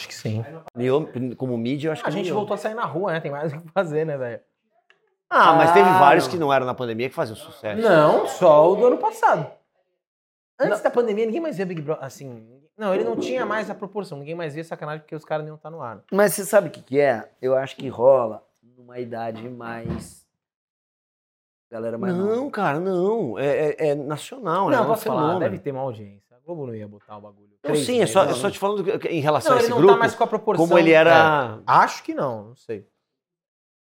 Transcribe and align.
Acho 0.00 0.08
que 0.08 0.14
sim. 0.14 0.42
Eu, 0.74 1.06
como 1.36 1.58
mídia, 1.58 1.88
eu 1.88 1.92
acho 1.92 2.02
que 2.02 2.08
A 2.08 2.12
gente 2.12 2.32
voltou 2.32 2.54
a 2.54 2.56
sair 2.56 2.72
na 2.74 2.86
rua, 2.86 3.12
né? 3.12 3.20
Tem 3.20 3.30
mais 3.30 3.52
o 3.52 3.60
que 3.60 3.68
fazer, 3.68 4.06
né, 4.06 4.16
velho? 4.16 4.40
Ah, 5.28 5.52
mas 5.54 5.72
teve 5.72 5.88
Ah, 5.88 5.98
vários 5.98 6.24
não. 6.24 6.30
que 6.32 6.38
não 6.38 6.52
eram 6.52 6.64
na 6.66 6.74
pandemia 6.74 7.08
que 7.08 7.14
faziam 7.14 7.36
sucesso. 7.36 7.80
Não, 7.82 8.26
só 8.26 8.72
o 8.72 8.76
do 8.76 8.86
ano 8.86 8.96
passado. 8.98 9.46
Antes 10.58 10.80
da 10.80 10.90
pandemia, 10.90 11.26
ninguém 11.26 11.40
mais 11.40 11.56
via 11.56 11.66
Big 11.66 11.80
Brother. 11.82 12.02
Assim, 12.04 12.60
não, 12.76 12.94
ele 12.94 13.04
não 13.04 13.16
tinha 13.16 13.44
mais 13.46 13.68
a 13.70 13.74
proporção. 13.74 14.18
Ninguém 14.18 14.34
mais 14.34 14.54
via 14.54 14.64
sacanagem 14.64 15.00
porque 15.02 15.14
os 15.14 15.24
caras 15.24 15.44
não 15.44 15.50
iam 15.52 15.56
estar 15.56 15.70
no 15.70 15.82
ar. 15.82 16.02
Mas 16.10 16.32
você 16.34 16.44
sabe 16.46 16.68
o 16.68 16.70
que, 16.70 16.82
que 16.82 16.98
é? 16.98 17.30
Eu 17.40 17.54
acho 17.56 17.76
que 17.76 17.88
rola 17.88 18.42
numa 18.76 18.98
idade 18.98 19.48
mais. 19.48 20.26
Galera 21.70 21.96
mais 21.96 22.14
nova. 22.14 22.34
Não, 22.36 22.50
cara, 22.50 22.80
não. 22.80 23.38
É, 23.38 23.70
é- 23.70 23.88
é 23.90 23.94
nacional, 23.94 24.68
né? 24.70 24.76
não, 24.76 24.82
É 24.82 24.86
um 24.86 24.90
posso 24.90 25.04
falar, 25.04 25.38
deve 25.38 25.58
ter 25.58 25.70
uma 25.70 25.82
audiência. 25.82 26.34
A 26.36 26.40
Globo 26.44 26.66
não 26.66 26.74
ia 26.74 26.88
botar 26.88 27.16
o 27.16 27.20
bagulho. 27.20 27.49
Não, 27.62 27.72
Três 27.72 27.84
sim, 27.86 28.00
é 28.00 28.06
só, 28.06 28.24
não, 28.24 28.30
é 28.30 28.34
só 28.34 28.44
não. 28.44 28.50
te 28.50 28.58
falando 28.58 29.06
em 29.06 29.20
relação 29.20 29.50
Não, 29.50 29.56
a 29.56 29.60
ele 29.60 29.64
esse 29.64 29.70
não 29.70 29.78
grupo, 29.78 29.92
tá 29.94 29.98
mais 29.98 30.14
com 30.14 30.24
a 30.24 30.26
proporção. 30.26 30.66
como 30.66 30.78
ele 30.78 30.92
era... 30.92 31.58
É, 31.58 31.62
acho 31.66 32.02
que 32.02 32.14
não, 32.14 32.44
não 32.48 32.56
sei. 32.56 32.86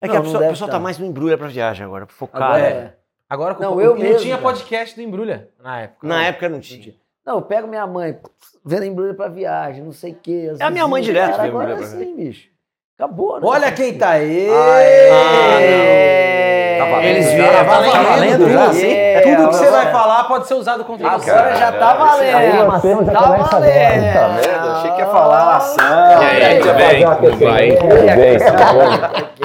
É, 0.00 0.06
que 0.06 0.12
Não, 0.14 0.20
a 0.20 0.23
não 0.23 0.24
pessoa, 0.30 0.47
a 0.47 0.48
pessoa 0.50 0.69
tá. 0.70 0.77
tá 0.77 0.80
mais 0.80 0.98
no 0.98 1.06
embrulha 1.06 1.37
pra 1.37 1.48
viagem 1.48 1.84
agora, 1.84 2.06
focada. 2.06 2.45
Agora 2.45 2.60
é. 2.60 2.70
é. 2.73 2.95
Agora, 3.28 3.55
Não, 3.59 3.73
não, 3.74 3.80
eu 3.80 3.95
não 3.95 4.02
mesmo, 4.02 4.20
tinha 4.20 4.37
cara. 4.37 4.48
podcast 4.48 4.95
do 4.95 5.02
Embrulha 5.02 5.48
na 5.60 5.80
época. 5.80 6.06
Na 6.06 6.24
época 6.27 6.48
não 6.48 6.60
tinha. 6.60 6.95
Não, 7.27 7.37
eu 7.37 7.42
pego 7.42 7.66
minha 7.66 7.87
mãe, 7.87 8.20
vendo 8.64 8.84
embrulho 8.84 9.14
pra 9.14 9.28
viagem, 9.28 9.83
não 9.83 9.92
sei 9.92 10.12
o 10.12 10.14
quê. 10.22 10.50
as 10.52 10.61
É 10.61 10.64
a 10.64 10.70
minha 10.70 10.86
mãe 10.86 11.02
direto 11.02 11.30
cara, 11.36 11.45
Agora 11.45 11.75
pra 11.77 11.86
sim, 11.86 12.14
bicho. 12.14 12.48
Acabou, 12.97 13.41
né? 13.41 13.47
Olha 13.47 13.72
quem 13.72 13.97
tá 13.98 14.11
aí! 14.11 14.48
Aê! 14.50 15.09
Tá 16.78 16.84
valendo? 16.84 17.06
Eles 17.16 17.33
vieram, 17.33 17.52
tá 17.64 17.80
valendo, 17.80 18.05
valendo 18.05 18.38
tudo. 18.45 18.52
já, 18.52 18.72
sim? 18.72 18.95
É, 19.14 19.20
Tudo 19.20 19.48
que 19.48 19.54
você 19.56 19.70
vai 19.70 19.80
agora- 19.86 19.92
falar 19.92 20.24
pode 20.24 20.46
ser 20.48 20.54
usado 20.54 20.84
contra 20.84 21.09
você. 21.10 21.30
Agora 21.30 21.56
já 21.56 21.72
tá 21.72 21.95
valendo. 21.95 23.12
Tá 23.12 23.20
valendo. 23.20 23.50
Tá 23.50 23.59
vendo? 23.60 24.70
Achei 24.74 24.91
que 24.92 24.98
ia 25.00 25.06
falar 25.06 25.45
lação. 25.45 26.22
E 26.22 26.25
aí, 26.44 26.58
tudo 26.61 26.75
bem? 26.75 27.05
Como 27.05 27.36
vai? 27.36 27.78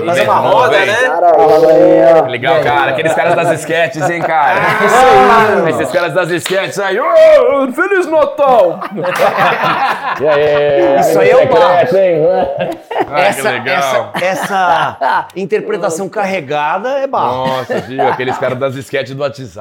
Fazer 0.06 0.22
uma 0.24 0.36
roda, 0.36 0.78
Bem. 0.78 0.86
né? 0.88 2.22
Legal, 2.30 2.62
cara. 2.62 2.92
Aqueles 2.92 3.14
caras 3.14 3.36
das 3.36 3.52
esquetes, 3.60 4.10
hein, 4.10 4.22
cara? 4.22 4.60
Esses 5.70 5.92
caras 5.92 6.14
das 6.14 6.30
esquetes 6.30 6.80
aí. 6.80 6.98
Feliz 7.76 8.08
Natal! 8.08 8.80
E 10.22 10.28
aí? 10.28 11.00
Isso 11.00 11.20
aí 11.20 11.30
é 11.30 11.36
o 11.36 11.40
essa, 13.18 13.50
legal. 13.52 14.12
essa, 14.22 14.26
essa 14.26 15.28
interpretação 15.36 16.08
carregada 16.10 17.00
é 17.00 17.08
barro. 17.08 17.48
Nossa, 17.48 17.80
viu? 17.80 18.08
Aqueles 18.08 18.38
caras 18.38 18.58
das 18.58 18.76
esquetes 18.76 19.14
do 19.16 19.22
WhatsApp. 19.22 19.59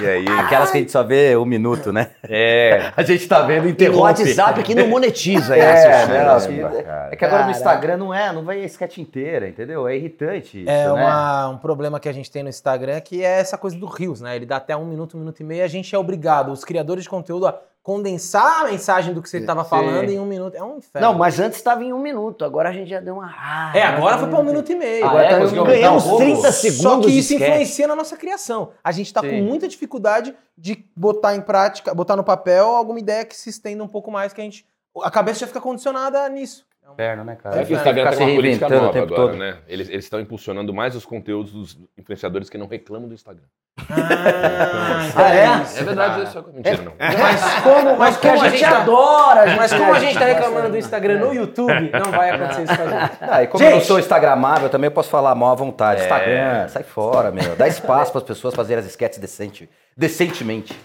E 0.00 0.06
aí? 0.06 0.24
Aquelas 0.28 0.70
que 0.70 0.78
a 0.78 0.80
gente 0.80 0.92
só 0.92 1.02
vê 1.02 1.36
um 1.36 1.44
minuto, 1.44 1.92
né? 1.92 2.10
É. 2.22 2.92
A 2.96 3.02
gente 3.02 3.26
tá 3.28 3.42
vendo 3.42 3.62
E 3.62 3.64
no 3.66 3.70
interrompe. 3.70 4.00
WhatsApp 4.02 4.62
que 4.62 4.74
não 4.74 4.88
monetiza 4.88 5.56
É, 5.56 5.60
essa 5.60 6.06
né? 6.06 6.24
Caramba, 6.24 6.82
cara. 6.82 7.08
É 7.12 7.16
que 7.16 7.24
agora 7.24 7.42
no 7.42 7.46
Caraca. 7.46 7.50
Instagram 7.58 7.96
não 7.98 8.14
é, 8.14 8.32
não 8.32 8.44
vai 8.44 8.60
a 8.62 8.64
sketch 8.64 8.98
inteira, 8.98 9.48
entendeu? 9.48 9.86
É 9.86 9.96
irritante 9.96 10.60
isso, 10.62 10.70
É 10.70 10.84
né? 10.86 10.92
uma- 10.92 11.48
um 11.50 11.58
problema 11.58 11.98
que 12.00 12.08
a 12.08 12.12
gente 12.12 12.30
tem 12.30 12.42
no 12.42 12.48
Instagram 12.48 13.00
que 13.00 13.22
é 13.24 13.40
essa 13.40 13.58
coisa 13.58 13.76
do 13.76 13.86
Rios, 13.86 14.20
né? 14.20 14.34
Ele 14.36 14.46
dá 14.46 14.56
até 14.56 14.76
um 14.76 14.84
minuto, 14.84 15.16
um 15.16 15.20
minuto 15.20 15.40
e 15.40 15.44
meio 15.44 15.60
e 15.60 15.62
a 15.62 15.68
gente 15.68 15.94
é 15.94 15.98
obrigado, 15.98 16.52
os 16.52 16.64
criadores 16.64 17.04
de 17.04 17.10
conteúdo, 17.10 17.46
a 17.46 17.54
condensar 17.82 18.62
a 18.62 18.64
mensagem 18.70 19.12
do 19.12 19.20
que 19.20 19.28
você 19.28 19.38
estava 19.38 19.64
falando 19.64 20.08
em 20.08 20.18
um 20.18 20.24
minuto. 20.24 20.54
É 20.54 20.62
um 20.62 20.78
inferno. 20.78 21.08
Não, 21.08 21.18
mas 21.18 21.40
antes 21.40 21.58
estava 21.58 21.82
em 21.82 21.92
um 21.92 21.98
minuto, 21.98 22.44
agora 22.44 22.68
a 22.68 22.72
gente 22.72 22.88
já 22.88 23.00
deu 23.00 23.14
uma. 23.14 23.26
Ah, 23.36 23.72
É, 23.74 23.82
agora 23.82 24.18
foi 24.18 24.28
para 24.28 24.38
um 24.38 24.44
minuto 24.44 24.70
e 24.70 24.74
meio. 24.76 25.04
Agora 25.04 25.24
é? 25.24 25.28
tá. 25.28 25.38
Ganhamos 25.38 25.58
aumentar 25.58 25.92
um 25.92 26.00
pouco? 26.00 26.18
30 26.18 26.52
segundos 26.52 26.82
Só 26.82 27.00
que 27.00 27.10
isso 27.10 27.32
sketch. 27.34 27.48
influencia 27.48 27.86
na 27.88 27.96
nossa 27.96 28.16
criação. 28.16 28.70
A 28.84 28.92
gente 28.92 29.12
tá 29.12 29.20
com 29.20 29.42
muita 29.42 29.66
dificuldade 29.66 30.34
de 30.56 30.84
botar 30.94 31.34
em 31.34 31.40
prática, 31.40 31.92
botar 31.92 32.14
no 32.14 32.22
papel 32.22 32.68
alguma 32.68 33.00
ideia 33.00 33.24
que 33.24 33.36
se 33.36 33.50
estenda 33.50 33.82
um 33.82 33.88
pouco 33.88 34.10
mais, 34.10 34.32
que 34.32 34.40
a 34.40 34.44
gente. 34.44 34.64
A 35.02 35.10
cabeça 35.10 35.40
já 35.40 35.46
fica 35.46 35.60
condicionada 35.60 36.28
nisso. 36.28 36.64
Inferno, 36.92 37.24
né, 37.24 37.36
cara? 37.36 37.60
É 37.60 37.64
que 37.64 37.72
o 37.72 37.76
Instagram 37.76 38.04
Ficar 38.04 38.16
tem 38.16 38.26
uma 38.26 38.30
se 38.30 38.36
política 38.36 38.68
nova 38.68 38.98
agora, 38.98 39.14
todo. 39.14 39.36
né? 39.36 39.56
Eles 39.68 39.88
eles 39.88 40.04
estão 40.04 40.20
impulsionando 40.20 40.72
mais 40.74 40.94
os 40.96 41.04
conteúdos 41.04 41.52
dos 41.52 41.78
influenciadores 41.98 42.48
que 42.50 42.56
não 42.58 42.66
reclamam 42.66 43.08
do 43.08 43.14
Instagram. 43.14 43.44
Ah, 43.88 45.12
Ah, 45.16 45.34
é? 45.34 45.62
isso. 45.62 45.78
É 45.80 45.82
verdade 45.84 46.22
isso? 46.24 46.44
Mentira, 46.52 46.82
não. 46.82 46.92
Mas 46.98 47.62
como, 47.62 47.96
mas 47.96 48.16
como 48.18 48.32
a 48.32 48.48
gente 48.48 48.58
gente 48.58 48.70
tá- 48.70 48.82
adora. 48.82 49.46
gente 49.48 49.56
Mas 49.56 49.72
como 49.72 49.94
a 49.94 49.98
gente 49.98 50.18
tá 50.18 50.24
reclamando 50.26 50.68
do 50.70 50.76
Instagram 50.76 51.18
no 51.20 51.34
YouTube, 51.34 51.90
não 51.90 52.10
vai 52.10 52.30
acontecer 52.30 52.62
isso 52.64 52.76
com 52.76 52.82
a 52.82 52.86
gente. 53.00 53.16
Ah, 53.20 53.42
e 53.42 53.46
como 53.46 53.64
eu 53.64 53.70
não 53.70 53.76
Gente! 53.78 53.86
sou 53.86 53.98
instagramável, 53.98 54.64
eu 54.64 54.70
também 54.70 54.90
posso 54.90 55.08
falar 55.08 55.34
mal 55.34 55.52
à 55.52 55.54
vontade. 55.54 56.02
Instagram, 56.02 56.68
sai 56.68 56.82
fora, 56.82 57.30
meu. 57.30 57.56
Dá 57.56 57.66
espaço 57.66 58.12
para 58.12 58.18
as 58.20 58.26
pessoas 58.26 58.54
fazerem 58.54 58.80
as 58.84 58.86
sketches 58.90 59.18
decente, 59.18 59.70
decentemente. 59.96 60.78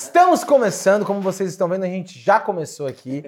Estamos 0.00 0.42
começando, 0.44 1.04
como 1.04 1.20
vocês 1.20 1.50
estão 1.50 1.68
vendo, 1.68 1.84
a 1.84 1.88
gente 1.88 2.18
já 2.18 2.40
começou 2.40 2.86
aqui. 2.86 3.24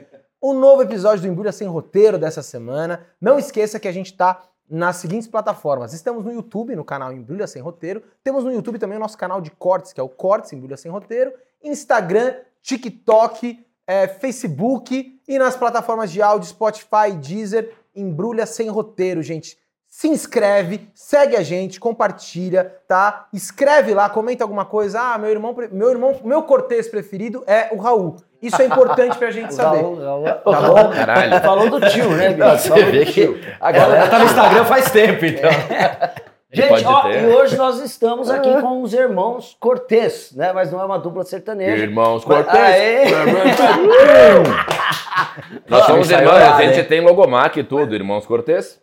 O 0.47 0.53
novo 0.53 0.83
episódio 0.83 1.23
do 1.23 1.27
Embrulha 1.27 1.53
Sem 1.53 1.67
Roteiro 1.67 2.19
dessa 2.19 2.43
semana. 2.43 3.07
Não 3.19 3.39
esqueça 3.39 3.81
que 3.81 3.89
a 3.89 3.93
gente 3.93 4.13
tá 4.13 4.43
nas 4.69 4.97
seguintes 4.97 5.27
plataformas. 5.27 5.95
Estamos 5.95 6.23
no 6.23 6.31
YouTube, 6.31 6.77
no 6.77 6.85
canal 6.85 7.15
Embrulha 7.15 7.47
Sem 7.47 7.63
Roteiro. 7.63 8.03
Temos 8.23 8.45
no 8.45 8.53
YouTube 8.53 8.79
também 8.79 8.99
o 8.99 9.01
nosso 9.01 9.17
canal 9.17 9.41
de 9.41 9.51
cortes, 9.51 9.95
que 9.95 10.01
é 10.01 10.03
o 10.03 10.09
Cortes 10.11 10.53
Embrulha 10.53 10.77
Sem 10.77 10.91
Roteiro. 10.91 11.33
Instagram, 11.63 12.35
TikTok, 12.61 13.65
eh, 13.87 14.07
Facebook 14.07 15.19
e 15.27 15.39
nas 15.39 15.57
plataformas 15.57 16.13
de 16.13 16.21
áudio 16.21 16.47
Spotify, 16.47 17.13
Deezer, 17.19 17.73
Embrulha 17.97 18.45
Sem 18.45 18.69
Roteiro, 18.69 19.23
gente. 19.23 19.57
Se 19.97 20.09
inscreve, 20.09 20.89
segue 20.93 21.37
a 21.37 21.43
gente, 21.45 21.79
compartilha, 21.79 22.65
tá? 22.89 23.27
Escreve 23.33 23.95
lá, 23.95 24.11
comenta 24.11 24.43
alguma 24.43 24.65
coisa. 24.65 25.01
Ah, 25.01 25.17
meu 25.17 25.31
irmão, 25.31 25.55
meu 25.71 25.89
irmão, 25.89 26.17
meu 26.25 26.43
cortês 26.43 26.89
preferido 26.89 27.45
é 27.47 27.69
o 27.71 27.79
Raul. 27.79 28.17
Isso 28.43 28.61
é 28.61 28.65
importante 28.65 29.17
pra 29.17 29.31
gente 29.31 29.55
saber. 29.55 29.83
Raul, 29.83 30.03
Raul. 30.03 30.25
Tá 30.25 30.61
bom? 30.63 30.91
Caralho. 30.91 31.41
Falou 31.41 31.71
do 31.71 31.81
tio, 31.89 32.11
né, 32.11 32.31
bicho? 32.31 32.59
Você 32.75 32.85
vê 32.87 33.05
que 33.07 33.41
a 33.61 33.71
galera 33.71 34.09
tá 34.09 34.19
no 34.19 34.25
Instagram 34.25 34.65
faz 34.65 34.91
tempo, 34.91 35.25
então. 35.27 35.49
Gente, 36.53 36.69
Pode 36.71 36.85
ó, 36.87 37.03
ter. 37.03 37.23
e 37.23 37.27
hoje 37.29 37.57
nós 37.57 37.81
estamos 37.81 38.29
aqui 38.29 38.53
com 38.61 38.83
os 38.83 38.93
irmãos 38.93 39.57
Cortez, 39.61 40.33
né? 40.35 40.53
Mas 40.53 40.73
não 40.73 40.81
é 40.81 40.85
uma 40.85 40.99
dupla 40.99 41.23
sertaneja. 41.25 41.85
Irmãos 41.85 42.25
Mas- 42.27 42.45
Cortez. 42.45 42.65
Aê! 42.65 43.05
Nós 45.69 45.87
somos 45.87 46.11
irmãos, 46.11 46.35
a 46.35 46.61
gente 46.63 46.81
hein? 46.81 46.85
tem 46.85 47.01
logomarca 47.01 47.61
e 47.61 47.65
tudo, 47.65 47.95
Irmãos 47.95 48.27
Cortez. 48.27 48.83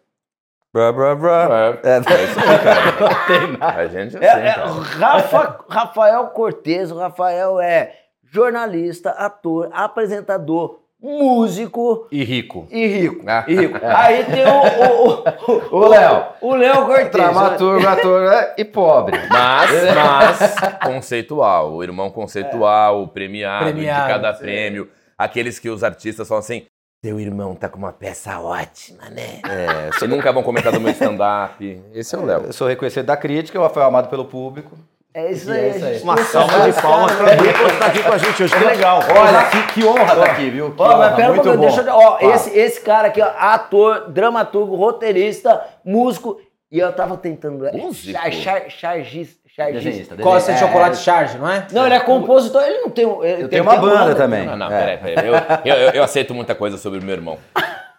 Brá, 0.73 0.91
brá, 0.93 1.15
brá. 1.15 1.79
É, 1.83 1.89
É, 1.89 1.95
é 1.95 2.23
isso 2.23 2.39
aí, 2.39 2.59
cara. 2.59 3.57
A 3.81 3.87
gente 3.87 4.15
é 4.17 4.23
É, 4.25 4.29
assim, 4.31 4.41
é, 4.41 4.53
cara. 4.53 4.67
Rafa- 4.99 5.65
Rafael 5.69 6.27
Cortez, 6.27 6.91
o 6.91 6.97
Rafael 6.97 7.59
é 7.59 7.93
jornalista, 8.31 9.09
ator, 9.11 9.69
apresentador, 9.73 10.79
músico 11.01 12.07
E 12.11 12.23
rico. 12.23 12.67
e 12.71 12.87
rico. 12.87 13.23
Ah. 13.27 13.43
E 13.47 13.55
rico. 13.55 13.77
Aí 13.83 14.23
tem 14.23 14.43
o, 14.45 15.75
o, 15.75 15.87
Léo. 15.89 16.25
o 16.39 16.55
Léo 16.55 16.85
Cortez. 16.85 17.11
Dramaturgo, 17.11 17.87
ator 17.87 18.29
né? 18.29 18.53
e 18.57 18.63
pobre. 18.63 19.19
Mas, 19.29 19.69
mas, 19.93 20.55
conceitual. 20.85 21.73
O 21.73 21.83
irmão 21.83 22.09
conceitual, 22.09 23.01
o 23.03 23.07
premiado, 23.09 23.65
Premiado, 23.65 24.07
de 24.07 24.13
cada 24.13 24.33
sim. 24.35 24.41
prêmio. 24.43 24.89
Aqueles 25.17 25.59
que 25.59 25.69
os 25.69 25.83
artistas 25.83 26.27
falam 26.27 26.39
assim, 26.39 26.65
teu 27.01 27.19
irmão 27.19 27.55
tá 27.55 27.67
com 27.67 27.79
uma 27.79 27.91
peça 27.91 28.39
ótima, 28.39 29.09
né? 29.09 29.39
É, 29.49 29.89
vocês 29.91 30.09
nunca 30.09 30.31
vão 30.31 30.43
comentar 30.43 30.71
do 30.71 30.79
meu 30.79 30.91
stand-up. 30.91 31.81
Esse 31.95 32.15
é 32.15 32.17
o 32.19 32.23
Léo. 32.25 32.41
Eu 32.45 32.53
sou 32.53 32.67
reconhecido 32.67 33.05
da 33.07 33.17
crítica, 33.17 33.59
o 33.59 33.63
Rafael 33.63 33.87
amado 33.87 34.07
pelo 34.07 34.25
público. 34.25 34.77
É 35.11 35.31
isso 35.31 35.49
E 35.49 35.53
aí. 35.53 35.65
é 35.65 35.69
isso 35.75 35.85
aí. 35.85 36.01
Uma 36.03 36.17
salva 36.17 36.71
de 36.71 36.79
palmas 36.79 37.11
pra? 37.13 37.35
Bia 37.35 37.53
por 37.53 37.67
estar 37.71 37.87
aqui 37.87 38.03
com 38.03 38.11
a 38.13 38.17
gente 38.19 38.43
hoje. 38.43 38.55
Que 38.55 38.63
legal. 38.63 38.99
Olha, 39.17 39.43
que, 39.49 39.73
que 39.73 39.83
honra 39.83 40.15
tá 40.15 40.25
aqui, 40.25 40.49
viu? 40.51 40.71
Que 40.75 40.81
Ó, 40.81 40.85
mas 40.89 40.95
honra, 41.07 41.15
pera 41.15 41.31
um 41.31 41.35
muito 41.35 41.49
bom. 41.51 41.57
deixa 41.59 41.81
eu... 41.81 41.93
Ó, 41.95 42.19
Fala. 42.19 42.33
esse, 42.35 42.57
esse 42.57 42.81
cara 42.81 43.07
aqui, 43.07 43.19
ó, 43.21 43.31
ator, 43.35 44.11
dramaturgo, 44.11 44.75
roteirista, 44.75 45.59
músico, 45.83 46.39
e 46.71 46.79
eu 46.79 46.91
tava 46.93 47.17
tentando... 47.17 47.65
Músico? 47.73 48.11
Char, 48.17 48.31
char, 48.31 48.69
chargista, 48.69 49.41
chargista. 49.55 49.83
Desenhista, 49.89 50.15
Costa 50.17 50.51
de 50.53 50.57
É, 50.57 50.61
chocolate 50.61 50.97
charge, 50.97 51.37
não 51.37 51.49
é? 51.49 51.67
Não, 51.71 51.85
ele 51.85 51.95
é 51.95 51.99
compositor, 51.99 52.63
ele 52.63 52.79
não 52.79 52.89
tem... 52.89 53.05
um- 53.05 53.23
Ele 53.23 53.33
Eu 53.43 53.49
tem 53.49 53.49
tenho 53.49 53.63
uma 53.63 53.71
tem 53.73 53.81
banda 53.81 54.15
também. 54.15 54.45
Não, 54.45 54.55
não, 54.57 54.71
É. 54.71 54.79
peraí, 54.97 55.15
peraí. 55.15 55.27
Eu, 55.27 55.33
eu, 55.65 55.75
eu- 55.87 55.91
eu 55.95 56.03
aceito 56.03 56.33
muita 56.33 56.55
coisa 56.55 56.77
sobre 56.77 56.99
o 56.99 57.03
meu 57.03 57.13
irmão. 57.15 57.37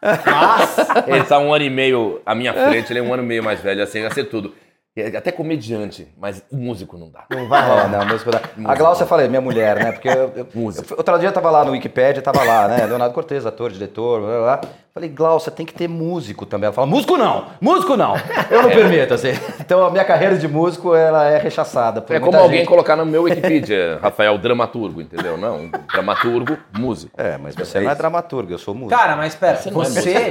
Ele 1.06 1.22
tá 1.24 1.38
um 1.38 1.52
ano 1.54 1.64
e 1.64 1.70
meio 1.70 2.20
à 2.26 2.34
minha 2.34 2.52
frente, 2.52 2.92
ele 2.92 2.98
é 2.98 3.02
um 3.02 3.12
ano 3.14 3.22
e 3.22 3.26
meio 3.26 3.42
mais 3.44 3.60
velho, 3.60 3.80
assim, 3.82 4.00
eu 4.00 4.08
aceito 4.08 4.30
tudo. 4.30 4.52
E 4.94 5.00
é 5.00 5.16
Até 5.16 5.32
comediante, 5.32 6.06
mas 6.18 6.42
músico 6.52 6.98
não 6.98 7.08
dá. 7.08 7.24
Não 7.30 7.48
vai 7.48 7.66
rolar, 7.66 7.88
não. 7.88 8.04
Música 8.06 8.30
da... 8.30 8.40
A 8.70 8.74
Glaucia, 8.74 9.04
eu 9.04 9.08
falei, 9.08 9.26
minha 9.26 9.40
mulher, 9.40 9.76
né? 9.76 9.90
Porque 9.92 10.06
eu, 10.08 10.30
eu, 10.36 10.46
Música. 10.54 10.86
eu- 10.92 10.98
outro 10.98 11.18
dia 11.18 11.30
eu 11.30 11.32
tava 11.32 11.50
lá 11.50 11.64
no 11.64 11.70
Wikipedia, 11.70 12.20
tava 12.20 12.44
lá, 12.44 12.68
né? 12.68 12.84
Leonardo 12.84 13.14
Cortez, 13.14 13.46
ator, 13.46 13.70
diretor, 13.72 14.20
blá, 14.20 14.28
blá, 14.30 14.40
blá. 14.58 14.60
Falei, 14.92 15.08
Glaucia, 15.08 15.50
tem 15.50 15.64
que 15.64 15.72
ter 15.72 15.88
músico 15.88 16.44
também. 16.44 16.66
Ela 16.66 16.74
fala, 16.74 16.86
músico 16.86 17.16
não! 17.16 17.46
Músico 17.58 17.96
não! 17.96 18.14
Eu 18.50 18.62
não 18.64 18.68
permito, 18.70 19.14
assim. 19.14 19.30
Então 19.58 19.86
a 19.86 19.90
minha 19.90 20.04
carreira 20.04 20.36
de 20.36 20.46
músico, 20.46 20.94
ela 20.94 21.24
é 21.24 21.38
rechaçada. 21.38 22.02
por 22.02 22.14
É 22.14 22.18
como 22.20 22.32
muita 22.32 22.44
alguém 22.44 22.58
gente. 22.58 22.68
colocar 22.68 22.94
no 22.94 23.06
meu 23.06 23.22
Wikipedia, 23.22 23.98
Rafael, 24.02 24.36
dramaturgo, 24.36 25.00
entendeu? 25.00 25.38
Não, 25.38 25.70
dramaturgo, 25.90 26.58
músico. 26.78 27.10
É, 27.18 27.38
mas 27.38 27.54
você 27.54 27.80
não 27.80 27.90
é 27.90 27.94
dramaturgo, 27.94 28.52
eu 28.52 28.58
sou 28.58 28.74
músico. 28.74 28.90
Cara, 29.00 29.16
mas 29.16 29.34
pera, 29.34 29.58
não 29.70 29.80
é 29.82 29.84
você, 29.86 30.28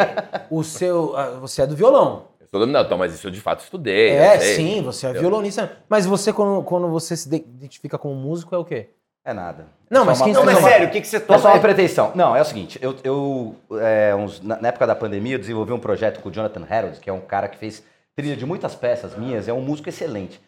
o 0.52 0.63
seu, 0.63 1.16
ah, 1.18 1.31
você 1.42 1.63
é 1.63 1.66
do 1.66 1.75
violão. 1.75 2.30
Eu 2.53 2.59
estou 2.59 2.68
não, 2.68 2.81
então, 2.81 2.98
mas 2.98 3.13
isso 3.13 3.27
eu 3.27 3.31
de 3.31 3.39
fato 3.39 3.62
estudei. 3.63 4.09
É, 4.09 4.38
sim, 4.39 4.81
você 4.81 5.07
é 5.07 5.13
violonista. 5.13 5.71
Mas 5.88 6.06
você, 6.06 6.33
quando, 6.33 6.62
quando 6.63 6.89
você 6.89 7.15
se 7.15 7.30
de- 7.30 7.38
identifica 7.38 7.98
como 7.98 8.13
músico, 8.13 8.53
é 8.53 8.57
o 8.57 8.65
quê? 8.65 8.89
É 9.24 9.33
nada. 9.33 9.68
Não, 9.89 10.01
É 10.01 10.06
mas 10.06 10.19
uma- 10.19 10.27
Não, 10.33 10.44
mas 10.45 10.57
é 10.57 10.62
sério, 10.62 10.88
o 10.88 10.92
que, 10.92 11.00
que 11.00 11.07
você 11.07 11.19
Não 11.19 11.36
é 11.36 11.38
só 11.38 11.44
toca? 11.44 11.53
uma 11.56 11.62
pretensão. 11.62 12.12
Não, 12.13 12.36
é 12.36 12.42
o 12.42 12.45
seguinte, 12.45 12.77
eu, 12.81 12.95
eu, 13.06 13.56
é, 13.80 14.13
uns- 14.15 14.42
na, 14.42 14.59
na 14.62 14.68
época 14.68 14.86
da 14.86 14.95
pandemia, 14.95 15.36
eu 15.36 15.39
desenvolvi 15.39 15.71
um 15.71 15.80
projeto 15.80 16.19
com 16.21 16.27
o 16.27 16.31
Jonathan 16.31 16.65
Harold, 16.69 17.00
que 17.00 17.09
é 17.09 17.13
um 17.13 17.21
cara 17.21 17.48
que 17.48 17.57
fez 17.57 17.83
trilha 18.15 18.36
de 18.36 18.45
muitas 18.45 18.75
peças 18.75 19.15
minhas, 19.15 19.48
é 19.48 19.53
um 19.53 19.62
músico 19.62 19.88
excelente. 19.88 20.42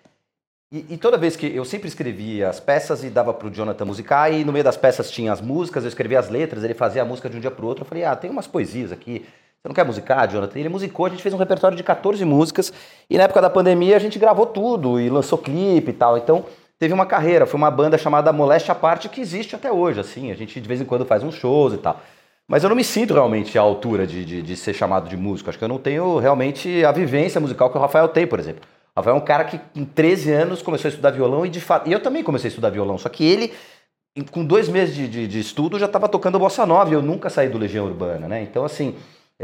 E, 0.73 0.95
e 0.95 0.97
toda 0.97 1.17
vez 1.17 1.35
que 1.38 1.55
eu 1.55 1.63
sempre 1.63 1.88
escrevia 1.88 2.50
as 2.50 2.59
peças 2.59 3.03
e 3.03 3.09
dava 3.09 3.33
pro 3.33 3.50
Jonathan 3.50 3.85
musicar, 3.85 4.33
e 4.33 4.44
no 4.44 4.51
meio 4.51 4.65
das 4.65 4.75
peças 4.75 5.09
tinha 5.09 5.31
as 5.31 5.39
músicas, 5.39 5.83
eu 5.83 5.88
escrevia 5.88 6.19
as 6.19 6.29
letras, 6.29 6.63
ele 6.63 6.73
fazia 6.73 7.03
a 7.03 7.05
música 7.05 7.29
de 7.29 7.38
um 7.38 7.39
dia 7.39 7.51
pro 7.51 7.67
outro. 7.67 7.83
Eu 7.83 7.88
falei, 7.88 8.03
ah, 8.03 8.15
tem 8.15 8.29
umas 8.29 8.47
poesias 8.47 8.91
aqui, 8.91 9.25
você 9.63 9.69
não 9.69 9.75
quer 9.75 9.86
musicar, 9.86 10.30
Jonathan? 10.30 10.60
Ele 10.60 10.68
musicou, 10.68 11.06
a 11.06 11.10
gente 11.10 11.24
fez 11.24 11.33
um 11.33 11.38
repertório 11.38 11.77
de 11.77 11.83
14 11.83 12.25
músicas, 12.25 12.74
e 13.10 13.18
na 13.18 13.24
época 13.24 13.42
da 13.42 13.50
pandemia 13.50 13.95
a 13.95 14.00
gente 14.00 14.19
gravou 14.19 14.45
tudo, 14.45 15.00
e 15.00 15.10
lançou 15.10 15.38
clipe 15.38 15.92
e 15.92 15.94
tal. 15.94 16.18
Então, 16.18 16.44
teve 16.77 16.94
uma 16.94 17.06
carreira, 17.06 17.45
foi 17.45 17.57
uma 17.57 17.71
banda 17.71 17.98
chamada 17.98 18.33
Moleste 18.33 18.69
à 18.74 18.75
Parte, 18.75 19.07
que 19.07 19.21
existe 19.21 19.56
até 19.56 19.71
hoje, 19.71 20.01
assim, 20.01 20.31
a 20.31 20.36
gente 20.36 20.60
de 20.60 20.68
vez 20.68 20.81
em 20.81 20.86
quando 20.86 21.06
faz 21.06 21.24
uns 21.24 21.36
shows 21.36 21.74
e 21.74 21.77
tal. 21.77 21.98
Mas 22.45 22.62
eu 22.62 22.68
não 22.68 22.75
me 22.75 22.83
sinto 22.83 23.13
realmente 23.13 23.57
à 23.57 23.62
altura 23.62 24.06
de, 24.06 24.25
de, 24.25 24.42
de 24.42 24.56
ser 24.57 24.74
chamado 24.74 25.07
de 25.07 25.15
músico. 25.15 25.50
Acho 25.50 25.57
que 25.57 25.63
eu 25.63 25.69
não 25.69 25.80
tenho 25.80 26.19
realmente 26.19 26.83
a 26.83 26.92
vivência 26.92 27.39
musical 27.39 27.69
que 27.69 27.77
o 27.77 27.81
Rafael 27.81 28.10
tem, 28.10 28.27
por 28.27 28.39
exemplo. 28.39 28.63
O 28.94 29.00
Rafael 29.00 29.15
é 29.15 29.18
um 29.18 29.24
cara 29.24 29.45
que 29.45 29.57
com 29.74 29.86
13 29.86 30.30
anos 30.33 30.62
começou 30.62 30.89
a 30.89 30.92
estudar 30.92 31.12
violão 31.12 31.45
e 31.45 31.50
de 31.50 31.62
fato. 31.62 31.89
E 31.89 31.94
eu 31.94 32.01
também 32.01 32.21
comecei 32.21 32.50
a 32.50 32.51
estudar 32.51 32.69
violão, 32.69 32.98
só 32.98 33.07
que 33.07 33.24
ele, 33.24 33.54
com 34.30 34.44
dois 34.44 34.68
meses 34.68 34.94
de, 34.94 35.07
de, 35.07 35.25
de 35.25 35.39
estudo, 35.39 35.80
já 35.80 35.86
estava 35.86 36.10
tocando 36.10 36.38
bossa 36.38 36.65
nova 36.65 36.89
e 36.89 36.94
eu 36.94 37.01
nunca 37.01 37.30
saí 37.30 37.48
do 37.48 37.57
Legião 37.57 37.86
Urbana, 37.86 38.27
né? 38.27 38.44
Então, 38.44 38.65
assim. 38.65 38.94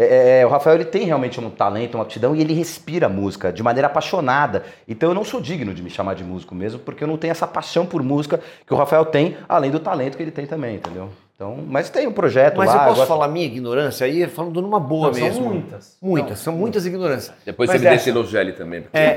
É- 0.03 0.39
é, 0.41 0.45
o 0.45 0.49
Rafael 0.49 0.75
ele 0.77 0.85
tem 0.85 1.03
realmente 1.05 1.39
um 1.39 1.49
talento, 1.49 1.95
uma 1.95 2.03
aptidão 2.03 2.35
e 2.35 2.41
ele 2.41 2.53
respira 2.53 3.07
a 3.07 3.09
música 3.09 3.51
de 3.51 3.61
maneira 3.63 3.87
apaixonada. 3.87 4.63
Então 4.87 5.09
eu 5.09 5.15
não 5.15 5.23
sou 5.25 5.41
digno 5.41 5.73
de 5.73 5.81
me 5.83 5.89
chamar 5.89 6.13
de 6.15 6.23
músico 6.23 6.53
mesmo, 6.55 6.79
porque 6.79 7.03
eu 7.03 7.07
não 7.07 7.17
tenho 7.17 7.31
essa 7.31 7.45
paixão 7.47 7.85
por 7.85 8.01
música 8.03 8.39
que 8.65 8.73
o 8.73 8.77
Rafael 8.77 9.05
tem, 9.05 9.37
além 9.47 9.71
do 9.71 9.79
talento 9.79 10.15
que 10.17 10.23
ele 10.23 10.31
tem 10.31 10.45
também, 10.45 10.75
entendeu? 10.75 11.09
Então, 11.35 11.57
mas 11.67 11.89
tem 11.89 12.05
um 12.05 12.11
projeto 12.11 12.57
Mas 12.57 12.67
lá. 12.67 12.83
eu 12.89 12.93
posso 12.95 13.05
falar 13.07 13.29
minha 13.29 13.45
ignorância 13.45 14.05
aí, 14.05 14.27
falando 14.27 14.61
numa 14.61 14.77
boa 14.79 15.07
Não, 15.07 15.13
são 15.13 15.23
mesmo. 15.23 15.45
muitas. 15.49 15.97
Muitas, 16.01 16.39
são 16.39 16.53
muitas 16.53 16.85
ignorâncias. 16.85 17.33
Depois 17.45 17.69
Mas 17.69 17.79
você 17.79 17.83
me 17.85 17.89
deixa 17.89 18.09
essa- 18.09 18.09
elogiar 18.19 18.41
ele 18.41 18.51
também. 18.51 18.81
porque 18.81 18.97
É, 18.97 19.15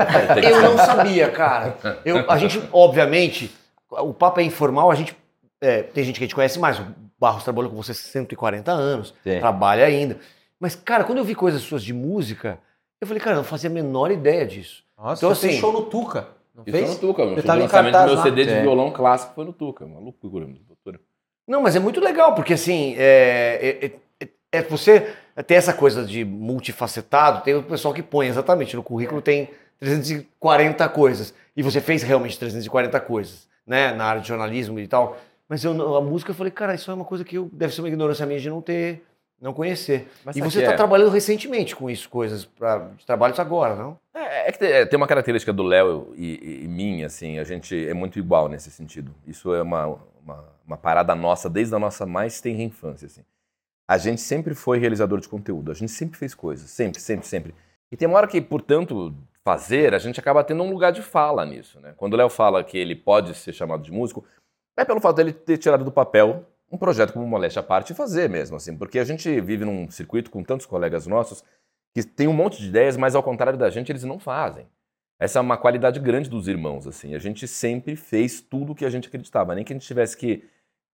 eu 0.52 0.62
não 0.62 0.78
sabia, 0.78 1.28
cara. 1.30 1.76
Eu, 2.04 2.30
a 2.30 2.38
gente, 2.38 2.62
obviamente, 2.72 3.52
o 3.90 4.14
papo 4.14 4.38
é 4.40 4.44
informal, 4.44 4.88
a 4.90 4.94
gente. 4.94 5.16
é, 5.60 5.82
tem 5.82 6.04
gente 6.04 6.18
que 6.18 6.24
a 6.24 6.26
gente 6.26 6.34
conhece 6.36 6.58
mais. 6.60 6.78
O 6.78 6.84
Barros 7.18 7.42
trabalhou 7.44 7.70
com 7.70 7.76
você 7.76 7.92
140 7.92 8.70
anos, 8.70 9.12
Sim. 9.24 9.38
trabalha 9.40 9.84
ainda. 9.84 10.16
Mas, 10.62 10.76
cara, 10.76 11.02
quando 11.02 11.18
eu 11.18 11.24
vi 11.24 11.34
coisas 11.34 11.60
suas 11.62 11.82
de 11.82 11.92
música, 11.92 12.56
eu 13.00 13.06
falei, 13.08 13.20
cara, 13.20 13.34
eu 13.34 13.38
não 13.38 13.44
fazia 13.44 13.68
a 13.68 13.72
menor 13.72 14.12
ideia 14.12 14.46
disso. 14.46 14.84
Nossa, 14.96 15.18
Então, 15.18 15.34
você 15.34 15.40
fez 15.48 15.52
assim- 15.54 15.60
show 15.60 15.72
no 15.72 15.86
Tuca. 15.86 16.28
Não 16.54 16.62
Isso 16.64 16.76
fez? 16.76 16.90
no 16.90 16.96
Tuca. 17.00 17.26
Você 17.26 17.40
O 17.40 17.42
tava 17.42 17.58
lançamento 17.62 17.92
do 17.98 18.06
meu 18.06 18.14
lá. 18.14 18.22
CD 18.22 18.44
de 18.44 18.50
É. 18.52 18.62
violão 18.62 18.92
clássico 18.92 19.34
foi 19.34 19.44
no 19.44 19.52
Tuca. 19.52 19.84
Uma 19.84 19.98
loucura. 19.98 20.44
uma 20.46 20.56
loucura. 20.68 21.00
Não, 21.48 21.60
mas 21.60 21.74
é 21.74 21.80
muito 21.80 21.98
legal, 22.00 22.36
porque 22.36 22.52
assim, 22.52 22.94
é, 22.96 23.80
é- 24.20 24.24
é- 24.24 24.28
é 24.52 24.62
você 24.62 25.12
tem 25.48 25.56
essa 25.56 25.72
coisa 25.72 26.04
de 26.04 26.24
multifacetado, 26.24 27.42
tem 27.42 27.54
o 27.56 27.62
pessoal 27.64 27.92
que 27.92 28.02
põe 28.04 28.28
exatamente 28.28 28.76
no 28.76 28.84
currículo 28.84 29.20
tem 29.20 29.50
340 29.80 30.88
coisas. 30.88 31.34
E 31.56 31.62
você 31.62 31.80
fez 31.80 32.02
realmente 32.04 32.38
340 32.38 33.00
coisas, 33.00 33.48
né? 33.66 33.92
Na 33.92 34.04
área 34.04 34.20
de 34.22 34.28
jornalismo 34.28 34.78
e 34.78 34.86
tal. 34.86 35.16
Mas 35.48 35.64
eu, 35.64 35.96
a 35.96 36.00
música 36.00 36.30
eu 36.30 36.34
falei, 36.34 36.50
cara, 36.52 36.74
isso 36.74 36.90
é 36.90 36.94
uma 36.94 37.04
coisa 37.04 37.24
que 37.24 37.36
eu, 37.36 37.50
deve 37.52 37.74
ser 37.74 37.80
uma 37.82 37.88
ignorância 37.88 38.24
minha 38.24 38.38
de 38.40 38.48
não 38.48 38.62
ter, 38.62 39.02
não 39.42 39.52
conhecer. 39.52 40.08
Mas 40.24 40.36
e 40.36 40.40
você 40.40 40.60
está 40.60 40.72
é? 40.72 40.76
trabalhando 40.76 41.10
recentemente 41.10 41.74
com 41.74 41.90
isso, 41.90 42.08
coisas 42.08 42.48
de 42.96 43.04
trabalhos 43.04 43.40
agora, 43.40 43.74
não? 43.74 43.98
É, 44.14 44.48
é 44.48 44.52
que 44.52 44.58
tem, 44.60 44.70
é, 44.70 44.86
tem 44.86 44.96
uma 44.96 45.08
característica 45.08 45.52
do 45.52 45.64
Léo 45.64 46.14
e, 46.16 46.34
e- 46.40 46.64
e 46.64 46.68
minha, 46.68 47.06
assim, 47.06 47.40
a 47.40 47.44
gente 47.44 47.88
é 47.88 47.92
muito 47.92 48.20
igual 48.20 48.48
nesse 48.48 48.70
sentido. 48.70 49.12
Isso 49.26 49.52
é 49.52 49.60
uma, 49.60 49.98
uma, 50.24 50.44
uma 50.64 50.76
parada 50.76 51.12
nossa 51.16 51.50
desde 51.50 51.74
a 51.74 51.78
nossa 51.78 52.06
mais 52.06 52.40
tenra 52.40 52.62
infância, 52.62 53.06
assim. 53.06 53.22
A 53.90 53.98
gente 53.98 54.20
sempre 54.20 54.54
foi 54.54 54.78
realizador 54.78 55.20
de 55.20 55.28
conteúdo, 55.28 55.72
a 55.72 55.74
gente 55.74 55.90
sempre 55.90 56.16
fez 56.16 56.34
coisas, 56.36 56.70
sempre, 56.70 57.00
sempre, 57.00 57.26
sempre. 57.26 57.54
E 57.90 57.96
tem 57.96 58.06
uma 58.06 58.16
hora 58.18 58.28
que, 58.28 58.40
portanto, 58.40 59.12
fazer, 59.44 59.92
a 59.92 59.98
gente 59.98 60.20
acaba 60.20 60.44
tendo 60.44 60.62
um 60.62 60.70
lugar 60.70 60.92
de 60.92 61.02
fala 61.02 61.44
nisso, 61.44 61.80
né? 61.80 61.92
Quando 61.96 62.14
o 62.14 62.16
Léo 62.16 62.30
fala 62.30 62.62
que 62.62 62.78
ele 62.78 62.94
pode 62.94 63.34
ser 63.34 63.52
chamado 63.52 63.82
de 63.82 63.90
músico, 63.90 64.24
é 64.76 64.84
pelo 64.84 65.00
fato 65.00 65.16
dele 65.16 65.32
ter 65.32 65.58
tirado 65.58 65.84
do 65.84 65.90
papel 65.90 66.46
um 66.72 66.78
projeto 66.78 67.12
como 67.12 67.26
Moléstia 67.26 67.60
à 67.60 67.62
Parte 67.62 67.92
fazer 67.92 68.30
mesmo, 68.30 68.56
assim, 68.56 68.74
porque 68.76 68.98
a 68.98 69.04
gente 69.04 69.40
vive 69.42 69.64
num 69.64 69.90
circuito 69.90 70.30
com 70.30 70.42
tantos 70.42 70.64
colegas 70.64 71.06
nossos 71.06 71.44
que 71.94 72.02
tem 72.02 72.26
um 72.26 72.32
monte 72.32 72.58
de 72.58 72.68
ideias, 72.68 72.96
mas 72.96 73.14
ao 73.14 73.22
contrário 73.22 73.58
da 73.58 73.68
gente, 73.68 73.92
eles 73.92 74.04
não 74.04 74.18
fazem. 74.18 74.66
Essa 75.20 75.38
é 75.38 75.42
uma 75.42 75.58
qualidade 75.58 76.00
grande 76.00 76.30
dos 76.30 76.48
irmãos, 76.48 76.86
assim. 76.86 77.14
A 77.14 77.18
gente 77.18 77.46
sempre 77.46 77.94
fez 77.94 78.40
tudo 78.40 78.72
o 78.72 78.74
que 78.74 78.86
a 78.86 78.90
gente 78.90 79.08
acreditava, 79.08 79.54
nem 79.54 79.62
que 79.62 79.72
a 79.72 79.76
gente 79.76 79.86
tivesse 79.86 80.16
que 80.16 80.44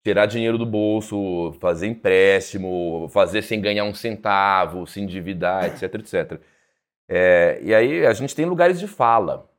tirar 0.03 0.25
dinheiro 0.25 0.57
do 0.57 0.65
bolso, 0.65 1.53
fazer 1.59 1.87
empréstimo, 1.87 3.07
fazer 3.09 3.43
sem 3.43 3.61
ganhar 3.61 3.83
um 3.83 3.93
centavo, 3.93 4.87
se 4.87 4.99
endividar, 4.99 5.65
etc, 5.65 5.93
etc. 5.95 6.41
É, 7.07 7.59
e 7.61 7.73
aí 7.73 8.05
a 8.05 8.13
gente 8.13 8.35
tem 8.35 8.45
lugares 8.45 8.79
de 8.79 8.87
fala. 8.87 9.49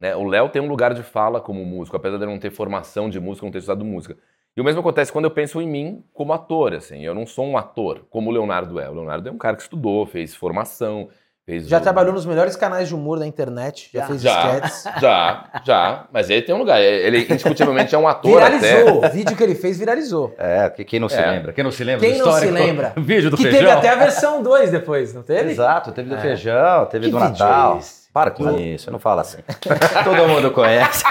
Né? 0.00 0.16
O 0.16 0.24
Léo 0.24 0.48
tem 0.48 0.60
um 0.60 0.68
lugar 0.68 0.92
de 0.92 1.02
fala 1.02 1.40
como 1.40 1.64
músico, 1.64 1.96
apesar 1.96 2.18
de 2.18 2.26
não 2.26 2.38
ter 2.38 2.50
formação 2.50 3.08
de 3.08 3.20
música, 3.20 3.46
não 3.46 3.52
ter 3.52 3.58
estudado 3.58 3.84
música. 3.84 4.16
E 4.58 4.60
o 4.60 4.64
mesmo 4.64 4.80
acontece 4.80 5.12
quando 5.12 5.26
eu 5.26 5.30
penso 5.30 5.60
em 5.62 5.68
mim 5.68 6.02
como 6.12 6.32
ator, 6.32 6.74
assim. 6.74 7.04
Eu 7.04 7.14
não 7.14 7.24
sou 7.28 7.46
um 7.46 7.56
ator, 7.56 8.00
como 8.10 8.28
o 8.28 8.32
Leonardo 8.32 8.80
é. 8.80 8.88
O 8.90 8.92
Leonardo 8.92 9.28
é 9.28 9.30
um 9.30 9.38
cara 9.38 9.54
que 9.54 9.62
estudou, 9.62 10.04
fez 10.04 10.34
formação, 10.34 11.08
fez... 11.46 11.68
Já 11.68 11.78
o- 11.78 11.80
trabalhou 11.80 12.12
nos 12.12 12.26
melhores 12.26 12.56
canais 12.56 12.88
de 12.88 12.94
humor 12.96 13.20
da 13.20 13.26
internet, 13.28 13.88
já, 13.94 14.00
Já. 14.00 14.06
fez 14.08 14.20
Já. 14.20 14.40
sketches. 14.56 14.84
Já, 15.00 15.44
já. 15.64 16.06
Mas 16.12 16.28
ele 16.28 16.42
tem 16.42 16.52
um 16.52 16.58
lugar. 16.58 16.80
Ele 16.82 17.20
indiscutivelmente 17.20 17.94
é 17.94 17.98
um 17.98 18.08
ator 18.08 18.42
até. 18.42 18.58
Viralizou. 18.58 19.04
O 19.04 19.08
vídeo 19.08 19.36
que 19.36 19.42
ele 19.44 19.54
fez 19.54 19.78
viralizou. 19.78 20.34
É, 20.36 20.68
que- 20.70 20.84
quem 20.84 20.98
não 20.98 21.08
se 21.08 21.14
É. 21.20 21.30
lembra? 21.30 21.52
Quem 21.52 21.62
não 21.62 21.70
se 21.70 21.84
lembra 21.84 22.08
Quem 22.08 22.18
do 22.18 22.24
não 22.26 22.32
se 22.32 22.46
lembra? 22.50 22.92
Vídeo 22.98 23.30
do 23.30 23.36
que 23.36 23.44
feijão. 23.44 23.60
teve 23.60 23.70
até 23.70 23.88
a 23.90 23.94
versão 23.94 24.42
2 24.42 24.72
depois, 24.72 25.14
não 25.14 25.22
teve? 25.22 25.52
Exato, 25.52 25.92
teve 25.92 26.08
do 26.08 26.16
É. 26.16 26.20
feijão, 26.20 26.84
teve 26.86 27.06
Que 27.06 27.12
do 27.12 27.18
vídeo 27.20 27.30
Natal. 27.30 27.76
é 27.76 27.78
esse? 27.78 28.08
Para 28.12 28.32
com 28.32 28.58
isso, 28.58 28.90
não 28.90 28.98
fala 28.98 29.20
assim. 29.20 29.38
Todo 30.02 30.26
mundo 30.26 30.50
conhece. 30.50 31.04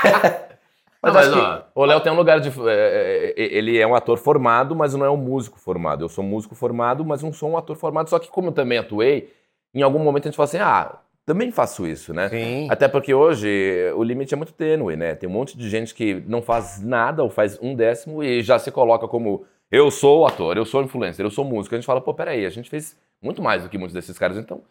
Mas, 1.13 1.27
Mas 1.27 1.27
acho 1.27 1.33
que- 1.62 1.63
ó, 1.75 1.81
o 1.83 1.86
Léo 1.86 2.00
tem 2.01 2.12
um 2.12 2.15
lugar 2.15 2.39
de. 2.39 2.50
é, 2.69 3.33
é, 3.38 3.44
ele 3.57 3.77
é 3.77 3.86
um 3.88 3.95
ator 3.95 4.18
formado, 4.18 4.75
mas 4.75 4.94
não 4.94 5.06
é 5.06 5.09
um 5.09 5.18
músico 5.18 5.59
formado. 5.59 6.04
Eu 6.06 6.09
sou 6.09 6.24
músico 6.24 6.56
formado, 6.56 7.04
mas 7.06 7.21
não 7.24 7.31
sou 7.33 7.50
um 7.50 7.57
ator 7.57 7.75
formado. 7.75 8.09
Só 8.09 8.19
que, 8.19 8.30
como 8.30 8.50
eu 8.50 8.51
também 8.54 8.77
atuei, 8.77 9.31
em 9.74 9.81
algum 9.81 10.00
momento 10.00 10.25
a 10.25 10.30
gente 10.30 10.36
fala 10.38 10.45
assim: 10.48 10.57
ah, 10.59 10.98
também 11.25 11.51
faço 11.51 11.86
isso, 11.86 12.13
né? 12.13 12.30
Sim. 12.30 12.68
Até 12.69 12.88
porque 12.88 13.13
hoje 13.13 13.48
o 13.95 14.04
limite 14.04 14.33
é 14.33 14.38
muito 14.38 14.54
tênue, 14.54 14.95
né? 14.95 15.13
Tem 15.15 15.27
um 15.30 15.33
monte 15.33 15.57
de 15.57 15.69
gente 15.69 15.94
que 15.94 16.24
não 16.27 16.42
faz 16.42 16.81
nada 16.81 17.24
ou 17.24 17.30
faz 17.30 17.59
um 17.62 17.75
décimo 17.75 18.24
e 18.24 18.42
já 18.42 18.57
se 18.57 18.71
coloca 18.71 19.07
como 19.07 19.45
eu 19.69 19.92
sou 19.92 20.26
ator, 20.26 20.56
eu 20.56 20.66
sou 20.66 20.81
influencer, 20.81 21.26
eu 21.26 21.30
sou 21.30 21.44
músico. 21.44 21.76
A 21.76 21.78
gente 21.78 21.85
fala, 21.85 21.99
pô, 21.99 22.14
peraí, 22.14 22.45
a 22.45 22.49
gente 22.49 22.69
fez 22.69 22.95
muito 23.21 23.42
mais 23.42 23.64
do 23.64 23.69
que 23.69 23.78
muitos 23.78 23.94
desses 23.94 24.18
caras, 24.18 24.37
então. 24.37 24.61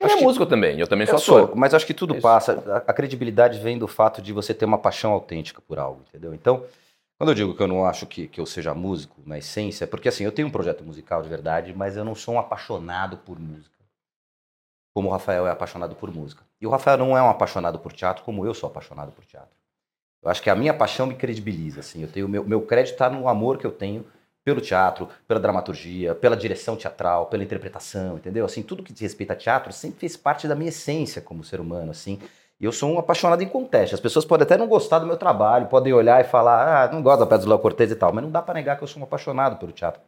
Ele 0.00 0.06
Acho 0.06 0.14
é 0.14 0.18
que- 0.18 0.24
músico 0.24 0.46
também, 0.46 0.80
eu 0.80 0.88
também 0.88 1.06
sou 1.06 1.14
Eu 1.16 1.18
ator. 1.22 1.46
sou, 1.48 1.56
mas 1.56 1.74
acho 1.74 1.86
que 1.86 1.92
tudo 1.92 2.18
passa. 2.20 2.62
A, 2.86 2.90
a 2.90 2.94
credibilidade 2.94 3.58
vem 3.58 3.78
do 3.78 3.86
fato 3.86 4.22
de 4.22 4.32
você 4.32 4.54
ter 4.54 4.64
uma 4.64 4.78
paixão 4.78 5.12
autêntica 5.12 5.60
por 5.60 5.78
algo, 5.78 6.02
entendeu? 6.08 6.32
Então, 6.34 6.64
quando 7.18 7.30
eu 7.30 7.34
digo 7.34 7.54
que 7.54 7.62
eu 7.62 7.66
não 7.68 7.84
acho 7.84 8.06
que, 8.06 8.26
que 8.26 8.40
eu 8.40 8.46
seja 8.46 8.72
músico 8.74 9.20
na 9.26 9.36
essência, 9.36 9.86
porque 9.86 10.08
assim, 10.08 10.24
eu 10.24 10.32
tenho 10.32 10.48
um 10.48 10.50
projeto 10.50 10.82
musical 10.82 11.22
de 11.22 11.28
verdade, 11.28 11.74
mas 11.76 11.96
eu 11.98 12.04
não 12.04 12.14
sou 12.14 12.34
um 12.34 12.38
apaixonado 12.38 13.18
por 13.18 13.38
música. 13.38 13.78
Como 14.94 15.08
o 15.08 15.12
Rafael 15.12 15.46
é 15.46 15.50
apaixonado 15.50 15.94
por 15.94 16.10
música. 16.12 16.42
E 16.60 16.66
o 16.66 16.70
Rafael 16.70 16.96
não 16.96 17.16
é 17.16 17.22
um 17.22 17.28
apaixonado 17.28 17.78
por 17.78 17.92
teatro 17.92 18.24
como 18.24 18.44
eu 18.46 18.54
sou 18.54 18.68
apaixonado 18.68 19.12
por 19.12 19.24
teatro. 19.24 19.50
Eu 20.22 20.30
acho 20.30 20.42
que 20.42 20.50
a 20.50 20.54
minha 20.56 20.74
paixão 20.74 21.06
me 21.06 21.14
credibiliza, 21.14 21.80
assim. 21.80 22.02
Eu 22.02 22.08
tenho 22.08 22.28
meu, 22.28 22.42
meu 22.44 22.60
crédito 22.62 22.94
está 22.94 23.08
no 23.08 23.28
amor 23.28 23.58
que 23.58 23.66
eu 23.66 23.70
tenho 23.72 24.04
pelo 24.44 24.60
teatro, 24.60 25.08
pela 25.28 25.38
dramaturgia, 25.38 26.14
pela 26.14 26.36
direção 26.36 26.76
teatral, 26.76 27.26
pela 27.26 27.42
interpretação, 27.42 28.16
entendeu? 28.16 28.44
Assim, 28.44 28.62
tudo 28.62 28.82
que 28.82 28.92
diz 28.92 29.02
respeito 29.02 29.32
a 29.32 29.36
teatro 29.36 29.72
sempre 29.72 30.00
fez 30.00 30.16
parte 30.16 30.48
da 30.48 30.54
minha 30.54 30.70
essência 30.70 31.20
como 31.20 31.44
ser 31.44 31.60
humano, 31.60 31.90
assim. 31.90 32.18
E 32.58 32.64
eu 32.64 32.72
sou 32.72 32.92
um 32.92 32.98
apaixonado 32.98 33.42
em 33.42 33.48
conteste. 33.48 33.94
As 33.94 34.00
pessoas 34.00 34.24
podem 34.24 34.44
até 34.44 34.56
não 34.56 34.66
gostar 34.66 34.98
do 34.98 35.06
meu 35.06 35.16
trabalho, 35.16 35.66
podem 35.66 35.92
olhar 35.92 36.20
e 36.20 36.24
falar, 36.24 36.84
ah, 36.84 36.92
não 36.92 37.02
gosto 37.02 37.20
da 37.20 37.26
peça 37.26 37.44
do 37.44 37.48
Léo 37.48 37.58
Cortez 37.58 37.90
e 37.90 37.96
tal, 37.96 38.12
mas 38.12 38.22
não 38.22 38.30
dá 38.30 38.42
para 38.42 38.54
negar 38.54 38.76
que 38.76 38.84
eu 38.84 38.88
sou 38.88 39.00
um 39.00 39.04
apaixonado 39.04 39.56
pelo 39.56 39.72
teatro. 39.72 40.00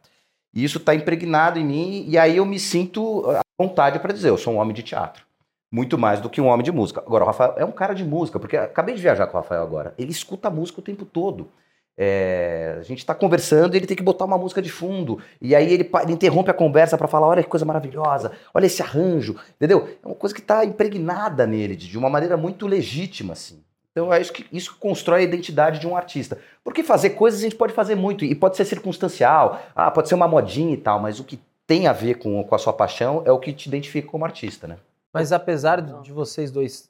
E 0.53 0.63
isso 0.63 0.77
está 0.77 0.93
impregnado 0.93 1.57
em 1.57 1.65
mim, 1.65 2.05
e 2.07 2.15
aí 2.15 2.37
eu 2.37 2.45
me 2.45 2.59
sinto 2.59 3.27
à 3.31 3.41
vontade 3.57 3.97
para 3.99 4.13
dizer, 4.13 4.29
eu 4.29 4.37
sou 4.37 4.53
um 4.53 4.57
homem 4.57 4.73
de 4.73 4.83
teatro. 4.83 5.25
Muito 5.71 5.97
mais 5.97 6.21
do 6.21 6.29
que 6.29 6.39
um 6.39 6.45
homem 6.45 6.63
de 6.63 6.71
música. 6.71 7.01
Agora, 7.01 7.23
o 7.23 7.27
Rafael 7.27 7.55
é 7.57 7.65
um 7.65 7.71
cara 7.71 7.95
de 7.95 8.05
música, 8.05 8.39
porque 8.39 8.55
acabei 8.55 8.93
de 8.93 9.01
viajar 9.01 9.25
com 9.25 9.35
o 9.35 9.41
Rafael 9.41 9.63
agora. 9.63 9.95
Ele 9.97 10.11
escuta 10.11 10.51
música 10.51 10.79
o 10.79 10.83
tempo 10.83 11.03
todo. 11.03 11.49
É, 11.97 12.77
a 12.79 12.83
gente 12.83 12.99
está 12.99 13.13
conversando 13.13 13.75
e 13.75 13.77
ele 13.77 13.85
tem 13.85 13.95
que 13.95 14.01
botar 14.03 14.25
uma 14.25 14.37
música 14.37 14.61
de 14.61 14.69
fundo. 14.69 15.19
E 15.39 15.55
aí 15.55 15.71
ele, 15.71 15.89
ele 16.01 16.13
interrompe 16.13 16.49
a 16.49 16.53
conversa 16.53 16.97
para 16.97 17.07
falar: 17.07 17.27
olha 17.27 17.43
que 17.43 17.49
coisa 17.49 17.65
maravilhosa, 17.65 18.31
olha 18.53 18.65
esse 18.65 18.81
arranjo, 18.81 19.35
entendeu? 19.55 19.87
É 20.03 20.07
uma 20.07 20.15
coisa 20.15 20.33
que 20.33 20.41
está 20.41 20.65
impregnada 20.65 21.45
nele, 21.45 21.75
de 21.75 21.97
uma 21.97 22.09
maneira 22.09 22.35
muito 22.35 22.65
legítima, 22.65 23.33
assim. 23.33 23.63
Então 23.91 24.07
eu 24.07 24.11
acho 24.11 24.33
que 24.33 24.45
isso 24.51 24.75
constrói 24.79 25.21
a 25.21 25.23
identidade 25.23 25.79
de 25.79 25.87
um 25.87 25.95
artista. 25.95 26.39
Porque 26.63 26.81
fazer 26.81 27.11
coisas 27.11 27.39
a 27.39 27.43
gente 27.43 27.55
pode 27.55 27.73
fazer 27.73 27.93
muito, 27.93 28.25
e 28.25 28.33
pode 28.33 28.57
ser 28.57 28.65
circunstancial, 28.65 29.61
ah, 29.75 29.91
pode 29.91 30.09
ser 30.09 30.15
uma 30.15 30.27
modinha 30.27 30.73
e 30.73 30.77
tal, 30.77 30.99
mas 30.99 31.19
o 31.19 31.23
que 31.23 31.39
tem 31.67 31.85
a 31.85 31.93
ver 31.93 32.15
com, 32.15 32.43
com 32.43 32.55
a 32.55 32.57
sua 32.57 32.73
paixão 32.73 33.21
é 33.23 33.31
o 33.31 33.39
que 33.39 33.53
te 33.53 33.67
identifica 33.67 34.07
como 34.07 34.25
artista, 34.25 34.67
né? 34.67 34.77
Mas 35.13 35.31
apesar 35.31 35.79
de 35.79 36.11
vocês 36.11 36.49
dois 36.49 36.89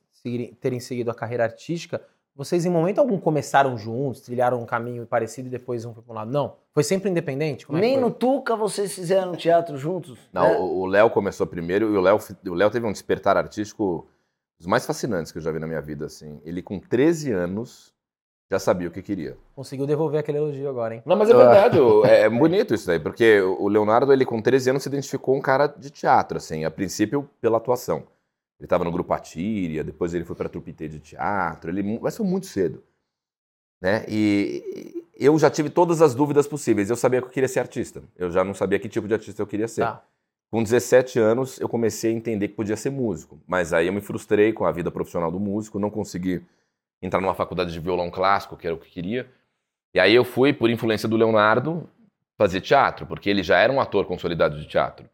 terem 0.61 0.79
seguido 0.79 1.11
a 1.11 1.13
carreira 1.13 1.43
artística, 1.43 2.01
vocês 2.35 2.65
em 2.65 2.69
momento 2.69 2.99
algum 2.99 3.19
começaram 3.19 3.77
juntos, 3.77 4.21
trilharam 4.21 4.59
um 4.59 4.65
caminho 4.65 5.05
parecido 5.05 5.47
e 5.47 5.51
depois 5.51 5.85
um 5.85 5.93
foi 5.93 6.01
pra 6.01 6.13
um 6.13 6.15
lado? 6.15 6.31
Não. 6.31 6.55
Foi 6.73 6.83
sempre 6.83 7.09
independente? 7.09 7.65
Como 7.65 7.77
é 7.77 7.81
Nem 7.81 7.93
foi? 7.93 8.01
no 8.01 8.11
Tuca 8.11 8.55
vocês 8.55 8.93
fizeram 8.93 9.35
teatro 9.35 9.77
juntos? 9.77 10.17
Não, 10.31 10.49
né? 10.49 10.57
o 10.57 10.85
Léo 10.85 11.09
começou 11.11 11.45
primeiro 11.45 11.93
e 11.93 11.97
o 11.97 12.01
Léo, 12.01 12.17
o 12.47 12.53
Léo 12.53 12.71
teve 12.71 12.85
um 12.85 12.91
despertar 12.91 13.37
artístico 13.37 14.07
dos 14.57 14.65
mais 14.65 14.85
fascinantes 14.85 15.31
que 15.31 15.37
eu 15.37 15.41
já 15.41 15.51
vi 15.51 15.59
na 15.59 15.67
minha 15.67 15.81
vida, 15.81 16.05
assim. 16.05 16.41
Ele 16.43 16.61
com 16.61 16.79
13 16.79 17.31
anos 17.31 17.93
já 18.51 18.59
sabia 18.59 18.87
o 18.87 18.91
que 18.91 19.01
queria. 19.01 19.37
Conseguiu 19.55 19.85
devolver 19.85 20.19
aquele 20.19 20.37
elogio 20.37 20.69
agora, 20.69 20.95
hein? 20.95 21.03
Não, 21.05 21.15
mas 21.15 21.29
é 21.29 21.33
verdade, 21.33 21.77
é, 22.05 22.21
é 22.21 22.29
bonito 22.29 22.73
isso 22.73 22.87
daí, 22.87 22.99
porque 22.99 23.41
o 23.41 23.67
Leonardo, 23.67 24.13
ele 24.13 24.25
com 24.25 24.41
13 24.41 24.71
anos 24.71 24.83
se 24.83 24.89
identificou 24.89 25.35
um 25.35 25.41
cara 25.41 25.67
de 25.67 25.89
teatro, 25.89 26.37
assim, 26.37 26.63
a 26.63 26.71
princípio 26.71 27.29
pela 27.41 27.57
atuação. 27.57 28.03
Ele 28.63 28.67
estava 28.67 28.85
no 28.85 28.91
grupo 28.93 29.11
Atíria, 29.11 29.83
depois 29.83 30.13
ele 30.13 30.23
foi 30.23 30.37
para 30.37 30.47
a 30.47 30.49
trupe 30.49 30.71
T 30.71 30.87
de 30.87 30.97
teatro, 30.97 31.69
ele 31.69 31.97
começou 31.97 32.25
muito 32.25 32.45
cedo. 32.45 32.81
Né? 33.81 34.05
E 34.07 35.03
eu 35.19 35.37
já 35.37 35.49
tive 35.49 35.69
todas 35.69 36.01
as 36.01 36.15
dúvidas 36.15 36.47
possíveis. 36.47 36.89
Eu 36.89 36.95
sabia 36.95 37.19
que 37.21 37.27
eu 37.27 37.31
queria 37.31 37.49
ser 37.49 37.59
artista. 37.59 38.01
Eu 38.15 38.31
já 38.31 38.41
não 38.41 38.53
sabia 38.53 38.79
que 38.79 38.87
tipo 38.87 39.05
de 39.05 39.15
artista 39.15 39.41
eu 39.41 39.47
queria 39.47 39.67
ser. 39.67 39.81
Tá. 39.81 40.01
Com 40.49 40.63
17 40.63 41.19
anos, 41.19 41.59
eu 41.59 41.67
comecei 41.67 42.13
a 42.13 42.15
entender 42.15 42.47
que 42.47 42.53
podia 42.53 42.77
ser 42.77 42.89
músico. 42.89 43.37
Mas 43.45 43.73
aí 43.73 43.87
eu 43.87 43.91
me 43.91 43.99
frustrei 43.99 44.53
com 44.53 44.63
a 44.63 44.71
vida 44.71 44.89
profissional 44.89 45.29
do 45.29 45.41
músico, 45.41 45.77
não 45.77 45.89
consegui 45.89 46.41
entrar 47.01 47.19
numa 47.19 47.35
faculdade 47.35 47.73
de 47.73 47.81
violão 47.81 48.09
clássico, 48.09 48.55
que 48.55 48.65
era 48.65 48.73
o 48.73 48.79
que 48.79 48.87
eu 48.87 48.91
queria. 48.91 49.29
E 49.93 49.99
aí 49.99 50.15
eu 50.15 50.23
fui, 50.23 50.53
por 50.53 50.69
influência 50.69 51.09
do 51.09 51.17
Leonardo, 51.17 51.89
fazer 52.37 52.61
teatro, 52.61 53.05
porque 53.05 53.29
ele 53.29 53.43
já 53.43 53.57
era 53.57 53.73
um 53.73 53.81
ator 53.81 54.05
consolidado 54.05 54.57
de 54.57 54.65
teatro. 54.65 55.09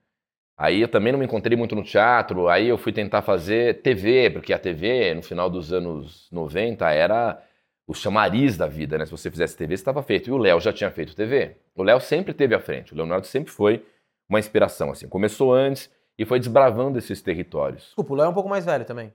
Aí 0.59 0.81
eu 0.81 0.89
também 0.89 1.13
não 1.13 1.19
me 1.19 1.23
encontrei 1.23 1.57
muito 1.57 1.73
no 1.73 1.81
teatro, 1.81 2.49
aí 2.49 2.67
eu 2.67 2.77
fui 2.77 2.91
tentar 2.91 3.21
fazer 3.21 3.81
TV, 3.81 4.29
porque 4.29 4.51
a 4.51 4.59
TV, 4.59 5.13
no 5.13 5.23
final 5.23 5.49
dos 5.49 5.71
anos 5.71 6.27
90, 6.33 6.85
era 6.91 7.41
o 7.87 7.93
chamariz 7.93 8.57
da 8.57 8.67
vida, 8.67 8.97
né? 8.97 9.05
Se 9.05 9.11
você 9.11 9.31
fizesse 9.31 9.55
TV, 9.55 9.77
você 9.77 9.81
estava 9.81 10.03
feito. 10.03 10.29
E 10.29 10.33
o 10.33 10.37
Léo 10.37 10.59
já 10.59 10.73
tinha 10.73 10.91
feito 10.91 11.15
TV. 11.15 11.55
O 11.73 11.81
Léo 11.81 12.01
sempre 12.01 12.33
teve 12.33 12.53
à 12.53 12.59
frente, 12.59 12.91
o 12.91 12.97
Leonardo 12.97 13.25
sempre 13.25 13.53
foi 13.53 13.85
uma 14.27 14.37
inspiração, 14.37 14.91
assim. 14.91 15.07
Começou 15.07 15.53
antes 15.53 15.89
e 16.17 16.25
foi 16.25 16.39
desbravando 16.39 16.99
esses 16.99 17.21
territórios. 17.21 17.85
Desculpa, 17.85 18.13
o 18.13 18.17
Léo 18.17 18.25
é 18.25 18.29
um 18.29 18.33
pouco 18.33 18.49
mais 18.49 18.65
velho 18.65 18.83
também. 18.83 19.13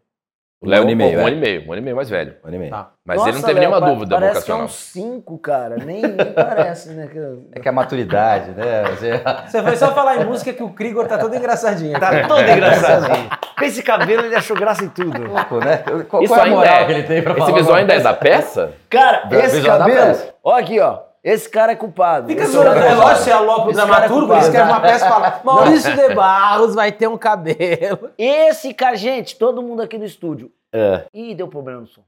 O 0.65 0.69
Léo 0.71 0.83
ano 0.83 0.91
e 0.91 0.95
meio, 0.95 1.19
um 1.19 1.23
é. 1.23 1.27
ano 1.27 1.37
e 1.37 1.41
meio, 1.41 1.69
um 1.69 1.73
ano 1.73 1.81
e 1.81 1.85
meio 1.85 1.97
mais 1.97 2.09
velho. 2.11 2.35
Um 2.45 2.47
ano 2.49 2.57
e 2.57 2.59
meio. 2.59 2.71
Tá. 2.71 2.91
Mas 3.07 3.17
Nossa, 3.19 3.29
ele 3.31 3.39
não 3.39 3.45
teve 3.47 3.61
Léo, 3.61 3.71
nenhuma 3.71 3.87
dúvida 3.93 4.15
parece 4.17 4.35
vocacional. 4.35 4.59
que 4.59 4.63
é 4.63 4.67
uns 4.67 4.75
cinco, 4.75 5.39
cara. 5.39 5.77
Nem, 5.77 6.03
nem 6.03 6.17
parece, 6.35 6.91
né? 6.91 7.07
que- 7.07 7.39
É 7.53 7.61
que 7.61 7.69
a 7.69 7.73
maturidade, 7.73 8.51
né? 8.53 8.85
Você- 8.91 9.23
Você 9.47 9.63
foi 9.63 9.77
só 9.77 9.93
falar 9.95 10.17
em 10.23 10.25
música 10.25 10.53
que 10.53 10.63
o 10.63 10.71
Krigor 10.71 11.07
tá 11.07 11.19
todo 11.19 11.35
engraçadinho. 11.37 11.99
Tá 11.99 12.27
todo 12.27 12.41
engraçadinho. 12.43 13.29
Com 13.59 13.65
esse 13.65 13.83
cabelo, 13.83 14.25
ele 14.27 14.35
achou 14.35 14.57
graça 14.57 14.85
em 14.85 14.89
tudo. 14.89 15.21
Pô, 15.49 15.59
né? 15.61 15.85
Qual, 16.09 16.23
Isso 16.23 16.35
qual 16.35 16.45
é 16.45 16.49
a 16.49 16.53
moral 16.53 16.75
é. 16.75 16.85
que 16.87 16.93
ele 16.93 17.03
tem 17.05 17.23
pra 17.23 17.33
Esse 17.33 17.41
falar 17.41 17.53
visual 17.53 17.73
uma 17.75 17.79
ainda 17.81 17.95
é 17.95 18.01
da 18.01 18.13
peça? 18.13 18.73
Cara, 18.91 19.29
esse 19.31 19.57
visual 19.57 19.79
da 19.79 19.85
cabelo. 19.87 20.07
peça. 20.07 20.35
Ó, 20.43 20.55
aqui, 20.57 20.81
ó. 20.81 20.99
Esse 21.25 21.49
cara 21.49 21.73
é 21.73 21.77
culpado. 21.77 22.29
Fica 22.29 22.43
Esse 22.43 22.53
zoando, 22.53 22.75
cara 22.75 22.87
é 22.87 22.95
lógico 22.95 23.15
que 23.17 23.25
você 23.25 23.31
alopa 23.33 23.67
o 23.67 23.71
Esse 23.71 23.81
cara 23.81 23.89
é 23.89 23.91
dramaturgo, 23.95 24.15
ele 24.15 24.27
culpado. 24.27 24.45
escreve 24.47 24.71
uma 24.71 24.81
peça 24.83 25.07
e 25.07 25.09
fala 25.09 25.41
Maurício 25.45 25.97
de 25.97 26.15
Barros 26.15 26.75
vai 26.75 26.93
ter 26.93 27.09
um 27.09 27.17
cabelo. 27.17 28.11
Esse 28.19 28.75
cara, 28.75 28.95
gente, 28.95 29.39
todo 29.39 29.63
mundo 29.63 29.81
aqui 29.81 29.97
do 29.97 30.05
estúdio. 30.05 30.53
É. 30.73 31.07
Ih, 31.15 31.35
deu 31.35 31.49
problema 31.49 31.81
no 31.81 31.87
som. 31.87 32.03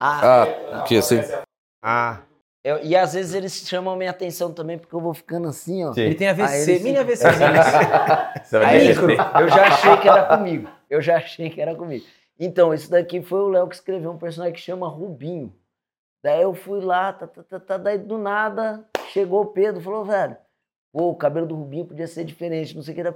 Ah, 0.00 0.84
que 0.86 0.98
assim? 0.98 1.20
Ah, 1.82 2.18
eu- 2.62 2.80
e 2.82 2.94
às 2.96 3.14
vezes 3.14 3.34
eles 3.34 3.52
chamam 3.66 3.96
minha 3.96 4.10
atenção 4.10 4.52
também, 4.52 4.78
porque 4.78 4.94
eu 4.94 5.00
vou 5.00 5.14
ficando 5.14 5.48
assim, 5.48 5.84
ó. 5.84 5.92
Sim. 5.92 6.02
Ele 6.02 6.14
tem 6.14 6.28
Ah, 6.28 6.32
AVC, 6.32 6.70
ele 6.72 6.84
mini. 6.84 6.98
AVC. 6.98 7.24
Aí, 8.66 8.88
eu 8.90 9.48
já 9.48 9.66
achei 9.66 9.96
que 9.96 10.08
era 10.08 10.24
comigo. 10.36 10.68
Eu 10.90 11.00
já 11.00 11.16
achei 11.16 11.50
que 11.50 11.60
era 11.60 11.74
comigo. 11.74 12.04
Então, 12.38 12.74
isso 12.74 12.90
daqui 12.90 13.22
foi 13.22 13.40
o 13.40 13.48
Léo 13.48 13.66
que 13.68 13.74
escreveu 13.74 14.10
um 14.12 14.18
personagem 14.18 14.54
que 14.54 14.60
chama 14.60 14.86
Rubinho. 14.88 15.52
Daí 16.26 16.42
eu 16.42 16.54
fui 16.54 16.80
lá, 16.80 17.12
tá, 17.12 17.24
tá, 17.24 17.40
tá, 17.48 17.60
tá, 17.60 17.76
daí 17.76 17.98
do 17.98 18.18
nada 18.18 18.82
chegou 19.12 19.42
o 19.42 19.46
Pedro, 19.46 19.80
falou, 19.80 20.04
velho, 20.04 20.36
pô, 20.92 21.10
o 21.10 21.14
cabelo 21.14 21.46
do 21.46 21.54
Rubinho 21.54 21.84
podia 21.84 22.08
ser 22.08 22.24
diferente, 22.24 22.74
não 22.74 22.82
sei 22.82 22.90
o 22.90 22.94
que. 22.96 23.00
Era... 23.00 23.14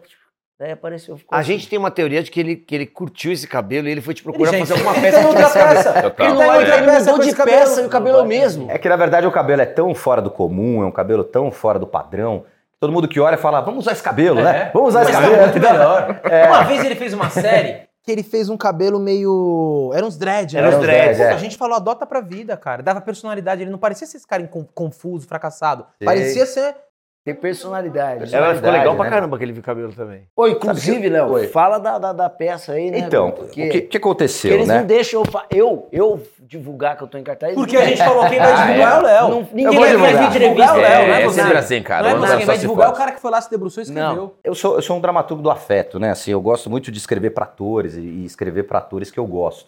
Daí 0.57 0.71
apareceu, 0.71 1.17
ficou 1.17 1.37
a 1.37 1.41
assim. 1.41 1.55
gente 1.55 1.69
tem 1.69 1.77
uma 1.77 1.91
teoria 1.91 2.23
de 2.23 2.31
que 2.31 2.39
ele, 2.39 2.55
que 2.55 2.73
ele 2.73 2.87
curtiu 2.87 3.33
esse 3.33 3.49
cabelo 3.49 3.89
e 3.89 3.91
ele 3.91 4.01
foi 4.01 4.15
te 4.15 4.23
procurar 4.23 4.53
Ele, 4.55 4.65
fazer 4.65 4.77
gente, 4.77 4.87
alguma 4.87 5.03
peça 5.03 5.25
que 5.25 5.29
tivesse 5.29 5.59
peça. 5.59 6.15
Ele 6.21 6.29
Não, 6.35 6.39
tá 6.39 6.63
ele 6.63 6.87
peça 6.87 7.11
mudou 7.11 7.27
de 7.27 7.35
peça 7.35 7.83
e 7.83 7.87
o 7.87 7.89
cabelo 7.89 8.19
é 8.19 8.23
o 8.23 8.27
mesmo. 8.27 8.71
É 8.71 8.79
que 8.79 8.89
na 8.89 8.97
verdade 8.97 9.27
o 9.27 9.33
cabelo 9.33 9.61
é 9.61 9.67
tão 9.67 9.93
fora 9.93 10.23
do 10.23 10.31
comum, 10.31 10.85
é 10.85 10.87
um 10.87 10.93
cabelo 10.93 11.25
tão 11.25 11.51
fora 11.51 11.81
do 11.81 11.89
padrão. 11.89 12.45
que 12.73 12.79
Todo 12.79 12.93
mundo 12.93 13.09
que 13.09 13.19
olha 13.19 13.37
fala, 13.37 13.61
vamos 13.61 13.81
usar 13.81 13.93
esse 13.93 14.05
cabelo, 14.05 14.41
né? 14.41 14.71
Vamos 14.73 14.91
usar 14.91 15.03
esse 15.03 15.11
Mas 15.13 15.21
cabelo. 15.21 15.37
tá 15.37 15.49
muito 15.49 15.59
melhor. 15.69 16.21
Uma 16.47 16.63
vez 16.63 16.85
ele 16.85 16.95
fez 16.95 17.13
uma 17.13 17.29
série 17.29 17.90
que 18.03 18.11
ele 18.11 18.23
fez 18.23 18.49
um 18.49 18.57
cabelo 18.57 18.99
meio. 18.99 19.91
Era 19.95 20.07
uns 20.07 20.17
dread, 20.17 20.57
Era 20.57 20.71
né? 20.71 20.77
uns 20.77 20.83
dreads, 20.83 21.19
Pô, 21.19 21.25
é. 21.25 21.33
A 21.33 21.37
gente 21.37 21.57
falou, 21.57 21.77
adota 21.77 22.07
pra 22.07 22.21
vida, 22.21 22.57
cara. 22.57 22.83
Dava 22.83 23.01
personalidade. 23.01 23.63
Ele 23.63 23.71
não 23.71 23.79
parecia 23.79 24.07
ser 24.07 24.17
esse 24.17 24.27
cara 24.27 24.49
confuso, 24.75 25.27
fracassado. 25.27 25.87
Sei. 25.99 26.07
Parecia 26.07 26.47
ser. 26.47 26.75
Tem 27.23 27.35
personalidade. 27.35 28.35
Ela 28.35 28.55
ficou 28.55 28.71
legal 28.71 28.95
pra 28.97 29.05
né? 29.05 29.11
caramba 29.11 29.37
aquele 29.37 29.61
cabelo 29.61 29.93
também. 29.93 30.27
Pô, 30.35 30.49
inclusive, 30.49 31.07
Léo, 31.07 31.31
Oi. 31.33 31.49
fala 31.49 31.79
da, 31.79 31.99
da, 31.99 32.13
da 32.15 32.31
peça 32.31 32.73
aí, 32.73 32.91
né? 32.91 33.01
Então, 33.01 33.29
o 33.29 33.33
porque 33.33 33.69
que, 33.69 33.81
que 33.83 33.97
aconteceu, 33.99 34.55
eles 34.55 34.67
né? 34.67 34.79
não 34.79 34.87
deixam 34.87 35.23
eu, 35.23 35.47
eu, 35.51 35.89
eu 35.93 36.23
divulgar 36.41 36.97
que 36.97 37.03
eu 37.05 37.07
tô 37.09 37.19
em 37.19 37.23
cartaz. 37.23 37.55
Porque 37.55 37.77
a 37.77 37.85
gente 37.85 37.99
falou 38.03 38.27
quem 38.27 38.39
vai 38.39 38.53
Ah, 38.53 38.65
divulgar 38.67 38.93
é. 38.93 38.95
é 38.95 38.99
o 38.99 39.03
Léo. 39.03 39.29
Não- 39.29 39.49
ninguém 39.53 39.79
vai 39.79 39.91
divulgar. 39.91 40.31
divulgar 40.31 40.69
é 40.69 40.73
o 40.73 40.77
Léo, 40.77 40.87
É, 41.03 41.07
não 41.07 41.15
é 41.15 41.23
é 41.25 41.31
sempre 41.31 41.59
assim, 41.59 41.83
cara. 41.83 42.03
Não 42.15 42.25
é 42.25 42.29
você. 42.29 42.37
Quem 42.39 42.47
vai 42.47 42.59
divulgar 42.59 42.89
é 42.89 42.93
o 42.93 42.97
cara 42.97 43.13
que 43.13 43.21
foi 43.21 43.31
lá, 43.31 43.41
se 43.43 43.51
debruçou 43.51 43.83
e 43.83 43.85
escreveu. 43.85 44.15
Não. 44.17 44.33
Eu 44.43 44.55
sou, 44.55 44.77
eu 44.77 44.83
sou 44.83 44.97
um 44.97 45.01
dramaturgo 45.01 45.43
do 45.43 45.51
afeto, 45.51 45.99
né? 45.99 46.11
Assim, 46.11 46.31
eu 46.31 46.41
gosto 46.41 46.71
muito 46.71 46.91
de 46.91 46.99
escrever 46.99 47.31
para 47.31 47.45
atores 47.45 47.97
e, 47.97 48.01
e 48.01 48.25
escrever 48.25 48.63
para 48.63 48.79
atores 48.79 49.11
que 49.11 49.21
eu 49.21 49.27
gosto. 49.27 49.67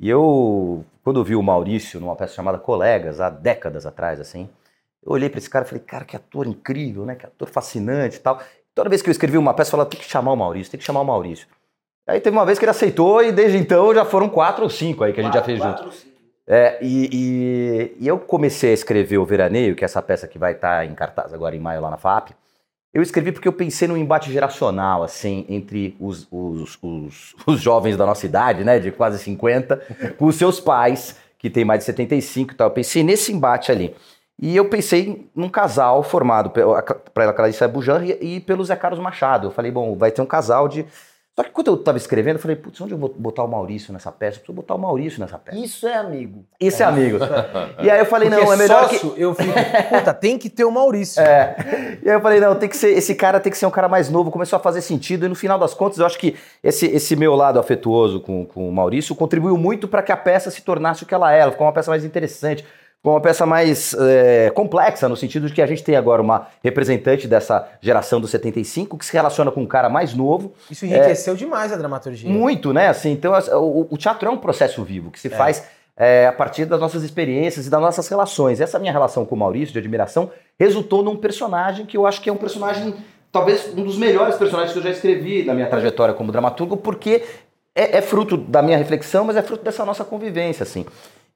E 0.00 0.10
eu, 0.10 0.84
quando 1.04 1.20
eu 1.20 1.24
vi 1.24 1.36
o 1.36 1.42
Maurício 1.42 2.00
numa 2.00 2.16
peça 2.16 2.34
chamada 2.34 2.58
Colegas, 2.58 3.20
há 3.20 3.30
décadas 3.30 3.86
atrás, 3.86 4.18
assim, 4.20 4.48
eu 5.04 5.12
olhei 5.12 5.28
para 5.28 5.38
esse 5.38 5.50
cara 5.50 5.64
e 5.64 5.68
falei, 5.68 5.84
cara, 5.84 6.04
que 6.04 6.14
ator 6.16 6.46
incrível, 6.46 7.04
né? 7.04 7.14
Que 7.14 7.26
ator 7.26 7.48
fascinante 7.48 8.16
e 8.16 8.20
tal. 8.20 8.40
Toda 8.74 8.88
vez 8.88 9.02
que 9.02 9.08
eu 9.08 9.12
escrevi 9.12 9.36
uma 9.36 9.52
peça, 9.54 9.68
eu 9.68 9.72
falava, 9.72 9.90
tem 9.90 10.00
que 10.00 10.08
chamar 10.08 10.32
o 10.32 10.36
Maurício, 10.36 10.70
tem 10.70 10.78
que 10.78 10.84
chamar 10.86 11.00
o 11.00 11.04
Maurício. 11.04 11.46
Aí 12.06 12.20
teve 12.20 12.36
uma 12.36 12.44
vez 12.46 12.58
que 12.58 12.64
ele 12.64 12.70
aceitou 12.70 13.22
e 13.22 13.30
desde 13.30 13.58
então 13.58 13.94
já 13.94 14.04
foram 14.04 14.28
quatro 14.28 14.64
ou 14.64 14.70
cinco 14.70 15.04
aí 15.04 15.12
que 15.12 15.20
a 15.20 15.24
gente 15.24 15.34
já 15.34 15.42
fez 15.42 15.60
junto. 15.60 15.82
É, 16.46 16.78
e, 16.82 17.08
e- 17.12 17.96
e 18.00 18.08
eu 18.08 18.18
comecei 18.18 18.70
a 18.70 18.74
escrever 18.74 19.18
o 19.18 19.24
Veraneio, 19.24 19.76
que 19.76 19.84
é 19.84 19.86
essa 19.86 20.02
peça 20.02 20.26
que 20.26 20.38
vai 20.38 20.52
estar 20.52 20.84
em 20.84 20.94
cartaz 20.94 21.32
agora 21.32 21.54
em 21.54 21.60
maio 21.60 21.80
lá 21.80 21.90
na 21.90 21.96
FAP. 21.96 22.30
Eu 22.92 23.00
escrevi 23.00 23.32
porque 23.32 23.46
eu 23.48 23.52
pensei 23.52 23.86
num 23.88 23.96
embate 23.96 24.30
geracional, 24.32 25.02
assim, 25.02 25.46
entre 25.48 25.96
os, 26.00 26.26
os, 26.30 26.78
os, 26.82 27.34
os 27.46 27.60
jovens 27.60 27.96
da 27.96 28.04
nossa 28.04 28.26
idade, 28.26 28.64
né, 28.64 28.78
de 28.78 28.90
quase 28.90 29.18
50, 29.22 29.76
com 30.18 30.26
os 30.26 30.36
seus 30.36 30.58
pais, 30.60 31.16
que 31.38 31.48
tem 31.48 31.64
mais 31.64 31.78
de 31.80 31.84
75 31.86 32.52
e 32.52 32.56
tal. 32.56 32.66
Eu 32.68 32.72
pensei 32.72 33.02
nesse 33.02 33.32
embate 33.32 33.70
ali. 33.72 33.94
E 34.40 34.56
eu 34.56 34.68
pensei 34.68 35.30
num 35.34 35.48
casal 35.48 36.02
formado 36.02 36.50
pela 36.50 37.32
Clarice 37.32 37.66
Bujan 37.68 38.04
e, 38.04 38.36
e 38.36 38.40
pelo 38.40 38.64
Zé 38.64 38.74
Carlos 38.74 39.00
Machado. 39.00 39.48
Eu 39.48 39.50
falei, 39.50 39.70
bom, 39.70 39.96
vai 39.96 40.10
ter 40.10 40.22
um 40.22 40.26
casal 40.26 40.68
de. 40.68 40.86
Só 41.34 41.42
que 41.42 41.50
quando 41.50 41.68
eu 41.68 41.78
tava 41.78 41.96
escrevendo, 41.96 42.36
eu 42.36 42.42
falei, 42.42 42.56
putz, 42.56 42.78
onde 42.82 42.92
eu 42.92 42.98
vou 42.98 43.08
botar 43.08 43.42
o 43.42 43.48
Maurício 43.48 43.90
nessa 43.90 44.12
peça? 44.12 44.36
Eu 44.36 44.40
preciso 44.40 44.52
botar 44.52 44.74
o 44.74 44.78
Maurício 44.78 45.18
nessa 45.18 45.38
peça. 45.38 45.56
Isso 45.56 45.86
é 45.86 45.94
amigo. 45.94 46.44
Esse 46.60 46.82
é 46.82 46.86
amigo. 46.86 47.18
E 47.82 47.90
aí 47.90 47.98
eu 47.98 48.04
falei, 48.04 48.28
Porque 48.28 48.44
não, 48.44 48.52
é 48.52 48.56
melhor 48.56 48.88
que. 48.88 48.98
sócio, 48.98 49.14
eu 49.16 49.34
fico, 49.34 49.52
puta, 49.88 50.12
tem 50.12 50.38
que 50.38 50.50
ter 50.50 50.64
o 50.64 50.70
Maurício. 50.70 51.22
É. 51.22 51.98
E 52.02 52.08
aí 52.08 52.16
eu 52.16 52.20
falei, 52.20 52.38
não, 52.38 52.54
tem 52.54 52.68
que 52.68 52.76
ser, 52.76 52.90
esse 52.90 53.14
cara 53.14 53.40
tem 53.40 53.50
que 53.50 53.56
ser 53.56 53.64
um 53.64 53.70
cara 53.70 53.88
mais 53.88 54.10
novo, 54.10 54.30
começou 54.30 54.58
a 54.58 54.60
fazer 54.60 54.82
sentido, 54.82 55.24
e 55.24 55.28
no 55.28 55.34
final 55.34 55.58
das 55.58 55.72
contas, 55.72 55.98
eu 55.98 56.06
acho 56.06 56.18
que 56.18 56.36
esse, 56.62 56.86
esse 56.86 57.16
meu 57.16 57.34
lado 57.34 57.58
afetuoso 57.58 58.20
com, 58.20 58.44
com 58.44 58.68
o 58.68 58.72
Maurício 58.72 59.14
contribuiu 59.14 59.56
muito 59.56 59.88
para 59.88 60.02
que 60.02 60.12
a 60.12 60.16
peça 60.16 60.50
se 60.50 60.62
tornasse 60.62 61.02
o 61.02 61.06
que 61.06 61.14
ela 61.14 61.34
é. 61.34 61.40
Ela 61.40 61.52
ficou 61.52 61.66
uma 61.66 61.72
peça 61.72 61.90
mais 61.90 62.04
interessante, 62.04 62.64
uma 63.10 63.20
peça 63.20 63.44
mais 63.44 63.94
é, 63.98 64.50
complexa, 64.54 65.08
no 65.08 65.16
sentido 65.16 65.48
de 65.48 65.52
que 65.52 65.60
a 65.60 65.66
gente 65.66 65.82
tem 65.82 65.96
agora 65.96 66.22
uma 66.22 66.46
representante 66.62 67.26
dessa 67.26 67.68
geração 67.80 68.20
do 68.20 68.28
75 68.28 68.96
que 68.96 69.04
se 69.04 69.12
relaciona 69.12 69.50
com 69.50 69.60
um 69.62 69.66
cara 69.66 69.88
mais 69.88 70.14
novo, 70.14 70.52
Isso 70.70 70.86
enriqueceu 70.86 71.34
demais 71.34 71.72
a 71.72 71.76
dramaturgia. 71.76 72.30
muito, 72.30 72.72
né? 72.72 72.86
Assim, 72.88 73.10
então, 73.10 73.34
as- 73.34 73.48
o, 73.48 73.88
o 73.90 73.98
teatro 73.98 74.28
é 74.28 74.30
um 74.30 74.36
processo 74.38 74.84
vivo 74.84 75.10
que 75.10 75.18
se 75.18 75.28
faz 75.28 75.64
é, 75.96 76.26
a 76.28 76.32
partir 76.32 76.64
das 76.64 76.78
nossas 76.80 77.02
experiências 77.02 77.66
e 77.66 77.70
das 77.70 77.80
nossas 77.80 78.06
relações. 78.08 78.60
Essa 78.60 78.78
minha 78.78 78.92
relação 78.92 79.26
com 79.26 79.34
o 79.34 79.38
Maurício, 79.38 79.72
de 79.72 79.78
admiração, 79.80 80.30
resultou 80.58 81.02
num 81.02 81.16
personagem 81.16 81.84
que 81.84 81.96
eu 81.96 82.06
acho 82.06 82.20
que 82.22 82.30
é 82.30 82.32
um 82.32 82.36
personagem, 82.36 82.94
talvez 83.32 83.68
um 83.76 83.82
dos 83.82 83.98
melhores 83.98 84.36
personagens 84.36 84.72
que 84.72 84.78
eu 84.78 84.82
já 84.82 84.90
escrevi 84.90 85.44
na 85.44 85.54
minha 85.54 85.66
trajetória 85.66 86.14
como 86.14 86.30
dramaturgo, 86.30 86.76
porque 86.76 87.24
é, 87.74 87.98
é 87.98 88.00
fruto 88.00 88.36
da 88.36 88.62
minha 88.62 88.78
reflexão, 88.78 89.24
mas 89.24 89.36
é 89.36 89.42
fruto 89.42 89.64
dessa 89.64 89.84
nossa 89.84 90.04
convivência, 90.04 90.62
assim. 90.62 90.86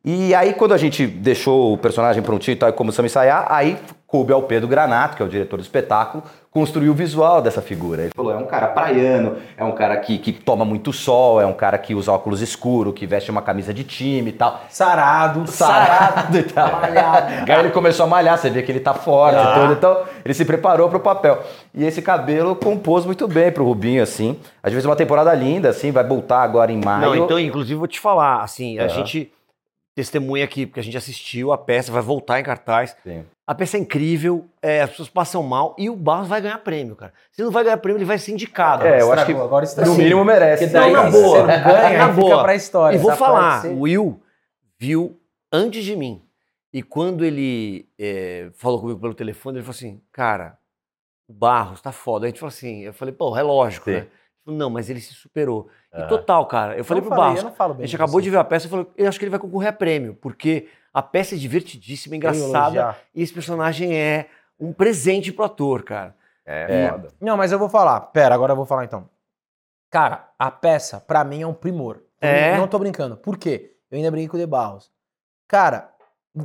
E 0.09 0.33
aí, 0.37 0.55
quando 0.55 0.73
a 0.73 0.79
gente 0.79 1.05
deixou 1.05 1.73
o 1.73 1.77
personagem 1.77 2.23
prontinho 2.23 2.53
e 2.53 2.57
tal, 2.57 2.69
e 2.69 2.73
começamos 2.73 3.11
a 3.11 3.11
ensaiar, 3.11 3.47
aí 3.51 3.77
coube 4.07 4.33
ao 4.33 4.41
Pedro 4.41 4.69
Granato, 4.69 5.17
que 5.17 5.23
é 5.23 5.27
o 5.27 5.29
diretor 5.29 5.57
do 5.57 5.65
espetáculo, 5.65 6.23
construir 6.49 6.89
o 6.89 6.95
visual 6.95 7.43
dessa 7.43 7.61
figura. 7.61 8.03
Ele 8.03 8.13
falou: 8.15 8.31
é 8.31 8.37
um 8.37 8.47
cara 8.47 8.69
praiano, 8.69 9.35
é 9.57 9.65
um 9.65 9.73
cara 9.73 9.97
que, 9.97 10.17
que 10.19 10.31
toma 10.31 10.65
muito 10.65 10.93
sol, 10.93 11.41
é 11.41 11.45
um 11.45 11.53
cara 11.53 11.77
que 11.77 11.93
usa 11.93 12.13
óculos 12.13 12.41
escuros, 12.41 12.95
que 12.95 13.05
veste 13.05 13.33
uma 13.33 13.43
camisa 13.43 13.75
de 13.75 13.83
time 13.83 14.31
e 14.31 14.33
tal. 14.33 14.61
Sarado. 14.71 15.45
Sarado 15.51 16.39
e 16.39 16.43
tal. 16.45 16.71
Malhado. 16.71 17.33
Aí 17.51 17.59
ele 17.59 17.71
começou 17.71 18.07
a 18.07 18.09
malhar, 18.09 18.39
você 18.39 18.49
vê 18.49 18.63
que 18.63 18.71
ele 18.71 18.79
tá 18.79 18.95
forte 18.95 19.41
e 19.41 19.61
tudo, 19.61 19.73
então 19.73 20.05
ele 20.25 20.35
se 20.35 20.45
preparou 20.45 20.89
pro 20.89 21.01
papel. 21.01 21.43
E 21.75 21.85
esse 21.85 22.01
cabelo 22.01 22.55
compôs 22.55 23.05
muito 23.05 23.27
bem 23.27 23.51
pro 23.51 23.65
Rubinho, 23.65 24.05
assim. 24.05 24.39
Às 24.63 24.73
vezes 24.73 24.87
uma 24.87 24.95
temporada 24.95 25.35
linda, 25.35 25.71
assim, 25.71 25.91
vai 25.91 26.05
voltar 26.05 26.43
agora 26.43 26.71
em 26.71 26.81
maio. 26.81 27.07
Não, 27.07 27.17
então, 27.17 27.41
inclusive, 27.41 27.75
vou 27.75 27.89
te 27.89 27.99
falar, 27.99 28.45
assim, 28.45 28.79
a 28.79 28.85
Aham. 28.85 28.89
gente 28.89 29.33
testemunha 29.97 30.45
aqui, 30.45 30.67
porque 30.67 30.79
a 30.79 30.83
gente 30.83 30.97
assistiu 30.97 31.53
a 31.53 31.59
peça, 31.59 31.91
vai 31.91 32.03
voltar 32.03 32.39
em 32.39 32.45
cartaz. 32.45 32.95
Sim. 33.03 33.25
A 33.47 33.55
peça 33.55 33.79
é 33.79 33.81
incrível, 33.81 34.45
é, 34.61 34.83
as 34.83 34.91
pessoas 34.91 35.09
passam 35.09 35.43
mal 35.43 35.75
e 35.79 35.89
o 35.89 35.97
Barros 35.97 36.29
vai 36.29 36.41
ganhar 36.41 36.59
prêmio, 36.59 36.95
cara. 36.95 37.15
Se 37.33 37.43
não 37.43 37.51
vai 37.51 37.65
ganhar 37.65 37.79
prêmio, 37.79 37.97
ele 37.99 38.05
vai 38.05 38.19
ser 38.19 38.33
indicado. 38.33 38.85
É, 38.85 39.01
eu 39.01 39.11
acho 39.11 39.25
que 39.25 39.33
agora 39.33 39.65
estragou. 39.65 39.95
no 39.95 39.99
mínimo 39.99 40.23
merece. 40.23 40.65
Porque 40.65 40.79
daí 40.79 40.93
Não, 40.93 41.05
na 41.05 41.11
boa. 41.11 41.47
ganha, 41.47 41.59
Na 41.65 41.87
aí 41.87 41.93
fica 41.95 42.09
boa. 42.09 42.43
pra 42.43 42.55
história. 42.55 42.97
E 42.97 42.99
vou 42.99 43.17
falar, 43.17 43.65
o 43.67 43.81
Will 43.81 44.21
viu 44.79 45.19
antes 45.51 45.83
de 45.83 45.97
mim. 45.97 46.23
E 46.75 46.83
quando 46.83 47.25
ele 47.25 47.89
é, 47.99 48.51
falou 48.55 48.79
comigo 48.81 49.01
pelo 49.01 49.15
telefone, 49.15 49.57
ele 49.59 49.65
falou 49.65 49.77
assim, 49.77 49.99
cara, 50.13 50.59
o 51.27 51.33
Barros 51.33 51.81
tá 51.81 51.91
foda. 51.91 52.27
A 52.27 52.29
gente 52.29 52.39
falou 52.39 52.49
assim, 52.51 52.81
eu 52.83 52.93
falei, 52.93 53.15
pô, 53.15 53.35
é 53.35 53.43
lógico, 53.43 53.87
Sim. 53.87 53.93
né? 53.93 53.99
Ele 54.01 54.09
falou, 54.45 54.59
não, 54.59 54.69
mas 54.69 54.91
ele 54.91 55.01
se 55.01 55.15
superou. 55.15 55.69
E 56.05 56.09
total, 56.09 56.47
cara. 56.47 56.77
Eu 56.77 56.85
falei 56.85 57.01
não 57.01 57.09
pro 57.09 57.17
falei, 57.17 57.25
Barros, 57.31 57.43
eu 57.45 57.49
não 57.51 57.57
falo 57.57 57.75
bem 57.75 57.85
a 57.85 57.87
gente 57.87 57.97
de 57.97 58.03
acabou 58.03 58.21
de 58.21 58.31
ver 58.31 58.37
a 58.39 58.45
peça, 58.45 58.67
eu 58.67 58.71
falei, 58.71 58.87
eu 58.97 59.09
acho 59.09 59.19
que 59.19 59.25
ele 59.25 59.31
vai 59.31 59.41
concorrer 59.41 59.69
a 59.69 59.73
prêmio, 59.73 60.15
porque 60.15 60.69
a 60.93 61.03
peça 61.03 61.35
é 61.35 61.39
divertidíssima, 61.39 62.15
Eu 62.15 62.19
engraçada, 62.19 62.97
e 63.15 63.23
esse 63.23 63.33
personagem 63.33 63.97
é 63.97 64.29
um 64.59 64.73
presente 64.73 65.33
pro 65.33 65.45
ator, 65.45 65.83
cara. 65.83 66.15
É, 66.45 66.85
É. 66.85 66.91
foda. 66.91 67.09
Não, 67.21 67.37
mas 67.37 67.53
eu 67.53 67.59
vou 67.59 67.69
falar. 67.69 68.01
Pera, 68.01 68.35
agora 68.35 68.53
eu 68.53 68.57
vou 68.57 68.67
falar 68.67 68.85
então. 68.85 69.09
Cara, 69.91 70.29
a 70.39 70.51
peça, 70.51 71.01
pra 71.01 71.25
mim, 71.25 71.43
é 71.43 71.47
um 71.47 71.55
primor. 71.55 72.03
Eu 72.21 72.29
É? 72.29 72.57
Não 72.57 72.69
tô 72.69 72.79
brincando. 72.79 73.17
Por 73.17 73.37
quê? 73.37 73.75
Eu 73.91 73.97
ainda 73.97 74.11
brinquei 74.11 74.29
com 74.29 74.37
o 74.37 74.41
De 74.41 74.47
Barros. 74.47 74.91
Cara, 75.49 75.91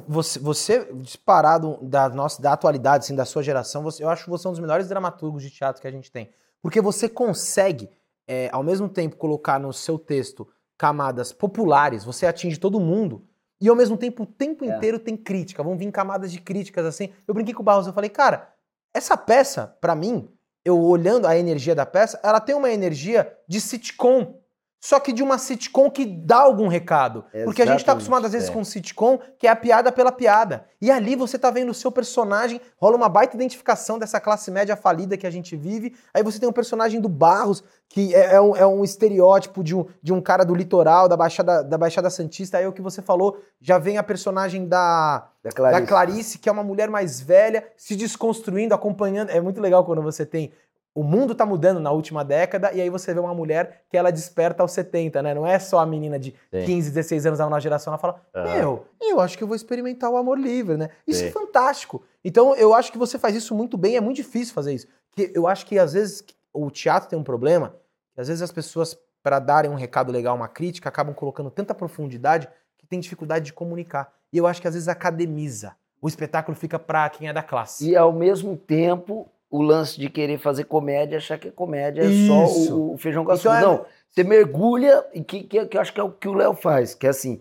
você, 0.08 0.39
você 0.39 0.88
disparado 0.93 1.77
da, 1.81 2.08
nossa, 2.10 2.41
da 2.41 2.53
atualidade, 2.53 3.03
assim, 3.03 3.15
da 3.15 3.25
sua 3.25 3.43
geração, 3.43 3.84
você, 3.84 4.03
eu 4.03 4.10
acho 4.10 4.24
que 4.24 4.29
você 4.29 4.48
é 4.48 4.50
um 4.50 4.53
dos 4.53 4.60
melhores 4.60 4.88
dramaturgos 4.88 5.43
de 5.43 5.50
teatro 5.50 5.81
que 5.81 5.88
a 5.88 5.91
gente 5.91 6.12
tem. 6.12 6.29
Porque 6.62 6.79
você 6.79 7.10
consegue, 7.10 7.89
é, 8.32 8.50
ao 8.54 8.64
mesmo 8.64 8.88
tempo, 8.88 9.18
colocar 9.18 9.60
no 9.60 9.74
seu 9.74 10.00
texto 10.00 10.48
camadas 10.78 11.34
populares, 11.34 12.06
você 12.06 12.26
atinge 12.26 12.58
todo 12.58 12.80
mundo, 12.80 13.26
e 13.60 13.68
ao 13.68 13.76
mesmo 13.76 13.98
tempo, 13.98 14.24
o 14.24 14.26
tempo 14.26 14.64
É. 14.64 14.70
inteiro 14.70 14.98
tem 14.98 15.18
crítica. 15.18 15.62
Vão 15.62 15.78
vir 15.78 15.92
camadas 15.92 16.32
de 16.32 16.40
críticas, 16.40 16.86
assim. 16.86 17.10
Eu 17.28 17.34
brinquei 17.34 17.54
com 17.54 17.62
o 17.62 17.66
Barros, 17.66 17.86
eu 17.86 17.94
falei, 17.94 18.10
cara, 18.10 18.48
essa 18.94 19.16
peça, 19.18 19.78
pra 19.82 19.94
mim, 19.96 20.30
eu 20.64 20.80
olhando 20.80 21.28
a 21.28 21.38
energia 21.38 21.76
da 21.76 21.86
peça, 21.86 22.20
ela 22.24 22.40
tem 22.40 22.56
uma 22.56 22.72
energia 22.72 23.32
de 23.48 23.60
sitcom. 23.60 24.41
Só 24.82 25.00
que 25.00 25.14
de 25.14 25.22
uma 25.22 25.38
sitcom 25.38 25.92
que 25.92 26.04
dá 26.04 26.40
algum 26.40 26.68
recado. 26.68 27.24
Porque 27.46 27.62
a 27.62 27.66
gente 27.66 27.86
tá 27.86 27.92
Exatamente, 27.92 27.92
acostumado, 27.92 28.26
às 28.26 28.32
vezes, 28.34 28.50
é. 28.50 28.52
com 28.52 28.64
sitcom, 28.64 29.20
que 29.38 29.46
é 29.46 29.52
a 29.52 29.56
piada 29.56 29.92
pela 29.92 30.12
piada. 30.12 30.66
E 30.82 30.90
ali 30.90 31.16
você 31.16 31.38
tá 31.38 31.52
vendo 31.52 31.70
o 31.70 31.74
seu 31.74 31.92
personagem, 31.92 32.60
rola 32.78 32.98
uma 32.98 33.08
baita 33.08 33.36
identificação 33.36 34.00
dessa 34.00 34.20
classe 34.20 34.50
média 34.50 34.76
falida 34.76 35.16
que 35.16 35.28
a 35.28 35.30
gente 35.30 35.56
vive. 35.56 35.96
Aí 36.12 36.24
você 36.24 36.40
tem 36.40 36.50
um 36.50 36.52
personagem 36.52 37.00
do 37.00 37.08
Barros, 37.08 37.64
que 37.88 38.16
é, 38.16 38.34
é 38.34 38.42
um, 38.42 38.56
é 38.56 38.66
um 38.66 38.84
estereótipo 38.84 39.64
de 39.64 39.76
um, 39.76 39.86
de 40.02 40.12
um 40.12 40.20
cara 40.20 40.44
do 40.44 40.56
litoral, 40.56 41.08
da 41.08 41.16
Baixada, 41.16 41.64
da 41.64 41.78
Baixada 41.78 42.10
Santista. 42.10 42.58
Aí 42.58 42.64
é 42.64 42.68
o 42.68 42.74
que 42.74 42.82
você 42.82 43.04
falou, 43.04 43.38
já 43.62 43.78
vem 43.78 44.00
a 44.00 44.04
personagem 44.04 44.68
da, 44.68 45.28
Da 45.44 45.52
Clarice. 45.52 45.82
da 45.82 45.88
Clarice, 45.88 46.40
que 46.40 46.50
é 46.50 46.52
uma 46.52 46.64
mulher 46.64 46.90
mais 46.90 47.22
velha, 47.22 47.68
se 47.78 47.96
desconstruindo, 47.96 48.74
acompanhando. 48.74 49.30
É 49.30 49.40
muito 49.40 49.62
legal 49.62 49.86
quando 49.86 50.02
você 50.02 50.26
tem. 50.26 50.52
O 50.94 51.04
mundo 51.04 51.34
tá 51.34 51.46
mudando 51.46 51.80
na 51.80 51.90
última 51.90 52.24
década, 52.24 52.74
e 52.74 52.82
aí 52.82 52.90
você 52.90 53.14
vê 53.14 53.20
uma 53.20 53.34
mulher 53.34 53.86
que 53.90 53.96
ela 53.96 54.12
desperta 54.12 54.62
aos 54.62 54.74
70, 54.74 55.22
né? 55.22 55.34
Não 55.34 55.48
é 55.48 55.58
só 55.58 55.80
a 55.80 55.86
menina 55.86 56.20
de 56.20 56.36
Sim. 56.52 56.66
15, 56.66 56.90
16 56.92 57.26
anos, 57.26 57.40
da 57.40 57.46
nova 57.46 57.62
geração, 57.62 57.92
ela 57.94 57.98
fala: 57.98 58.22
Aham. 58.36 58.58
Meu, 58.58 58.86
eu 59.02 59.22
acho 59.22 59.38
que 59.38 59.44
eu 59.44 59.48
vou 59.48 59.56
experimentar 59.56 60.10
o 60.10 60.18
amor 60.18 60.38
livre, 60.38 60.76
né? 60.76 60.90
Isso 61.08 61.24
é 61.24 61.28
Sim. 61.28 61.32
fantástico. 61.32 62.04
Então 62.24 62.56
eu 62.56 62.74
acho 62.74 62.92
que 62.92 62.98
você 62.98 63.18
faz 63.18 63.36
isso 63.36 63.56
muito 63.56 63.78
bem, 63.78 63.96
é 63.96 64.02
muito 64.02 64.18
difícil 64.18 64.54
fazer 64.54 64.74
isso. 64.74 64.88
Porque 65.10 65.32
eu 65.34 65.48
acho 65.48 65.66
que 65.66 65.80
às 65.80 65.94
vezes 65.94 66.24
o 66.54 66.70
teatro 66.70 67.10
tem 67.10 67.18
um 67.18 67.24
problema, 67.24 67.76
que 68.14 68.20
às 68.20 68.28
vezes 68.28 68.42
as 68.42 68.52
pessoas, 68.52 68.98
para 69.24 69.40
darem 69.40 69.72
um 69.72 69.76
recado 69.76 70.12
legal, 70.12 70.36
uma 70.36 70.48
crítica, 70.48 70.90
acabam 70.90 71.14
colocando 71.14 71.50
tanta 71.50 71.74
profundidade 71.74 72.50
que 72.78 72.86
tem 72.86 73.00
dificuldade 73.00 73.46
de 73.46 73.54
comunicar. 73.54 74.12
E 74.34 74.38
eu 74.38 74.46
acho 74.46 74.62
que 74.62 74.68
às 74.68 74.74
vezes 74.74 74.90
academiza. 74.90 75.74
O 76.02 76.08
espetáculo 76.08 76.58
fica 76.58 76.80
pra 76.80 77.10
quem 77.10 77.30
é 77.30 77.34
da 77.34 77.44
classe. 77.44 77.90
E 77.92 77.96
ao 77.96 78.12
mesmo 78.12 78.58
tempo, 78.58 79.30
o 79.51 79.62
lance 79.62 80.00
de 80.00 80.10
querer 80.10 80.37
fazer 80.40 80.64
comédia, 80.64 81.18
achar 81.18 81.37
que 81.37 81.50
a 81.50 81.51
comédia 81.51 82.01
é 82.03 82.27
só 82.27 82.46
Isso. 82.46 82.75
o, 82.75 82.94
o 82.94 82.98
feijão 82.98 83.25
com 83.25 83.33
Então 83.33 83.51
açúcar. 83.51 83.57
é- 83.57 83.61
Não, 83.77 83.85
você 84.09 84.24
mergulha, 84.24 85.05
e 85.14 85.22
que, 85.24 85.44
que, 85.44 85.66
que 85.66 85.77
eu 85.77 85.81
acho 85.81 85.94
que 85.94 86.00
é 86.00 86.03
o 86.03 86.09
que 86.11 86.27
o 86.27 86.33
Léo 86.33 86.53
faz, 86.53 86.94
que 86.96 87.05
é 87.05 87.09
assim, 87.09 87.40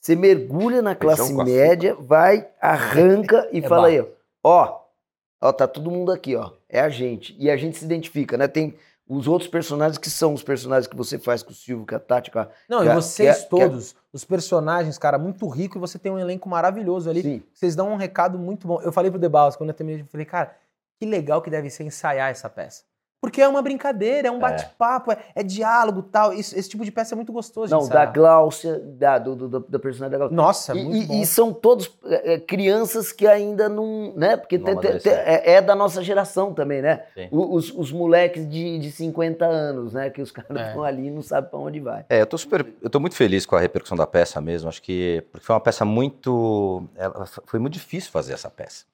você 0.00 0.14
mergulha 0.16 0.82
na 0.82 0.94
classe 0.94 1.32
média, 1.32 1.94
vai, 1.98 2.48
arranca 2.60 3.48
e 3.52 3.58
É 3.60 3.62
fala 3.62 3.82
barro. 3.88 3.92
aí, 3.94 4.00
ó, 4.42 4.64
ó, 4.64 4.80
ó, 5.48 5.52
tá 5.52 5.66
todo 5.68 5.90
mundo 5.90 6.10
aqui, 6.12 6.34
ó, 6.36 6.50
é 6.68 6.80
a 6.80 6.88
gente. 6.88 7.34
E 7.38 7.48
a 7.50 7.56
gente 7.56 7.78
se 7.78 7.84
identifica, 7.84 8.36
né? 8.36 8.48
Tem 8.48 8.74
os 9.08 9.26
outros 9.28 9.48
personagens 9.50 9.98
que 9.98 10.08
são 10.08 10.32
os 10.32 10.42
personagens 10.42 10.86
que 10.86 10.96
você 10.96 11.18
faz 11.18 11.42
com 11.42 11.50
o 11.50 11.54
Silvio, 11.54 11.86
com 11.86 11.94
a 11.94 11.98
Tati, 11.98 12.30
com 12.30 12.38
a... 12.38 12.48
Não, 12.68 12.82
e 12.84 12.88
é- 12.88 12.94
vocês 12.94 13.36
é- 13.36 13.40
é- 13.40 13.44
todos, 13.44 13.94
os 14.12 14.24
personagens, 14.24 14.96
cara, 14.98 15.18
muito 15.18 15.46
rico, 15.48 15.76
e 15.76 15.80
você 15.80 15.98
tem 15.98 16.10
um 16.10 16.18
elenco 16.18 16.48
maravilhoso 16.48 17.10
ali. 17.10 17.20
Sim. 17.22 17.42
Vocês 17.52 17.76
dão 17.76 17.90
um 17.92 17.96
recado 17.96 18.38
muito 18.38 18.66
bom. 18.66 18.80
Eu 18.80 18.90
falei 18.92 19.10
pro 19.10 19.20
Debaus, 19.20 19.54
quando 19.56 19.70
eu 19.70 19.74
terminei, 19.74 20.02
eu 20.02 20.06
falei, 20.06 20.24
cara, 20.24 20.54
que 21.02 21.06
legal 21.10 21.42
que 21.42 21.50
deve 21.50 21.68
ser 21.68 21.82
ensaiar 21.82 22.30
essa 22.30 22.48
peça. 22.48 22.84
Porque 23.20 23.40
é 23.40 23.46
uma 23.46 23.62
brincadeira, 23.62 24.26
é 24.26 24.30
um 24.32 24.40
bate-papo, 24.40 25.12
é, 25.12 25.18
é 25.36 25.44
diálogo 25.44 26.02
tal. 26.02 26.32
Isso- 26.32 26.58
esse 26.58 26.68
tipo 26.68 26.84
de 26.84 26.90
peça 26.90 27.14
é 27.14 27.16
muito 27.16 27.32
gostoso 27.32 27.72
Não, 27.72 27.88
da. 27.88 28.04
Gláucia, 28.04 28.80
da, 28.80 29.16
do, 29.16 29.36
do, 29.48 29.60
da 29.60 29.78
personagem 29.78 30.10
da 30.10 30.18
Gláucia. 30.18 30.36
Nossa, 30.36 30.74
E- 30.76 30.84
muito 30.84 31.04
e, 31.04 31.06
bom. 31.06 31.14
e 31.22 31.26
são 31.26 31.52
todos 31.52 31.96
é, 32.04 32.34
é, 32.34 32.38
crianças 32.40 33.12
que 33.12 33.24
ainda 33.28 33.68
não. 33.68 34.12
né? 34.16 34.36
Porque 34.36 34.58
Não 34.58 34.64
te- 34.64 34.70
te- 34.70 34.74
te- 34.74 34.86
amadureceram. 35.08 35.22
é, 35.24 35.52
é 35.54 35.60
da 35.62 35.74
nossa 35.76 36.02
geração 36.02 36.52
também, 36.52 36.82
né? 36.82 37.04
O- 37.30 37.54
Os, 37.54 37.72
os 37.72 37.92
moleques 37.92 38.48
de, 38.48 38.78
de 38.80 38.90
50 38.90 39.44
anos, 39.46 39.92
né? 39.92 40.10
Que 40.10 40.20
os 40.20 40.32
caras 40.50 40.56
É. 40.56 40.66
estão 40.68 40.82
ali 40.82 41.06
e 41.06 41.10
não 41.12 41.22
sabem 41.22 41.48
pra 41.48 41.58
onde 41.60 41.78
vai. 41.78 42.04
É, 42.08 42.20
eu 42.20 42.26
tô 42.26 42.36
super, 42.36 42.66
eu 42.82 42.90
tô 42.90 42.98
muito 42.98 43.14
feliz 43.14 43.46
com 43.46 43.54
a 43.54 43.60
repercussão 43.60 43.96
da 43.96 44.06
peça 44.06 44.40
mesmo, 44.40 44.68
acho 44.68 44.82
que 44.82 45.24
porque 45.30 45.46
foi 45.46 45.54
uma 45.54 45.60
peça 45.60 45.84
muito, 45.84 46.82
ela, 46.96 47.24
foi 47.46 47.60
muito 47.60 47.74
difícil 47.74 48.10
fazer 48.10 48.32
essa 48.32 48.50
peça, 48.50 48.84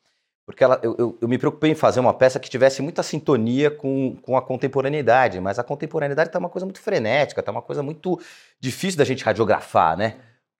porque 0.48 0.64
ela, 0.64 0.80
eu, 0.82 0.96
eu, 0.98 1.18
eu 1.20 1.28
me 1.28 1.36
preocupei 1.36 1.70
em 1.70 1.74
fazer 1.74 2.00
uma 2.00 2.14
peça 2.14 2.40
que 2.40 2.48
tivesse 2.48 2.80
muita 2.80 3.02
sintonia 3.02 3.70
com, 3.70 4.16
com 4.22 4.34
a 4.34 4.40
contemporaneidade, 4.40 5.38
mas 5.40 5.58
a 5.58 5.62
contemporaneidade 5.62 6.30
tá 6.30 6.38
uma 6.38 6.48
coisa 6.48 6.64
muito 6.64 6.80
frenética, 6.80 7.42
tá 7.42 7.52
uma 7.52 7.60
coisa 7.60 7.82
muito 7.82 8.18
difícil 8.58 8.96
da 8.96 9.04
gente 9.04 9.22
radiografar, 9.22 9.94
né? 9.94 10.14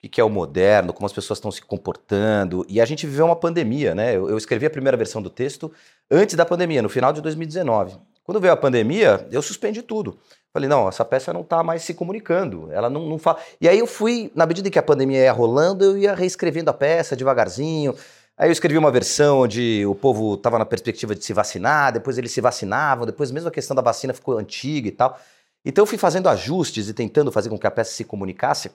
O 0.04 0.06
que 0.06 0.20
é 0.20 0.24
o 0.24 0.28
moderno, 0.28 0.92
como 0.92 1.06
as 1.06 1.12
pessoas 1.14 1.38
estão 1.38 1.50
se 1.50 1.62
comportando, 1.62 2.66
e 2.68 2.82
a 2.82 2.84
gente 2.84 3.06
viveu 3.06 3.24
uma 3.24 3.34
pandemia, 3.34 3.94
né? 3.94 4.14
Eu, 4.14 4.28
eu 4.28 4.36
escrevi 4.36 4.66
a 4.66 4.70
primeira 4.70 4.94
versão 4.94 5.22
do 5.22 5.30
texto 5.30 5.72
antes 6.10 6.36
da 6.36 6.44
pandemia, 6.44 6.82
no 6.82 6.90
final 6.90 7.10
de 7.10 7.22
2019. 7.22 7.96
Quando 8.24 8.42
veio 8.42 8.52
a 8.52 8.58
pandemia, 8.58 9.26
eu 9.32 9.40
suspendi 9.40 9.80
tudo. 9.80 10.18
Falei, 10.52 10.68
não, 10.68 10.86
essa 10.86 11.02
peça 11.02 11.32
não 11.32 11.42
tá 11.42 11.62
mais 11.62 11.82
se 11.82 11.94
comunicando. 11.94 12.68
Ela 12.70 12.90
não, 12.90 13.06
não 13.06 13.18
fala. 13.18 13.38
E 13.58 13.66
aí 13.66 13.78
eu 13.78 13.86
fui, 13.86 14.30
na 14.34 14.44
medida 14.44 14.68
que 14.68 14.78
a 14.78 14.82
pandemia 14.82 15.20
ia 15.20 15.32
rolando, 15.32 15.82
eu 15.82 15.96
ia 15.96 16.14
reescrevendo 16.14 16.68
a 16.68 16.74
peça 16.74 17.16
devagarzinho. 17.16 17.94
Aí 18.38 18.48
eu 18.48 18.52
escrevi 18.52 18.78
uma 18.78 18.90
versão 18.90 19.40
onde 19.40 19.84
o 19.84 19.94
povo 19.94 20.34
estava 20.34 20.58
na 20.58 20.64
perspectiva 20.64 21.14
de 21.14 21.24
se 21.24 21.32
vacinar, 21.32 21.92
depois 21.92 22.16
eles 22.18 22.30
se 22.30 22.40
vacinavam, 22.40 23.04
depois 23.04 23.30
mesmo 23.32 23.48
a 23.48 23.52
questão 23.52 23.74
da 23.74 23.82
vacina 23.82 24.14
ficou 24.14 24.38
antiga 24.38 24.86
e 24.88 24.92
tal. 24.92 25.18
Então 25.64 25.82
eu 25.82 25.86
fui 25.86 25.98
fazendo 25.98 26.28
ajustes 26.28 26.88
e 26.88 26.94
tentando 26.94 27.32
fazer 27.32 27.48
com 27.48 27.58
que 27.58 27.66
a 27.66 27.70
peça 27.70 27.92
se 27.92 28.04
comunicasse 28.04 28.70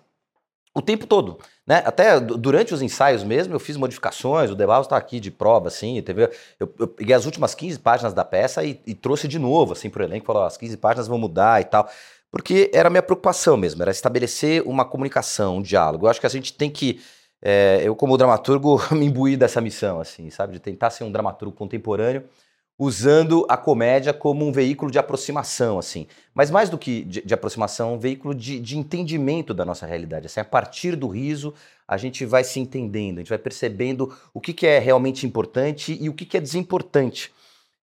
o 0.75 0.81
tempo 0.81 1.05
todo, 1.05 1.37
né? 1.67 1.83
Até 1.85 2.19
du- 2.19 2.35
durante 2.35 2.73
os 2.73 2.81
ensaios 2.81 3.23
mesmo, 3.23 3.53
eu 3.53 3.59
fiz 3.59 3.77
modificações, 3.77 4.49
o 4.49 4.55
Debaus 4.55 4.87
está 4.87 4.97
aqui 4.97 5.19
de 5.19 5.29
prova, 5.29 5.67
assim, 5.67 6.01
teve, 6.01 6.23
eu, 6.59 6.73
eu 6.79 6.87
peguei 6.87 7.13
as 7.15 7.25
últimas 7.25 7.53
15 7.53 7.77
páginas 7.79 8.11
da 8.13 8.25
peça 8.25 8.63
e, 8.63 8.81
e 8.85 8.95
trouxe 8.95 9.27
de 9.27 9.37
novo, 9.37 9.73
assim, 9.73 9.87
pro 9.89 10.03
elenco, 10.03 10.25
falou, 10.25 10.43
as 10.43 10.57
15 10.57 10.75
páginas 10.77 11.07
vão 11.07 11.19
mudar 11.19 11.61
e 11.61 11.65
tal, 11.65 11.87
porque 12.31 12.71
era 12.73 12.87
a 12.87 12.89
minha 12.89 13.03
preocupação 13.03 13.55
mesmo, 13.55 13.83
era 13.83 13.91
estabelecer 13.91 14.63
uma 14.67 14.83
comunicação, 14.83 15.57
um 15.57 15.61
diálogo. 15.61 16.07
Eu 16.07 16.09
acho 16.09 16.19
que 16.19 16.25
a 16.25 16.29
gente 16.29 16.51
tem 16.53 16.71
que, 16.71 16.99
é, 17.45 17.81
eu 17.83 17.93
como 17.93 18.17
dramaturgo, 18.17 18.81
me 18.95 19.07
imbuir 19.07 19.37
dessa 19.37 19.59
missão, 19.59 19.99
assim, 19.99 20.29
sabe, 20.29 20.53
de 20.53 20.59
tentar 20.59 20.89
ser 20.89 21.03
um 21.03 21.11
dramaturgo 21.11 21.53
contemporâneo, 21.53 22.23
usando 22.79 23.45
a 23.49 23.57
comédia 23.57 24.13
como 24.13 24.47
um 24.47 24.51
veículo 24.51 24.89
de 24.89 24.97
aproximação, 24.97 25.77
assim. 25.77 26.07
Mas 26.33 26.49
mais 26.49 26.69
do 26.69 26.77
que 26.77 27.03
de, 27.03 27.21
de 27.21 27.33
aproximação, 27.33 27.95
um 27.95 27.99
veículo 27.99 28.33
de, 28.33 28.59
de 28.59 28.77
entendimento 28.77 29.53
da 29.53 29.65
nossa 29.65 29.85
realidade. 29.85 30.25
Assim, 30.25 30.39
a 30.39 30.45
partir 30.45 30.95
do 30.95 31.07
riso, 31.07 31.53
a 31.85 31.97
gente 31.97 32.25
vai 32.25 32.43
se 32.43 32.59
entendendo, 32.59 33.17
a 33.17 33.21
gente 33.21 33.29
vai 33.29 33.37
percebendo 33.37 34.15
o 34.33 34.39
que, 34.39 34.53
que 34.53 34.65
é 34.65 34.79
realmente 34.79 35.25
importante 35.25 35.97
e 35.99 36.09
o 36.09 36.13
que, 36.13 36.25
que 36.25 36.37
é 36.37 36.41
desimportante. 36.41 37.31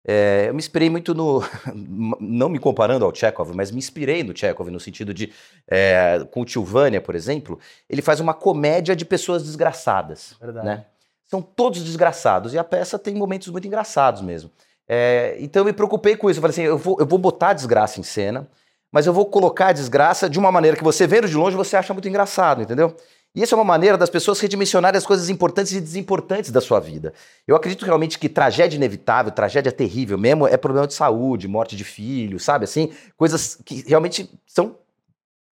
É, 0.06 0.46
eu 0.48 0.54
me 0.54 0.58
inspirei 0.58 0.88
muito 0.88 1.14
no. 1.14 1.42
Não 2.20 2.48
me 2.48 2.58
comparando 2.58 3.04
ao 3.04 3.14
Chekhov, 3.14 3.54
mas 3.54 3.70
me 3.70 3.78
inspirei 3.78 4.22
no 4.22 4.36
Chekhov, 4.36 4.70
no 4.70 4.80
sentido 4.80 5.12
de. 5.12 5.32
é, 5.68 6.24
com 6.30 6.40
o 6.40 6.44
Tio 6.44 6.64
Vânia, 6.64 7.00
por 7.00 7.14
exemplo, 7.14 7.58
ele 7.88 8.00
faz 8.00 8.20
uma 8.20 8.32
comédia 8.32 8.96
de 8.96 9.04
pessoas 9.04 9.42
desgraçadas. 9.42 10.34
Verdade. 10.40 10.66
Né? 10.66 10.86
São 11.26 11.42
todos 11.42 11.84
desgraçados. 11.84 12.54
E 12.54 12.58
a 12.58 12.64
peça 12.64 12.98
tem 12.98 13.14
momentos 13.14 13.48
muito 13.48 13.66
engraçados 13.66 14.22
mesmo. 14.22 14.50
É, 14.88 15.36
então 15.38 15.60
eu 15.60 15.66
me 15.66 15.72
preocupei 15.72 16.16
com 16.16 16.30
isso. 16.30 16.38
Eu 16.38 16.42
falei 16.42 16.52
assim: 16.52 16.62
eu 16.62 16.78
vou, 16.78 16.96
eu 16.98 17.06
vou 17.06 17.18
botar 17.18 17.50
a 17.50 17.52
desgraça 17.52 18.00
em 18.00 18.02
cena, 18.02 18.48
mas 18.90 19.06
eu 19.06 19.12
vou 19.12 19.26
colocar 19.26 19.68
a 19.68 19.72
desgraça 19.72 20.28
de 20.28 20.38
uma 20.38 20.50
maneira 20.50 20.76
que 20.76 20.82
você 20.82 21.06
vendo 21.06 21.28
de 21.28 21.36
longe 21.36 21.56
você 21.56 21.76
acha 21.76 21.92
muito 21.92 22.08
engraçado, 22.08 22.62
entendeu? 22.62 22.96
E 23.34 23.42
isso 23.42 23.54
é 23.54 23.58
uma 23.58 23.64
maneira 23.64 23.96
das 23.96 24.10
pessoas 24.10 24.40
redimensionarem 24.40 24.98
as 24.98 25.06
coisas 25.06 25.28
importantes 25.28 25.72
e 25.72 25.80
desimportantes 25.80 26.50
da 26.50 26.60
sua 26.60 26.80
vida. 26.80 27.12
Eu 27.46 27.54
acredito 27.54 27.84
realmente 27.84 28.18
que 28.18 28.28
tragédia 28.28 28.76
inevitável, 28.76 29.30
tragédia 29.30 29.70
terrível 29.70 30.18
mesmo, 30.18 30.48
é 30.48 30.56
problema 30.56 30.86
de 30.86 30.94
saúde, 30.94 31.46
morte 31.46 31.76
de 31.76 31.84
filho, 31.84 32.40
sabe? 32.40 32.64
Assim, 32.64 32.90
coisas 33.16 33.56
que 33.64 33.84
realmente 33.86 34.28
são 34.46 34.76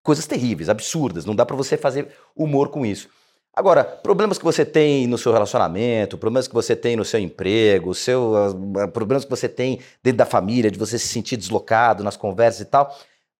coisas 0.02 0.26
terríveis, 0.26 0.68
absurdas. 0.68 1.24
Não 1.24 1.36
dá 1.36 1.46
pra 1.46 1.54
você 1.54 1.76
fazer 1.76 2.08
humor 2.34 2.68
com 2.68 2.84
isso. 2.84 3.08
Agora, 3.54 3.82
problemas 3.82 4.38
que 4.38 4.44
você 4.44 4.64
tem 4.64 5.06
no 5.06 5.18
seu 5.18 5.32
relacionamento, 5.32 6.16
problemas 6.16 6.46
que 6.46 6.54
você 6.54 6.76
tem 6.76 6.96
no 6.96 7.04
seu 7.04 7.18
emprego, 7.18 7.94
seu, 7.94 8.34
ah, 8.76 8.88
problemas 8.88 9.24
que 9.24 9.30
você 9.30 9.48
tem 9.48 9.80
dentro 10.02 10.18
da 10.18 10.24
família, 10.24 10.70
de 10.70 10.78
você 10.78 10.98
se 10.98 11.08
sentir 11.08 11.36
deslocado 11.36 12.04
nas 12.04 12.16
conversas 12.16 12.60
e 12.60 12.64
tal, 12.66 12.96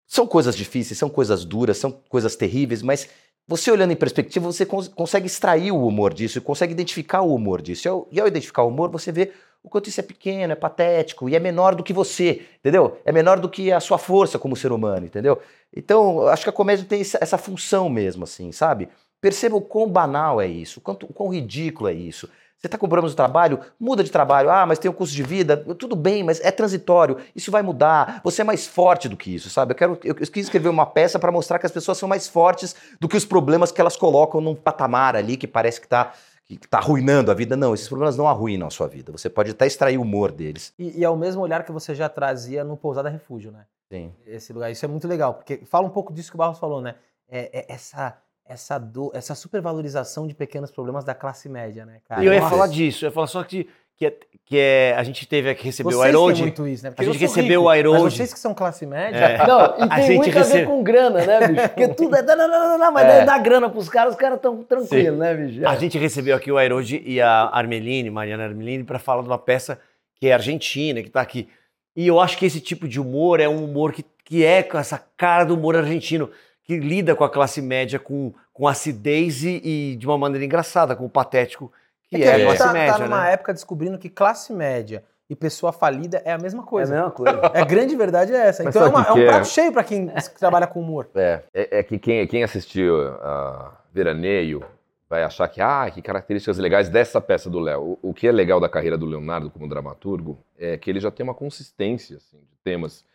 são 0.07 0.27
coisas 0.27 0.57
difíceis, 0.57 0.98
são 0.98 1.09
coisas 1.09 1.44
duras, 1.44 1.79
são 1.79 1.92
coisas 2.09 2.35
terríveis, 2.35 2.83
mas 2.83 3.09
você 3.49 3.71
olhando 3.71 3.93
em 3.93 3.97
perspectiva, 3.97 4.45
você 4.47 4.67
cons- 4.67 4.89
consegue 4.89 5.27
extrair 5.27 5.73
o 5.73 5.87
humor 5.87 6.13
disso 6.13 6.41
consegue 6.43 6.73
identificar 6.73 7.23
o 7.23 7.35
humor 7.35 7.63
disso. 7.63 8.07
E 8.13 8.21
ao, 8.21 8.29
identificar 8.29 8.63
o 8.63 8.69
humor, 8.69 8.91
você 8.91 9.11
vê 9.11 9.33
o 9.63 9.69
quanto 9.71 9.89
isso 9.89 9.99
é 10.01 10.03
pequeno, 10.03 10.53
é 10.53 10.57
patético 10.57 11.29
e 11.29 11.35
é 11.35 11.41
menor 11.41 11.75
do 11.75 11.83
que 11.83 11.93
você, 11.93 12.43
entendeu? 12.61 12.99
É 13.05 13.11
menor 13.11 13.41
do 13.41 13.49
que 13.49 13.73
a 13.73 13.81
sua 13.81 13.99
força 13.99 14.39
como 14.39 14.55
ser 14.55 14.71
humano, 14.71 15.07
entendeu? 15.07 15.41
Então, 15.75 16.29
acho 16.29 16.45
que 16.45 16.51
a 16.51 16.53
comédia 16.53 16.85
tem 16.85 17.01
essa, 17.01 17.19
essa 17.21 17.39
função 17.39 17.89
mesmo, 17.89 18.25
assim, 18.25 18.53
sabe? 18.53 18.89
Perceba 19.21 19.57
o 19.57 19.61
quão 19.61 19.89
banal 19.89 20.41
é 20.41 20.47
isso, 20.47 20.79
o, 20.79 20.83
quanto, 20.83 21.07
o 21.07 21.13
quão 21.13 21.29
ridículo 21.31 21.89
é 21.89 21.93
isso. 21.95 22.29
Você 22.59 22.66
está 22.66 22.77
com 22.77 22.88
problemas 22.88 23.12
no 23.12 23.16
trabalho? 23.16 23.61
Muda 23.79 24.03
de 24.03 24.11
trabalho. 24.11 24.51
Ah, 24.51 24.66
mas 24.66 24.81
tem 24.81 24.90
um 24.90 24.94
custo 24.94 25.14
de 25.14 25.23
vida. 25.23 25.57
Tudo 25.57 25.94
bem, 25.94 26.25
mas 26.25 26.40
é 26.40 26.51
transitório. 26.51 27.16
Isso 27.35 27.53
vai 27.53 27.62
mudar. 27.62 28.21
Você 28.25 28.42
é 28.42 28.44
mais 28.44 28.66
forte 28.66 29.09
do 29.09 29.16
que 29.16 29.33
isso, 29.33 29.49
sabe? 29.49 29.73
Eu, 29.73 29.77
quero, 29.77 29.92
eu, 30.03 30.16
eu 30.18 30.27
quis 30.27 30.47
escrever 30.47 30.68
uma 30.68 30.85
peça 30.85 31.21
para 31.21 31.31
mostrar 31.31 31.61
que 31.61 31.66
as 31.66 31.73
pessoas 31.73 31.97
são 31.99 32.09
mais 32.09 32.27
fortes 32.27 32.75
do 32.99 33.09
que 33.09 33.16
os 33.16 33.25
problemas 33.25 33.71
que 33.71 33.81
elas 33.81 33.97
colocam 33.97 34.40
num 34.40 34.57
patamar 34.57 35.14
ali 35.14 35.37
que 35.37 35.47
parece 35.47 35.81
que 35.81 35.87
está 35.87 36.12
que 36.49 36.66
tá 36.66 36.79
arruinando 36.79 37.31
a 37.31 37.35
vida. 37.35 37.57
Não, 37.57 37.75
esses 37.75 37.87
problemas 37.87 38.16
não 38.16 38.27
arruinam 38.27 38.66
a 38.66 38.71
sua 38.71 38.88
vida. 38.88 39.12
Você 39.12 39.29
pode 39.29 39.51
até 39.51 39.66
extrair 39.66 39.99
o 39.99 40.03
humor 40.03 40.33
deles. 40.33 40.73
E, 40.79 41.01
e 41.01 41.05
é 41.05 41.11
o 41.11 41.16
mesmo 41.16 41.42
olhar 41.42 41.62
que 41.62 41.71
você 41.71 41.94
já 41.94 42.09
trazia 42.09 42.64
no 42.64 42.77
Pousada 42.77 43.09
Refúgio, 43.09 43.53
né? 43.53 43.66
Sim. 43.92 44.12
Esse 44.27 44.53
lugar. 44.53 44.71
Isso 44.71 44.85
é 44.85 44.88
muito 44.88 45.07
legal, 45.07 45.35
porque 45.35 45.59
fala 45.59 45.87
um 45.87 45.90
pouco 45.90 46.12
disso 46.12 46.31
que 46.31 46.37
o 46.37 46.38
Barros 46.38 46.59
falou, 46.59 46.81
né? 46.81 46.94
É, 47.29 47.61
é 47.61 47.73
essa, 47.73 48.16
essa, 48.49 48.79
do, 48.79 49.11
essa 49.15 49.35
supervalorização 49.35 50.27
de 50.27 50.35
pequenos 50.35 50.71
problemas 50.71 51.05
da 51.05 51.15
classe 51.15 51.49
média, 51.49 51.85
né, 51.85 52.01
cara? 52.09 52.23
E 52.23 52.27
eu 52.27 52.33
ia 52.33 52.41
Nossa. 52.41 52.51
falar 52.51 52.67
disso, 52.69 53.05
eu 53.05 53.09
ia 53.09 53.13
falar 53.13 53.27
só 53.27 53.43
que, 53.45 53.69
que, 53.97 54.07
é, 54.07 54.17
que 54.47 54.59
é, 54.59 54.95
a 54.97 55.03
gente 55.03 55.27
teve 55.27 55.51
aqui, 55.51 55.65
recebeu 55.65 55.93
Vocês 55.99 56.05
o 56.15 56.19
Iroad. 56.19 56.41
muito 56.43 56.67
isso, 56.67 56.85
né? 56.85 56.91
Porque 56.91 57.03
a 57.03 57.13
gente 57.13 57.19
recebeu 57.21 57.67
rico, 57.69 57.89
o. 57.89 57.93
Mas 58.05 58.15
vocês 58.15 58.33
que 58.33 58.39
são 58.39 58.55
classe 58.55 58.87
média, 58.87 59.17
É. 59.19 59.47
Não, 59.47 59.61
e 59.79 59.83
A 59.83 59.89
tem 59.97 60.07
gente 60.07 60.17
muito 60.17 60.31
a 60.31 60.33
ver 60.33 60.39
recebe- 60.47 60.67
com 60.67 60.83
grana, 60.83 61.25
né, 61.27 61.49
bicho? 61.49 61.69
Porque 61.69 61.89
tudo 61.95 62.17
é. 62.17 62.23
Não, 62.23 62.37
não, 62.49 62.79
não, 62.79 62.93
mas 62.93 63.05
É. 63.05 63.09
daí 63.19 63.27
dá 63.27 63.39
grana 63.39 63.69
pros 63.69 63.89
caras, 63.89 64.15
os 64.15 64.19
caras 64.19 64.37
estão 64.37 64.63
tranquilos, 64.63 65.19
né, 65.19 65.35
bicho? 65.35 65.67
A 65.67 65.77
gente 65.77 65.99
recebeu 65.99 66.37
aqui 66.37 66.51
o 66.51 66.57
Airode 66.57 67.03
e 67.05 67.21
a 67.21 67.51
Armeline, 67.53 68.11
Mariana 68.11 68.45
Armeline, 68.45 68.85
para 68.85 68.99
falar 68.99 69.23
de 69.23 69.29
uma 69.29 69.39
peça 69.39 69.79
que 70.15 70.27
é 70.29 70.33
argentina, 70.33 71.01
que 71.03 71.09
está 71.09 71.21
aqui. 71.21 71.49
E 71.95 72.07
eu 72.07 72.21
acho 72.21 72.39
que 72.39 72.47
esse 72.47 72.61
tipo 72.61 72.87
de 72.89 73.01
humor 73.01 73.41
é 73.41 73.49
um 73.49 73.65
humor 73.65 73.93
que, 73.93 74.05
que 74.25 74.45
é 74.45 74.63
com 74.63 74.79
essa 74.79 75.03
cara 75.17 75.45
do 75.45 75.55
humor 75.55 75.77
argentino, 75.77 76.31
que 76.69 76.77
lida 76.79 77.17
com 77.17 77.25
a 77.25 77.31
classe 77.31 77.63
média 77.63 77.99
com, 77.99 78.31
com 78.53 78.69
acidez 78.69 79.43
e, 79.43 79.59
e 79.65 79.97
de 79.97 80.07
uma 80.07 80.19
maneira 80.19 80.45
engraçada, 80.45 80.95
com 80.95 81.07
o 81.07 81.09
patético 81.09 81.73
que 82.11 82.17
É 82.17 82.21
é, 82.21 82.23
que 82.23 82.29
a 82.29 82.35
a 82.35 82.39
gente 82.39 82.47
classe 82.49 82.63
tá, 82.63 82.73
média, 82.75 82.93
tá 82.93 82.99
numa 83.07 83.25
né? 83.25 83.33
época 83.33 83.55
descobrindo 83.55 83.97
que 83.99 84.11
classe 84.11 84.53
média 84.53 85.03
e 85.31 85.35
pessoa 85.35 85.73
falida 85.73 86.21
é 86.27 86.33
a 86.33 86.37
mesma 86.37 86.61
É 86.61 86.63
a 86.63 86.67
coisa. 86.67 86.95
mesma 86.95 87.11
coisa. 87.11 87.41
É, 87.55 87.61
a 87.63 87.65
grande 87.65 87.97
verdade 87.97 88.35
é 88.35 88.49
essa. 88.49 88.63
Mas 88.65 88.77
então 88.77 88.87
é, 88.87 88.91
uma- 88.91 89.03
que 89.03 89.09
é 89.09 89.13
um 89.13 89.15
que 89.15 89.23
é? 89.23 89.27
prato 89.29 89.47
cheio 89.49 89.73
pra 89.73 89.83
quem 89.83 90.09
trabalha 90.39 90.67
com 90.67 90.81
humor. 90.81 91.09
É. 91.15 91.43
É, 91.55 91.79
é 91.79 91.83
que 91.83 91.99
quem, 91.99 92.27
quem 92.27 92.45
assistiu 92.45 92.99
a 93.23 93.73
Veraneio 93.91 94.63
vai 95.09 95.23
achar 95.23 95.49
que, 95.49 95.63
ah, 95.63 95.91
que 95.91 96.03
características 96.03 96.59
legais 96.59 96.91
dessa 96.91 97.19
peça 97.19 97.49
do 97.49 97.59
Léo. 97.61 97.99
O, 98.03 98.11
o 98.11 98.15
que 98.15 98.29
é 98.29 98.33
legal 98.33 98.61
da 98.61 98.69
carreira 98.69 98.99
do 98.99 99.07
Leonardo 99.07 99.49
como 99.51 99.67
dramaturgo 99.67 100.39
é 100.59 100.77
que 100.77 100.91
ele 100.91 101.01
já 101.01 101.11
tem 101.11 101.25
uma 101.25 101.33
consistência 101.35 102.19
assim, 102.19 102.37
de 102.37 102.57
temas, 102.63 103.07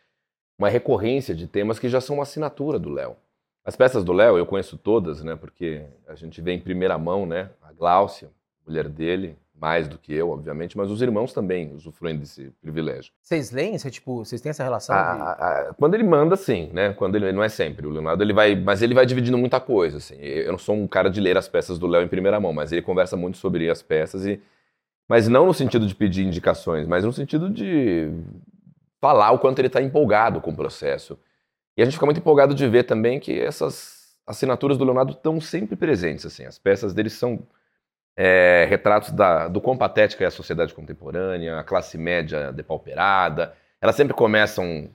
uma 0.58 0.70
recorrência 0.70 1.36
de 1.36 1.48
temas 1.48 1.78
que 1.78 1.88
já 1.88 2.02
são 2.02 2.16
uma 2.16 2.24
assinatura 2.24 2.80
do 2.80 2.89
Léo. 2.89 3.16
As 3.65 3.76
peças 3.76 4.04
do 4.04 4.12
Léo 4.12 4.38
eu 4.38 4.45
conheço 4.45 4.78
todas, 4.78 5.23
né, 5.23 5.36
porque 5.36 5.84
a 6.08 6.15
gente 6.15 6.41
vê 6.41 6.52
em 6.52 6.60
primeira 6.60 6.97
mão, 6.97 7.26
né, 7.26 7.49
a 7.62 7.71
Gláucia, 7.71 8.30
mulher 8.67 8.89
dele, 8.89 9.38
mais 9.56 9.88
do 9.88 9.97
que 9.97 10.13
eu, 10.13 10.30
obviamente, 10.32 10.78
mas 10.78 10.91
os 10.91 11.02
irmãos 11.02 11.32
também 11.32 11.73
usufruem 11.73 12.17
desse 12.17 12.52
privilégio. 12.62 13.13
Vocês 13.21 13.52
leem? 13.52 13.78
Você, 13.78 13.89
tipo, 13.89 14.26
vocês 14.26 14.41
têm 14.41 14.49
essa 14.49 14.63
relação? 14.63 14.93
A- 14.93 15.13
de- 15.15 15.21
a- 15.21 15.32
a- 15.69 15.73
quando 15.76 15.93
ele 15.93 16.04
manda, 16.04 16.36
sim, 16.36 16.69
né? 16.73 16.91
Quando 16.91 17.15
ele 17.15 17.32
não 17.32 17.41
é 17.41 17.47
sempre. 17.47 17.88
O 17.88 17.89
Leonardo 17.89 18.21
ele 18.21 18.34
vai, 18.34 18.56
mas 18.56 18.82
ele 18.82 18.93
vai 18.93 19.06
dividindo 19.06 19.38
muita 19.38 19.62
coisa. 19.62 19.97
Assim. 19.97 20.15
Eu 20.19 20.52
não 20.52 20.58
sou 20.60 20.76
um 20.76 20.86
cara 20.86 21.10
de 21.10 21.21
ler 21.21 21.38
as 21.38 21.47
peças 21.47 21.80
do 21.80 21.88
Léo 21.88 22.02
em 22.04 22.10
primeira 22.10 22.41
mão, 22.41 22.52
mas 22.52 22.73
ele 22.73 22.82
conversa 22.82 23.15
muito 23.15 23.38
sobre 23.38 23.69
as 23.69 23.82
peças 23.82 24.26
e, 24.26 24.41
mas 25.08 25.30
não 25.30 25.45
no 25.45 25.54
sentido 25.54 25.88
de 25.88 25.95
pedir 25.95 26.26
indicações, 26.26 26.86
mas 26.86 27.06
no 27.06 27.13
sentido 27.13 27.49
de 27.49 28.12
falar 28.99 29.32
o 29.32 29.39
quanto 29.39 29.60
ele 29.60 29.67
está 29.67 29.82
empolgado 29.82 30.41
com 30.41 30.52
o 30.52 30.56
processo. 30.56 31.17
E 31.75 31.81
a 31.81 31.86
gente 31.86 31.95
fica 31.95 32.05
muito 32.05 32.19
empolgado 32.19 32.53
de 32.53 32.67
ver 32.67 32.83
também 32.83 33.19
que 33.19 33.39
essas 33.39 34.15
assinaturas 34.25 34.77
do 34.77 34.83
Leonardo 34.83 35.13
estão 35.13 35.41
sempre 35.41 35.75
presentes. 35.75 36.25
Assim, 36.25 36.45
as 36.45 36.59
peças 36.59 36.93
dele 36.93 37.09
são 37.09 37.45
é, 38.15 38.65
retratos 38.69 39.12
da, 39.12 39.47
do 39.47 39.59
quão 39.59 39.77
patética 39.77 40.23
é 40.23 40.27
a 40.27 40.31
sociedade 40.31 40.73
contemporânea, 40.73 41.59
a 41.59 41.63
classe 41.63 41.97
média 41.97 42.51
depauperada. 42.51 43.53
Elas 43.81 43.95
sempre 43.95 44.13
começam 44.13 44.89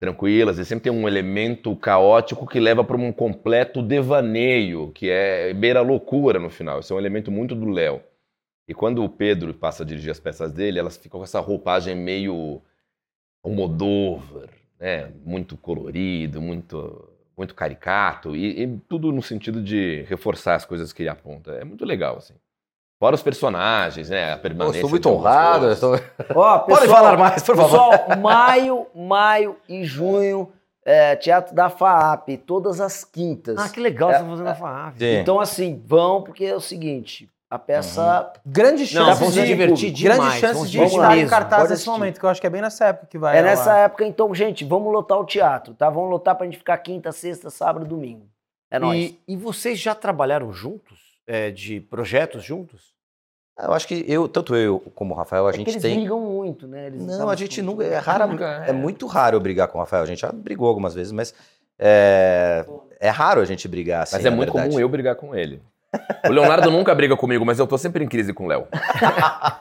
tranquilas 0.00 0.58
e 0.58 0.64
sempre 0.64 0.84
tem 0.84 0.92
um 0.92 1.06
elemento 1.06 1.76
caótico 1.76 2.46
que 2.46 2.58
leva 2.58 2.82
para 2.82 2.96
um 2.96 3.12
completo 3.12 3.82
devaneio, 3.82 4.90
que 4.92 5.08
é 5.08 5.52
beira 5.54 5.80
loucura 5.80 6.40
no 6.40 6.50
final. 6.50 6.80
Isso 6.80 6.92
é 6.92 6.96
um 6.96 6.98
elemento 6.98 7.30
muito 7.30 7.54
do 7.54 7.68
Léo. 7.68 8.02
E 8.66 8.74
quando 8.74 9.04
o 9.04 9.08
Pedro 9.08 9.52
passa 9.54 9.82
a 9.82 9.86
dirigir 9.86 10.10
as 10.10 10.20
peças 10.20 10.52
dele, 10.52 10.78
elas 10.78 10.96
ficam 10.96 11.20
com 11.20 11.24
essa 11.24 11.40
roupagem 11.40 11.94
meio 11.94 12.62
Almodóvar, 13.44 14.48
né? 14.82 15.08
Muito 15.24 15.56
colorido, 15.56 16.40
muito 16.42 17.08
muito 17.34 17.54
caricato 17.54 18.36
e, 18.36 18.62
e 18.62 18.76
tudo 18.88 19.10
no 19.10 19.22
sentido 19.22 19.62
de 19.62 20.02
reforçar 20.02 20.54
as 20.54 20.66
coisas 20.66 20.92
que 20.92 21.02
ele 21.02 21.08
aponta. 21.08 21.52
É 21.52 21.64
muito 21.64 21.84
legal 21.84 22.18
assim. 22.18 22.34
Fora 23.00 23.14
os 23.14 23.22
personagens, 23.22 24.10
né? 24.10 24.34
A 24.34 24.36
permanência. 24.38 24.76
estou 24.78 24.90
muito 24.90 25.08
honrado. 25.08 25.70
estou- 25.72 25.98
Ó, 26.36 26.58
Pode 26.60 26.86
falar 26.88 27.16
mais, 27.16 27.42
por 27.42 27.56
favor. 27.56 27.90
Pessoal, 27.90 28.18
maio, 28.20 28.86
maio 28.94 29.56
e 29.68 29.82
junho, 29.82 30.52
é, 30.84 31.16
Teatro 31.16 31.54
da 31.54 31.68
FAAP, 31.70 32.36
todas 32.46 32.80
as 32.80 33.02
quintas. 33.02 33.56
Ah, 33.58 33.68
que 33.70 33.80
legal, 33.80 34.10
É, 34.10 34.18
você 34.18 34.24
tá 34.24 34.28
fazendo 34.30 34.48
a 34.48 34.54
FAAP. 34.54 34.98
Sim. 34.98 35.16
Então, 35.18 35.40
assim, 35.40 35.82
vão, 35.86 36.22
porque 36.22 36.44
é 36.44 36.54
o 36.54 36.60
seguinte, 36.60 37.28
a 37.54 37.58
peça... 37.58 38.32
Grande 38.46 38.82
Não, 38.94 39.06
chance 39.06 39.20
vão 39.20 39.30
se 39.30 39.40
de 39.40 39.46
divertir 39.46 39.90
Grande 39.92 40.20
demais, 40.20 40.40
chance 40.40 40.54
vão 40.54 40.66
de 40.66 40.78
estar 40.94 41.18
em 41.18 41.26
cartaz 41.26 41.70
nesse 41.70 41.86
momento, 41.86 42.18
que 42.18 42.24
eu 42.24 42.30
acho 42.30 42.40
que 42.40 42.46
é 42.46 42.50
bem 42.50 42.62
nessa 42.62 42.86
época 42.86 43.06
que 43.06 43.18
vai. 43.18 43.36
É 43.36 43.42
nessa 43.42 43.76
época, 43.78 44.04
então, 44.06 44.34
gente, 44.34 44.64
vamos 44.64 44.92
lotar 44.92 45.18
o 45.18 45.24
teatro, 45.26 45.74
tá? 45.74 45.90
Vamos 45.90 46.10
lotar 46.10 46.34
pra 46.34 46.46
gente 46.46 46.56
ficar 46.58 46.78
quinta, 46.78 47.12
sexta, 47.12 47.50
sábado, 47.50 47.84
domingo. 47.84 48.26
É 48.70 48.78
nóis. 48.78 48.98
E, 48.98 49.20
e 49.28 49.36
vocês 49.36 49.78
já 49.78 49.94
trabalharam 49.94 50.50
juntos? 50.52 50.98
É, 51.26 51.50
de 51.50 51.78
projetos 51.80 52.42
juntos? 52.42 52.92
Eu 53.58 53.74
acho 53.74 53.86
que 53.86 54.04
eu, 54.08 54.26
tanto 54.26 54.56
eu 54.56 54.80
como 54.94 55.12
o 55.14 55.16
Rafael, 55.16 55.46
a 55.46 55.50
É 55.50 55.52
que 55.52 55.58
gente 55.58 55.70
eles 55.72 55.82
tem. 55.82 55.96
brigam 55.96 56.18
muito, 56.20 56.66
né? 56.66 56.86
Eles 56.86 57.04
Não, 57.04 57.28
a 57.28 57.36
gente 57.36 57.60
nunca. 57.60 57.84
É, 57.84 57.98
raro, 57.98 58.28
Nunca, 58.28 58.64
é. 58.66 58.70
é. 58.70 58.72
muito 58.72 59.06
raro 59.06 59.36
eu 59.36 59.40
brigar 59.40 59.68
com 59.68 59.76
o 59.78 59.80
Rafael. 59.80 60.02
A 60.02 60.06
gente 60.06 60.20
já 60.20 60.32
brigou 60.32 60.66
algumas 60.66 60.94
vezes, 60.94 61.12
mas 61.12 61.34
é, 61.78 62.64
é 62.98 63.10
raro 63.10 63.40
a 63.40 63.44
gente 63.44 63.68
brigar 63.68 64.04
assim. 64.04 64.16
Mas 64.16 64.24
é 64.24 64.30
na 64.30 64.36
muito 64.36 64.52
verdade. 64.52 64.70
comum 64.70 64.80
eu 64.80 64.88
brigar 64.88 65.16
com 65.16 65.34
ele. 65.34 65.62
O 66.28 66.32
Leonardo 66.32 66.70
nunca 66.70 66.94
briga 66.94 67.16
comigo, 67.16 67.44
mas 67.44 67.58
eu 67.58 67.66
tô 67.66 67.76
sempre 67.76 68.02
em 68.04 68.08
crise 68.08 68.32
com 68.32 68.44
o 68.44 68.48
Léo. 68.48 68.66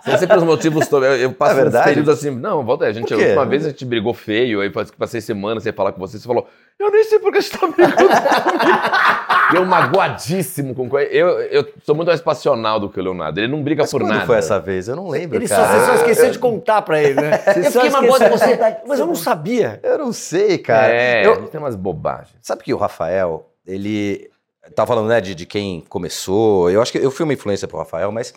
São 0.06 0.17
sempre 0.17 0.38
os 0.38 0.44
motivos. 0.44 0.88
to- 0.88 1.04
Eu, 1.04 1.15
eu 1.17 1.34
passo 1.34 1.52
É 1.52 1.56
verdade? 1.63 1.84
uns 1.84 1.89
períodos 1.89 2.13
assim. 2.17 2.30
Não, 2.32 2.63
volta 2.63 2.86
aí. 2.86 2.91
A 2.91 2.94
gente, 2.94 3.08
Por 3.10 3.15
a 3.15 3.17
quê? 3.17 3.24
última 3.26 3.46
vez 3.46 3.65
a 3.65 3.70
gente 3.70 3.84
brigou 3.84 4.13
feio, 4.13 4.62
aí 4.62 4.70
passei 4.98 5.20
semana 5.20 5.60
sem 5.60 5.74
falar 5.74 5.91
com 5.91 6.00
você. 6.00 6.17
Você 6.17 6.28
falou, 6.28 6.48
eu 6.80 6.89
nem 6.89 7.04
sei 7.04 7.20
por 7.20 7.34
que 7.34 7.41
você 7.41 7.58
tá 7.58 7.67
brigando 7.67 7.96
comigo. 7.98 9.56
eu 9.56 9.65
magoadíssimo 9.65 10.74
com 10.74 10.88
coisa. 10.88 11.12
Eu, 11.12 11.28
eu 11.41 11.67
sou 11.84 11.94
muito 11.96 12.08
mais 12.08 12.22
passional 12.22 12.80
do 12.80 12.89
que 12.89 13.00
o 13.00 13.04
Leonardo. 13.04 13.38
Ele 13.39 13.50
não 13.50 13.62
briga 13.62 13.84
Mas 13.84 13.91
por 13.91 14.00
quando 14.02 14.12
nada. 14.13 14.26
foi 14.26 14.38
essa 14.38 14.58
vez? 14.60 14.88
Eu 14.88 14.96
não 14.96 15.10
lembro, 15.10 15.38
Ele 15.38 15.48
só, 15.48 15.56
cara. 15.56 15.67
você 15.80 15.86
só 15.86 15.94
esqueceu 15.96 16.32
de 16.32 16.39
contar 16.39 16.82
pra 16.84 17.02
ele, 17.02 17.15
né? 17.20 17.38
Você 17.52 17.60
eu 17.60 17.72
só 17.72 17.82
fiquei 17.82 17.89
magoado 17.89 18.26
com 18.30 18.36
esqueceu 18.36 18.38
você, 18.38 18.52
de 18.54 18.58
contar. 18.58 18.82
mas 18.88 19.00
eu 19.00 19.08
não 19.08 19.15
sabia. 19.15 19.80
Eu 19.84 19.98
não 19.98 20.13
sei, 20.13 20.58
cara. 20.58 20.88
É, 20.94 21.26
Eu- 21.26 21.36
gente 21.36 21.50
tem 21.50 21.60
umas 21.60 21.76
bobagens. 21.76 22.36
Sabe 22.41 22.63
que 22.63 22.74
o 22.74 22.78
Rafael, 22.78 23.50
ele. 23.67 24.31
Tava 24.76 24.88
falando, 24.88 25.08
né, 25.10 25.19
de, 25.19 25.34
de 25.34 25.45
quem 25.45 25.82
começou. 25.82 26.69
Eu 26.69 26.82
acho 26.82 26.91
que 26.91 27.00
eu 27.00 27.12
fui 27.12 27.24
uma 27.24 27.34
influência 27.34 27.67
pro 27.67 27.78
Rafael, 27.80 28.12
mas 28.12 28.32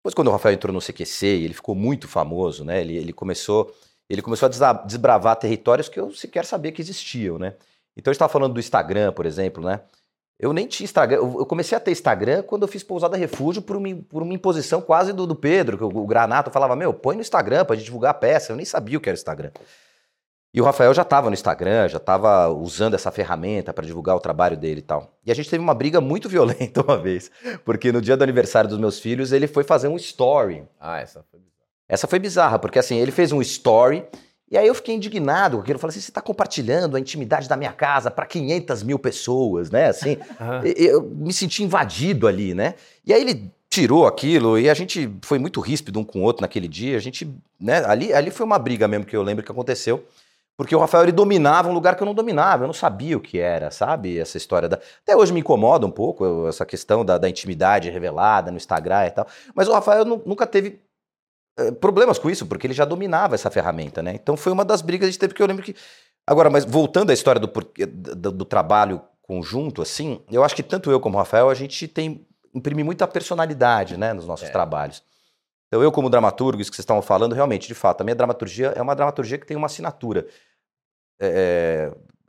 Depois, 0.00 0.14
quando 0.14 0.28
o 0.28 0.32
Rafael 0.32 0.54
entrou 0.54 0.72
no 0.72 0.80
CQC, 0.80 1.26
ele 1.26 1.54
ficou 1.54 1.74
muito 1.74 2.08
famoso, 2.08 2.64
né? 2.64 2.80
Ele, 2.80 2.96
ele 2.96 3.12
começou, 3.12 3.74
ele 4.10 4.20
começou 4.20 4.46
a 4.46 4.72
desbravar 4.84 5.36
territórios 5.36 5.88
que 5.88 5.98
eu 5.98 6.12
sequer 6.12 6.44
sabia 6.44 6.72
que 6.72 6.82
existiam, 6.82 7.38
né? 7.38 7.54
Então, 7.96 8.10
a 8.10 8.12
gente 8.12 8.16
estava 8.16 8.32
falando 8.32 8.54
do 8.54 8.60
Instagram, 8.60 9.12
por 9.12 9.26
exemplo, 9.26 9.64
né? 9.64 9.80
Eu 10.38 10.52
nem 10.52 10.66
tinha 10.66 10.84
Instagram. 10.84 11.18
Eu 11.18 11.36
eu 11.38 11.46
comecei 11.46 11.76
a 11.76 11.80
ter 11.80 11.92
Instagram 11.92 12.42
quando 12.42 12.62
eu 12.62 12.68
fiz 12.68 12.82
Pousada 12.82 13.16
Refúgio 13.16 13.62
por 13.62 13.76
uma, 13.76 13.88
por 14.08 14.22
uma 14.22 14.34
imposição 14.34 14.80
quase 14.80 15.12
do, 15.12 15.26
do 15.26 15.36
Pedro, 15.36 15.78
que 15.78 15.84
o, 15.84 15.88
o 15.88 16.06
Granato 16.06 16.50
falava, 16.50 16.74
meu, 16.74 16.92
põe 16.92 17.14
no 17.14 17.22
Instagram 17.22 17.64
pra 17.64 17.76
gente 17.76 17.84
divulgar 17.84 18.10
a 18.10 18.14
peça. 18.14 18.52
Eu 18.52 18.56
nem 18.56 18.66
sabia 18.66 18.98
o 18.98 19.00
que 19.00 19.08
era 19.08 19.16
Instagram. 19.16 19.50
E 20.54 20.60
o 20.60 20.64
Rafael 20.64 20.92
já 20.92 21.02
estava 21.02 21.30
no 21.30 21.34
Instagram, 21.34 21.88
já 21.88 21.96
estava 21.96 22.48
usando 22.48 22.92
essa 22.94 23.10
ferramenta 23.10 23.72
para 23.72 23.86
divulgar 23.86 24.14
o 24.14 24.20
trabalho 24.20 24.56
dele 24.56 24.80
e 24.80 24.82
tal. 24.82 25.16
E 25.24 25.32
a 25.32 25.34
gente 25.34 25.48
teve 25.48 25.62
uma 25.62 25.74
briga 25.74 26.00
muito 26.00 26.28
violenta 26.30 26.82
uma 26.82 26.98
vez, 26.98 27.30
porque 27.64 27.90
no 27.90 28.02
dia 28.02 28.16
do 28.16 28.22
aniversário 28.22 28.68
dos 28.68 28.78
meus 28.78 28.98
filhos, 28.98 29.32
ele 29.32 29.46
foi 29.46 29.64
fazer 29.64 29.88
um 29.88 29.96
story. 29.96 30.64
Ah, 30.78 31.00
essa 31.00 31.24
foi 31.30 31.40
bizarra. 31.40 31.62
Essa 31.88 32.06
foi 32.06 32.18
bizarra, 32.18 32.58
porque 32.58 32.78
assim, 32.78 32.98
ele 32.98 33.10
fez 33.10 33.32
um 33.32 33.40
story 33.40 34.04
e 34.52 34.58
aí 34.58 34.66
eu 34.66 34.74
fiquei 34.74 34.94
indignado 34.94 35.56
com 35.56 35.62
aquilo. 35.62 35.76
Eu 35.76 35.80
falei 35.80 35.92
assim, 35.92 36.00
você 36.00 36.10
está 36.10 36.20
compartilhando 36.20 36.94
a 36.94 37.00
intimidade 37.00 37.48
da 37.48 37.56
minha 37.56 37.72
casa 37.72 38.10
para 38.10 38.26
500 38.26 38.82
mil 38.82 38.98
pessoas, 38.98 39.70
né? 39.70 39.86
Assim, 39.86 40.18
eu 40.76 41.00
me 41.00 41.32
senti 41.32 41.62
invadido 41.62 42.28
ali, 42.28 42.52
né? 42.52 42.74
E 43.06 43.14
aí 43.14 43.22
ele 43.22 43.50
tirou 43.70 44.06
aquilo 44.06 44.58
e 44.58 44.68
a 44.68 44.74
gente 44.74 45.10
foi 45.22 45.38
muito 45.38 45.58
ríspido 45.58 45.98
um 45.98 46.04
com 46.04 46.20
o 46.20 46.22
outro 46.22 46.42
naquele 46.42 46.68
dia. 46.68 46.98
A 46.98 47.00
gente, 47.00 47.34
né? 47.58 47.82
Ali, 47.86 48.12
ali 48.12 48.30
foi 48.30 48.44
uma 48.44 48.58
briga 48.58 48.86
mesmo 48.86 49.06
que 49.06 49.16
eu 49.16 49.22
lembro 49.22 49.42
que 49.42 49.50
aconteceu. 49.50 50.04
Porque 50.56 50.76
o 50.76 50.78
Rafael 50.78 51.04
ele 51.04 51.12
dominava 51.12 51.68
um 51.68 51.72
lugar 51.72 51.96
que 51.96 52.02
eu 52.02 52.06
não 52.06 52.14
dominava, 52.14 52.64
eu 52.64 52.66
não 52.66 52.74
sabia 52.74 53.16
o 53.16 53.20
que 53.20 53.38
era, 53.38 53.70
sabe? 53.70 54.18
Essa 54.18 54.36
história 54.36 54.68
da. 54.68 54.78
Até 55.02 55.16
hoje 55.16 55.32
me 55.32 55.40
incomoda 55.40 55.86
um 55.86 55.90
pouco 55.90 56.24
eu- 56.24 56.48
essa 56.48 56.64
questão 56.66 57.04
da, 57.04 57.16
da 57.18 57.28
intimidade 57.28 57.88
revelada 57.90 58.50
no 58.50 58.56
Instagram 58.58 59.06
e 59.06 59.10
tal. 59.10 59.26
Mas 59.54 59.66
o 59.66 59.72
Rafael 59.72 60.04
nu- 60.04 60.22
nunca 60.26 60.46
teve 60.46 60.80
eh, 61.58 61.70
problemas 61.72 62.18
com 62.18 62.30
isso, 62.30 62.46
porque 62.46 62.66
ele 62.66 62.74
já 62.74 62.84
dominava 62.84 63.34
essa 63.34 63.50
ferramenta, 63.50 64.02
né? 64.02 64.14
Então 64.14 64.36
foi 64.36 64.52
uma 64.52 64.64
das 64.64 64.82
brigas 64.82 65.06
que 65.06 65.08
a 65.08 65.10
gente 65.12 65.18
teve 65.20 65.34
que 65.34 65.42
eu 65.42 65.46
lembro 65.46 65.62
que. 65.64 65.74
Agora, 66.26 66.48
mas 66.50 66.64
voltando 66.64 67.10
à 67.10 67.12
história 67.14 67.40
do, 67.40 67.50
do, 68.14 68.30
do 68.32 68.44
trabalho 68.44 69.02
conjunto, 69.22 69.82
assim, 69.82 70.20
eu 70.30 70.44
acho 70.44 70.54
que 70.54 70.62
tanto 70.62 70.90
eu 70.90 71.00
como 71.00 71.16
o 71.16 71.18
Rafael, 71.18 71.48
a 71.50 71.54
gente 71.54 71.88
tem. 71.88 72.26
imprime 72.54 72.84
muita 72.84 73.06
personalidade, 73.08 73.96
né, 73.96 74.12
nos 74.12 74.26
nossos 74.26 74.48
É. 74.48 74.52
trabalhos. 74.52 75.02
Então, 75.72 75.82
eu, 75.82 75.90
como 75.90 76.10
dramaturgo, 76.10 76.60
isso 76.60 76.70
que 76.70 76.76
vocês 76.76 76.84
estavam 76.84 77.00
falando, 77.00 77.34
realmente, 77.34 77.66
de 77.66 77.74
fato, 77.74 78.02
a 78.02 78.04
minha 78.04 78.14
dramaturgia 78.14 78.74
é 78.76 78.82
uma 78.82 78.94
dramaturgia 78.94 79.38
que 79.38 79.46
tem 79.46 79.56
uma 79.56 79.68
assinatura. 79.68 80.26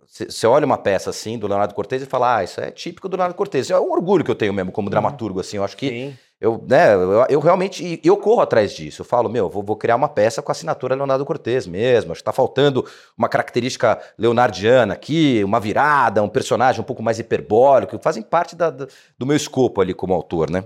Você 0.08 0.48
olha 0.48 0.66
uma 0.66 0.78
peça 0.78 1.10
assim 1.10 1.38
do 1.38 1.46
Leonardo 1.46 1.74
Cortez 1.74 2.02
e 2.02 2.06
fala, 2.06 2.38
ah, 2.38 2.44
isso 2.46 2.62
é 2.62 2.72
típico 2.72 3.10
do 3.10 3.18
Leonardo 3.18 3.36
Cortez. 3.36 3.70
É 3.70 3.78
um 3.78 3.92
orgulho 3.92 4.24
que 4.24 4.32
eu 4.32 4.36
tenho 4.36 4.54
mesmo 4.54 4.72
como 4.72 4.90
dramaturgo, 4.90 5.42
assim. 5.42 5.58
Eu 5.58 5.64
acho 5.66 5.76
que 5.76 5.90
Sim. 5.90 6.18
eu, 6.40 6.64
né, 6.66 6.94
eu, 6.94 7.26
eu 7.28 7.40
realmente 7.42 8.00
eu 8.02 8.16
corro 8.16 8.40
atrás 8.40 8.72
disso. 8.72 9.02
Eu 9.02 9.06
falo, 9.06 9.28
meu, 9.28 9.50
vou, 9.50 9.62
vou 9.62 9.76
criar 9.76 9.98
uma 9.98 10.08
peça 10.08 10.42
com 10.42 10.50
a 10.50 10.54
assinatura 10.54 10.96
Leonardo 10.96 11.26
Cortez 11.26 11.68
mesmo. 11.68 12.14
Acho 12.14 12.22
que 12.22 12.26
tá 12.26 12.32
faltando 12.32 12.88
uma 13.18 13.28
característica 13.28 14.00
leonardiana 14.18 14.94
aqui, 14.94 15.44
uma 15.44 15.60
virada, 15.60 16.24
um 16.24 16.30
personagem 16.30 16.80
um 16.80 16.86
pouco 16.86 17.04
mais 17.04 17.20
hiperbólico, 17.20 17.98
que 17.98 18.04
fazem 18.04 18.24
parte 18.24 18.56
da- 18.56 18.70
do 18.70 19.26
meu 19.26 19.36
escopo 19.36 19.82
ali 19.82 19.94
como 19.94 20.14
autor, 20.14 20.50
né? 20.50 20.64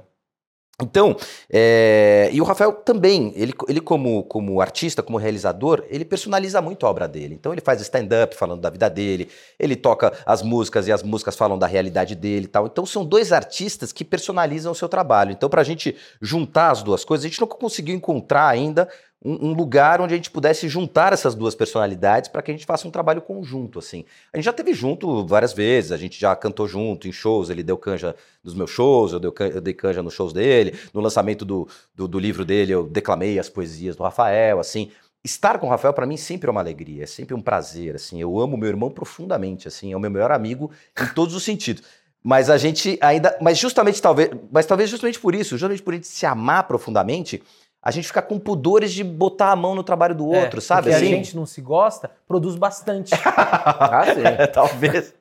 Então, 0.79 1.15
é, 1.51 2.29
e 2.31 2.39
o 2.39 2.43
Rafael 2.43 2.71
também, 2.71 3.33
ele, 3.35 3.51
ele 3.67 3.81
como, 3.81 4.21
como 4.25 4.61
artista, 4.61 5.01
como 5.01 5.17
realizador, 5.17 5.83
ele 5.89 6.05
personaliza 6.05 6.61
muito 6.61 6.85
a 6.85 6.89
obra 6.91 7.07
dele. 7.07 7.33
Então 7.33 7.51
ele 7.51 7.61
faz 7.61 7.81
stand-up 7.81 8.35
falando 8.35 8.61
da 8.61 8.69
vida 8.69 8.87
dele, 8.87 9.27
ele 9.57 9.75
toca 9.75 10.13
as 10.23 10.43
músicas 10.43 10.87
e 10.87 10.91
as 10.91 11.01
músicas 11.01 11.35
falam 11.35 11.57
da 11.57 11.65
realidade 11.65 12.13
dele 12.13 12.45
e 12.45 12.47
tal. 12.47 12.67
Então 12.67 12.85
são 12.85 13.03
dois 13.03 13.31
artistas 13.31 13.91
que 13.91 14.05
personalizam 14.05 14.71
o 14.71 14.75
seu 14.75 14.87
trabalho. 14.87 15.31
Então 15.31 15.49
para 15.49 15.61
a 15.61 15.63
gente 15.63 15.95
juntar 16.21 16.69
as 16.69 16.83
duas 16.83 17.03
coisas, 17.03 17.25
a 17.25 17.27
gente 17.27 17.41
não 17.41 17.47
conseguiu 17.47 17.95
encontrar 17.95 18.47
ainda 18.47 18.87
um, 19.27 19.49
um 19.49 19.53
lugar 19.53 19.99
onde 19.99 20.13
a 20.13 20.17
gente 20.17 20.31
pudesse 20.31 20.69
juntar 20.69 21.11
essas 21.11 21.35
duas 21.35 21.53
personalidades 21.53 22.29
para 22.29 22.41
que 22.41 22.49
a 22.49 22.53
gente 22.53 22.65
faça 22.65 22.87
um 22.87 22.91
trabalho 22.91 23.21
conjunto, 23.21 23.77
assim. 23.77 24.05
A 24.31 24.37
gente 24.37 24.45
já 24.45 24.53
teve 24.53 24.73
junto 24.73 25.27
várias 25.27 25.51
vezes, 25.51 25.91
a 25.91 25.97
gente 25.97 26.17
já 26.17 26.33
cantou 26.33 26.65
junto 26.65 27.09
em 27.09 27.11
shows, 27.11 27.49
ele 27.49 27.61
deu 27.61 27.77
canja 27.77 28.15
nos 28.41 28.53
meus 28.53 28.71
shows, 28.71 29.11
eu, 29.11 29.19
deu 29.19 29.35
eu 29.53 29.59
dei 29.59 29.73
canja 29.73 30.01
nos 30.01 30.13
shows 30.13 30.31
dele, 30.31 30.79
no 30.93 31.01
lançamento 31.01 31.43
do, 31.43 31.67
do, 31.93 32.07
do 32.07 32.17
livro 32.17 32.45
dele 32.45 32.71
eu 32.71 32.87
declamei 32.87 33.37
as 33.37 33.49
poesias 33.49 33.97
do 33.97 34.03
Rafael, 34.03 34.59
assim. 34.59 34.91
Estar 35.25 35.59
com 35.59 35.67
o 35.67 35.69
Rafael 35.69 35.93
para 35.93 36.05
mim 36.05 36.15
sempre 36.15 36.47
é 36.47 36.51
uma 36.51 36.61
alegria, 36.61 37.03
é 37.03 37.07
sempre 37.07 37.35
um 37.35 37.41
prazer, 37.41 37.95
assim. 37.95 38.21
Eu 38.21 38.39
amo 38.39 38.55
meu 38.55 38.69
irmão 38.69 38.89
profundamente, 38.89 39.67
assim, 39.67 39.91
é 39.91 39.97
o 39.97 39.99
meu 39.99 40.09
melhor 40.09 40.31
amigo 40.31 40.71
em 40.97 41.13
todos 41.13 41.35
os 41.35 41.43
sentidos. 41.43 41.83
Mas 42.23 42.49
a 42.49 42.57
gente 42.57 42.97
ainda, 43.01 43.37
mas 43.41 43.57
justamente 43.57 44.01
talvez, 44.01 44.29
mas 44.51 44.65
talvez 44.65 44.89
justamente 44.89 45.19
por 45.19 45.35
isso, 45.35 45.51
justamente 45.51 45.81
por 45.81 45.93
a 45.93 45.97
gente 45.97 46.07
se 46.07 46.25
amar 46.25 46.63
profundamente, 46.65 47.43
a 47.87 47.91
gente 47.91 48.05
fica 48.07 48.21
com 48.21 48.37
pudores 48.37 48.91
de 48.91 49.01
botar 49.01 49.49
a 49.51 49.55
mão 49.55 49.73
no 49.73 49.81
trabalho 49.81 50.13
do 50.13 50.35
É, 50.35 50.43
outro, 50.43 50.59
sabe? 50.59 50.83
Porque 50.89 50.95
Assim? 50.97 51.05
a 51.05 51.15
gente 51.15 51.35
não 51.37 51.45
se 51.45 51.61
gosta, 51.61 52.11
produz 52.27 52.55
bastante. 52.57 53.13
Ah, 53.23 54.03
sim. 54.13 54.51
talvez. 54.51 55.13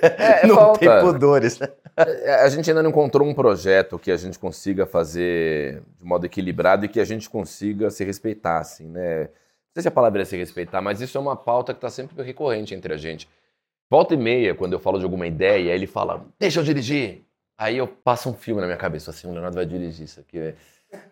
É, 0.00 0.44
é 0.44 0.46
não 0.46 0.54
falta. 0.54 0.78
tem 0.78 1.00
pudores, 1.00 1.58
né? 1.58 1.68
É, 1.96 2.34
A 2.44 2.48
gente 2.48 2.70
ainda 2.70 2.80
não 2.80 2.90
encontrou 2.90 3.26
um 3.26 3.34
projeto 3.34 3.98
que 3.98 4.12
a 4.12 4.16
gente 4.16 4.38
consiga 4.38 4.86
fazer 4.86 5.82
de 5.98 6.04
modo 6.04 6.24
equilibrado 6.24 6.84
e 6.84 6.88
que 6.88 7.00
a 7.00 7.04
gente 7.04 7.28
consiga 7.28 7.90
se 7.90 8.04
respeitar, 8.04 8.58
assim, 8.60 8.86
né? 8.86 9.22
Não 9.24 9.28
sei 9.74 9.82
se 9.82 9.88
a 9.88 9.90
palavra 9.90 10.22
é 10.22 10.24
se 10.24 10.36
respeitar, 10.36 10.80
mas 10.80 11.00
isso 11.00 11.18
é 11.18 11.20
uma 11.20 11.34
pauta 11.34 11.72
que 11.72 11.78
está 11.78 11.90
sempre 11.90 12.22
recorrente 12.22 12.72
entre 12.72 12.94
a 12.94 12.96
gente. 12.96 13.28
Volta 13.90 14.14
e 14.14 14.16
meia, 14.16 14.54
quando 14.54 14.74
eu 14.74 14.78
falo 14.78 14.98
de 14.98 15.04
alguma 15.04 15.26
ideia, 15.26 15.72
ele 15.72 15.88
fala, 15.88 16.24
deixa 16.38 16.60
eu 16.60 16.64
dirigir. 16.64 17.22
Aí 17.58 17.78
eu 17.78 17.88
passo 17.88 18.30
um 18.30 18.34
filme 18.34 18.60
na 18.60 18.66
minha 18.68 18.78
cabeça, 18.78 19.10
assim, 19.10 19.26
o 19.26 19.32
Leonardo 19.32 19.56
vai 19.56 19.66
dirigir 19.66 20.04
isso 20.04 20.20
aqui, 20.20 20.54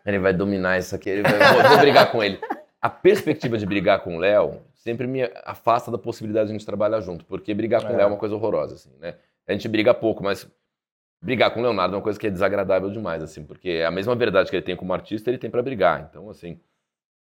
ele 0.04 0.18
vai 0.18 0.32
dominar 0.32 0.78
isso 0.78 0.94
aqui, 0.94 1.08
ele 1.10 1.22
vai, 1.22 1.32
vou, 1.52 1.62
vou 1.70 1.78
brigar 1.78 2.10
com 2.10 2.22
ele. 2.22 2.38
A 2.80 2.88
perspectiva 2.88 3.58
de 3.58 3.66
brigar 3.66 4.00
com 4.00 4.16
o 4.16 4.18
Léo 4.18 4.62
sempre 4.74 5.06
me 5.06 5.22
afasta 5.44 5.90
da 5.90 5.98
possibilidade 5.98 6.46
de 6.46 6.52
a 6.52 6.56
gente 6.58 6.66
trabalhar 6.66 7.00
junto, 7.00 7.24
porque 7.24 7.52
brigar 7.52 7.82
com 7.82 7.88
o 7.92 7.96
Léo 7.96 8.02
é 8.02 8.06
uma 8.06 8.16
coisa 8.16 8.34
horrorosa, 8.34 8.74
assim, 8.74 8.90
né? 9.00 9.14
A 9.46 9.52
gente 9.52 9.68
briga 9.68 9.92
pouco, 9.92 10.22
mas 10.22 10.48
brigar 11.22 11.50
com 11.52 11.60
o 11.60 11.62
Leonardo 11.62 11.94
é 11.94 11.98
uma 11.98 12.02
coisa 12.02 12.18
que 12.18 12.26
é 12.26 12.30
desagradável 12.30 12.90
demais, 12.90 13.22
assim, 13.22 13.44
porque 13.44 13.68
é 13.70 13.84
a 13.86 13.90
mesma 13.90 14.14
verdade 14.14 14.48
que 14.48 14.56
ele 14.56 14.64
tem 14.64 14.76
como 14.76 14.92
artista, 14.94 15.28
ele 15.28 15.36
tem 15.38 15.50
pra 15.50 15.62
brigar. 15.62 16.08
Então, 16.08 16.30
assim, 16.30 16.58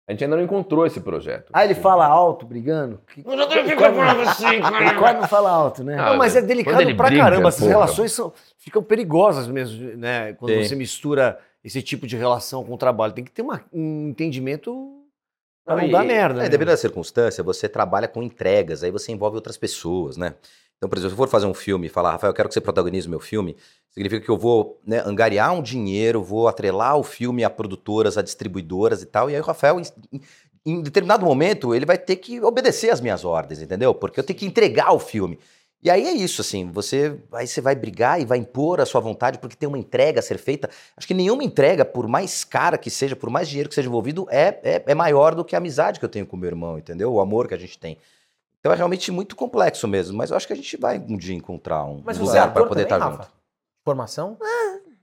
a 0.06 0.12
gente 0.12 0.22
ainda 0.24 0.36
não 0.36 0.42
encontrou 0.44 0.84
esse 0.86 1.00
projeto. 1.00 1.50
Ah, 1.52 1.64
ele 1.64 1.72
assim. 1.72 1.80
fala 1.82 2.06
alto, 2.06 2.44
brigando? 2.44 3.00
Que- 3.12 3.22
Eu 3.26 3.36
já 3.38 3.46
tenho 3.46 3.64
que 3.66 3.76
falando 3.76 4.20
assim, 4.28 4.46
Ele 4.80 4.94
quase 4.98 5.20
não 5.20 5.28
fala 5.28 5.50
alto, 5.50 5.82
né? 5.82 5.96
Ah, 5.98 6.10
Não, 6.10 6.16
mas 6.18 6.36
é 6.36 6.42
delicado 6.42 6.94
pra 6.94 7.06
briga, 7.06 7.22
caramba. 7.22 7.48
Essas 7.48 7.60
porra. 7.60 7.70
relações 7.72 8.12
são, 8.12 8.32
ficam 8.58 8.82
perigosas 8.82 9.48
mesmo, 9.48 9.96
né? 9.96 10.34
Quando 10.34 10.52
Sim. 10.52 10.62
você 10.64 10.76
mistura 10.76 11.38
esse 11.66 11.82
tipo 11.82 12.06
de 12.06 12.16
relação 12.16 12.64
com 12.64 12.72
o 12.74 12.78
trabalho. 12.78 13.12
Tem 13.12 13.24
que 13.24 13.30
ter 13.32 13.42
uma- 13.42 13.64
um 13.72 14.08
entendimento 14.08 15.02
pra 15.64 15.74
não, 15.76 15.82
Não, 15.82 15.90
dar 15.90 16.04
merda. 16.04 16.40
É, 16.40 16.42
né? 16.44 16.48
dependendo 16.48 16.70
da 16.70 16.76
circunstância, 16.76 17.42
você 17.42 17.68
trabalha 17.68 18.06
com 18.06 18.22
entregas, 18.22 18.84
aí 18.84 18.90
você 18.92 19.10
envolve 19.10 19.34
outras 19.36 19.56
pessoas, 19.56 20.16
né? 20.16 20.34
Então, 20.76 20.88
por 20.88 20.96
exemplo, 20.98 21.10
se 21.10 21.14
eu 21.14 21.26
for 21.26 21.28
fazer 21.28 21.46
um 21.46 21.54
filme 21.54 21.86
e 21.86 21.90
falar, 21.90 22.12
Rafael, 22.12 22.30
eu 22.30 22.34
quero 22.34 22.48
que 22.48 22.54
você 22.54 22.60
protagonize 22.60 23.06
o 23.06 23.10
meu 23.10 23.18
filme, 23.18 23.56
significa 23.90 24.24
que 24.24 24.30
eu 24.30 24.36
vou 24.36 24.78
né, 24.86 25.02
angariar 25.04 25.52
um 25.54 25.62
dinheiro, 25.62 26.22
vou 26.22 26.46
atrelar 26.48 26.96
o 26.98 27.02
filme 27.02 27.42
a 27.42 27.50
produtoras, 27.50 28.16
a 28.18 28.22
distribuidoras 28.22 29.02
e 29.02 29.06
tal, 29.06 29.28
e 29.30 29.34
aí 29.34 29.40
o 29.40 29.44
Rafael, 29.44 29.80
em, 30.12 30.20
em 30.66 30.82
determinado 30.82 31.24
momento, 31.24 31.74
ele 31.74 31.86
vai 31.86 31.96
ter 31.98 32.16
que 32.16 32.40
obedecer 32.42 32.90
às 32.90 33.00
minhas 33.00 33.24
ordens, 33.24 33.62
entendeu? 33.62 33.94
Porque 33.94 34.20
eu 34.20 34.24
tenho 34.24 34.38
que 34.38 34.46
entregar 34.46 34.92
o 34.92 34.98
filme. 34.98 35.38
E 35.82 35.90
aí 35.90 36.04
é 36.04 36.12
isso, 36.12 36.40
assim, 36.40 36.70
você, 36.70 37.20
aí 37.32 37.46
você 37.46 37.60
vai 37.60 37.74
brigar 37.74 38.20
e 38.20 38.24
vai 38.24 38.38
impor 38.38 38.80
a 38.80 38.86
sua 38.86 39.00
vontade 39.00 39.38
porque 39.38 39.54
tem 39.54 39.68
uma 39.68 39.78
entrega 39.78 40.18
a 40.18 40.22
ser 40.22 40.38
feita. 40.38 40.68
Acho 40.96 41.06
que 41.06 41.14
nenhuma 41.14 41.44
entrega, 41.44 41.84
por 41.84 42.08
mais 42.08 42.44
cara 42.44 42.76
que 42.76 42.90
seja, 42.90 43.14
por 43.14 43.30
mais 43.30 43.48
dinheiro 43.48 43.68
que 43.68 43.74
seja 43.74 43.88
envolvido, 43.88 44.26
é, 44.30 44.58
é, 44.64 44.82
é 44.86 44.94
maior 44.94 45.34
do 45.34 45.44
que 45.44 45.54
a 45.54 45.58
amizade 45.58 45.98
que 45.98 46.04
eu 46.04 46.08
tenho 46.08 46.26
com 46.26 46.36
meu 46.36 46.48
irmão, 46.48 46.78
entendeu? 46.78 47.12
O 47.12 47.20
amor 47.20 47.46
que 47.46 47.54
a 47.54 47.58
gente 47.58 47.78
tem. 47.78 47.98
Então 48.58 48.72
é 48.72 48.76
realmente 48.76 49.12
muito 49.12 49.36
complexo 49.36 49.86
mesmo, 49.86 50.16
mas 50.16 50.30
eu 50.30 50.36
acho 50.36 50.46
que 50.46 50.52
a 50.52 50.56
gente 50.56 50.76
vai 50.76 50.98
um 50.98 51.16
dia 51.16 51.36
encontrar 51.36 51.84
um 51.84 52.02
Mas 52.04 52.18
você 52.18 52.36
é 52.36 52.40
lugar 52.40 52.52
para 52.52 52.66
poder 52.66 52.86
também, 52.86 52.96
estar 52.96 53.10
Rafa? 53.10 53.22
junto. 53.24 53.36
Formação? 53.84 54.36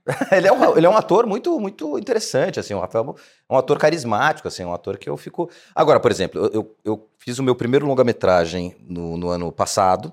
ele, 0.32 0.48
é 0.48 0.52
um, 0.52 0.76
ele 0.76 0.84
é 0.84 0.90
um 0.90 0.96
ator 0.96 1.26
muito, 1.26 1.58
muito 1.58 1.98
interessante, 1.98 2.60
assim, 2.60 2.74
o 2.74 2.80
Rafael 2.80 3.16
é 3.48 3.54
um 3.54 3.56
ator 3.56 3.78
carismático, 3.78 4.48
assim, 4.48 4.62
um 4.64 4.74
ator 4.74 4.98
que 4.98 5.08
eu 5.08 5.16
fico... 5.16 5.48
Agora, 5.74 5.98
por 5.98 6.10
exemplo, 6.10 6.44
eu, 6.44 6.52
eu, 6.52 6.76
eu 6.84 7.08
fiz 7.16 7.38
o 7.38 7.42
meu 7.42 7.54
primeiro 7.54 7.86
longa-metragem 7.86 8.76
no, 8.86 9.16
no 9.16 9.30
ano 9.30 9.50
passado 9.50 10.12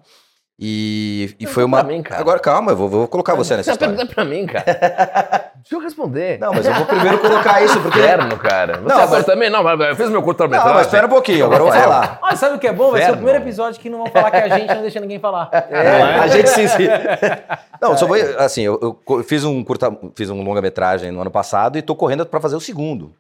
e, 0.64 1.36
e 1.40 1.48
foi 1.48 1.64
uma... 1.64 1.80
pra 1.80 1.88
mim, 1.88 2.04
cara. 2.04 2.22
Agora, 2.22 2.40
calma, 2.40 2.72
eu 2.72 2.76
vou, 2.76 2.88
vou 2.88 3.08
colocar 3.08 3.34
você 3.34 3.56
nessa 3.58 3.72
Você 3.72 3.72
história. 3.72 3.96
pergunta 3.96 4.14
pra 4.14 4.24
mim, 4.24 4.46
cara. 4.46 4.64
Deixa 5.62 5.76
eu 5.76 5.80
responder. 5.80 6.40
Não, 6.40 6.54
mas 6.54 6.66
eu 6.66 6.74
vou 6.76 6.86
primeiro 6.86 7.18
colocar 7.20 7.64
isso, 7.64 7.80
porque... 7.82 7.98
Inferno, 8.00 8.38
cara. 8.38 8.78
Você 8.78 8.88
Não, 8.88 9.00
é 9.02 9.08
mas- 9.08 9.26
também? 9.26 9.50
Não, 9.50 9.64
mas 9.64 9.80
eu 9.80 9.96
fiz 9.96 10.10
meu 10.10 10.22
curta-metragem. 10.22 10.68
Não, 10.68 10.76
mas 10.76 10.86
espera 10.86 11.08
um 11.08 11.10
pouquinho, 11.10 11.46
agora 11.46 11.62
eu 11.62 11.66
vou 11.66 11.74
falar. 11.76 12.20
Olha, 12.22 12.36
sabe 12.36 12.56
o 12.56 12.60
que 12.60 12.68
é 12.68 12.74
bom? 12.74 12.92
Vai 12.92 13.04
ser 13.04 13.12
o 13.12 13.16
primeiro 13.16 13.40
episódio 13.40 13.80
que 13.82 13.90
não 13.90 13.98
vão 14.00 14.08
falar 14.08 14.30
que 14.30 14.38
a 14.38 14.58
gente 14.60 14.74
não 14.74 14.82
deixa 14.82 15.00
ninguém 15.00 15.18
falar. 15.20 15.50
É, 15.52 16.20
a 16.20 16.28
gente 16.28 16.50
sim, 16.54 16.68
sim. 16.68 16.88
Não, 17.82 17.98
só 17.98 18.06
vou, 18.06 18.18
assim, 18.38 18.62
eu, 18.62 18.80
eu 19.10 19.24
fiz 19.24 19.44
um 19.44 19.64
curta, 19.64 19.92
fiz 20.16 20.30
um 20.30 20.44
longa-metragem 20.44 21.12
no 21.12 21.22
ano 21.22 21.32
passado 21.32 21.78
e 21.78 21.82
tô 21.82 21.96
correndo 21.96 22.26
para 22.26 22.40
fazer 22.40 22.56
o 22.56 22.60
segundo. 22.62 23.14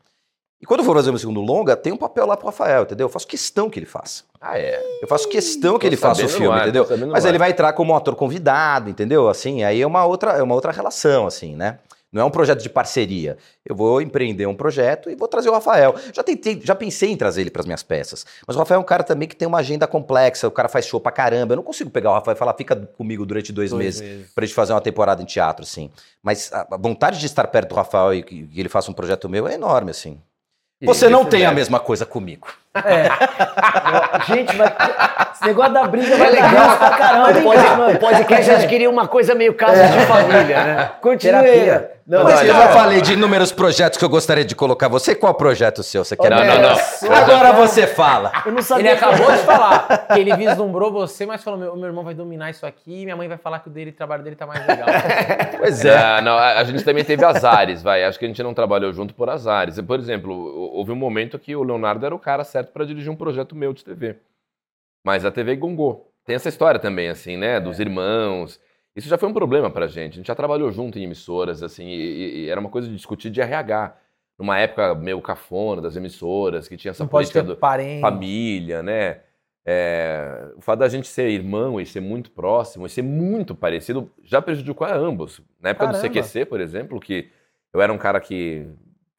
E 0.62 0.66
quando 0.66 0.82
eu 0.82 0.86
for 0.86 0.96
fazer 0.96 1.10
o 1.10 1.14
meu 1.14 1.20
segundo 1.20 1.42
longa, 1.42 1.76
tem 1.76 1.92
um 1.92 1.98
papel 1.98 2.26
lá 2.28 2.38
pro 2.38 2.46
Rafael, 2.46 2.84
entendeu? 2.84 3.06
Eu 3.06 3.10
faço 3.10 3.26
questão 3.28 3.70
que 3.70 3.80
ele 3.80 3.86
faça. 3.88 4.24
Ah, 4.40 4.60
é. 4.60 4.80
Eu 5.02 5.08
faço 5.08 5.28
questão 5.28 5.80
que 5.80 5.88
ele 5.88 5.98
faça 5.98 6.24
o 6.24 6.30
filme, 6.30 6.48
mais, 6.50 6.64
entendeu? 6.64 6.88
Mas 7.12 7.26
ele 7.26 7.38
vai 7.40 7.50
entrar 7.50 7.74
como 7.74 7.94
um 7.94 7.96
ator 7.96 8.16
convidado, 8.16 8.90
entendeu? 8.90 9.28
Assim, 9.28 9.64
aí 9.64 9.82
é 9.82 9.88
uma 9.88 10.06
outra, 10.06 10.34
é 10.34 10.44
uma 10.44 10.54
outra 10.54 10.72
relação, 10.72 11.26
assim, 11.26 11.56
né? 11.56 11.80
Não 12.12 12.22
é 12.22 12.26
um 12.26 12.30
projeto 12.30 12.62
de 12.62 12.70
parceria. 12.70 13.38
Eu 13.66 13.74
vou 13.74 14.02
empreender 14.02 14.46
um 14.46 14.54
projeto 14.54 15.10
e 15.10 15.16
vou 15.16 15.30
trazer 15.30 15.48
o 15.48 15.54
Rafael. 15.54 15.96
Já 16.14 16.22
tentei, 16.22 16.60
já 16.62 16.76
pensei 16.76 17.10
em 17.10 17.16
trazer 17.16 17.40
ele 17.40 17.50
para 17.50 17.62
as 17.62 17.66
minhas 17.66 17.84
peças. 17.84 18.26
Mas 18.46 18.56
o 18.56 18.60
Rafael 18.60 18.80
é 18.80 18.82
um 18.82 18.86
cara 18.86 19.02
também 19.02 19.30
que 19.30 19.36
tem 19.36 19.48
uma 19.48 19.60
agenda 19.60 19.88
complexa, 19.88 20.46
o 20.46 20.52
cara 20.52 20.68
faz 20.68 20.86
show 20.86 21.00
pra 21.00 21.12
caramba. 21.12 21.54
Eu 21.54 21.56
não 21.56 21.64
consigo 21.64 21.90
pegar 21.90 22.12
o 22.12 22.14
Rafael 22.14 22.36
e 22.36 22.38
falar, 22.38 22.54
fica 22.56 22.76
comigo 22.76 23.26
durante 23.26 23.54
dois, 23.54 23.70
Dois 23.72 23.82
meses, 23.82 24.02
meses. 24.02 24.32
pra 24.36 24.46
gente 24.46 24.54
fazer 24.54 24.74
uma 24.74 24.82
temporada 24.82 25.22
em 25.24 25.26
teatro, 25.26 25.64
assim. 25.64 25.90
Mas 26.22 26.52
a 26.52 26.78
vontade 26.78 27.18
de 27.18 27.26
estar 27.26 27.48
perto 27.48 27.70
do 27.70 27.76
Rafael 27.76 28.14
e 28.14 28.24
que 28.24 28.50
ele 28.58 28.70
faça 28.70 28.92
um 28.92 28.94
projeto 28.94 29.30
meu 29.30 29.48
é 29.48 29.54
enorme, 29.54 29.92
assim. 29.92 30.20
Você 30.82 31.08
não 31.08 31.26
tem 31.26 31.46
a 31.46 31.52
mesma 31.52 31.80
coisa 31.80 32.06
comigo. 32.06 32.48
Gente, 34.28 34.56
mas 34.56 34.72
esse 35.34 35.46
negócio 35.46 35.74
da 35.74 35.84
briga 35.88 36.16
vai 36.18 36.32
legal 36.32 36.78
pra 36.78 36.90
caramba. 36.92 37.40
O 37.40 37.44
pod- 37.44 37.96
o 37.96 38.00
podcast 38.00 38.52
adquiriu 38.52 38.90
uma 38.92 39.08
coisa 39.08 39.36
meio 39.36 39.54
casa 39.54 39.88
de 39.88 40.06
família, 40.06 40.64
né? 40.64 40.92
Continue. 41.02 41.42
Terapia. 41.44 41.92
Não, 42.08 42.24
Mas 42.26 42.42
eu 42.42 42.48
já 42.48 42.68
falei 42.70 43.00
de 43.00 43.14
inúmeros 43.14 43.52
projetos 43.54 43.98
que 43.98 44.04
eu 44.04 44.10
gostaria 44.10 44.44
de 44.44 44.54
colocar. 44.56 44.90
Você, 44.90 45.16
qual 45.16 45.34
projeto 45.34 45.82
seu 45.84 46.04
você 46.04 46.18
quer? 46.18 46.30
Não, 46.30 46.44
não, 46.44 46.62
não. 46.62 47.16
Agora 47.16 47.54
você 47.54 47.88
fala. 47.88 48.32
eu 48.46 48.52
não 48.52 48.58
Ele 48.58 48.64
sabia. 48.66 48.94
acabou 48.94 49.32
de 49.32 49.38
falar 49.38 50.08
que 50.12 50.20
ele 50.20 50.36
vislumbrou 50.36 50.92
você, 50.92 51.26
mas 51.26 51.42
falou: 51.44 51.58
meu, 51.60 51.76
meu 51.76 51.86
irmão 51.86 52.04
vai 52.04 52.14
dominar 52.14 52.50
isso 52.50 52.66
aqui, 52.66 53.04
minha 53.06 53.16
mãe 53.16 53.28
vai 53.30 53.38
falar 53.38 53.60
que 53.60 53.68
o 53.70 53.72
dele, 53.72 53.92
o 53.92 53.94
trabalho 53.94 54.24
dele 54.24 54.36
tá 54.36 54.46
mais 54.46 54.66
legal. 54.66 54.88
Pois 55.62 55.86
é. 55.86 56.18
É, 56.18 56.22
não, 56.22 56.38
a, 56.38 56.64
gente 56.64 56.84
também 56.84 57.04
teve 57.04 57.24
azares, 57.24 57.84
vai. 57.84 58.04
Acho 58.04 58.18
que 58.18 58.26
a 58.26 58.28
gente 58.28 58.42
não 58.42 58.54
trabalhou 58.54 58.92
junto 58.92 59.14
por 59.14 59.30
azares. 59.30 59.80
Por 59.80 60.00
exemplo, 60.00 60.34
hou- 60.34 60.78
houve 60.78 60.92
um 60.92 60.96
momento 60.96 61.38
que 61.38 61.56
o 61.56 61.62
Leonardo 61.64 62.04
era 62.06 62.16
o 62.16 62.20
cara 62.20 62.44
certo 62.44 62.61
para 62.64 62.86
dirigir 62.86 63.12
um 63.12 63.16
projeto 63.16 63.56
meu 63.56 63.74
de 63.74 63.84
TV. 63.84 64.18
Mas 65.04 65.26
a 65.26 65.32
TV 65.32 65.56
gongou. 65.56 66.12
Tem 66.26 66.36
essa 66.36 66.50
história 66.50 66.80
também, 66.80 67.10
assim, 67.10 67.36
né? 67.38 67.60
Dos 67.60 67.80
irmãos. 67.80 68.60
Isso 68.96 69.08
já 69.10 69.18
foi 69.18 69.28
um 69.30 69.34
problema 69.34 69.70
pra 69.72 69.88
gente. 69.88 70.14
A 70.14 70.16
gente 70.18 70.28
já 70.28 70.36
trabalhou 70.36 70.72
junto 70.72 71.00
em 71.00 71.04
emissoras, 71.04 71.64
assim, 71.64 71.88
e, 71.88 72.46
e- 72.46 72.50
era 72.50 72.60
uma 72.60 72.70
coisa 72.70 72.88
de 72.88 72.96
discutir 72.96 73.30
de 73.30 73.42
RH. 73.42 73.98
Numa 74.38 74.60
época 74.60 74.94
meio 74.96 75.22
cafona 75.22 75.82
das 75.82 75.96
emissoras, 75.96 76.68
que 76.68 76.76
tinha 76.78 76.92
essa 76.92 77.04
Não 77.04 77.10
política 77.10 77.42
do, 77.44 77.56
parente. 77.56 78.02
família, 78.02 78.82
né? 78.84 79.22
É, 79.64 80.50
o 80.58 80.62
fato 80.62 80.80
da 80.80 80.90
gente 80.90 81.08
ser 81.08 81.30
irmão 81.30 81.80
e 81.80 81.86
ser 81.86 82.00
muito 82.02 82.32
próximo 82.32 82.86
e 82.86 82.90
ser 82.90 83.04
muito 83.04 83.54
parecido 83.54 84.12
já 84.24 84.42
prejudicou 84.42 84.86
a 84.88 84.96
ambos. 84.96 85.40
Na 85.60 85.70
época 85.70 85.86
Caramba. 85.86 86.08
do 86.08 86.12
CQC, 86.14 86.46
por 86.46 86.60
exemplo, 86.60 87.00
que 87.00 87.30
eu 87.72 87.80
era 87.82 87.94
um 87.94 87.98
cara 87.98 88.20
que 88.20 88.66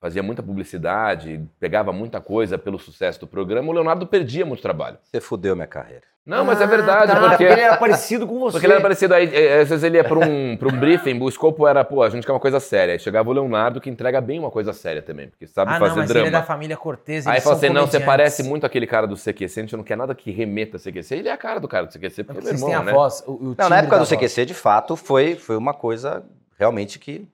fazia 0.02 0.22
muita 0.22 0.42
publicidade, 0.42 1.40
pegava 1.60 1.92
muita 1.92 2.20
coisa 2.20 2.58
pelo 2.58 2.76
sucesso 2.78 3.20
do 3.20 3.26
programa, 3.26 3.68
o 3.70 3.72
Leonardo 3.72 4.04
perdia 4.06 4.44
muito 4.44 4.60
trabalho. 4.60 4.98
Você 5.04 5.20
fudeu 5.20 5.54
minha 5.54 5.66
carreira. 5.68 6.02
Não, 6.26 6.44
mas 6.44 6.60
é 6.60 6.64
Ah, 6.64 6.66
verdade, 6.66 7.06
tá. 7.12 7.14
porque... 7.20 7.28
Porque 7.30 7.44
ele 7.44 7.60
era 7.60 7.76
parecido 7.76 8.26
com 8.28 8.38
você. 8.38 8.52
Porque 8.52 8.66
ele 8.66 8.72
era 8.74 8.82
parecido 8.82 9.12
aí, 9.14 9.28
eh, 9.34 9.60
às 9.60 9.68
vezes 9.68 9.82
ele 9.82 9.96
ia 9.96 10.04
para 10.04 10.18
um, 10.18 10.56
pra 10.58 10.68
um 10.68 10.72
briefing, 10.78 11.20
o 11.20 11.28
escopo 11.28 11.66
era, 11.66 11.84
pô, 11.84 12.02
a 12.02 12.10
gente 12.10 12.24
quer 12.26 12.32
uma 12.32 12.38
coisa 12.40 12.60
séria. 12.60 12.92
Aí 12.94 12.98
chegava 12.98 13.28
o 13.28 13.32
Leonardo 13.32 13.80
que 13.80 13.90
entrega 13.90 14.20
bem 14.20 14.38
uma 14.38 14.50
coisa 14.50 14.72
séria 14.72 15.02
também, 15.02 15.28
porque 15.28 15.46
sabe 15.48 15.70
Ah, 15.70 15.78
não, 15.80 15.86
fazer 15.86 16.00
mas 16.00 16.08
drama. 16.08 16.26
ele 16.28 16.36
é 16.36 16.38
da 16.38 16.44
família 16.44 16.76
Cortez. 16.76 17.26
Aí 17.26 17.40
fala 17.40 17.56
assim, 17.56 17.68
não, 17.70 17.86
você 17.86 17.98
parece 18.00 18.42
muito 18.44 18.64
aquele 18.66 18.86
cara 18.86 19.06
do 19.06 19.16
CQC, 19.16 19.60
a 19.60 19.62
gente 19.62 19.76
não 19.76 19.82
quer 19.84 19.96
nada 19.96 20.14
que 20.14 20.30
remeta 20.30 20.76
a 20.76 20.80
CQC. 20.80 21.14
Ele 21.14 21.28
é 21.28 21.32
a 21.32 21.36
cara 21.36 21.58
do 21.60 21.66
cara 21.68 21.86
do 21.86 21.92
CQC, 21.92 22.22
porque 22.24 22.38
é 22.40 22.42
meu 22.42 22.42
Vocês 22.42 22.54
irmão, 22.60 22.68
têm 22.70 22.78
a 22.78 22.82
né? 22.84 22.92
voz. 22.92 23.22
O, 23.26 23.32
o 23.32 23.54
Não, 23.58 23.68
na 23.68 23.78
época 23.78 23.98
do 23.98 24.04
voz. 24.04 24.08
CQC, 24.10 24.46
de 24.46 24.54
fato, 24.54 24.94
foi, 24.96 25.34
foi 25.36 25.56
uma 25.56 25.74
coisa 25.74 26.24
realmente 26.58 26.98
que 27.00 27.26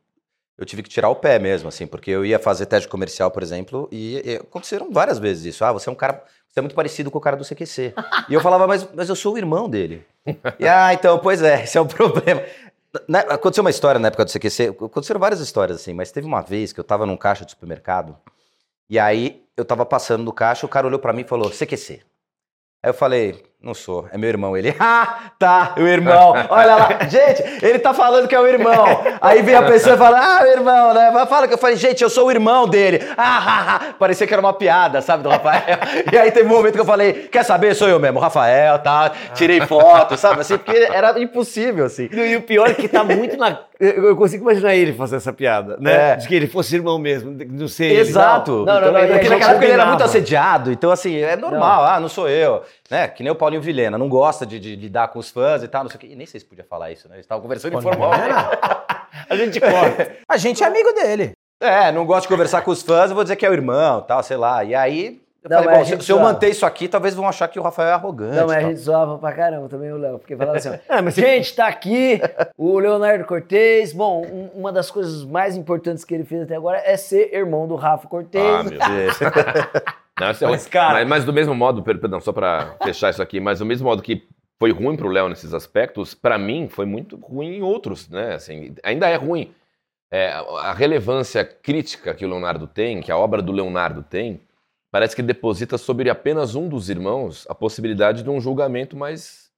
eu 0.59 0.67
tive 0.67 0.83
que 0.83 0.89
tirar 0.89 1.09
o 1.09 1.15
pé 1.15 1.39
mesmo, 1.39 1.69
assim, 1.69 1.87
porque 1.87 2.11
eu 2.11 2.27
ia 2.27 2.39
fazer 2.39 2.67
teste 2.67 2.89
comercial, 2.89 3.31
por 3.31 3.43
exemplo, 3.43 3.89
e, 3.93 4.21
e 4.29 4.35
aconteceram 4.37 4.91
várias 4.91 5.19
vezes 5.19 5.45
isso. 5.55 5.65
Ah, 5.65 5.73
você 5.73 5.89
é 5.89 5.93
um 5.93 5.95
cara, 5.95 6.23
você 6.49 6.59
é 6.59 6.63
muito 6.63 6.75
parecido 6.75 7.11
com 7.11 7.19
o 7.19 7.21
cara 7.21 7.37
do 7.37 7.45
CQC. 7.45 7.95
e 8.29 8.35
eu 8.35 8.41
falava, 8.41 8.67
mas, 8.67 8.87
mas 8.93 9.09
eu 9.09 9.15
sou 9.15 9.35
o 9.35 9.39
irmão 9.39 9.71
dele. 9.71 10.05
E, 10.59 10.67
ah, 10.67 10.93
então, 10.93 11.19
pois 11.21 11.41
é, 11.43 11.63
esse 11.63 11.79
é 11.79 11.81
o 11.81 11.87
problema. 11.87 12.43
Na- 13.09 13.21
aconteceu 13.21 13.63
uma 13.63 13.71
história 13.71 14.01
na 14.01 14.09
época 14.09 14.25
do 14.25 14.31
CQC, 14.31 14.69
aconteceram 14.85 15.21
várias 15.21 15.41
histórias, 15.41 15.81
assim, 15.81 15.95
mas 15.95 16.11
teve 16.11 16.27
uma 16.27 16.41
vez 16.41 16.73
que 16.73 16.81
eu 16.81 16.85
tava 16.85 17.07
num 17.07 17.17
caixa 17.17 17.45
de 17.45 17.53
supermercado, 17.53 18.19
e 18.91 18.99
aí 18.99 19.45
eu 19.57 19.65
tava 19.65 19.87
passando 19.87 20.25
no 20.25 20.33
caixa, 20.33 20.67
o 20.67 20.69
cara 20.69 20.87
olhou 20.87 20.99
pra 20.99 21.13
mim 21.13 21.21
e 21.23 21.29
falou, 21.29 21.51
CQC. 21.53 22.01
Aí 22.83 22.91
eu 22.91 22.95
falei, 22.95 23.45
não 23.61 23.75
sou, 23.75 24.09
é 24.13 24.17
meu 24.17 24.29
irmão. 24.29 24.57
Ele, 24.57 24.75
ah, 24.79 25.33
tá, 25.37 25.75
o 25.77 25.81
irmão, 25.81 26.33
olha 26.49 26.77
lá. 26.77 26.89
Gente, 27.09 27.43
ele 27.61 27.79
tá 27.81 27.93
falando 27.93 28.29
que 28.29 28.35
é 28.35 28.41
o 28.41 28.47
irmão. 28.47 29.03
Aí 29.21 29.43
vem 29.43 29.55
a 29.55 29.63
pessoa 29.63 29.97
e 29.97 29.99
fala, 29.99 30.19
ah, 30.21 30.47
irmão, 30.47 30.95
né? 30.95 31.27
Fala 31.29 31.49
que 31.49 31.55
eu 31.55 31.59
falei, 31.59 31.77
gente, 31.77 32.03
eu 32.03 32.09
sou 32.09 32.29
o 32.29 32.31
irmão 32.31 32.69
dele. 32.69 33.01
Ah, 33.17 33.45
ah, 33.47 33.75
ah. 33.75 33.95
Parecia 33.99 34.27
que 34.27 34.33
era 34.33 34.41
uma 34.41 34.53
piada, 34.53 35.03
sabe, 35.03 35.23
do 35.25 35.29
Rafael. 35.29 35.59
E 36.13 36.17
aí 36.17 36.31
teve 36.31 36.47
um 36.47 36.57
momento 36.57 36.75
que 36.75 36.81
eu 36.81 36.85
falei, 36.85 37.29
quer 37.31 37.45
saber, 37.45 37.75
sou 37.75 37.89
eu 37.89 37.99
mesmo, 37.99 38.19
Rafael, 38.21 38.79
tá? 38.79 39.13
Tirei 39.35 39.61
foto, 39.63 40.17
sabe, 40.17 40.41
assim, 40.41 40.57
porque 40.57 40.77
era 40.77 41.21
impossível, 41.21 41.85
assim. 41.85 42.09
E 42.13 42.37
o 42.37 42.43
pior 42.43 42.71
é 42.71 42.75
que 42.75 42.89
tá 42.89 43.03
muito 43.03 43.37
na. 43.37 43.59
Eu 43.81 44.17
consigo 44.17 44.43
imaginar 44.43 44.75
ele 44.75 44.93
fazer 44.93 45.17
essa 45.17 45.33
piada, 45.33 45.77
né? 45.81 46.13
É. 46.13 46.17
De 46.17 46.27
que 46.27 46.35
ele 46.35 46.49
fosse 46.49 46.75
irmão 46.75 46.99
mesmo, 46.99 47.37
não 47.51 47.69
sei 47.69 47.91
ele. 47.91 48.01
Exato. 48.01 48.65
Não, 48.65 48.65
não, 48.65 48.77
Então, 48.79 48.93
não, 48.93 49.01
ele 49.01 49.13
era 49.13 49.55
combinava. 49.55 49.91
muito 49.91 50.05
assediado, 50.05 50.73
então 50.73 50.91
assim, 50.91 51.17
é 51.19 51.37
normal, 51.37 51.85
ah, 51.85 52.01
não 52.01 52.09
sou 52.09 52.29
eu. 52.29 52.63
Né? 52.91 53.07
Que 53.09 53.23
nem 53.23 53.31
o 53.31 53.35
Paulinho 53.37 53.61
Vilhena, 53.63 53.99
não 53.99 54.09
gosta 54.09 54.47
de, 54.47 54.59
de 54.59 54.75
lidar 54.77 55.09
com 55.09 55.19
os 55.19 55.31
fãs 55.31 55.63
e 55.63 55.69
tal, 55.69 55.83
não 55.85 55.91
sei 55.91 55.97
o 55.97 56.01
quê. 56.01 56.07
E 56.11 56.17
nem 56.17 56.27
sei 56.27 56.41
se 56.41 56.47
podia 56.47 56.65
falar 56.65 56.91
isso, 56.91 57.09
né? 57.09 57.17
Eles 57.17 57.25
estavam 57.25 57.43
conversando 57.43 57.73
Paulinho 57.73 57.91
informalmente. 57.93 58.35
A 59.29 59.37
gente 59.37 59.61
corta. 59.61 60.13
A 60.29 60.37
gente 60.37 60.63
é 60.63 60.67
amigo 60.67 60.93
dele. 60.93 61.33
É, 61.61 61.91
não 61.93 62.07
gosto 62.07 62.23
de 62.23 62.29
conversar 62.29 62.63
com 62.63 62.71
os 62.71 62.83
fãs, 62.83 63.11
eu 63.11 63.15
vou 63.15 63.25
dizer 63.25 63.37
que 63.37 63.45
é 63.45 63.51
o 63.51 63.53
irmão, 63.53 64.01
tal, 64.03 64.23
sei 64.23 64.37
lá. 64.37 64.63
E 64.63 64.75
aí, 64.75 65.21
eu 65.43 65.51
Não, 65.51 65.63
falei, 65.65 65.79
bom, 65.79 65.85
se, 65.85 66.01
se 66.07 66.13
eu 66.13 66.21
manter 66.21 66.51
isso 66.51 66.65
aqui, 66.65 66.87
talvez 66.89 67.15
vão 67.15 67.27
achar 67.29 67.49
que 67.49 67.59
o 67.59 67.63
Rafael 67.63 67.89
é 67.89 67.93
arrogante. 67.93 68.37
Não, 68.37 68.47
mas 68.47 68.57
a 68.57 68.61
gente 68.69 68.77
zoava 68.79 69.19
pra 69.19 69.33
caramba 69.33 69.69
também 69.69 69.91
o 69.93 69.97
Léo, 69.97 70.19
porque 70.19 70.37
falava 70.37 70.57
assim, 70.57 70.71
É, 70.89 71.03
mas 71.03 71.15
gente, 71.15 71.55
tá 71.55 71.67
aqui 71.67 72.21
o 72.57 72.79
Leonardo 72.79 73.25
Cortez. 73.25 73.93
Bom, 73.93 74.25
um- 74.25 74.51
uma 74.61 74.73
das 74.73 74.91
coisas 74.91 75.25
mais 75.25 75.57
importantes 75.57 76.05
que 76.05 76.15
ele 76.15 76.25
fez 76.25 76.43
até 76.43 76.55
agora 76.55 76.81
é 76.85 76.97
ser 76.97 77.35
irmão 77.35 77.67
do 77.67 77.75
Rafa 77.75 78.07
Cortez. 78.09 78.45
Ah, 78.45 78.63
meu 78.63 78.79
Deus. 78.79 79.19
Não, 80.21 80.27
é 80.29 80.51
Mas, 80.51 80.67
cara- 80.67 80.95
Mas, 81.01 81.09
mas 81.09 81.25
do 81.25 81.33
mesmo 81.33 81.55
modo, 81.55 81.83
per- 81.83 81.99
perdão, 81.99 82.21
só 82.21 82.33
pra 82.33 82.77
fechar 82.83 83.11
isso 83.11 83.23
aqui, 83.23 83.41
mas 83.41 83.59
do 83.59 83.67
mesmo 83.67 83.87
modo 83.87 84.03
que 84.03 84.29
foi 84.59 84.73
ruim 84.73 84.97
pro 84.97 85.09
Léo 85.09 85.29
nesses 85.29 85.55
aspectos, 85.55 86.15
pra 86.15 86.37
mim 86.39 86.69
foi 86.69 86.85
muito 86.87 87.17
ruim 87.17 87.57
em 87.59 87.63
outros, 87.63 88.09
né? 88.09 88.35
Assim, 88.35 88.75
ainda 88.83 89.09
é 89.09 89.15
ruim. 89.17 89.53
É, 90.11 90.31
a 90.33 90.73
relevância 90.73 91.45
crítica 91.45 92.15
que 92.15 92.25
o 92.25 92.29
Leonardo 92.29 92.67
tem, 92.67 93.01
que 93.01 93.13
a 93.13 93.17
obra 93.17 93.43
do 93.43 93.53
Leonardo 93.53 94.03
tem, 94.03 94.41
parece 94.91 95.15
que 95.15 95.23
deposita 95.23 95.77
sobre 95.79 96.09
apenas 96.11 96.55
um 96.55 96.67
dos 96.69 96.89
irmãos 96.89 97.47
a 97.49 97.55
possibilidade 97.55 98.23
de 98.23 98.31
um 98.31 98.41
julgamento 98.41 98.97
mais, 98.97 99.51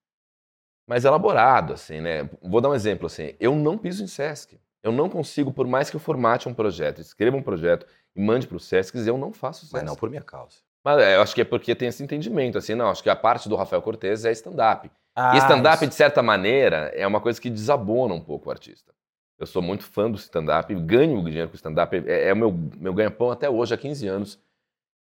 mais 0.88 1.04
elaborado, 1.04 1.72
assim, 1.74 2.00
né? 2.00 2.28
Vou 2.42 2.60
dar 2.60 2.68
um 2.70 2.74
exemplo, 2.74 3.06
assim, 3.06 3.34
eu 3.38 3.54
não 3.54 3.78
piso 3.78 4.02
em 4.02 4.08
Sesc. 4.08 4.58
Eu 4.82 4.90
não 4.92 5.08
consigo, 5.08 5.52
por 5.52 5.66
mais 5.66 5.88
que 5.88 5.96
eu 5.96 6.00
formate 6.00 6.48
um 6.48 6.54
projeto, 6.54 7.00
escreva 7.00 7.36
um 7.36 7.42
projeto 7.42 7.86
e 8.14 8.20
mande 8.20 8.46
para 8.46 8.56
o 8.56 8.60
Sesc, 8.60 8.96
eu 9.06 9.18
não 9.18 9.32
faço 9.32 9.60
Sesc. 9.60 9.74
Mas 9.74 9.82
não 9.84 9.96
por 9.96 10.10
minha 10.10 10.22
causa. 10.22 10.56
Mas 10.84 11.02
é, 11.02 11.16
eu 11.16 11.22
acho 11.22 11.34
que 11.34 11.42
é 11.42 11.44
porque 11.44 11.74
tem 11.74 11.88
esse 11.88 12.02
entendimento, 12.02 12.56
assim, 12.56 12.74
não, 12.74 12.88
acho 12.88 13.02
que 13.02 13.10
a 13.10 13.16
parte 13.16 13.48
do 13.48 13.56
Rafael 13.56 13.82
Cortez 13.82 14.24
é 14.24 14.32
stand-up. 14.32 14.90
Ah, 15.14 15.34
e 15.34 15.38
stand-up, 15.38 15.86
de 15.86 15.94
certa 15.94 16.22
maneira, 16.22 16.90
é 16.94 17.06
uma 17.06 17.20
coisa 17.20 17.40
que 17.40 17.50
desabona 17.50 18.14
um 18.14 18.20
pouco 18.20 18.48
o 18.48 18.52
artista. 18.52 18.92
Eu 19.38 19.46
sou 19.46 19.62
muito 19.62 19.84
fã 19.84 20.10
do 20.10 20.16
stand-up, 20.16 20.74
ganho 20.74 21.22
dinheiro 21.24 21.48
com 21.48 21.54
o 21.54 21.56
stand-up, 21.56 21.96
é, 22.06 22.28
é 22.28 22.32
o 22.32 22.36
meu, 22.36 22.52
meu 22.52 22.94
ganha-pão 22.94 23.30
até 23.30 23.48
hoje, 23.48 23.74
há 23.74 23.76
15 23.76 24.06
anos. 24.06 24.38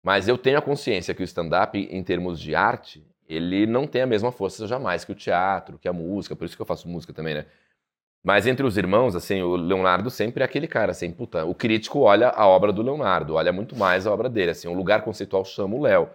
Mas 0.03 0.27
eu 0.27 0.37
tenho 0.37 0.57
a 0.57 0.61
consciência 0.61 1.13
que 1.13 1.21
o 1.21 1.25
stand-up, 1.25 1.77
em 1.77 2.03
termos 2.03 2.39
de 2.39 2.55
arte, 2.55 3.05
ele 3.27 3.65
não 3.67 3.85
tem 3.85 4.01
a 4.01 4.07
mesma 4.07 4.31
força 4.31 4.65
jamais 4.65 5.05
que 5.05 5.11
o 5.11 5.15
teatro, 5.15 5.77
que 5.77 5.87
a 5.87 5.93
música, 5.93 6.35
por 6.35 6.45
isso 6.45 6.55
que 6.55 6.61
eu 6.61 6.65
faço 6.65 6.87
música 6.87 7.13
também, 7.13 7.35
né? 7.35 7.45
Mas 8.23 8.45
entre 8.45 8.65
os 8.65 8.77
irmãos, 8.77 9.15
assim, 9.15 9.41
o 9.41 9.55
Leonardo 9.55 10.09
sempre 10.09 10.41
é 10.41 10.45
aquele 10.45 10.67
cara, 10.67 10.91
assim, 10.91 11.11
puta, 11.11 11.45
o 11.45 11.55
crítico 11.55 11.99
olha 11.99 12.29
a 12.29 12.45
obra 12.47 12.73
do 12.73 12.81
Leonardo, 12.81 13.35
olha 13.35 13.51
muito 13.51 13.75
mais 13.77 14.05
a 14.05 14.11
obra 14.11 14.29
dele, 14.29 14.51
assim, 14.51 14.67
o 14.67 14.73
lugar 14.73 15.03
conceitual 15.03 15.45
chama 15.45 15.75
o 15.75 15.81
Léo. 15.81 16.09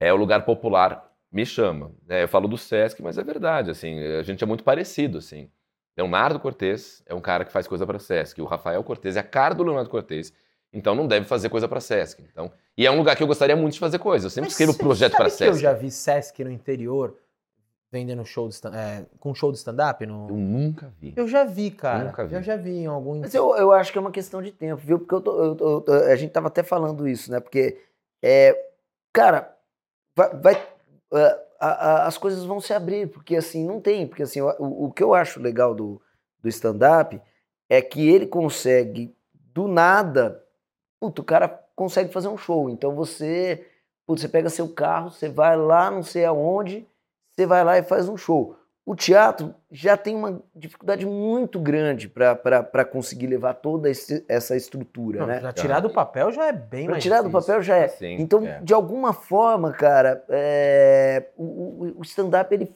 É 0.00 0.12
o 0.12 0.16
lugar 0.16 0.44
popular 0.44 1.08
me 1.30 1.44
chama. 1.46 1.92
É, 2.08 2.24
eu 2.24 2.28
falo 2.28 2.48
do 2.48 2.58
Sesc, 2.58 3.02
mas 3.02 3.18
é 3.18 3.24
verdade, 3.24 3.70
assim, 3.70 3.98
a 4.00 4.22
gente 4.22 4.42
é 4.42 4.46
muito 4.46 4.64
parecido, 4.64 5.18
assim. 5.18 5.48
Leonardo 5.96 6.40
Cortez 6.40 7.02
é 7.06 7.14
um 7.14 7.20
cara 7.20 7.44
que 7.44 7.52
faz 7.52 7.66
coisa 7.66 7.86
para 7.86 7.98
Sesc, 7.98 8.40
o 8.40 8.44
Rafael 8.44 8.82
Cortez 8.82 9.16
é 9.16 9.20
a 9.20 9.24
cara 9.24 9.54
do 9.54 9.62
Leonardo 9.62 9.90
Cortez, 9.90 10.32
então 10.72 10.94
não 10.94 11.06
deve 11.06 11.26
fazer 11.26 11.48
coisa 11.48 11.68
para 11.68 11.80
Sesc. 11.80 12.22
Então, 12.30 12.50
e 12.76 12.86
é 12.86 12.90
um 12.90 12.98
lugar 12.98 13.16
que 13.16 13.22
eu 13.22 13.26
gostaria 13.26 13.56
muito 13.56 13.74
de 13.74 13.80
fazer 13.80 13.98
coisa. 13.98 14.26
Eu 14.26 14.30
sempre 14.30 14.46
Mas 14.50 14.52
escrevo 14.52 14.76
projeto 14.76 15.12
para 15.12 15.26
que 15.26 15.32
Eu 15.32 15.36
Sesc. 15.36 15.62
já 15.62 15.72
vi 15.72 15.90
Sesc 15.90 16.44
no 16.44 16.50
interior 16.50 17.16
vendendo 17.90 18.24
show 18.24 18.48
de 18.48 18.54
stand, 18.54 18.74
é, 18.74 19.06
com 19.18 19.34
show 19.34 19.50
de 19.50 19.58
stand-up? 19.58 20.04
No... 20.04 20.28
Eu 20.28 20.36
nunca 20.36 20.92
vi. 21.00 21.14
Eu 21.16 21.26
já 21.26 21.44
vi, 21.44 21.70
cara. 21.70 22.04
Nunca 22.04 22.26
vi. 22.26 22.34
Eu 22.34 22.42
já 22.42 22.56
vi 22.56 22.78
em 22.80 22.86
algum. 22.86 23.20
Mas 23.20 23.34
eu, 23.34 23.54
eu 23.56 23.72
acho 23.72 23.90
que 23.92 23.98
é 23.98 24.00
uma 24.00 24.10
questão 24.10 24.42
de 24.42 24.52
tempo, 24.52 24.80
viu? 24.84 24.98
Porque 24.98 25.14
eu 25.14 25.20
tô- 25.20 25.42
eu 25.44 25.54
tô- 25.56 25.70
eu 25.76 25.80
tô- 25.80 25.92
a 25.92 26.16
gente 26.16 26.30
tava 26.32 26.48
até 26.48 26.62
falando 26.62 27.08
isso, 27.08 27.30
né? 27.30 27.40
Porque, 27.40 27.80
é, 28.22 28.56
cara, 29.12 29.56
vai, 30.14 30.28
vai- 30.36 30.68
é, 31.14 31.40
a- 31.60 31.66
a- 31.90 32.06
as 32.06 32.18
coisas 32.18 32.44
vão 32.44 32.60
se 32.60 32.72
abrir, 32.72 33.08
porque 33.08 33.36
assim, 33.36 33.64
não 33.66 33.80
tem. 33.80 34.06
Porque 34.06 34.22
assim, 34.22 34.40
o, 34.40 34.86
o 34.86 34.92
que 34.92 35.02
eu 35.02 35.14
acho 35.14 35.40
legal 35.40 35.74
do, 35.74 36.00
do 36.42 36.48
stand-up 36.48 37.20
é 37.70 37.80
que 37.80 38.06
ele 38.08 38.26
consegue, 38.26 39.14
do 39.54 39.66
nada, 39.66 40.44
puto, 41.00 41.22
o 41.22 41.24
cara 41.24 41.48
consegue 41.74 42.12
fazer 42.12 42.28
um 42.28 42.36
show. 42.36 42.68
Então 42.68 42.94
você, 42.94 43.66
putz, 44.06 44.20
você 44.22 44.28
pega 44.28 44.50
seu 44.50 44.68
carro, 44.68 45.10
você 45.10 45.28
vai 45.28 45.56
lá, 45.56 45.90
não 45.90 46.02
sei 46.02 46.24
aonde, 46.24 46.86
você 47.38 47.46
vai 47.46 47.62
lá 47.62 47.78
e 47.78 47.82
faz 47.84 48.08
um 48.08 48.16
show. 48.16 48.56
O 48.84 48.96
teatro 48.96 49.54
já 49.70 49.96
tem 49.96 50.16
uma 50.16 50.42
dificuldade 50.56 51.04
muito 51.06 51.60
grande 51.60 52.08
para 52.08 52.84
conseguir 52.84 53.26
levar 53.28 53.54
toda 53.54 53.88
esse- 53.88 54.24
essa 54.26 54.56
estrutura, 54.56 55.20
Não, 55.20 55.26
né? 55.26 55.40
já 55.40 55.52
tirar 55.52 55.80
do 55.80 55.90
papel 55.90 56.32
já 56.32 56.46
é 56.46 56.52
bem 56.52 56.84
Para 56.86 56.92
mais 56.92 57.02
tirar 57.02 57.18
do 57.20 57.28
difícil. 57.28 57.46
papel 57.46 57.62
já 57.62 57.76
é. 57.76 57.88
Sim, 57.88 58.16
então, 58.18 58.44
é. 58.44 58.60
de 58.60 58.72
alguma 58.74 59.12
forma, 59.12 59.72
cara, 59.72 60.24
é, 60.30 61.28
o, 61.36 61.44
o- 61.44 61.94
o 61.98 62.02
stand-up 62.02 62.52
ele 62.52 62.72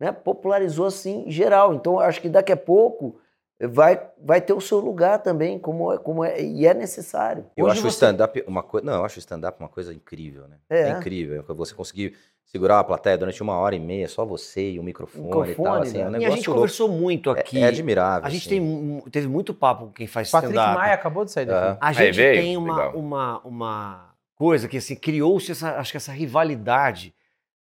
né, 0.00 0.10
popularizou 0.12 0.86
assim 0.86 1.24
em 1.26 1.30
geral. 1.30 1.74
Então, 1.74 2.00
acho 2.00 2.20
que 2.20 2.28
daqui 2.28 2.50
a 2.52 2.56
pouco 2.56 3.20
vai, 3.60 4.02
vai 4.18 4.40
ter 4.40 4.52
o 4.54 4.60
seu 4.60 4.78
lugar 4.78 5.22
também, 5.22 5.58
como 5.58 5.92
é, 5.92 5.98
como 5.98 6.24
é 6.24 6.40
e 6.42 6.66
é 6.66 6.74
necessário. 6.74 7.44
Eu 7.56 7.66
Hoje 7.66 7.72
acho 7.78 7.86
o 7.86 7.90
você- 7.90 7.96
stand-up 7.96 8.42
uma 8.48 8.62
coisa. 8.62 8.84
Não, 8.84 8.94
eu 8.94 9.04
acho 9.04 9.16
o 9.16 9.20
stand-up 9.20 9.60
uma 9.60 9.68
coisa 9.68 9.94
incrível, 9.94 10.48
né? 10.48 10.56
É. 10.68 10.90
incrível. 10.90 11.44
Você 11.54 11.74
conseguir 11.74 12.16
segurar 12.50 12.76
uma 12.78 12.84
plateia 12.84 13.16
durante 13.16 13.40
uma 13.42 13.56
hora 13.56 13.76
e 13.76 13.78
meia, 13.78 14.08
só 14.08 14.24
você 14.24 14.72
e 14.72 14.78
o 14.78 14.82
microfone, 14.82 15.24
e 15.26 15.30
tal. 15.30 15.40
Microfone, 15.42 15.82
Assim, 15.82 16.00
é 16.00 16.06
um 16.06 16.10
né? 16.10 16.12
E 16.12 16.16
a 16.16 16.18
negócio 16.20 16.36
gente 16.36 16.46
louco. 16.48 16.60
conversou 16.60 16.88
muito 16.88 17.30
É- 17.30 17.40
aqui. 17.40 17.62
É, 17.62 17.66
admirável. 17.66 18.26
A 18.26 18.30
gente 18.30 18.46
assim. 18.48 19.00
tem, 19.02 19.10
teve 19.10 19.28
muito 19.28 19.54
papo 19.54 19.86
com 19.86 19.92
quem 19.92 20.06
faz 20.08 20.30
Patrick 20.30 20.52
stand-up. 20.54 20.78
Maia 20.78 20.94
acabou 20.94 21.24
de 21.24 21.30
sair 21.30 21.46
daqui. 21.46 21.58
Aham. 21.66 21.78
A 21.80 21.92
gente 21.92 22.16
veio? 22.16 22.42
tem 22.42 22.56
uma, 22.56 22.76
Legal. 22.76 22.96
uma, 22.96 23.38
uma 23.40 24.14
coisa 24.34 24.66
que 24.68 24.76
assim, 24.78 24.96
criou-se 24.96 25.52
essa, 25.52 25.76
acho 25.78 25.92
que 25.92 25.96
essa 25.96 26.12
rivalidade, 26.12 27.14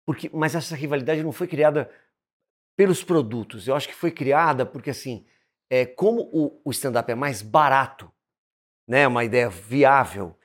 porque, 0.05 0.29
mas 0.33 0.55
essa 0.55 0.75
rivalidade 0.75 1.21
não 1.21 1.31
foi 1.31 1.45
criada 1.47 1.89
pelos 2.75 3.03
produtos. 3.03 3.67
Eu 3.67 3.75
acho 3.75 3.87
que 3.87 3.93
foi 3.93 4.09
criada 4.09 4.65
porque 4.65 4.89
assim, 4.89 5.23
é, 5.69 5.85
como 5.85 6.21
o, 6.33 6.59
o 6.65 6.71
stand-up 6.71 7.11
é 7.11 7.15
mais 7.15 7.43
barato, 7.43 8.11
né, 8.87 9.07
uma 9.07 9.23
ideia 9.23 9.49
viável, 9.49 10.35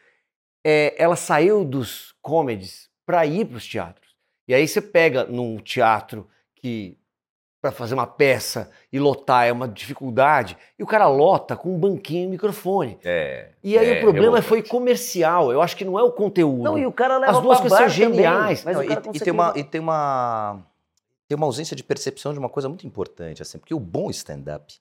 é, 0.62 0.94
ela 1.02 1.16
saiu 1.16 1.64
dos 1.64 2.14
comedies 2.20 2.90
para 3.06 3.24
ir 3.24 3.46
para 3.46 3.56
os 3.56 3.66
teatros. 3.66 4.03
E 4.46 4.54
aí 4.54 4.66
você 4.66 4.80
pega 4.80 5.24
num 5.24 5.56
teatro 5.58 6.28
que 6.54 6.96
para 7.60 7.72
fazer 7.72 7.94
uma 7.94 8.06
peça 8.06 8.70
e 8.92 8.98
lotar 8.98 9.46
é 9.46 9.52
uma 9.52 9.66
dificuldade, 9.66 10.54
e 10.78 10.82
o 10.82 10.86
cara 10.86 11.08
lota 11.08 11.56
com 11.56 11.74
um 11.74 11.78
banquinho 11.78 12.24
e 12.24 12.30
microfone. 12.32 12.98
É, 13.02 13.52
E 13.62 13.78
aí 13.78 13.88
é 13.88 13.98
o 13.98 14.00
problema 14.02 14.36
revoltante. 14.36 14.48
foi 14.48 14.62
comercial. 14.62 15.50
Eu 15.50 15.62
acho 15.62 15.74
que 15.74 15.82
não 15.82 15.98
é 15.98 16.02
o 16.02 16.12
conteúdo. 16.12 16.62
Não, 16.62 16.76
e 16.78 16.84
o 16.84 16.92
cara 16.92 17.16
leva 17.16 17.32
As 17.32 17.40
duas 17.40 17.60
coisas 17.60 17.78
são 17.78 17.88
geniais. 17.88 18.62
mas 18.64 18.76
Não, 18.76 18.82
e, 18.84 18.92
e 19.14 19.18
tem 19.18 19.32
uma, 19.32 19.52
e 19.56 19.64
tem 19.64 19.80
uma 19.80 20.62
tem 21.26 21.36
uma 21.36 21.46
ausência 21.46 21.74
de 21.74 21.82
percepção 21.82 22.34
de 22.34 22.38
uma 22.38 22.50
coisa 22.50 22.68
muito 22.68 22.86
importante, 22.86 23.40
assim, 23.40 23.58
porque 23.58 23.74
o 23.74 23.80
bom 23.80 24.10
stand-up 24.10 24.74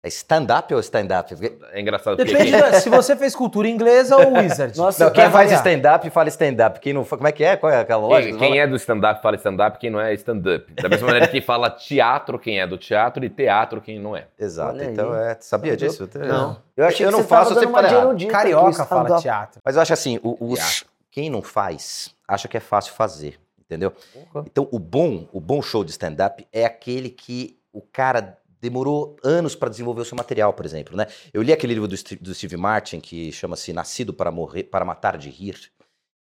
é 0.00 0.08
stand-up 0.08 0.72
ou 0.72 0.78
stand-up? 0.80 1.34
Porque- 1.34 1.58
É 1.72 1.80
engraçado 1.80 2.16
porque 2.16 2.30
Depende 2.32 2.52
da- 2.52 2.80
se 2.80 2.88
você 2.88 3.14
fez 3.16 3.34
cultura 3.34 3.66
inglesa 3.68 4.16
ou 4.16 4.34
wizard. 4.38 4.76
Nossa, 4.78 5.00
Não, 5.04 5.08
eu 5.10 5.12
quem 5.14 5.28
faz 5.30 5.50
stand-up 5.50 6.08
fala 6.10 6.28
stand-up. 6.28 6.78
Quem 6.78 6.92
não 6.92 7.04
Como 7.04 7.26
é 7.26 7.32
que 7.32 7.42
é? 7.42 7.56
Qual 7.56 7.70
é 7.72 7.80
aquela 7.80 8.02
lógica? 8.06 8.38
Quem, 8.38 8.52
quem 8.52 8.60
é 8.60 8.66
do 8.66 8.76
stand-up 8.76 9.20
fala 9.20 9.34
stand-up, 9.36 9.76
quem 9.78 9.90
não 9.90 10.00
é 10.00 10.14
stand-up. 10.14 10.72
Da 10.74 10.88
mesma 10.88 11.06
maneira 11.08 11.26
que 11.26 11.40
fala 11.40 11.68
teatro, 11.68 12.38
quem 12.38 12.60
é 12.60 12.66
do 12.66 12.78
teatro, 12.78 13.24
e 13.24 13.28
teatro, 13.28 13.80
quem 13.80 13.98
não 13.98 14.16
é. 14.16 14.26
Exato. 14.38 14.80
Então, 14.82 15.14
é, 15.14 15.36
sabia 15.40 15.76
disso? 15.76 16.08
Não. 16.14 16.56
Eu 16.76 16.84
achei 16.86 17.04
Eu 17.04 17.10
não 17.10 17.18
você 17.22 17.26
faço, 17.26 17.50
eu 17.50 17.54
dando 17.56 17.64
sempre 17.74 17.90
falei, 17.90 18.26
ah, 18.26 18.30
Carioca 18.30 18.84
fala 18.84 19.18
teatro. 19.20 19.60
Mas 19.64 19.74
eu 19.74 19.82
acho 19.82 19.92
assim, 19.92 20.20
o- 20.22 20.36
os, 20.52 20.84
quem 21.10 21.28
não 21.28 21.42
faz, 21.42 22.14
acha 22.28 22.46
que 22.46 22.56
é 22.56 22.60
fácil 22.60 22.94
fazer, 22.94 23.36
entendeu? 23.58 23.92
Porra. 24.32 24.44
Então, 24.46 24.68
o 24.70 24.78
bom, 24.78 25.26
o 25.32 25.40
bom 25.40 25.60
show 25.60 25.82
de 25.82 25.90
stand-up 25.90 26.46
é 26.52 26.64
aquele 26.64 27.10
que 27.10 27.58
o 27.72 27.80
cara 27.82 28.37
demorou 28.60 29.16
anos 29.22 29.54
para 29.54 29.68
desenvolver 29.68 30.02
o 30.02 30.04
seu 30.04 30.16
material, 30.16 30.52
por 30.52 30.64
exemplo, 30.64 30.96
né? 30.96 31.06
Eu 31.32 31.42
li 31.42 31.52
aquele 31.52 31.74
livro 31.74 31.88
do, 31.88 31.96
do 32.20 32.34
Steve 32.34 32.56
Martin 32.56 33.00
que 33.00 33.30
chama-se 33.32 33.72
Nascido 33.72 34.12
para 34.12 34.30
morrer, 34.30 34.64
para 34.64 34.84
matar 34.84 35.16
de 35.16 35.30
rir. 35.30 35.56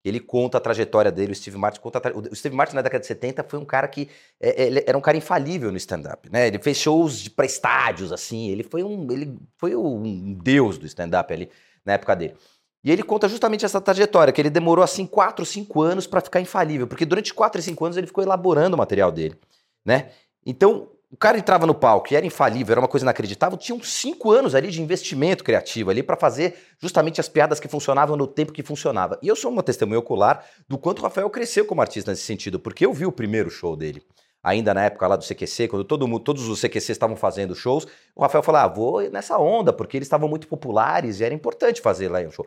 Ele 0.04 0.20
conta 0.20 0.60
a 0.60 0.62
trajetória 0.62 1.12
dele, 1.12 1.32
o 1.32 1.36
Steve 1.36 1.58
Martin 1.58 1.80
conta 1.80 2.00
tra- 2.00 2.16
o 2.16 2.36
Steve 2.36 2.56
Martin 2.56 2.76
na 2.76 2.84
década 2.84 3.02
de 3.02 3.08
70 3.08 3.44
foi 3.44 3.58
um 3.58 3.66
cara 3.66 3.88
que 3.88 4.08
é, 4.40 4.66
é, 4.66 4.84
era 4.90 4.98
um 4.98 5.02
cara 5.02 5.18
infalível 5.18 5.72
no 5.72 5.78
stand-up, 5.78 6.30
né? 6.32 6.48
Ele 6.48 6.60
fez 6.60 6.78
shows 6.78 7.28
para 7.28 7.46
estádios 7.46 8.12
assim, 8.12 8.50
ele 8.50 8.62
foi 8.62 8.84
um 8.84 9.12
ele 9.12 9.36
foi 9.58 9.76
um 9.76 10.34
deus 10.34 10.78
do 10.78 10.86
stand-up 10.86 11.34
ali 11.34 11.50
na 11.84 11.94
época 11.94 12.16
dele. 12.16 12.36
E 12.84 12.92
ele 12.92 13.02
conta 13.02 13.28
justamente 13.28 13.66
essa 13.66 13.82
trajetória, 13.82 14.32
que 14.32 14.40
ele 14.40 14.52
demorou 14.52 14.84
assim 14.84 15.08
4, 15.08 15.44
5 15.44 15.82
anos 15.82 16.06
para 16.06 16.22
ficar 16.22 16.40
infalível, 16.40 16.86
porque 16.86 17.04
durante 17.04 17.34
4 17.34 17.60
e 17.60 17.64
5 17.64 17.84
anos 17.84 17.98
ele 17.98 18.06
ficou 18.06 18.24
elaborando 18.24 18.76
o 18.76 18.78
material 18.78 19.12
dele, 19.12 19.36
né? 19.84 20.12
Então, 20.46 20.92
o 21.12 21.18
cara 21.18 21.38
entrava 21.38 21.66
no 21.66 21.74
palco 21.74 22.12
e 22.12 22.16
era 22.16 22.26
infalível, 22.26 22.74
era 22.74 22.82
uma 22.82 22.88
coisa 22.88 23.06
inacreditável, 23.06 23.58
tinham 23.58 23.82
5 23.82 24.32
anos 24.32 24.56
ali 24.56 24.70
de 24.70 24.82
investimento 24.82 25.44
criativo 25.44 25.90
ali 25.90 26.04
para 26.04 26.18
fazer 26.18 26.56
justamente 26.80 27.22
as 27.22 27.30
piadas 27.30 27.60
que 27.60 27.68
funcionavam 27.68 28.18
no 28.18 28.28
tempo 28.28 28.52
que 28.52 28.64
funcionava. 28.64 29.18
E 29.22 29.28
eu 29.28 29.36
sou 29.36 29.52
uma 29.52 29.64
testemunha 29.64 30.00
ocular 30.00 30.46
do 30.68 30.78
quanto 30.78 31.00
o 31.00 31.02
Rafael 31.04 31.30
cresceu 31.30 31.66
como 31.66 31.82
artista 31.82 32.12
nesse 32.12 32.24
sentido, 32.24 32.60
porque 32.60 32.86
eu 32.86 32.94
vi 32.94 33.06
o 33.06 33.12
primeiro 33.12 33.50
show 33.50 33.76
dele. 33.76 34.04
Ainda 34.44 34.76
na 34.76 34.86
época 34.86 35.08
lá 35.08 35.16
do 35.16 35.26
CQC, 35.26 35.68
quando 35.68 35.84
todo 35.84 36.08
mundo, 36.08 36.24
todos 36.24 36.48
os 36.48 36.62
CQCs 36.62 36.92
estavam 36.92 37.16
fazendo 37.16 37.56
shows, 37.56 37.88
o 38.16 38.22
Rafael 38.22 38.44
falou: 38.44 38.62
ah, 38.62 38.68
vou 38.68 39.10
nessa 39.10 39.40
onda, 39.40 39.74
porque 39.74 39.98
eles 39.98 40.06
estavam 40.06 40.30
muito 40.30 40.48
populares 40.48 41.20
e 41.20 41.24
era 41.24 41.34
importante 41.34 41.82
fazer 41.82 42.10
lá 42.10 42.20
um 42.20 42.30
show. 42.30 42.46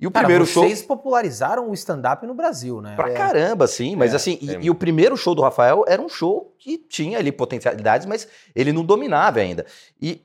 E 0.00 0.06
o 0.06 0.10
Cara, 0.10 0.26
primeiro 0.26 0.44
show. 0.46 0.64
vocês 0.64 0.82
popularizaram 0.82 1.70
o 1.70 1.74
stand-up 1.74 2.26
no 2.26 2.34
Brasil, 2.34 2.80
né? 2.80 2.94
Pra 2.96 3.12
caramba, 3.12 3.66
sim. 3.66 3.94
Mas 3.94 4.12
É, 4.12 4.16
assim, 4.16 4.38
e, 4.40 4.46
tem- 4.46 4.64
e 4.64 4.70
o 4.70 4.74
primeiro 4.74 5.16
show 5.16 5.34
do 5.34 5.42
Rafael 5.42 5.84
era 5.86 6.02
um 6.02 6.08
show 6.08 6.54
que 6.58 6.76
tinha 6.78 7.18
ali 7.18 7.30
potencialidades, 7.30 8.06
mas 8.06 8.26
ele 8.54 8.72
não 8.72 8.84
dominava 8.84 9.38
ainda. 9.38 9.64
E 10.00 10.20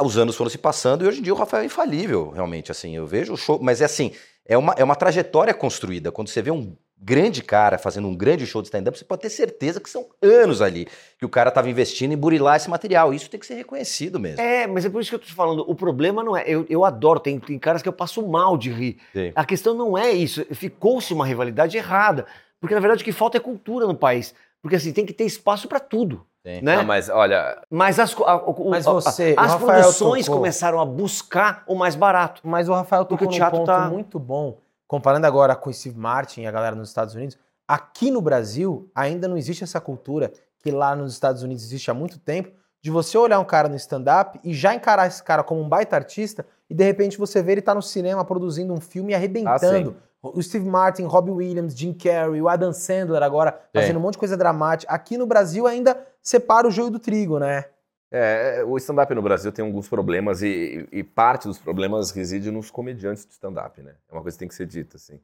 os 0.00 0.18
anos 0.18 0.36
foram 0.36 0.50
se 0.50 0.58
passando 0.58 1.04
e 1.04 1.08
hoje 1.08 1.20
em 1.20 1.22
dia 1.22 1.32
o 1.32 1.36
Rafael 1.36 1.62
é 1.62 1.66
infalível, 1.66 2.30
realmente. 2.30 2.70
Assim, 2.70 2.94
eu 2.94 3.06
vejo 3.06 3.32
o 3.32 3.36
show, 3.36 3.58
mas 3.60 3.80
é 3.80 3.86
assim, 3.86 4.12
é 4.44 4.56
uma, 4.58 4.74
é 4.76 4.84
uma 4.84 4.94
trajetória 4.94 5.54
construída. 5.54 6.12
Quando 6.12 6.28
você 6.28 6.42
vê 6.42 6.50
um 6.50 6.76
grande 6.98 7.42
cara 7.42 7.78
fazendo 7.78 8.08
um 8.08 8.16
grande 8.16 8.46
show 8.46 8.62
de 8.62 8.68
stand-up, 8.68 8.98
você 8.98 9.04
pode 9.04 9.22
ter 9.22 9.30
certeza 9.30 9.80
que 9.80 9.88
são 9.90 10.06
anos 10.22 10.62
ali 10.62 10.86
que 11.18 11.24
o 11.24 11.28
cara 11.28 11.48
estava 11.50 11.68
investindo 11.68 12.12
em 12.12 12.16
burilar 12.16 12.56
esse 12.56 12.70
material. 12.70 13.12
Isso 13.12 13.28
tem 13.30 13.38
que 13.38 13.46
ser 13.46 13.54
reconhecido 13.54 14.18
mesmo. 14.18 14.40
É, 14.40 14.66
mas 14.66 14.84
é 14.84 14.88
por 14.90 15.00
isso 15.00 15.10
que 15.10 15.14
eu 15.14 15.18
tô 15.20 15.26
te 15.26 15.34
falando. 15.34 15.64
O 15.68 15.74
problema 15.74 16.24
não 16.24 16.36
é. 16.36 16.44
Eu, 16.46 16.64
eu 16.68 16.84
adoro, 16.84 17.20
tem, 17.20 17.38
tem 17.38 17.58
caras 17.58 17.82
que 17.82 17.88
eu 17.88 17.92
passo 17.92 18.26
mal 18.26 18.56
de 18.56 18.70
rir. 18.70 18.96
Sim. 19.12 19.32
A 19.34 19.44
questão 19.44 19.74
não 19.74 19.96
é 19.96 20.10
isso. 20.10 20.44
Ficou-se 20.54 21.12
uma 21.12 21.26
rivalidade 21.26 21.76
errada. 21.76 22.26
Porque, 22.60 22.74
na 22.74 22.80
verdade, 22.80 23.02
o 23.02 23.04
que 23.04 23.12
falta 23.12 23.36
é 23.36 23.40
cultura 23.40 23.86
no 23.86 23.94
país. 23.94 24.34
Porque, 24.62 24.76
assim, 24.76 24.92
tem 24.92 25.04
que 25.04 25.12
ter 25.12 25.24
espaço 25.24 25.68
para 25.68 25.78
tudo. 25.78 26.26
Sim. 26.44 26.60
Né? 26.62 26.76
Não, 26.76 26.84
mas 26.84 27.08
olha, 27.08 27.60
Mas 27.70 27.98
as, 28.00 28.14
a- 28.20 28.36
o- 28.36 28.70
Mas 28.70 28.86
a- 28.86 28.92
você- 28.92 29.34
o 29.36 29.40
as 29.40 29.54
produções 29.56 30.24
tocou- 30.26 30.40
começaram 30.40 30.80
a 30.80 30.84
buscar 30.86 31.62
o 31.66 31.74
mais 31.74 31.94
barato. 31.94 32.40
Mas 32.44 32.68
o 32.68 32.72
Rafael 32.72 33.04
Porque 33.04 33.24
tocou 33.24 33.28
o 33.28 33.30
num 33.32 33.36
teatro 33.36 33.58
ponto 33.58 33.66
tá- 33.66 33.88
muito 33.90 34.18
bom. 34.18 34.58
Comparando 34.86 35.26
agora 35.26 35.56
com 35.56 35.70
o 35.70 35.72
Steve 35.72 35.98
Martin 35.98 36.42
e 36.42 36.46
a 36.46 36.50
galera 36.50 36.76
nos 36.76 36.88
Estados 36.88 37.14
Unidos, 37.14 37.36
aqui 37.66 38.10
no 38.10 38.20
Brasil 38.20 38.90
ainda 38.94 39.26
não 39.26 39.36
existe 39.36 39.64
essa 39.64 39.80
cultura 39.80 40.32
que 40.58 40.70
lá 40.70 40.94
nos 40.94 41.12
Estados 41.12 41.42
Unidos 41.42 41.64
existe 41.64 41.90
há 41.90 41.94
muito 41.94 42.18
tempo, 42.18 42.50
de 42.82 42.90
você 42.90 43.18
olhar 43.18 43.40
um 43.40 43.44
cara 43.44 43.68
no 43.68 43.76
stand-up 43.76 44.38
e 44.44 44.54
já 44.54 44.74
encarar 44.74 45.06
esse 45.06 45.22
cara 45.22 45.42
como 45.42 45.60
um 45.60 45.68
baita 45.68 45.96
artista 45.96 46.46
e 46.70 46.74
de 46.74 46.84
repente 46.84 47.18
você 47.18 47.42
vê 47.42 47.52
ele 47.52 47.62
tá 47.62 47.74
no 47.74 47.82
cinema 47.82 48.24
produzindo 48.24 48.72
um 48.72 48.80
filme 48.80 49.12
e 49.12 49.14
arrebentando. 49.14 49.96
o 50.22 50.42
Steve 50.42 50.68
Martin, 50.68 51.04
Robbie 51.04 51.30
Williams, 51.30 51.76
Jim 51.76 51.92
Carrey, 51.92 52.40
o 52.40 52.48
Adam 52.48 52.72
Sandler 52.72 53.22
agora 53.22 53.60
fazendo 53.74 53.96
um 53.98 54.00
monte 54.02 54.14
de 54.14 54.18
coisa 54.18 54.36
dramática. 54.36 54.92
Aqui 54.92 55.16
no 55.16 55.26
Brasil 55.26 55.66
ainda 55.66 55.96
separa 56.22 56.66
o 56.66 56.70
joio 56.70 56.90
do 56.90 56.98
trigo, 56.98 57.38
né? 57.38 57.66
É, 58.16 58.64
o 58.64 58.76
stand-up 58.76 59.14
no 59.14 59.22
Brasil 59.22 59.52
tem 59.52 59.64
alguns 59.64 59.88
problemas 59.88 60.42
e, 60.42 60.88
e 60.90 61.02
parte 61.02 61.46
dos 61.46 61.58
problemas 61.58 62.10
reside 62.10 62.50
nos 62.50 62.70
comediantes 62.70 63.26
de 63.26 63.32
stand-up, 63.32 63.80
né? 63.82 63.94
É 64.08 64.12
uma 64.12 64.22
coisa 64.22 64.36
que 64.36 64.40
tem 64.40 64.48
que 64.48 64.54
ser 64.54 64.66
dita, 64.66 64.96
assim. 64.96 65.20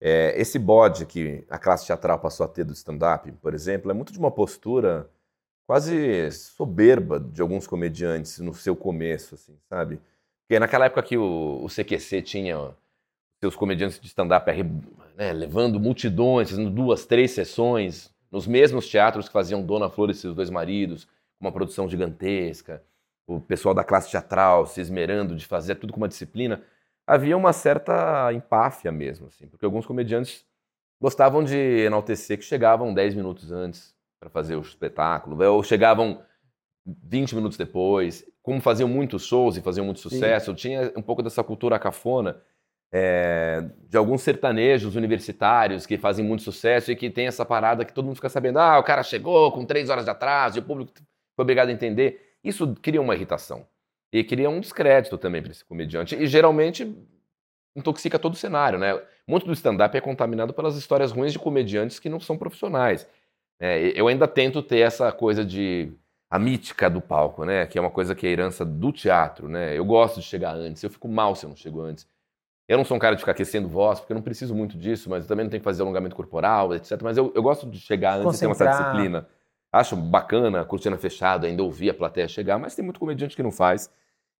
É, 0.00 0.40
esse 0.40 0.58
bode 0.58 1.04
que 1.06 1.44
a 1.50 1.58
classe 1.58 1.86
teatral 1.86 2.18
passou 2.18 2.46
a 2.46 2.48
ter 2.48 2.64
do 2.64 2.72
stand-up, 2.72 3.30
por 3.32 3.52
exemplo, 3.52 3.90
é 3.90 3.94
muito 3.94 4.12
de 4.12 4.18
uma 4.18 4.30
postura 4.30 5.10
quase 5.66 6.30
soberba 6.32 7.20
de 7.20 7.42
alguns 7.42 7.66
comediantes 7.66 8.38
no 8.38 8.54
seu 8.54 8.74
começo, 8.74 9.34
assim, 9.34 9.56
sabe? 9.68 10.00
Porque 10.42 10.58
naquela 10.58 10.86
época 10.86 11.02
que 11.02 11.18
o, 11.18 11.64
o 11.64 11.68
CQC 11.68 12.22
tinha 12.22 12.74
seus 13.40 13.54
comediantes 13.54 14.00
de 14.00 14.06
stand-up 14.06 14.50
né, 15.16 15.32
levando 15.32 15.78
multidões, 15.78 16.50
fazendo 16.50 16.70
duas, 16.70 17.06
três 17.06 17.30
sessões, 17.32 18.10
nos 18.30 18.46
mesmos 18.46 18.88
teatros 18.88 19.26
que 19.26 19.32
faziam 19.32 19.62
Dona 19.62 19.88
Flor 19.88 20.10
e 20.10 20.14
seus 20.14 20.34
dois 20.34 20.50
maridos, 20.50 21.06
uma 21.40 21.50
produção 21.50 21.88
gigantesca, 21.88 22.82
o 23.26 23.40
pessoal 23.40 23.74
da 23.74 23.84
classe 23.84 24.10
teatral 24.10 24.66
se 24.66 24.80
esmerando 24.80 25.34
de 25.34 25.46
fazer 25.46 25.76
tudo 25.76 25.92
com 25.92 26.00
uma 26.00 26.08
disciplina, 26.08 26.62
havia 27.06 27.36
uma 27.36 27.52
certa 27.52 28.32
empáfia 28.32 28.92
mesmo, 28.92 29.26
assim, 29.26 29.46
porque 29.46 29.64
alguns 29.64 29.86
comediantes 29.86 30.44
gostavam 31.00 31.42
de 31.42 31.56
enaltecer 31.56 32.38
que 32.38 32.44
chegavam 32.44 32.92
10 32.92 33.14
minutos 33.14 33.50
antes 33.50 33.94
para 34.20 34.28
fazer 34.28 34.56
o 34.56 34.60
espetáculo, 34.60 35.42
ou 35.42 35.62
chegavam 35.62 36.22
20 36.84 37.34
minutos 37.34 37.56
depois. 37.56 38.24
Como 38.42 38.60
faziam 38.60 38.88
muitos 38.88 39.24
shows 39.24 39.56
e 39.56 39.62
faziam 39.62 39.84
muito 39.84 40.00
sucesso, 40.00 40.54
tinha 40.54 40.92
um 40.96 41.02
pouco 41.02 41.22
dessa 41.22 41.42
cultura 41.42 41.78
cafona 41.78 42.42
é, 42.92 43.64
de 43.88 43.96
alguns 43.96 44.22
sertanejos 44.22 44.96
universitários 44.96 45.86
que 45.86 45.96
fazem 45.96 46.24
muito 46.24 46.42
sucesso 46.42 46.90
e 46.90 46.96
que 46.96 47.08
tem 47.08 47.26
essa 47.26 47.44
parada 47.44 47.84
que 47.84 47.92
todo 47.92 48.04
mundo 48.04 48.16
fica 48.16 48.28
sabendo, 48.28 48.58
ah, 48.58 48.78
o 48.78 48.82
cara 48.82 49.02
chegou 49.02 49.52
com 49.52 49.64
três 49.64 49.88
horas 49.88 50.04
de 50.04 50.10
atraso 50.10 50.58
e 50.58 50.60
o 50.60 50.64
público 50.64 50.92
foi 51.40 51.42
obrigado 51.42 51.68
a 51.68 51.72
entender. 51.72 52.34
Isso 52.44 52.74
cria 52.82 53.00
uma 53.00 53.14
irritação 53.14 53.66
e 54.12 54.22
cria 54.22 54.50
um 54.50 54.60
descrédito 54.60 55.16
também 55.16 55.42
para 55.42 55.50
esse 55.50 55.64
comediante 55.64 56.14
e 56.14 56.26
geralmente 56.26 56.94
intoxica 57.74 58.18
todo 58.18 58.34
o 58.34 58.36
cenário, 58.36 58.78
né? 58.78 59.00
Muito 59.26 59.46
do 59.46 59.52
stand-up 59.52 59.96
é 59.96 60.00
contaminado 60.00 60.52
pelas 60.52 60.76
histórias 60.76 61.12
ruins 61.12 61.32
de 61.32 61.38
comediantes 61.38 61.98
que 61.98 62.08
não 62.08 62.20
são 62.20 62.36
profissionais. 62.36 63.06
É, 63.58 63.92
eu 63.94 64.08
ainda 64.08 64.26
tento 64.26 64.62
ter 64.62 64.78
essa 64.78 65.12
coisa 65.12 65.44
de 65.44 65.92
a 66.28 66.38
mítica 66.38 66.88
do 66.88 67.00
palco, 67.00 67.44
né? 67.44 67.66
Que 67.66 67.78
é 67.78 67.80
uma 67.80 67.90
coisa 67.90 68.14
que 68.14 68.26
é 68.26 68.30
herança 68.30 68.64
do 68.64 68.92
teatro, 68.92 69.48
né? 69.48 69.76
Eu 69.76 69.84
gosto 69.84 70.20
de 70.20 70.26
chegar 70.26 70.54
antes, 70.54 70.82
eu 70.82 70.90
fico 70.90 71.08
mal 71.08 71.34
se 71.34 71.44
eu 71.44 71.50
não 71.50 71.56
chego 71.56 71.80
antes. 71.80 72.06
Eu 72.68 72.78
não 72.78 72.84
sou 72.84 72.96
um 72.96 73.00
cara 73.00 73.16
de 73.16 73.20
ficar 73.20 73.32
aquecendo 73.32 73.68
voz, 73.68 73.98
porque 73.98 74.12
eu 74.12 74.14
não 74.14 74.22
preciso 74.22 74.54
muito 74.54 74.78
disso, 74.78 75.10
mas 75.10 75.24
eu 75.24 75.28
também 75.28 75.44
não 75.44 75.50
tenho 75.50 75.60
que 75.60 75.64
fazer 75.64 75.82
alongamento 75.82 76.14
corporal, 76.14 76.74
etc. 76.74 77.00
Mas 77.02 77.16
eu, 77.16 77.32
eu 77.34 77.42
gosto 77.42 77.68
de 77.68 77.80
chegar 77.80 78.20
antes 78.20 78.36
e 78.36 78.40
ter 78.40 78.46
uma 78.46 78.54
certa 78.54 78.78
disciplina. 78.78 79.26
Acho 79.72 79.94
bacana, 79.96 80.64
cortina 80.64 80.96
fechada, 80.98 81.46
ainda 81.46 81.62
ouvir 81.62 81.90
a 81.90 81.94
plateia 81.94 82.26
chegar, 82.26 82.58
mas 82.58 82.74
tem 82.74 82.84
muito 82.84 82.98
comediante 82.98 83.36
que 83.36 83.42
não 83.42 83.52
faz. 83.52 83.88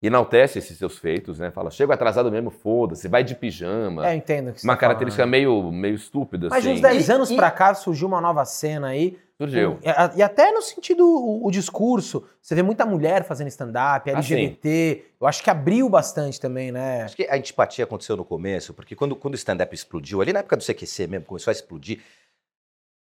Enaltece 0.02 0.58
esses 0.58 0.78
seus 0.78 0.96
feitos, 0.98 1.38
né? 1.38 1.50
Fala, 1.50 1.70
chego 1.70 1.92
atrasado 1.92 2.32
mesmo, 2.32 2.50
foda-se, 2.50 3.06
vai 3.06 3.22
de 3.22 3.34
pijama. 3.34 4.08
É, 4.08 4.14
eu 4.14 4.16
entendo 4.16 4.48
o 4.48 4.52
que 4.54 4.60
você 4.62 4.66
uma 4.66 4.74
tá 4.74 4.80
característica 4.80 5.22
falando. 5.22 5.30
meio, 5.30 5.70
meio 5.70 5.94
estúpida, 5.94 6.48
Mas 6.50 6.62
de 6.62 6.70
assim. 6.70 6.78
uns 6.78 6.80
10 6.80 7.10
anos 7.10 7.30
E- 7.30 7.36
pra 7.36 7.50
cá 7.50 7.74
surgiu 7.74 8.08
uma 8.08 8.18
nova 8.20 8.44
cena 8.46 8.88
aí. 8.88 9.18
Surgiu. 9.36 9.78
E, 9.82 9.88
a- 9.90 10.12
e 10.16 10.22
até 10.22 10.50
no 10.52 10.62
sentido, 10.62 11.06
o, 11.06 11.46
o 11.46 11.50
discurso, 11.50 12.24
você 12.40 12.54
vê 12.54 12.62
muita 12.62 12.86
mulher 12.86 13.24
fazendo 13.24 13.48
stand-up, 13.48 14.08
Ah, 14.10 14.14
LGBT. 14.14 15.04
eu 15.20 15.26
acho 15.26 15.42
que 15.44 15.50
abriu 15.50 15.86
bastante 15.88 16.40
também, 16.40 16.72
né? 16.72 17.02
Acho 17.02 17.16
que 17.16 17.24
a 17.28 17.36
antipatia 17.36 17.84
aconteceu 17.84 18.16
no 18.16 18.24
começo, 18.24 18.72
porque 18.72 18.96
quando, 18.96 19.14
quando 19.14 19.34
o 19.34 19.36
stand-up 19.36 19.74
explodiu, 19.74 20.22
ali 20.22 20.32
na 20.32 20.40
época 20.40 20.56
do 20.56 20.62
CQC 20.64 21.06
mesmo, 21.06 21.26
começou 21.26 21.50
a 21.50 21.52
explodir, 21.52 22.00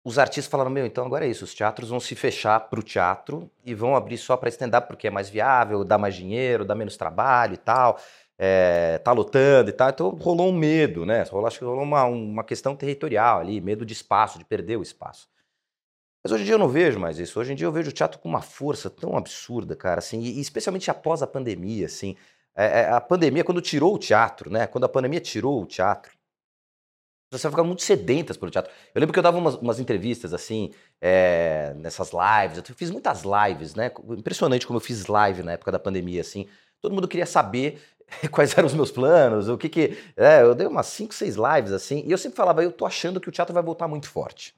os 0.09 0.17
artistas 0.17 0.47
falaram, 0.47 0.71
meu, 0.71 0.87
então 0.87 1.05
agora 1.05 1.23
é 1.23 1.29
isso, 1.29 1.45
os 1.45 1.53
teatros 1.53 1.89
vão 1.89 1.99
se 1.99 2.15
fechar 2.15 2.59
pro 2.61 2.81
teatro 2.81 3.47
e 3.63 3.75
vão 3.75 3.95
abrir 3.95 4.17
só 4.17 4.35
para 4.35 4.49
stand-up 4.49 4.87
porque 4.87 5.07
é 5.07 5.11
mais 5.11 5.29
viável, 5.29 5.83
dá 5.83 5.99
mais 5.99 6.15
dinheiro, 6.15 6.65
dá 6.65 6.73
menos 6.73 6.97
trabalho 6.97 7.53
e 7.53 7.57
tal, 7.57 7.99
é, 8.35 8.97
tá 8.97 9.11
lotando 9.11 9.69
e 9.69 9.73
tal, 9.73 9.89
então 9.89 10.09
rolou 10.09 10.49
um 10.49 10.51
medo, 10.51 11.05
né? 11.05 11.21
Rolou, 11.29 11.45
acho 11.45 11.59
que 11.59 11.65
rolou 11.65 11.83
uma, 11.83 12.05
uma 12.05 12.43
questão 12.43 12.75
territorial 12.75 13.39
ali, 13.39 13.61
medo 13.61 13.85
de 13.85 13.93
espaço, 13.93 14.39
de 14.39 14.45
perder 14.45 14.77
o 14.77 14.81
espaço. 14.81 15.29
Mas 16.23 16.31
hoje 16.31 16.41
em 16.41 16.45
dia 16.45 16.55
eu 16.55 16.59
não 16.59 16.67
vejo 16.67 16.99
mais 16.99 17.19
isso. 17.19 17.39
Hoje 17.39 17.53
em 17.53 17.55
dia 17.55 17.67
eu 17.67 17.71
vejo 17.71 17.91
o 17.91 17.93
teatro 17.93 18.19
com 18.19 18.27
uma 18.27 18.41
força 18.41 18.89
tão 18.89 19.15
absurda, 19.15 19.75
cara, 19.75 19.99
assim, 19.99 20.19
e 20.21 20.41
especialmente 20.41 20.89
após 20.89 21.21
a 21.21 21.27
pandemia, 21.27 21.85
assim. 21.85 22.15
É, 22.55 22.81
é, 22.81 22.89
a 22.89 22.99
pandemia, 22.99 23.43
quando 23.43 23.61
tirou 23.61 23.93
o 23.93 23.99
teatro, 23.99 24.49
né? 24.49 24.65
Quando 24.65 24.85
a 24.85 24.89
pandemia 24.89 25.19
tirou 25.19 25.61
o 25.61 25.67
teatro, 25.67 26.17
as 27.31 27.37
pessoas 27.37 27.51
ficaram 27.51 27.67
muito 27.67 27.83
sedentas 27.83 28.35
pelo 28.37 28.49
teatro. 28.49 28.71
Eu 28.93 28.99
lembro 28.99 29.13
que 29.13 29.19
eu 29.19 29.23
dava 29.23 29.37
umas, 29.37 29.53
umas 29.55 29.79
entrevistas, 29.79 30.33
assim, 30.33 30.71
é, 30.99 31.73
nessas 31.77 32.09
lives. 32.11 32.57
Eu 32.57 32.75
fiz 32.75 32.89
muitas 32.89 33.21
lives, 33.21 33.75
né? 33.75 33.91
Impressionante 34.17 34.65
como 34.65 34.77
eu 34.77 34.81
fiz 34.81 35.05
live 35.05 35.43
na 35.43 35.51
época 35.51 35.71
da 35.71 35.77
pandemia, 35.77 36.21
assim. 36.21 36.47
Todo 36.81 36.93
mundo 36.93 37.07
queria 37.07 37.27
saber 37.27 37.79
quais 38.31 38.57
eram 38.57 38.65
os 38.65 38.73
meus 38.73 38.89
planos, 38.89 39.47
o 39.47 39.59
que 39.59 39.69
que... 39.69 39.97
É, 40.17 40.41
eu 40.41 40.55
dei 40.55 40.65
umas 40.65 40.87
5, 40.87 41.13
6 41.13 41.35
lives, 41.35 41.71
assim, 41.71 42.03
e 42.03 42.11
eu 42.11 42.17
sempre 42.17 42.35
falava, 42.35 42.63
eu 42.63 42.71
tô 42.71 42.83
achando 42.83 43.19
que 43.19 43.29
o 43.29 43.31
teatro 43.31 43.53
vai 43.53 43.61
voltar 43.61 43.87
muito 43.87 44.09
forte. 44.09 44.55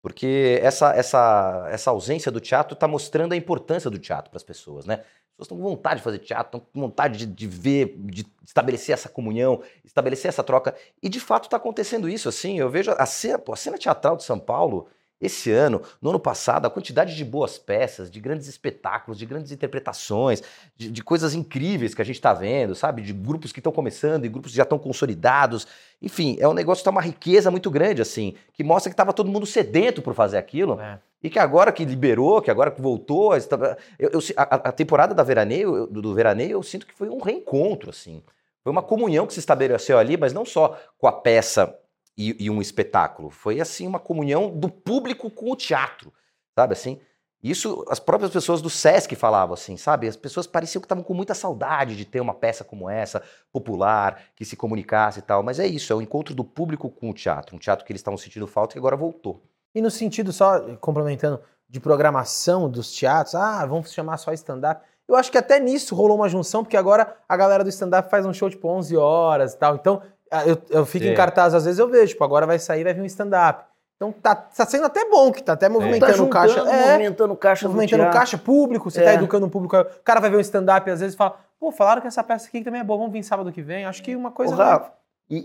Porque 0.00 0.60
essa, 0.62 0.94
essa, 0.94 1.68
essa 1.70 1.90
ausência 1.90 2.30
do 2.30 2.40
teatro 2.40 2.74
está 2.74 2.86
mostrando 2.86 3.32
a 3.32 3.36
importância 3.36 3.90
do 3.90 3.98
teatro 3.98 4.30
para 4.30 4.36
as 4.36 4.44
pessoas, 4.44 4.86
né? 4.86 5.02
As 5.42 5.46
pessoas 5.46 5.46
estão 5.46 5.58
com 5.58 5.62
vontade 5.62 5.96
de 5.96 6.04
fazer 6.04 6.18
teatro, 6.18 6.58
estão 6.58 6.60
com 6.72 6.80
vontade 6.80 7.18
de, 7.18 7.26
de 7.26 7.46
ver, 7.46 7.96
de 7.98 8.26
estabelecer 8.44 8.92
essa 8.92 9.08
comunhão, 9.08 9.62
estabelecer 9.84 10.28
essa 10.28 10.42
troca. 10.42 10.74
E 11.02 11.08
de 11.08 11.20
fato 11.20 11.44
está 11.44 11.56
acontecendo 11.56 12.08
isso, 12.08 12.28
assim. 12.28 12.58
Eu 12.58 12.70
vejo 12.70 12.90
a 12.92 13.06
cena, 13.06 13.38
pô, 13.38 13.52
a 13.52 13.56
cena 13.56 13.78
teatral 13.78 14.16
de 14.16 14.24
São 14.24 14.38
Paulo, 14.38 14.88
esse 15.22 15.50
ano, 15.52 15.80
no 16.02 16.10
ano 16.10 16.18
passado, 16.18 16.66
a 16.66 16.70
quantidade 16.70 17.14
de 17.16 17.24
boas 17.24 17.56
peças, 17.56 18.10
de 18.10 18.20
grandes 18.20 18.48
espetáculos, 18.48 19.16
de 19.18 19.24
grandes 19.24 19.52
interpretações, 19.52 20.42
de, 20.76 20.90
de 20.90 21.02
coisas 21.02 21.32
incríveis 21.32 21.94
que 21.94 22.02
a 22.02 22.04
gente 22.04 22.16
está 22.16 22.34
vendo, 22.34 22.74
sabe? 22.74 23.00
De 23.00 23.12
grupos 23.12 23.52
que 23.52 23.60
estão 23.60 23.72
começando 23.72 24.24
e 24.24 24.28
grupos 24.28 24.50
que 24.50 24.56
já 24.56 24.64
estão 24.64 24.78
consolidados. 24.78 25.66
Enfim, 26.02 26.36
é 26.40 26.48
um 26.48 26.52
negócio 26.52 26.82
que 26.82 26.84
tá 26.84 26.90
uma 26.90 27.00
riqueza 27.00 27.50
muito 27.50 27.70
grande, 27.70 28.02
assim, 28.02 28.34
que 28.52 28.64
mostra 28.64 28.90
que 28.90 28.94
estava 28.94 29.12
todo 29.12 29.30
mundo 29.30 29.46
sedento 29.46 30.02
por 30.02 30.12
fazer 30.12 30.36
aquilo. 30.38 30.80
É. 30.80 30.98
E 31.22 31.30
que 31.30 31.38
agora 31.38 31.70
que 31.70 31.84
liberou, 31.84 32.42
que 32.42 32.50
agora 32.50 32.70
que 32.72 32.82
voltou, 32.82 33.32
eu- 33.36 34.10
eu- 34.10 34.20
a, 34.36 34.42
a 34.70 34.72
temporada 34.72 35.14
da 35.14 35.22
veraneio, 35.22 35.76
eu- 35.76 35.86
do 35.86 36.12
veraneio, 36.12 36.50
eu 36.52 36.62
sinto 36.64 36.84
que 36.84 36.92
foi 36.94 37.08
um 37.08 37.20
reencontro, 37.20 37.90
assim. 37.90 38.20
Foi 38.64 38.72
uma 38.72 38.82
comunhão 38.82 39.26
que 39.26 39.32
se 39.32 39.40
estabeleceu 39.40 39.98
ali, 39.98 40.16
mas 40.16 40.32
não 40.32 40.44
só 40.44 40.76
com 40.98 41.06
a 41.06 41.12
peça 41.12 41.76
e, 42.16 42.44
e 42.44 42.50
um 42.50 42.60
espetáculo. 42.60 43.30
Foi, 43.30 43.60
assim, 43.60 43.86
uma 43.86 43.98
comunhão 43.98 44.50
do 44.50 44.68
público 44.68 45.30
com 45.30 45.50
o 45.50 45.56
teatro, 45.56 46.12
sabe, 46.54 46.72
assim? 46.72 47.00
Isso, 47.42 47.84
as 47.88 47.98
próprias 47.98 48.30
pessoas 48.30 48.62
do 48.62 48.70
Sesc 48.70 49.16
falavam 49.16 49.54
assim, 49.54 49.76
sabe? 49.76 50.06
As 50.06 50.14
pessoas 50.14 50.46
pareciam 50.46 50.80
que 50.80 50.84
estavam 50.84 51.02
com 51.02 51.12
muita 51.12 51.34
saudade 51.34 51.96
de 51.96 52.04
ter 52.04 52.20
uma 52.20 52.34
peça 52.34 52.62
como 52.62 52.88
essa, 52.88 53.20
popular, 53.52 54.22
que 54.36 54.44
se 54.44 54.54
comunicasse 54.54 55.18
e 55.18 55.22
tal. 55.22 55.42
Mas 55.42 55.58
é 55.58 55.66
isso, 55.66 55.92
é 55.92 55.96
o 55.96 56.00
encontro 56.00 56.36
do 56.36 56.44
público 56.44 56.88
com 56.88 57.10
o 57.10 57.14
teatro. 57.14 57.56
Um 57.56 57.58
teatro 57.58 57.84
que 57.84 57.90
eles 57.90 57.98
estavam 57.98 58.16
sentindo 58.16 58.46
falta 58.46 58.76
e 58.76 58.78
agora 58.78 58.96
voltou. 58.96 59.42
E 59.74 59.82
no 59.82 59.90
sentido, 59.90 60.32
só 60.32 60.76
complementando, 60.76 61.40
de 61.68 61.80
programação 61.80 62.70
dos 62.70 62.92
teatros, 62.92 63.34
ah, 63.34 63.66
vamos 63.66 63.92
chamar 63.92 64.18
só 64.18 64.32
stand-up. 64.32 64.84
Eu 65.08 65.16
acho 65.16 65.32
que 65.32 65.38
até 65.38 65.58
nisso 65.58 65.96
rolou 65.96 66.16
uma 66.16 66.28
junção, 66.28 66.62
porque 66.62 66.76
agora 66.76 67.16
a 67.28 67.36
galera 67.36 67.64
do 67.64 67.70
stand-up 67.70 68.08
faz 68.08 68.24
um 68.24 68.32
show 68.32 68.48
tipo 68.48 68.68
11 68.68 68.96
horas 68.96 69.54
e 69.54 69.58
tal. 69.58 69.74
Então, 69.74 70.00
eu, 70.46 70.58
eu 70.70 70.86
fico 70.86 71.04
em 71.04 71.08
Sim. 71.10 71.14
cartaz, 71.14 71.54
às 71.54 71.64
vezes 71.64 71.78
eu 71.78 71.88
vejo, 71.88 72.08
tipo, 72.12 72.24
agora 72.24 72.46
vai 72.46 72.58
sair, 72.58 72.84
vai 72.84 72.94
vir 72.94 73.02
um 73.02 73.06
stand-up. 73.06 73.64
Então 73.96 74.10
tá, 74.10 74.34
tá 74.34 74.66
sendo 74.66 74.84
até 74.86 75.08
bom, 75.08 75.30
que 75.30 75.42
tá 75.42 75.52
até 75.52 75.66
Tá 75.68 75.72
movimentando 75.72 76.12
juntando, 76.14 76.30
caixa. 76.30 76.60
É, 76.68 76.86
movimentando 76.92 77.36
caixa 77.36 77.68
do 77.68 77.72
movimentando 77.74 78.10
caixa 78.12 78.36
público, 78.38 78.90
você 78.90 79.00
tá 79.02 79.10
É. 79.12 79.14
educando 79.14 79.46
o 79.46 79.50
público. 79.50 79.76
O 79.76 79.84
cara 80.02 80.18
vai 80.20 80.28
ver 80.30 80.38
um 80.38 80.40
stand-up 80.40 80.88
e 80.88 80.92
às 80.92 80.98
vezes 81.00 81.14
fala, 81.14 81.38
pô, 81.60 81.70
falaram 81.70 82.00
que 82.00 82.08
essa 82.08 82.24
peça 82.24 82.48
aqui 82.48 82.62
também 82.64 82.80
é 82.80 82.84
boa, 82.84 82.98
vamos 82.98 83.12
vir 83.12 83.22
sábado 83.22 83.52
que 83.52 83.62
vem. 83.62 83.84
Acho 83.84 84.02
que 84.02 84.16
uma 84.16 84.32
coisa. 84.32 84.54
Ô, 84.54 84.56
Rafa, 84.56 84.90
e, 85.30 85.36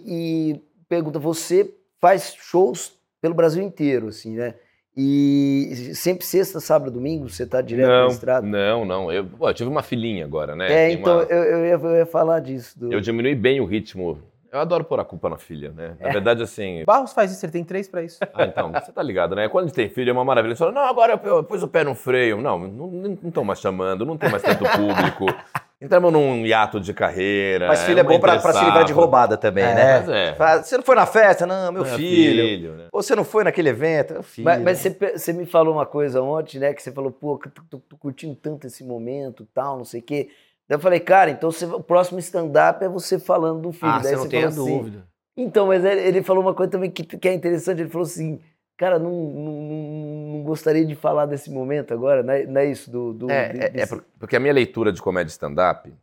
e 0.54 0.62
pergunta, 0.90 1.20
você 1.20 1.72
faz 2.02 2.34
shows 2.36 2.94
pelo 3.22 3.36
Brasil 3.36 3.62
inteiro, 3.62 4.08
assim, 4.08 4.36
né? 4.36 4.56
E 5.00 5.92
sempre 5.94 6.26
sexta, 6.26 6.60
sábado, 6.60 6.90
domingo, 6.90 7.30
você 7.30 7.46
tá 7.46 7.62
direto 7.62 7.88
na 7.88 8.02
Não, 8.02 8.08
estrada? 8.08 8.48
não, 8.48 8.84
não. 8.84 9.12
Eu, 9.12 9.26
pô, 9.26 9.48
eu 9.48 9.54
tive 9.54 9.70
uma 9.70 9.84
filhinha 9.84 10.26
agora, 10.26 10.56
né? 10.56 10.66
É, 10.66 10.88
Tem 10.88 10.98
então 11.00 11.18
uma- 11.18 11.24
eu, 11.26 11.44
eu, 11.44 11.66
ia, 11.68 11.74
eu 11.74 11.96
ia 11.98 12.06
falar 12.08 12.40
disso. 12.40 12.80
do- 12.80 12.92
Eu 12.92 13.00
diminui 13.00 13.36
bem 13.36 13.62
o 13.62 13.66
ritmo. 13.66 14.18
Eu 14.52 14.60
adoro 14.60 14.84
pôr 14.84 15.00
a 15.00 15.06
culpa 15.06 15.30
na 15.30 15.38
filha, 15.38 15.72
né? 15.72 15.96
É. 16.00 16.08
Na 16.08 16.14
verdade, 16.14 16.42
assim. 16.44 16.84
Barros 16.86 17.14
faz 17.14 17.32
isso, 17.32 17.46
ele 17.46 17.52
tem 17.52 17.64
três 17.64 17.88
pra 17.88 18.02
isso. 18.02 18.20
Ah, 18.34 18.46
então, 18.46 18.72
você 18.72 18.92
tá 18.92 19.04
ligado, 19.04 19.36
né? 19.36 19.48
Quando 19.50 19.66
a 19.66 19.68
gente 19.68 19.76
tem 19.76 19.90
filho 19.90 20.10
é 20.10 20.14
uma 20.14 20.26
maravilha. 20.26 20.56
Você 20.56 20.60
fala, 20.60 20.72
não, 20.72 20.84
agora 20.86 21.20
eu, 21.24 21.36
eu 21.38 21.44
pus 21.44 21.64
o 21.64 21.68
pé 21.68 21.84
no 21.84 21.94
freio. 21.96 22.42
Não, 22.42 22.60
não 22.60 23.14
estão 23.26 23.44
mais 23.44 23.60
chamando, 23.60 24.06
não 24.06 24.18
tem 24.18 24.30
mais 24.30 24.44
tanto 24.44 24.64
público. 24.64 25.26
Entramos 25.80 26.12
num 26.12 26.44
hiato 26.44 26.80
de 26.80 26.92
carreira. 26.92 27.68
Mas 27.68 27.84
filho 27.84 28.00
é 28.00 28.02
uma 28.02 28.10
bom 28.12 28.20
pra, 28.20 28.40
pra 28.40 28.52
se 28.52 28.66
livrar 28.66 28.84
de 28.84 28.92
roubada 28.94 29.38
também, 29.38 29.64
É, 29.64 29.76
né? 29.76 30.00
Mas 30.00 30.10
é. 30.10 30.34
Fala, 30.34 30.64
Você 30.64 30.76
não 30.76 30.84
foi 30.84 30.96
na 30.96 31.06
festa? 31.06 31.46
Não, 31.46 31.72
meu 31.72 31.84
Meu 31.84 31.96
filho. 31.96 32.74
né? 32.74 32.88
Ou 32.92 33.04
você 33.04 33.16
não 33.16 33.24
foi 33.24 33.44
naquele 33.44 33.70
evento? 33.70 34.14
Meu 34.14 34.24
filho. 34.24 34.46
Mas, 34.46 34.60
mas 34.64 34.78
você, 34.80 34.90
você 35.16 35.34
me 35.34 35.46
falou 35.46 35.76
uma 35.76 35.86
coisa 35.86 36.20
ontem, 36.20 36.58
né? 36.58 36.74
Que 36.74 36.82
você 36.82 36.92
falou, 36.92 37.12
pô, 37.12 37.40
tô- 37.70 37.78
tô 37.78 37.96
curtindo 37.98 38.34
tanto 38.36 38.66
esse 38.66 38.84
momento, 38.84 39.48
tal, 39.54 39.78
não 39.78 39.86
sei 39.86 40.00
o 40.00 40.04
quê. 40.04 40.30
Daí 40.68 40.76
eu 40.76 40.80
falei, 40.80 41.00
cara, 41.00 41.32
então 41.32 41.50
você- 41.52 41.66
o 41.66 41.82
próximo 41.82 42.20
stand-up 42.20 42.84
é 42.84 42.90
você 42.90 43.18
falando 43.18 43.62
do 43.62 43.72
filho. 43.72 43.92
Ah, 43.92 44.00
Daí 44.00 44.12
você 44.12 44.16
não 44.18 44.28
tem 44.30 44.44
assim, 44.44 44.78
dúvida. 44.78 45.08
Então, 45.36 45.68
mas 45.68 45.86
ele, 45.86 46.22
falou 46.24 46.44
uma 46.44 46.54
coisa 46.54 46.72
também 46.72 46.90
que, 46.92 47.04
que 47.04 47.28
é 47.30 47.34
interessante. 47.34 47.80
Ele 47.82 47.90
falou 47.90 48.06
assim, 48.06 48.40
cara, 48.76 49.00
não, 49.00 49.12
não, 49.12 49.52
não- 49.62 50.44
gostaria 50.44 50.86
de 50.86 50.96
falar 50.96 51.26
desse 51.26 51.50
momento 51.52 51.94
agora, 51.94 52.22
não 52.24 52.34
é, 52.34 52.46
não 52.46 52.62
é 52.62 52.66
isso? 52.66 52.90
Do, 52.92 53.14
do, 53.14 53.30
É, 53.32 53.52
é- 53.52 53.66
é 53.66 53.70
desse- 53.70 53.90
por- 53.96 54.04
porque 54.20 54.36
a 54.36 54.40
minha 54.40 54.54
leitura 54.54 54.92
de 54.92 55.02
comédia 55.02 55.30
stand-up, 55.32 55.94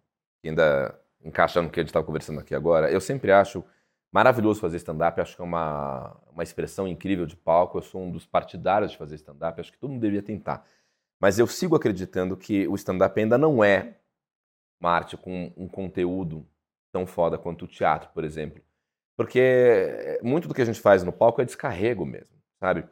ainda 0.44 0.94
encaixa 1.24 1.60
no 1.62 1.68
que 1.70 1.80
a 1.80 1.82
gente 1.82 1.88
estava 1.90 2.04
conversando 2.06 2.40
aqui 2.40 2.54
agora, 2.54 2.90
eu 2.90 3.00
sempre 3.00 3.32
acho 3.32 3.64
maravilhoso 4.12 4.60
fazer 4.60 4.76
stand-up, 4.76 5.20
acho 5.20 5.34
que 5.36 5.42
é 5.42 5.44
uma, 5.44 6.16
uma 6.32 6.42
expressão 6.42 6.86
incrível 6.86 7.26
de 7.26 7.36
palco, 7.36 7.78
eu 7.78 7.82
sou 7.82 8.02
um 8.02 8.10
dos 8.10 8.26
partidários 8.26 8.92
de 8.92 8.96
fazer 8.98 9.16
stand-up, 9.16 9.60
acho 9.60 9.72
que 9.72 9.78
todo 9.78 9.90
mundo 9.90 10.00
deveria 10.00 10.22
tentar. 10.22 10.64
Mas 11.20 11.38
eu 11.38 11.46
sigo 11.46 11.74
acreditando 11.74 12.36
que 12.36 12.68
o 12.68 12.74
stand-up 12.76 13.18
ainda 13.18 13.36
não 13.38 13.64
é 13.64 13.94
uma 14.84 14.92
arte 14.92 15.16
com 15.16 15.52
um 15.56 15.66
conteúdo 15.66 16.46
tão 16.92 17.06
foda 17.06 17.38
quanto 17.38 17.64
o 17.64 17.68
teatro, 17.68 18.10
por 18.14 18.22
exemplo. 18.22 18.62
Porque 19.16 20.18
muito 20.22 20.46
do 20.46 20.54
que 20.54 20.62
a 20.62 20.64
gente 20.64 20.80
faz 20.80 21.02
no 21.02 21.12
palco 21.12 21.40
é 21.40 21.44
descarrego 21.44 22.04
mesmo, 22.04 22.36
sabe? 22.60 22.84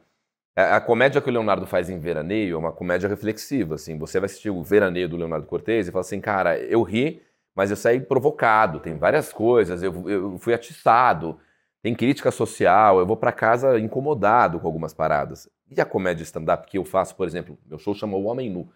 A, 0.55 0.79
comédia 0.79 1.21
que 1.21 1.29
o 1.29 1.33
Leonardo 1.33 1.65
faz 1.65 1.89
em 1.89 1.99
Veraneio 1.99 2.55
é 2.55 2.57
uma 2.57 2.71
comédia 2.71 3.09
reflexiva, 3.09 3.75
assim. 3.75 3.97
Você 3.97 4.19
vai 4.19 4.25
assistir 4.25 4.49
o 4.49 4.63
Veraneio 4.63 5.09
do 5.09 5.17
Leonardo 5.17 5.47
Cortez 5.47 5.87
e 5.87 5.91
fala 5.91 6.01
assim, 6.01 6.21
cara, 6.21 6.57
eu 6.59 6.83
ri, 6.83 7.23
mas 7.55 7.71
eu 7.71 7.75
saí 7.75 7.99
provocado, 7.99 8.79
tem 8.79 8.95
várias 8.95 9.33
coisas, 9.33 9.81
eu, 9.81 10.09
eu 10.09 10.37
fui 10.37 10.53
atiçado, 10.53 11.39
tem 11.81 11.95
crítica 11.95 12.31
social, 12.31 12.99
eu 12.99 13.05
vou 13.05 13.17
pra 13.17 13.31
casa 13.31 13.79
incomodado 13.79 14.59
com 14.59 14.67
algumas 14.67 14.93
paradas. 14.93 15.49
E 15.69 15.81
a 15.81 15.85
comédia 15.85 16.23
stand-up 16.23 16.67
que 16.67 16.77
eu 16.77 16.85
faço, 16.85 17.15
por 17.15 17.27
exemplo, 17.27 17.57
meu 17.65 17.79
show 17.79 17.95
chama 17.95 18.15
O 18.15 18.25
Homem 18.25 18.49
Nu, 18.49 18.69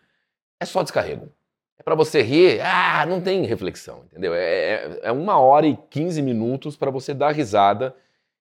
é 0.59 0.65
só 0.65 0.81
descarrego. 0.81 1.31
É 1.79 1.83
pra 1.83 1.95
você 1.95 2.21
rir, 2.21 2.59
ah, 2.61 3.05
não 3.07 3.21
tem 3.21 3.45
reflexão, 3.45 4.03
entendeu? 4.05 4.33
É, 4.33 4.39
é- 4.41 4.99
é 5.03 5.11
uma 5.11 5.39
hora 5.39 5.67
e 5.67 5.77
15 5.89 6.21
minutos 6.21 6.75
pra 6.75 6.89
você 6.89 7.13
dar 7.13 7.31
risada 7.31 7.95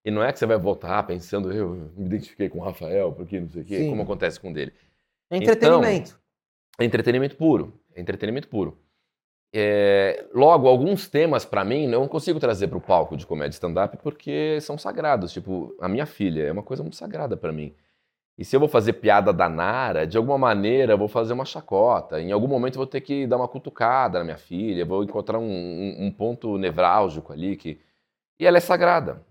e 0.04 0.10
não 0.10 0.22
é 0.22 0.32
que 0.32 0.38
você 0.38 0.46
vai 0.46 0.56
voltar 0.56 1.02
pensando, 1.06 1.52
eu 1.52 1.90
me 1.96 2.06
identifiquei 2.06 2.48
com 2.48 2.58
o 2.58 2.62
Rafael, 2.62 3.12
porque 3.12 3.38
não 3.38 3.48
sei 3.50 3.62
o 3.62 3.64
quê, 3.64 3.78
Sim. 3.78 3.90
como 3.90 4.02
acontece 4.02 4.40
com 4.40 4.50
o 4.50 4.54
dele. 4.54 4.72
É 5.30 5.36
entretenimento. 5.36 6.18
É 6.78 6.84
entretenimento 6.84 7.36
puro. 7.36 7.72
É 7.94 8.00
entretenimento 8.00 8.48
puro. 8.48 8.78
É, 9.54 10.26
logo, 10.34 10.68
alguns 10.68 11.08
temas, 11.08 11.44
pra 11.44 11.64
mim, 11.64 11.86
não 11.86 12.06
consigo 12.06 12.38
trazer 12.38 12.68
pro 12.68 12.80
palco 12.80 13.16
de 13.16 13.26
comédia 13.26 13.54
stand-up 13.54 13.96
porque 13.98 14.58
são 14.60 14.76
sagrados. 14.76 15.32
Tipo, 15.32 15.74
a 15.80 15.88
minha 15.88 16.04
filha 16.06 16.42
é 16.44 16.52
uma 16.52 16.62
coisa 16.62 16.82
muito 16.82 16.96
sagrada 16.96 17.36
pra 17.36 17.52
mim. 17.52 17.74
E 18.38 18.44
se 18.44 18.54
eu 18.54 18.60
vou 18.60 18.68
fazer 18.68 18.94
piada 18.94 19.32
da 19.32 19.48
Nara, 19.48 20.06
de 20.06 20.16
alguma 20.18 20.36
maneira 20.38 20.92
eu 20.92 20.98
vou 20.98 21.08
fazer 21.08 21.32
uma 21.32 21.44
chacota. 21.46 22.20
Em 22.20 22.32
algum 22.32 22.46
momento 22.48 22.74
eu 22.74 22.78
vou 22.80 22.86
ter 22.86 23.00
que 23.00 23.26
dar 23.26 23.36
uma 23.38 23.48
cutucada 23.48 24.18
na 24.18 24.24
minha 24.24 24.36
filha, 24.38 24.84
vou 24.84 25.02
encontrar 25.04 25.38
um, 25.38 25.44
um- 25.44 26.06
um 26.06 26.10
ponto 26.12 26.58
nevrálgico 26.58 27.32
ali 27.32 27.56
que. 27.56 27.80
E 28.40 28.46
ela 28.46 28.58
é 28.58 28.60
sagrada. 28.60 29.24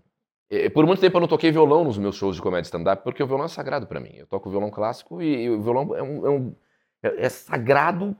E- 0.50 0.70
Por 0.70 0.86
muito 0.86 1.00
tempo 1.00 1.16
eu 1.18 1.20
não 1.22 1.28
toquei 1.28 1.52
violão 1.52 1.84
nos 1.84 1.98
meus 1.98 2.16
shows 2.16 2.36
de 2.36 2.42
comédia 2.42 2.66
stand-up, 2.68 3.02
porque 3.04 3.22
o 3.22 3.26
violão 3.26 3.46
é 3.46 3.48
sagrado 3.48 3.86
pra 3.86 4.00
mim. 4.00 4.12
Eu 4.16 4.26
toco 4.26 4.50
violão 4.50 4.70
clássico 4.70 5.22
e, 5.22 5.44
e 5.44 5.50
o 5.50 5.62
violão 5.62 5.94
é, 5.96 6.02
um- 6.02 6.56
é 7.04 7.08
é- 7.08 7.26
é 7.26 7.28
sagrado 7.28 8.16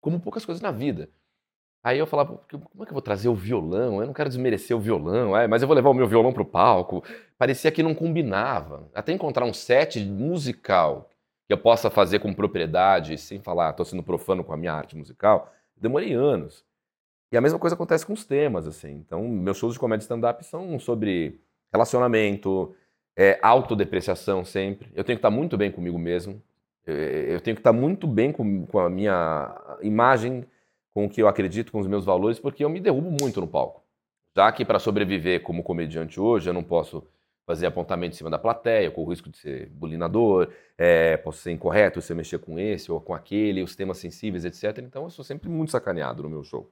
como 0.00 0.20
poucas 0.20 0.44
coisas 0.44 0.62
na 0.62 0.70
vida. 0.72 1.08
Aí 1.82 1.98
eu 1.98 2.06
falava, 2.06 2.34
"Pô, 2.34 2.58
como 2.58 2.82
é 2.82 2.86
que 2.86 2.90
eu 2.92 2.94
vou 2.94 3.02
trazer 3.02 3.28
o 3.28 3.34
violão? 3.34 4.00
Eu 4.00 4.06
não 4.06 4.12
quero 4.12 4.28
desmerecer 4.28 4.76
o 4.76 4.80
violão, 4.80 5.36
é, 5.36 5.46
mas 5.48 5.62
eu 5.62 5.68
vou 5.68 5.74
levar 5.74 5.88
o 5.90 5.94
meu 5.94 6.06
violão 6.06 6.32
pro 6.32 6.44
palco. 6.44 7.02
Parecia 7.38 7.70
que 7.70 7.82
não 7.82 7.94
combinava. 7.94 8.88
Até 8.94 9.12
encontrar 9.12 9.46
um 9.46 9.52
set 9.54 9.98
musical 10.04 11.08
que 11.46 11.52
eu 11.54 11.58
possa 11.58 11.88
fazer 11.90 12.18
com 12.20 12.32
propriedade, 12.34 13.16
sem 13.18 13.40
falar, 13.40 13.72
tô 13.72 13.84
sendo 13.84 14.02
profano 14.02 14.44
com 14.44 14.52
a 14.52 14.56
minha 14.56 14.72
arte 14.72 14.96
musical, 14.96 15.50
demorei 15.76 16.12
anos. 16.12 16.64
E 17.32 17.36
a 17.36 17.40
mesma 17.40 17.58
coisa 17.58 17.74
acontece 17.74 18.04
com 18.06 18.12
os 18.12 18.24
temas, 18.24 18.66
assim. 18.66 18.92
Então, 18.92 19.22
meus 19.28 19.56
shows 19.56 19.74
de 19.74 19.80
comédia 19.80 20.02
stand-up 20.02 20.44
são 20.44 20.78
sobre 20.78 21.40
relacionamento, 21.72 22.74
é, 23.16 23.38
autodepreciação 23.42 24.44
sempre. 24.44 24.88
Eu 24.94 25.04
tenho 25.04 25.16
que 25.16 25.20
estar 25.20 25.30
muito 25.30 25.56
bem 25.56 25.70
comigo 25.70 25.98
mesmo. 25.98 26.42
É, 26.86 27.26
Eu 27.34 27.40
tenho 27.40 27.54
que 27.56 27.60
estar 27.60 27.72
muito 27.72 28.06
bem 28.06 28.32
com, 28.32 28.66
com 28.66 28.78
a 28.80 28.90
minha 28.90 29.54
imagem, 29.82 30.44
com 31.00 31.06
o 31.06 31.08
que 31.10 31.22
eu 31.22 31.28
acredito, 31.28 31.72
com 31.72 31.78
os 31.80 31.86
meus 31.86 32.04
valores, 32.04 32.38
porque 32.38 32.64
eu 32.64 32.68
me 32.68 32.78
derrubo 32.80 33.10
muito 33.10 33.40
no 33.40 33.46
palco. 33.48 33.82
Já 34.36 34.50
que 34.52 34.64
para 34.64 34.78
sobreviver 34.78 35.42
como 35.42 35.62
comediante 35.62 36.20
hoje, 36.20 36.48
eu 36.48 36.52
não 36.54 36.62
posso 36.62 37.06
fazer 37.46 37.66
apontamento 37.66 38.14
em 38.14 38.16
cima 38.18 38.30
da 38.30 38.38
plateia, 38.38 38.90
corro 38.90 39.08
o 39.08 39.10
risco 39.10 39.28
de 39.28 39.38
ser 39.38 39.66
bulinador, 39.70 40.48
é, 40.78 41.16
posso 41.16 41.38
ser 41.38 41.50
incorreto 41.50 42.00
se 42.00 42.12
eu 42.12 42.16
mexer 42.16 42.38
com 42.38 42.58
esse 42.58 42.92
ou 42.92 43.00
com 43.00 43.12
aquele, 43.14 43.62
os 43.62 43.74
temas 43.74 43.98
sensíveis, 43.98 44.44
etc. 44.44 44.78
Então 44.84 45.04
eu 45.04 45.10
sou 45.10 45.24
sempre 45.24 45.48
muito 45.48 45.72
sacaneado 45.72 46.22
no 46.22 46.28
meu 46.30 46.44
show. 46.44 46.70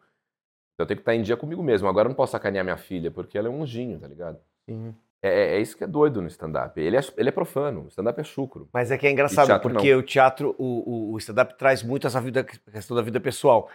Então, 0.74 0.84
Eu 0.84 0.86
tenho 0.86 0.98
que 0.98 1.02
estar 1.02 1.14
em 1.16 1.22
dia 1.22 1.36
comigo 1.36 1.62
mesmo. 1.62 1.88
Agora 1.88 2.06
eu 2.06 2.10
não 2.10 2.16
posso 2.16 2.32
sacanear 2.32 2.64
minha 2.64 2.76
filha, 2.76 3.10
porque 3.10 3.36
ela 3.36 3.48
é 3.48 3.50
um 3.50 3.62
anjinho, 3.62 3.98
tá 3.98 4.06
ligado? 4.06 4.38
Sim. 4.68 4.94
É, 5.20 5.28
é- 5.28 5.56
é 5.56 5.60
isso 5.60 5.76
que 5.76 5.82
é 5.82 5.86
doido 5.88 6.22
no 6.22 6.28
stand-up. 6.28 6.80
Ele 6.80 6.96
é, 6.96 7.00
ele 7.16 7.28
é 7.28 7.32
profano, 7.32 7.86
o 7.86 7.88
stand-up 7.88 8.20
é 8.20 8.22
chucro. 8.22 8.68
Mas 8.72 8.92
é 8.92 8.96
que 8.98 9.04
é 9.04 9.10
engraçado, 9.10 9.60
porque 9.60 9.92
o 9.96 10.02
teatro, 10.04 10.54
o, 10.56 10.64
o- 11.08 11.12
o 11.14 11.18
stand-up 11.18 11.58
traz 11.58 11.82
muito 11.82 12.06
essa 12.06 12.20
vida, 12.20 12.44
questão 12.44 12.96
da 12.96 13.02
vida 13.02 13.18
pessoal. 13.18 13.68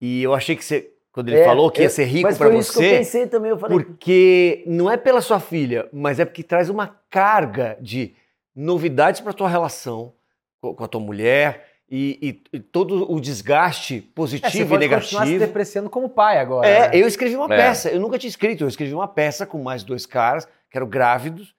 E 0.00 0.22
eu 0.22 0.34
achei 0.34 0.54
que 0.56 0.64
você, 0.64 0.90
quando 1.12 1.28
ele 1.28 1.38
É, 1.38 1.44
falou 1.44 1.70
que 1.70 1.80
ia 1.80 1.86
eu- 1.86 1.90
ser 1.90 2.04
rico 2.04 2.28
isso 2.28 2.38
que 2.38 2.44
eu 2.44 2.62
você, 2.62 2.90
pensei 2.98 3.26
também. 3.26 3.50
Eu 3.50 3.58
falei, 3.58 3.78
porque 3.84 4.62
não 4.66 4.90
é 4.90 4.96
pela 4.96 5.20
sua 5.20 5.40
filha, 5.40 5.88
mas 5.92 6.18
é 6.20 6.24
porque 6.24 6.42
traz 6.42 6.68
uma 6.68 6.88
carga 7.08 7.76
de 7.80 8.14
novidades 8.54 9.20
pra 9.20 9.32
tua 9.32 9.48
relação 9.48 10.12
com, 10.60 10.82
a 10.84 10.88
tua 10.88 11.00
mulher 11.00 11.68
e, 11.90 12.40
e- 12.52 12.56
e 12.56 12.60
todo 12.60 13.10
o 13.12 13.20
desgaste 13.20 13.94
É, 13.96 14.00
você 14.00 14.06
positivo 14.14 14.64
e 14.64 14.68
pode 14.68 14.88
continuar 14.88 15.02
se 15.04 15.14
negativo. 15.32 15.38
depreciando 15.46 15.90
como 15.90 16.08
pai 16.08 16.38
agora. 16.38 16.66
É, 16.68 16.88
né? 16.88 16.90
eu 17.02 17.06
escrevi 17.06 17.36
uma 17.36 17.52
É. 17.52 17.56
peça. 17.56 17.90
Eu 17.90 18.00
nunca 18.00 18.18
tinha 18.18 18.28
escrito. 18.28 18.64
Eu 18.64 18.68
escrevi 18.68 18.94
uma 18.94 19.08
peça 19.08 19.44
com 19.46 19.62
mais 19.62 19.82
dois 19.84 20.06
caras, 20.06 20.46
que 20.70 20.76
eram 20.78 20.88
grávidos, 20.88 21.54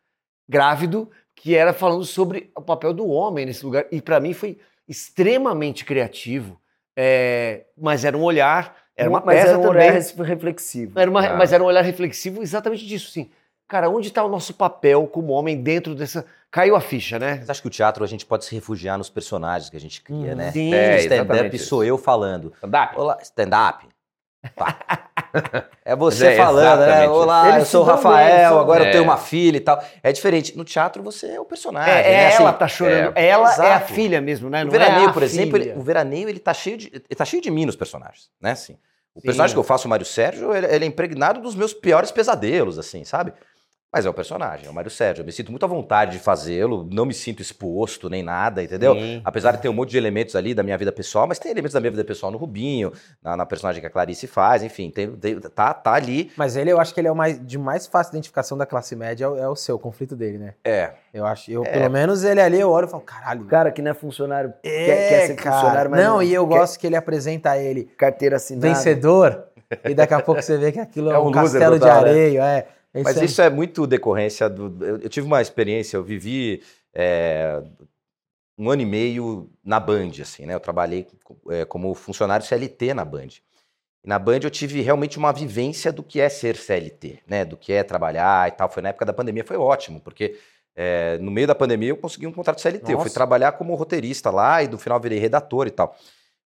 grávido, 0.47 1.09
que 1.36 1.55
era 1.55 1.73
falando 1.73 2.03
sobre 2.05 2.49
o 2.55 2.61
papel 2.61 2.93
do 2.93 3.07
homem 3.07 3.45
nesse 3.45 3.63
lugar. 3.65 3.86
E 3.91 4.01
pra 4.01 4.19
mim 4.19 4.33
foi 4.33 4.57
extremamente 4.88 5.86
criativo. 5.86 6.59
É, 6.95 7.65
mas 7.77 8.05
era 8.05 8.17
um 8.17 8.23
olhar, 8.23 8.75
era 8.95 9.09
uma 9.09 9.19
mas 9.19 9.35
peça 9.35 9.49
era 9.49 9.59
um 9.59 9.61
também. 9.63 9.89
olhar 9.89 10.01
reflexivo. 10.25 10.99
Era 10.99 11.09
uma- 11.11 11.25
Ah. 11.27 11.35
Mas 11.37 11.51
era 11.53 11.61
um 11.63 11.65
olhar 11.67 11.81
reflexivo 11.81 12.41
exatamente 12.41 12.85
disso, 12.85 13.07
assim. 13.09 13.29
Cara, 13.67 13.89
onde 13.89 14.07
está 14.09 14.23
o 14.23 14.29
nosso 14.29 14.53
papel 14.53 15.07
como 15.07 15.33
homem 15.33 15.61
dentro 15.61 15.95
dessa. 15.95 16.25
Caiu 16.51 16.75
a 16.75 16.79
ficha, 16.79 17.17
né? 17.19 17.37
Mas 17.39 17.49
acho 17.49 17.61
que 17.61 17.67
o 17.67 17.71
teatro 17.71 18.03
a 18.03 18.07
gente 18.07 18.25
pode 18.25 18.45
se 18.45 18.53
refugiar 18.55 18.97
nos 18.97 19.09
personagens 19.09 19.69
que 19.69 19.75
a 19.75 19.79
gente 19.79 20.01
cria, 20.01 20.33
Hum. 20.33 20.35
né? 20.35 20.51
Sim. 20.51 20.73
É, 20.73 20.97
stand-up 20.99 21.57
sou 21.59 21.83
eu 21.83 21.97
falando. 21.97 22.53
Stand-up? 22.55 22.97
Olá, 22.97 23.17
stand-up. 23.21 23.87
É 25.83 25.95
você 25.95 26.27
é 26.27 26.36
falando, 26.36 26.79
né? 26.81 27.07
Olá, 27.07 27.49
isso. 27.49 27.57
eu 27.59 27.65
sou 27.65 27.86
o 27.86 27.89
Eles 27.89 28.03
bem, 28.03 28.11
Rafael, 28.11 28.59
agora 28.59 28.83
eu 28.83 28.88
É. 28.88 28.91
tenho 28.91 29.03
uma 29.03 29.17
filha 29.17 29.57
e 29.57 29.59
tal. 29.59 29.83
É 30.01 30.11
diferente. 30.11 30.57
No 30.57 30.63
teatro 30.63 31.03
você 31.03 31.27
é 31.27 31.39
o 31.39 31.45
personagem. 31.45 31.91
É, 31.93 32.01
né? 32.03 32.33
ela 32.33 32.49
Assim, 32.49 32.59
tá 32.59 32.67
chorando. 32.67 33.13
é, 33.15 33.27
ela 33.27 33.47
é 33.49 33.51
a 33.51 33.53
exato. 33.77 33.93
filha 33.93 34.21
mesmo, 34.21 34.49
né? 34.49 34.61
O 34.61 34.65
Não 34.65 34.71
veraneio, 34.71 35.07
é 35.07 35.09
a 35.09 35.13
por 35.13 35.23
exemplo, 35.23 35.57
ele- 35.57 35.73
o 35.75 35.81
veraneio 35.81 36.27
ele 36.29 36.39
tá 36.39 36.53
cheio 36.53 36.77
de, 36.77 36.88
ele 36.88 37.03
tá 37.15 37.25
cheio 37.25 37.41
de 37.41 37.51
mim 37.51 37.65
nos 37.65 37.75
personagens, 37.75 38.29
né? 38.41 38.51
Assim, 38.51 38.73
o 39.13 39.19
Sim. 39.21 39.25
personagem 39.27 39.53
que 39.55 39.59
eu 39.59 39.63
faço, 39.63 39.88
o 39.88 39.89
Mário 39.89 40.05
Sérgio, 40.05 40.53
ele, 40.55 40.67
ele 40.67 40.86
é 40.86 40.88
impregnado 40.88 41.39
dos 41.41 41.55
meus 41.55 41.73
piores 41.73 42.11
pesadelos, 42.11 42.77
assim, 42.79 43.03
sabe? 43.03 43.33
Mas 43.95 44.05
é 44.05 44.09
o 44.09 44.13
personagem, 44.13 44.67
é 44.67 44.69
o 44.69 44.73
Mário 44.73 44.91
Sérgio. 44.91 45.21
Eu 45.21 45.25
me 45.25 45.31
sinto 45.31 45.51
muito 45.51 45.63
à 45.63 45.69
vontade 45.69 46.11
de 46.11 46.19
fazê-lo, 46.19 46.85
não 46.91 47.05
me 47.05 47.13
sinto 47.13 47.41
exposto 47.41 48.09
nem 48.09 48.21
nada, 48.21 48.61
entendeu? 48.61 48.93
Sim. 48.93 49.21
Apesar 49.23 49.53
de 49.53 49.61
ter 49.61 49.69
um 49.69 49.73
monte 49.73 49.91
de 49.91 49.97
elementos 49.97 50.35
ali 50.35 50.53
da 50.53 50.61
minha 50.63 50.77
vida 50.77 50.91
pessoal, 50.91 51.25
mas 51.25 51.39
tem 51.39 51.49
elementos 51.49 51.73
da 51.73 51.79
minha 51.79 51.91
vida 51.91 52.03
pessoal 52.03 52.29
no 52.29 52.37
Rubinho, 52.37 52.91
na, 53.23 53.37
na 53.37 53.45
personagem 53.45 53.79
que 53.79 53.87
a 53.87 53.89
Clarice 53.89 54.27
faz, 54.27 54.63
enfim, 54.63 54.89
tem, 54.89 55.09
tem- 55.15 55.39
tá, 55.39 55.73
tá 55.73 55.93
ali. 55.93 56.29
Mas 56.35 56.57
ele, 56.57 56.69
eu 56.71 56.79
acho 56.79 56.93
que 56.93 56.99
ele 56.99 57.07
é 57.07 57.11
o 57.11 57.15
mais 57.15 57.39
de 57.45 57.57
mais 57.57 57.87
fácil 57.87 58.11
identificação 58.11 58.57
da 58.57 58.65
classe 58.65 58.97
média, 58.97 59.23
é 59.23 59.27
o, 59.29 59.37
é 59.37 59.47
o 59.47 59.55
seu, 59.55 59.77
o 59.77 59.79
conflito 59.79 60.13
dele, 60.13 60.39
né? 60.39 60.55
É. 60.65 60.91
Eu 61.13 61.25
acho, 61.25 61.49
eu, 61.49 61.63
É. 61.63 61.69
pelo 61.69 61.89
menos 61.89 62.25
ele 62.25 62.41
ali, 62.41 62.59
eu 62.59 62.69
olho 62.69 62.87
e 62.87 62.89
falo, 62.89 63.01
caralho. 63.03 63.43
O 63.43 63.45
cara 63.47 63.71
que 63.71 63.81
não 63.81 63.91
é 63.91 63.93
funcionário, 63.93 64.53
é, 64.61 64.85
quer, 64.85 65.07
quer 65.09 65.27
ser 65.27 65.35
cara. 65.35 65.55
funcionário, 65.55 65.91
mas 65.91 66.03
Não, 66.03 66.21
e 66.21 66.33
eu 66.33 66.45
quer 66.45 66.57
gosto 66.57 66.77
que 66.77 66.85
ele 66.85 66.97
apresenta 66.97 67.57
ele 67.57 67.85
carteira 67.97 68.35
assinada. 68.35 68.67
vencedor, 68.67 69.45
e 69.85 69.95
daqui 69.95 70.13
a 70.13 70.19
pouco 70.19 70.41
você 70.41 70.57
vê 70.57 70.71
que 70.73 70.79
aquilo 70.79 71.09
é, 71.11 71.15
É 71.15 71.17
um 71.17 71.27
um 71.27 71.31
castelo 71.31 71.79
de 71.79 71.85
né? 71.85 72.65
Mas 73.03 73.17
é- 73.17 73.25
isso 73.25 73.41
é 73.41 73.49
muito 73.49 73.85
decorrência 73.85 74.49
do. 74.49 74.83
Eu, 74.83 74.97
eu 74.99 75.09
tive 75.09 75.27
uma 75.27 75.41
experiência, 75.41 75.97
eu 75.97 76.03
vivi 76.03 76.63
é, 76.93 77.61
um 78.57 78.69
ano 78.69 78.81
e 78.81 78.85
meio 78.85 79.49
na 79.63 79.79
Band, 79.79 80.11
assim, 80.21 80.45
né? 80.45 80.53
Eu 80.53 80.59
trabalhei 80.59 81.07
é, 81.49 81.65
como 81.65 81.93
funcionário 81.93 82.45
CLT 82.45 82.93
na 82.93 83.03
Band. 83.03 83.27
E 84.03 84.07
na 84.07 84.17
Band 84.17 84.39
eu 84.43 84.51
tive 84.51 84.81
realmente 84.81 85.17
uma 85.17 85.33
vivência 85.33 85.91
do 85.91 86.03
que 86.03 86.21
é 86.21 86.29
ser 86.29 86.55
CLT, 86.55 87.19
né? 87.27 87.43
Do 87.43 87.57
que 87.57 87.73
é 87.73 87.83
trabalhar 87.83 88.47
e 88.47 88.51
tal. 88.51 88.69
Foi 88.69 88.81
na 88.81 88.89
época 88.89 89.05
da 89.05 89.13
pandemia, 89.13 89.43
foi 89.43 89.57
ótimo, 89.57 89.99
porque 89.99 90.37
é, 90.75 91.17
no 91.17 91.31
meio 91.31 91.47
da 91.47 91.55
pandemia 91.55 91.89
eu 91.89 91.97
consegui 91.97 92.27
um 92.27 92.31
contrato 92.31 92.61
CLT. 92.61 92.85
Eu 92.85 92.97
fui 92.97 93.05
Nossa. 93.05 93.13
trabalhar 93.13 93.53
como 93.53 93.75
roteirista 93.75 94.29
lá 94.29 94.63
e 94.63 94.67
no 94.67 94.77
final 94.77 94.99
virei 94.99 95.19
redator 95.19 95.67
e 95.67 95.71
tal. 95.71 95.97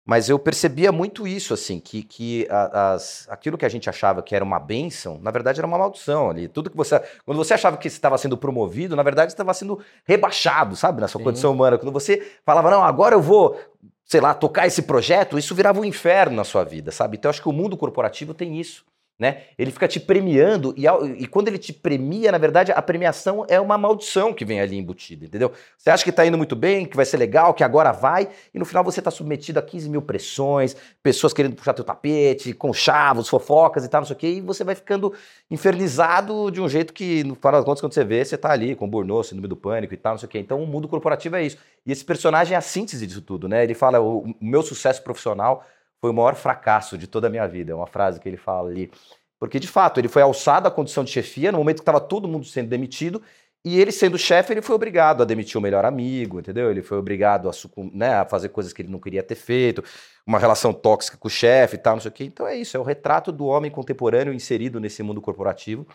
Mas 0.06 0.28
eu 0.28 0.40
percebia 0.40 0.92
muito 0.92 1.28
isso, 1.28 1.54
assim, 1.54 1.80
que, 1.80 2.02
que 2.02 2.48
as, 2.50 3.28
aquilo 3.30 3.58
que 3.58 3.66
a 3.66 3.70
gente 3.70 3.90
achava 3.90 4.24
que 4.24 4.36
era 4.36 4.44
uma 4.44 4.60
bênção, 4.60 5.20
na 5.22 5.30
verdade 5.30 5.60
era 5.60 5.68
uma 5.68 5.78
maldição 5.78 6.32
ali. 6.32 6.48
Tudo 6.48 6.70
que 6.70 6.78
você. 6.78 7.00
Quando 7.26 7.38
você 7.38 7.54
achava 7.54 7.78
que 7.78 7.88
estava 7.88 8.18
sendo 8.18 8.36
promovido, 8.36 8.96
na 8.96 9.04
verdade 9.04 9.32
estava 9.32 9.54
sendo 9.54 9.80
rebaixado, 10.06 10.76
sabe, 10.76 11.00
na 11.00 11.08
sua 11.08 11.20
Sim. 11.20 11.26
condição 11.26 11.52
humana. 11.52 11.78
Quando 11.78 11.92
você 11.92 12.26
falava, 12.44 12.72
não, 12.72 12.84
agora 12.84 13.16
eu 13.16 13.22
vou, 13.22 13.60
sei 14.04 14.20
lá, 14.20 14.34
tocar 14.34 14.66
esse 14.66 14.82
projeto, 14.82 15.38
isso 15.38 15.54
virava 15.54 15.80
um 15.80 15.86
inferno 15.86 16.36
na 16.36 16.44
sua 16.44 16.64
vida, 16.64 16.92
sabe? 16.92 17.18
Então 17.18 17.30
eu 17.30 17.32
acho 17.32 17.42
que 17.42 17.50
o 17.50 17.54
mundo 17.54 17.78
corporativo 17.78 18.34
tem 18.34 18.60
isso. 18.60 18.84
Né? 19.20 19.42
Ele 19.58 19.70
fica 19.70 19.86
te 19.86 20.00
premiando 20.00 20.74
e, 20.78 20.86
e 21.22 21.28
quando 21.28 21.50
ele 21.50 21.58
te 21.58 21.74
premia, 21.74 22.32
na 22.32 22.38
verdade, 22.38 22.72
a 22.72 22.82
premiação 22.82 23.46
é 23.50 23.60
uma 23.60 23.78
maldição 23.78 24.34
que 24.34 24.46
vem 24.46 24.62
ali 24.62 24.78
embutida, 24.78 25.26
entendeu? 25.26 25.52
Você 25.78 25.90
acha 25.90 26.06
que 26.06 26.12
tá 26.12 26.26
indo 26.26 26.38
muito 26.38 26.56
bem, 26.56 26.86
que 26.86 26.96
vai 26.96 27.06
ser 27.06 27.18
legal, 27.18 27.54
que 27.54 27.62
agora 27.62 27.92
vai, 27.92 28.30
e 28.54 28.58
no 28.58 28.64
final 28.64 28.82
você 28.82 29.02
tá 29.02 29.12
submetido 29.12 29.60
a 29.60 29.62
15 29.62 29.90
mil 29.90 30.02
pressões, 30.02 30.74
pessoas 31.04 31.34
querendo 31.34 31.54
puxar 31.54 31.74
teu 31.74 31.84
tapete, 31.84 32.54
conchavos, 32.54 33.28
fofocas 33.28 33.84
e 33.84 33.90
tal, 33.90 34.00
não 34.00 34.08
sei 34.08 34.16
o 34.16 34.20
quê, 34.20 34.28
e 34.36 34.42
você 34.42 34.64
vai 34.64 34.74
ficando 34.74 35.14
infernizado 35.52 36.50
de 36.50 36.62
um 36.62 36.70
jeito 36.70 36.94
que, 36.94 37.22
no 37.26 37.36
final 37.36 37.52
das 37.52 37.66
contas, 37.66 37.82
quando 37.82 37.94
você 37.94 38.06
vê, 38.06 38.24
você 38.24 38.38
tá 38.38 38.52
ali 38.52 38.74
com 38.74 38.86
o 38.86 38.88
burnout, 38.88 39.28
síndrome 39.28 39.50
do 39.50 39.58
pânico 39.58 39.94
e 39.94 39.98
tal, 39.98 40.14
não 40.14 40.20
sei 40.20 40.28
o 40.28 40.30
quê. 40.30 40.40
Então 40.40 40.64
o 40.64 40.66
mundo 40.66 40.88
corporativo 40.88 41.36
é 41.36 41.44
isso. 41.44 41.58
E 41.86 41.92
esse 41.92 42.06
personagem 42.06 42.56
é 42.56 42.58
a 42.58 42.62
síntese 42.62 43.06
disso 43.06 43.22
tudo, 43.22 43.50
né? 43.50 43.66
Ele 43.66 43.74
fala, 43.74 44.00
o 44.00 44.34
meu 44.40 44.62
sucesso 44.62 45.04
profissional 45.04 45.66
foi 46.02 46.12
o 46.12 46.14
maior 46.14 46.36
fracasso 46.36 46.98
de 46.98 47.08
toda 47.08 47.28
a 47.28 47.30
minha 47.30 47.48
vida. 47.48 47.72
É 47.72 47.76
uma 47.76 47.88
frase 47.88 48.20
que 48.20 48.28
ele 48.28 48.38
fala 48.38 48.70
ali. 48.70 48.92
Porque, 49.40 49.60
de 49.60 49.68
fato, 49.68 50.00
ele 50.00 50.08
foi 50.08 50.22
alçado 50.22 50.68
à 50.68 50.72
condição 50.72 51.04
de 51.04 51.12
chefia 51.12 51.52
no 51.52 51.58
momento 51.58 51.78
que 51.78 51.82
estava 51.82 52.02
todo 52.02 52.28
mundo 52.28 52.46
sendo 52.46 52.70
demitido, 52.70 53.22
e 53.64 53.80
ele, 53.80 53.92
sendo 53.92 54.18
chefe, 54.18 54.54
ele 54.54 54.62
foi 54.62 54.74
obrigado 54.74 55.22
a 55.22 55.26
demitir 55.26 55.58
o 55.58 55.62
melhor 55.62 55.84
amigo, 55.84 56.40
entendeu? 56.40 56.72
Ele 56.72 56.82
foi 56.82 56.98
obrigado 56.98 57.50
a, 57.50 57.52
né, 57.94 58.14
a 58.16 58.26
fazer 58.26 58.50
coisas 58.50 58.72
que 58.72 58.82
ele 58.82 58.90
não 58.90 59.00
queria 59.00 59.22
ter 59.22 59.36
feito, 59.36 59.84
uma 60.26 60.40
relação 60.40 60.72
tóxica 60.74 61.18
com 61.18 61.28
o 61.28 61.32
chefe 61.32 61.76
e 61.76 61.80
tal, 61.80 61.96
não 61.96 62.02
sei 62.02 62.10
o 62.10 62.14
quê. 62.14 62.24
Então 62.24 62.48
é 62.48 62.56
isso, 62.56 62.78
é 62.78 62.80
o 62.80 62.84
retrato 62.84 63.32
do 63.32 63.46
homem 63.46 63.70
contemporâneo 63.70 64.34
inserido 64.34 64.80
nesse 64.80 65.04
mundo 65.04 65.20
corporativo, 65.20 65.86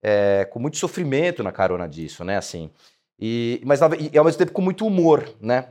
é, 0.00 0.44
com 0.44 0.60
muito 0.60 0.76
sofrimento 0.76 1.42
na 1.42 1.50
carona 1.50 1.88
disso, 1.88 2.24
né? 2.24 2.36
Assim, 2.36 2.70
e, 3.18 3.60
mas 3.64 3.80
e, 3.80 4.16
ao 4.16 4.24
mesmo 4.24 4.38
tempo 4.38 4.52
com 4.52 4.62
muito 4.62 4.86
humor, 4.86 5.28
né? 5.40 5.70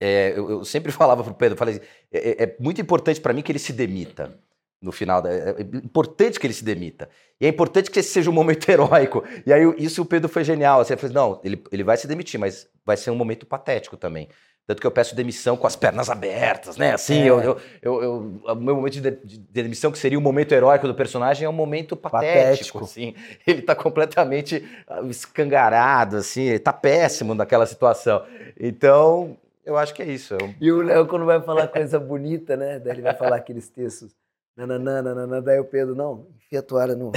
É, 0.00 0.32
eu, 0.36 0.50
eu 0.50 0.64
sempre 0.64 0.90
falava 0.92 1.22
pro 1.22 1.34
Pedro, 1.34 1.54
eu 1.54 1.58
falei, 1.58 1.76
assim, 1.76 1.84
é, 2.12 2.30
é- 2.30 2.42
é 2.44 2.56
muito 2.60 2.80
importante 2.80 3.20
para 3.20 3.32
mim 3.32 3.42
que 3.42 3.50
ele 3.52 3.58
se 3.58 3.72
demita 3.72 4.34
no 4.82 4.92
final. 4.92 5.22
Da, 5.22 5.32
é 5.32 5.50
é 5.58 5.62
importante 5.62 6.38
que 6.38 6.46
ele 6.46 6.52
se 6.54 6.64
demita. 6.64 7.08
E 7.40 7.46
é 7.46 7.48
importante 7.48 7.90
que 7.90 7.98
esse 8.00 8.10
seja 8.10 8.28
um 8.28 8.34
momento 8.34 8.68
heróico. 8.70 9.24
E 9.46 9.52
aí 9.52 9.62
isso 9.78 10.02
o 10.02 10.04
Pedro 10.04 10.28
foi 10.28 10.44
genial. 10.44 10.80
Assim, 10.80 10.92
eu 10.94 10.98
falei, 10.98 11.14
não, 11.14 11.40
ele, 11.44 11.62
ele 11.72 11.84
vai 11.84 11.96
se 11.96 12.06
demitir, 12.06 12.38
mas 12.38 12.66
vai 12.84 12.96
ser 12.96 13.10
um 13.10 13.14
momento 13.16 13.46
patético 13.46 13.96
também. 13.96 14.28
Tanto 14.66 14.80
que 14.80 14.86
eu 14.86 14.90
peço 14.90 15.14
demissão 15.14 15.58
com 15.58 15.66
as 15.66 15.76
pernas 15.76 16.08
abertas, 16.08 16.78
né? 16.78 16.92
Assim, 16.94 17.20
É. 17.22 17.26
eu, 17.30 17.38
eu, 17.40 17.60
eu, 17.82 18.02
eu- 18.02 18.40
o 18.46 18.54
meu 18.54 18.74
momento 18.76 18.94
de, 18.94 19.00
de- 19.10 19.38
de 19.38 19.38
demissão, 19.62 19.92
que 19.92 19.98
seria 19.98 20.18
o 20.18 20.22
momento 20.22 20.52
heróico 20.52 20.86
do 20.86 20.94
personagem, 20.94 21.44
é 21.44 21.48
um 21.48 21.52
momento 21.52 21.94
patético, 21.94 22.78
Patético. 22.78 22.84
assim. 22.84 23.14
Ele 23.46 23.60
tá 23.62 23.74
completamente 23.74 24.66
ah, 24.88 25.02
escangarado, 25.02 26.16
assim, 26.16 26.44
ele 26.44 26.58
tá 26.58 26.72
péssimo 26.72 27.34
naquela 27.34 27.66
situação. 27.66 28.24
Então, 28.58 29.36
eu 29.64 29.76
acho 29.76 29.94
que 29.94 30.02
é 30.02 30.06
isso. 30.06 30.34
Eu- 30.34 30.54
E 30.60 30.72
o 30.72 30.82
Léo, 30.82 31.06
quando 31.06 31.24
vai 31.24 31.40
falar 31.42 31.68
coisa 31.68 31.98
bonita, 31.98 32.56
né? 32.56 32.78
Daí 32.78 32.92
ele 32.94 33.02
vai 33.02 33.14
falar 33.14 33.36
aqueles 33.36 33.68
textos. 33.68 34.14
Nananã, 34.56 35.02
nananã, 35.02 35.42
daí 35.42 35.58
o 35.58 35.64
Pedro, 35.64 35.94
não, 35.96 36.28
enfia 36.36 36.60
a 36.60 36.62
toalha 36.62 36.94
no. 36.94 37.10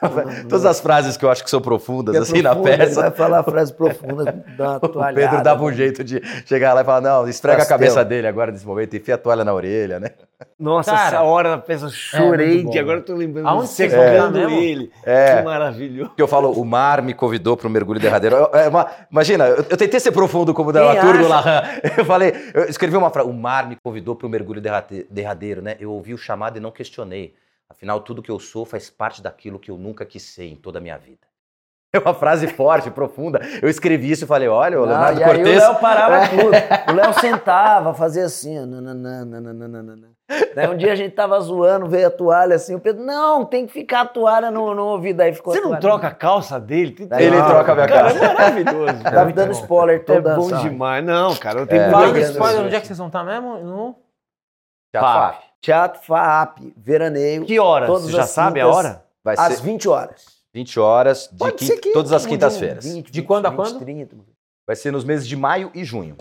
Todas 0.48 0.64
as 0.64 0.80
frases 0.80 1.16
que 1.16 1.24
eu 1.24 1.30
acho 1.30 1.42
que 1.44 1.50
são 1.50 1.60
profundas, 1.60 2.12
Que 2.14 2.18
é 2.18 2.22
assim, 2.22 2.42
profunda, 2.42 2.68
na 2.68 2.74
Ele 2.74 2.84
peça. 2.86 3.00
vai 3.02 3.10
falar 3.10 3.38
a 3.40 3.44
frase 3.44 3.72
profunda, 3.72 4.44
dá 4.56 4.70
uma 4.72 4.80
O. 5.10 5.14
Pedro 5.14 5.42
dava 5.42 5.64
um 5.64 5.72
jeito 5.72 6.02
de 6.04 6.20
chegar 6.46 6.72
lá 6.74 6.82
e 6.82 6.84
falar, 6.84 7.00
não, 7.00 7.28
esfrega 7.28 7.58
Pastel. 7.58 7.74
a 7.76 7.78
cabeça 7.78 8.04
dele 8.04 8.26
agora 8.26 8.52
nesse 8.52 8.66
momento, 8.66 8.96
enfia 8.96 9.14
a 9.14 9.18
toalha 9.18 9.44
na 9.44 9.52
orelha, 9.54 9.98
né? 10.00 10.10
Nossa, 10.58 10.90
Cara, 10.92 11.06
essa 11.08 11.22
hora 11.22 11.50
da 11.50 11.58
peça 11.58 11.86
eu 11.86 11.90
chorei, 11.90 12.64
de 12.64 12.78
agora 12.78 12.98
eu 12.98 13.02
tô 13.04 13.14
lembrando 13.14 13.46
Aonde 13.46 13.66
de 13.68 13.72
você 13.74 13.90
secando 13.90 14.32
foi 14.38 14.46
mesmo? 14.46 14.58
ele. 14.60 14.90
É. 15.04 15.36
Que 15.36 15.42
maravilhoso. 15.42 16.10
Que 16.16 16.22
eu 16.22 16.28
falo, 16.28 16.50
o 16.52 16.64
mar 16.64 17.02
me 17.02 17.12
convidou 17.12 17.56
para 17.56 17.66
um 17.68 17.70
mergulho 17.70 18.00
derradeiro. 18.00 18.36
Eu- 18.36 18.50
é 18.54 18.68
uma- 18.68 18.86
imagina, 19.10 19.46
eu, 19.46 19.56
eu 19.68 19.76
tentei 19.76 20.00
ser 20.00 20.12
profundo 20.12 20.54
como 20.54 20.70
o 20.70 20.72
dramaturgo 20.72 21.18
acha? 21.24 21.28
Larran. 21.28 21.62
Eu 21.98 22.04
falei, 22.04 22.32
eu 22.54 22.64
escrevi 22.64 22.96
uma 22.96 23.10
frase, 23.10 23.28
o 23.28 23.32
mar 23.32 23.66
me 23.68 23.76
convidou 23.76 24.16
para 24.16 24.26
um 24.26 24.30
mergulho 24.30 24.60
derradeiro, 25.10 25.60
né? 25.60 25.76
Eu 25.78 25.90
ouvi 25.92 26.14
o 26.14 26.18
chamado 26.18 26.56
e 26.56 26.60
não 26.60 26.70
questionei. 26.70 27.34
Afinal, 27.70 28.00
tudo 28.00 28.20
que 28.22 28.30
eu 28.30 28.38
sou 28.40 28.66
faz 28.66 28.90
parte 28.90 29.22
daquilo 29.22 29.58
que 29.58 29.70
eu 29.70 29.78
nunca 29.78 30.04
quis 30.04 30.22
ser 30.24 30.44
em 30.46 30.56
toda 30.56 30.78
a 30.78 30.82
minha 30.82 30.98
vida. 30.98 31.20
É 31.92 31.98
uma 31.98 32.14
frase 32.14 32.46
forte, 32.46 32.88
profunda. 32.92 33.40
Eu 33.60 33.68
escrevi 33.68 34.12
isso 34.12 34.22
e 34.22 34.26
falei, 34.26 34.46
olha, 34.46 34.78
o 34.78 34.82
Não, 34.82 34.90
Leonardo 34.92 35.20
e 35.20 35.24
aí 35.24 35.34
Cortez... 35.34 35.56
o 35.56 35.60
Léo 35.72 35.80
parava 35.80 36.28
tudo. 36.30 36.92
O 36.92 36.94
Léo 36.94 37.12
sentava, 37.14 37.94
fazia 37.94 38.26
assim. 38.26 38.54
Daí 40.54 40.68
um 40.68 40.76
dia 40.76 40.92
a 40.92 40.94
gente 40.94 41.12
tava 41.16 41.40
zoando, 41.40 41.88
veio 41.88 42.06
a 42.06 42.10
toalha 42.10 42.54
assim, 42.54 42.76
o 42.76 42.80
Pedro, 42.80 43.02
não, 43.04 43.44
tem 43.44 43.66
que 43.66 43.72
ficar 43.72 44.02
a 44.02 44.06
toalha 44.06 44.52
no, 44.52 44.72
no 44.72 44.84
ouvido, 44.84 45.20
aí 45.20 45.34
ficou 45.34 45.52
Você 45.52 45.60
não 45.60 45.80
troca 45.80 46.06
a 46.06 46.14
calça 46.14 46.60
dele? 46.60 46.92
Tem- 46.92 47.08
Ele 47.26 47.36
Não, 47.36 47.48
troca 47.48 47.72
a 47.72 47.74
minha 47.74 47.88
Cara, 47.88 48.14
cara. 48.14 48.24
é 48.24 48.34
maravilhoso. 48.34 49.02
Tava 49.02 49.24
muito 49.24 49.36
dando 49.36 49.52
bom. 49.52 49.60
spoiler 49.60 49.96
É 49.96 49.98
toda. 49.98 50.36
bom 50.36 50.48
sabe? 50.48 50.68
demais. 50.70 51.04
Não, 51.04 51.34
cara, 51.34 51.58
eu 51.58 51.66
tenho 51.66 51.82
É. 51.82 51.90
Falando 51.90 52.10
muita 52.12 52.20
de 52.26 52.32
spoiler, 52.32 52.62
onde 52.66 52.76
é 52.76 52.80
que 52.80 52.86
vocês 52.86 52.98
vão 52.98 53.08
estar 53.08 53.24
mesmo? 53.24 53.58
No... 53.58 53.96
Já 54.94 55.00
Teatro 55.60 56.00
FAAP, 56.02 56.72
veraneio, 56.76 57.44
Que 57.44 57.58
horas? 57.58 57.86
Todas 57.88 58.04
Você 58.04 58.12
já 58.12 58.26
sabe 58.26 58.60
a 58.60 58.68
hora? 58.68 59.04
Vai 59.22 59.36
às 59.38 59.54
ser 59.56 59.62
20 59.62 59.88
horas. 59.88 60.24
20 60.52 60.80
horas, 60.80 61.28
de 61.30 61.38
Pode 61.38 61.56
quin- 61.56 61.66
ser 61.66 61.76
que 61.78 61.92
todas 61.92 62.12
as 62.12 62.26
quintas-feiras. 62.26 62.84
20, 62.84 63.10
De 63.10 63.22
quando 63.22 63.46
a 63.46 63.50
20, 63.50 63.56
quando? 63.56 63.78
30. 63.78 64.16
Vai 64.66 64.74
ser 64.76 64.90
nos 64.92 65.04
meses 65.04 65.28
de 65.28 65.36
maio 65.36 65.70
e 65.74 65.84
junho. 65.84 66.16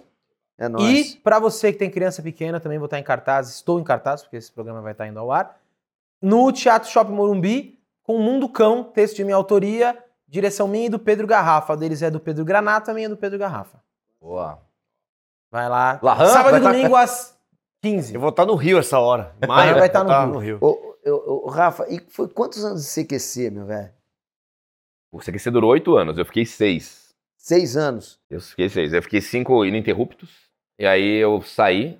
É 0.58 0.66
E 0.66 0.70
nóis. 0.70 1.16
pra 1.16 1.40
você 1.40 1.72
que 1.72 1.80
tem 1.80 1.90
criança 1.90 2.22
pequena, 2.22 2.60
também 2.60 2.78
vou 2.78 2.86
estar 2.86 3.00
em 3.00 3.04
cartaz, 3.04 3.50
estou 3.50 3.80
em 3.80 3.84
cartaz, 3.84 4.22
porque 4.22 4.36
esse 4.38 4.52
programa 4.52 4.82
vai 4.82 4.92
estar 4.92 5.08
indo 5.08 5.18
ao 5.20 5.32
ar, 5.32 5.58
no 6.22 6.52
Teatro 6.52 6.90
Shopping 6.90 7.14
Morumbi, 7.14 7.80
com 8.04 8.18
Mundo 8.20 8.50
Cão, 8.50 8.84
texto 8.84 9.16
de 9.16 9.24
minha 9.24 9.38
autoria, 9.38 9.98
direção 10.28 10.68
minha 10.68 10.88
e 10.88 10.90
do 10.90 11.00
Pedro 11.00 11.26
Garrafa. 11.26 11.74
A 11.74 11.76
deles 11.78 12.02
é 12.02 12.12
do 12.12 12.20
Pedro 12.20 12.44
Granata, 12.44 12.92
a 12.92 12.94
minha 12.94 13.06
é 13.06 13.10
do 13.10 13.16
Pedro 13.16 13.40
Garrafa. 13.40 13.80
Boa. 14.20 14.60
Vai 15.50 15.70
lá. 15.70 15.98
Larran 16.04 16.28
Sábado 16.28 16.52
vai 16.52 16.60
e 16.60 16.64
tá- 16.64 16.72
domingo 16.72 16.96
às 16.96 17.39
15. 17.82 18.14
Eu 18.16 18.20
vou 18.22 18.30
estar 18.30 18.46
no 18.46 18.56
Rio 18.56 18.78
essa 18.78 19.00
hora. 19.00 19.36
Maio 19.48 19.76
vai 19.76 19.88
estar 19.88 20.04
no 20.04 20.34
no 20.34 20.40
Rio. 20.40 20.58
Ô, 20.62 20.96
ô, 21.06 21.46
ô, 21.46 21.50
Rafa, 21.50 21.86
e 21.90 22.00
foi 22.10 22.28
quantos 22.28 22.64
anos 22.64 22.84
de 22.84 22.90
CQC, 23.06 23.50
meu 23.52 23.66
velho? 23.66 23.92
O 25.12 25.20
CQC 25.20 25.50
durou 25.50 25.72
oito 25.72 25.96
anos, 25.98 26.18
eu 26.18 26.26
fiquei 26.26 26.46
seis. 26.46 27.10
Seis 27.38 27.76
anos. 27.78 28.20
Eu 28.30 28.42
fiquei 28.42 28.70
seis. 28.70 28.94
Eu 28.94 29.02
fiquei 29.02 29.22
cinco 29.22 29.66
ininterruptos. 29.66 30.50
E 30.78 30.86
aí 30.86 31.16
eu 31.18 31.42
saí 31.42 32.00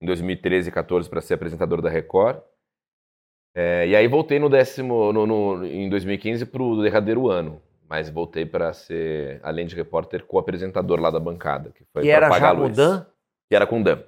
em 0.00 0.06
2013 0.06 0.68
e 0.68 0.72
14 0.72 1.08
para 1.08 1.20
ser 1.20 1.34
apresentador 1.34 1.82
da 1.82 1.90
Record. 1.90 2.38
É, 3.54 3.86
e 3.88 3.96
aí 3.96 4.06
voltei 4.06 4.38
no 4.38 4.48
décimo, 4.48 5.12
no, 5.12 5.26
no- 5.26 5.66
em 5.66 5.88
2015 5.90 6.46
para 6.46 6.62
o 6.62 6.80
derradeiro 6.82 7.28
ano. 7.28 7.60
Mas 7.88 8.08
voltei 8.08 8.46
para 8.46 8.72
ser, 8.72 9.40
além 9.42 9.66
de 9.66 9.74
repórter, 9.74 10.24
co-apresentador 10.24 11.00
lá 11.00 11.10
da 11.10 11.18
bancada. 11.18 11.70
Que 11.72 11.84
foi 11.92 12.04
E 12.04 12.10
era 12.10 12.30
já 12.38 12.48
a 12.48 12.52
luz. 12.52 12.70
Mudan? 12.70 13.04
Que 13.48 13.56
era 13.56 13.66
com 13.66 13.80
o 13.80 13.84
Dan. 13.84 14.00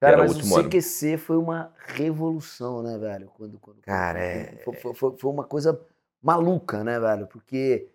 Cara, 0.00 0.12
era 0.14 0.22
o 0.22 0.24
mas 0.24 0.34
último 0.36 0.54
o 0.54 0.58
ano. 0.58 0.68
CQC 0.70 1.16
foi 1.18 1.36
uma 1.36 1.72
revolução, 1.86 2.82
né, 2.82 2.96
velho? 2.98 3.30
Quando, 3.36 3.58
quando, 3.58 3.80
Cara, 3.82 4.18
é- 4.18 4.56
foi, 4.64 4.74
foi- 4.74 4.94
foi- 4.94 5.14
foi 5.18 5.30
uma 5.30 5.44
coisa 5.44 5.78
maluca, 6.22 6.82
né, 6.82 6.98
velho? 6.98 7.26
Porque 7.26 7.86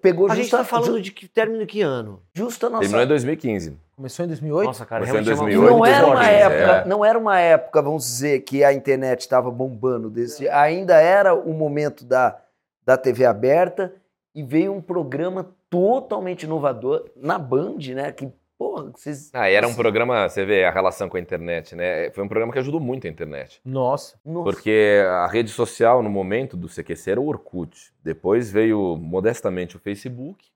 pegou 0.00 0.30
A 0.30 0.34
gente 0.34 0.50
tá 0.50 0.64
falando 0.64 1.00
de 1.02 1.10
que 1.12 1.26
término 1.28 1.66
que 1.66 1.82
ano? 1.82 2.22
justa 2.32 2.68
a 2.68 2.70
nossa... 2.70 2.80
Terminou 2.82 3.04
em 3.04 3.08
2015. 3.08 3.76
Começou 3.96 4.24
em 4.24 4.28
2008? 4.28 4.66
Nossa, 4.66 4.86
cara, 4.86 5.04
Começou 5.06 5.20
em 5.20 5.24
realmente 5.24 5.52
é 5.54 5.58
uma- 5.58 5.66
2008, 5.66 5.76
não 5.78 5.86
era 5.86 6.06
uma 6.06 6.14
2015, 6.16 6.42
época, 6.54 6.72
é. 6.76 6.84
não 6.88 7.04
era 7.04 7.18
uma 7.18 7.38
época, 7.40 7.82
vamos 7.82 8.04
dizer, 8.04 8.40
que 8.40 8.62
a 8.64 8.72
internet 8.72 9.20
estava 9.20 9.50
bombando 9.50 10.08
desse. 10.10 10.48
Ainda 10.48 11.00
era 11.00 11.34
o 11.34 11.52
momento 11.52 12.04
da, 12.04 12.38
da 12.84 12.96
TV 12.96 13.24
aberta 13.26 13.92
e 14.34 14.42
veio 14.42 14.72
um 14.72 14.80
programa 14.80 15.50
totalmente 15.68 16.44
inovador 16.44 17.04
na 17.16 17.38
Band, 17.38 17.78
né? 17.94 18.12
Que, 18.12 18.30
porra, 18.58 18.90
vocês. 18.90 19.30
Ah, 19.32 19.48
era 19.48 19.66
um 19.66 19.74
programa, 19.74 20.28
você 20.28 20.44
vê 20.44 20.64
a 20.64 20.70
relação 20.70 21.08
com 21.08 21.16
a 21.16 21.20
internet, 21.20 21.74
né? 21.74 22.10
Foi 22.10 22.24
um 22.24 22.28
programa 22.28 22.52
que 22.52 22.58
ajudou 22.58 22.80
muito 22.80 23.06
a 23.06 23.10
internet. 23.10 23.60
Nossa. 23.64 24.18
Nossa. 24.24 24.44
Porque 24.44 25.02
a 25.06 25.26
rede 25.26 25.50
social, 25.50 26.02
no 26.02 26.10
momento 26.10 26.56
do 26.56 26.68
CQC, 26.68 27.10
era 27.10 27.20
o 27.20 27.26
Orkut. 27.26 27.92
Depois 28.02 28.50
veio, 28.50 28.96
modestamente, 28.96 29.76
o 29.76 29.80
Facebook. 29.80 30.46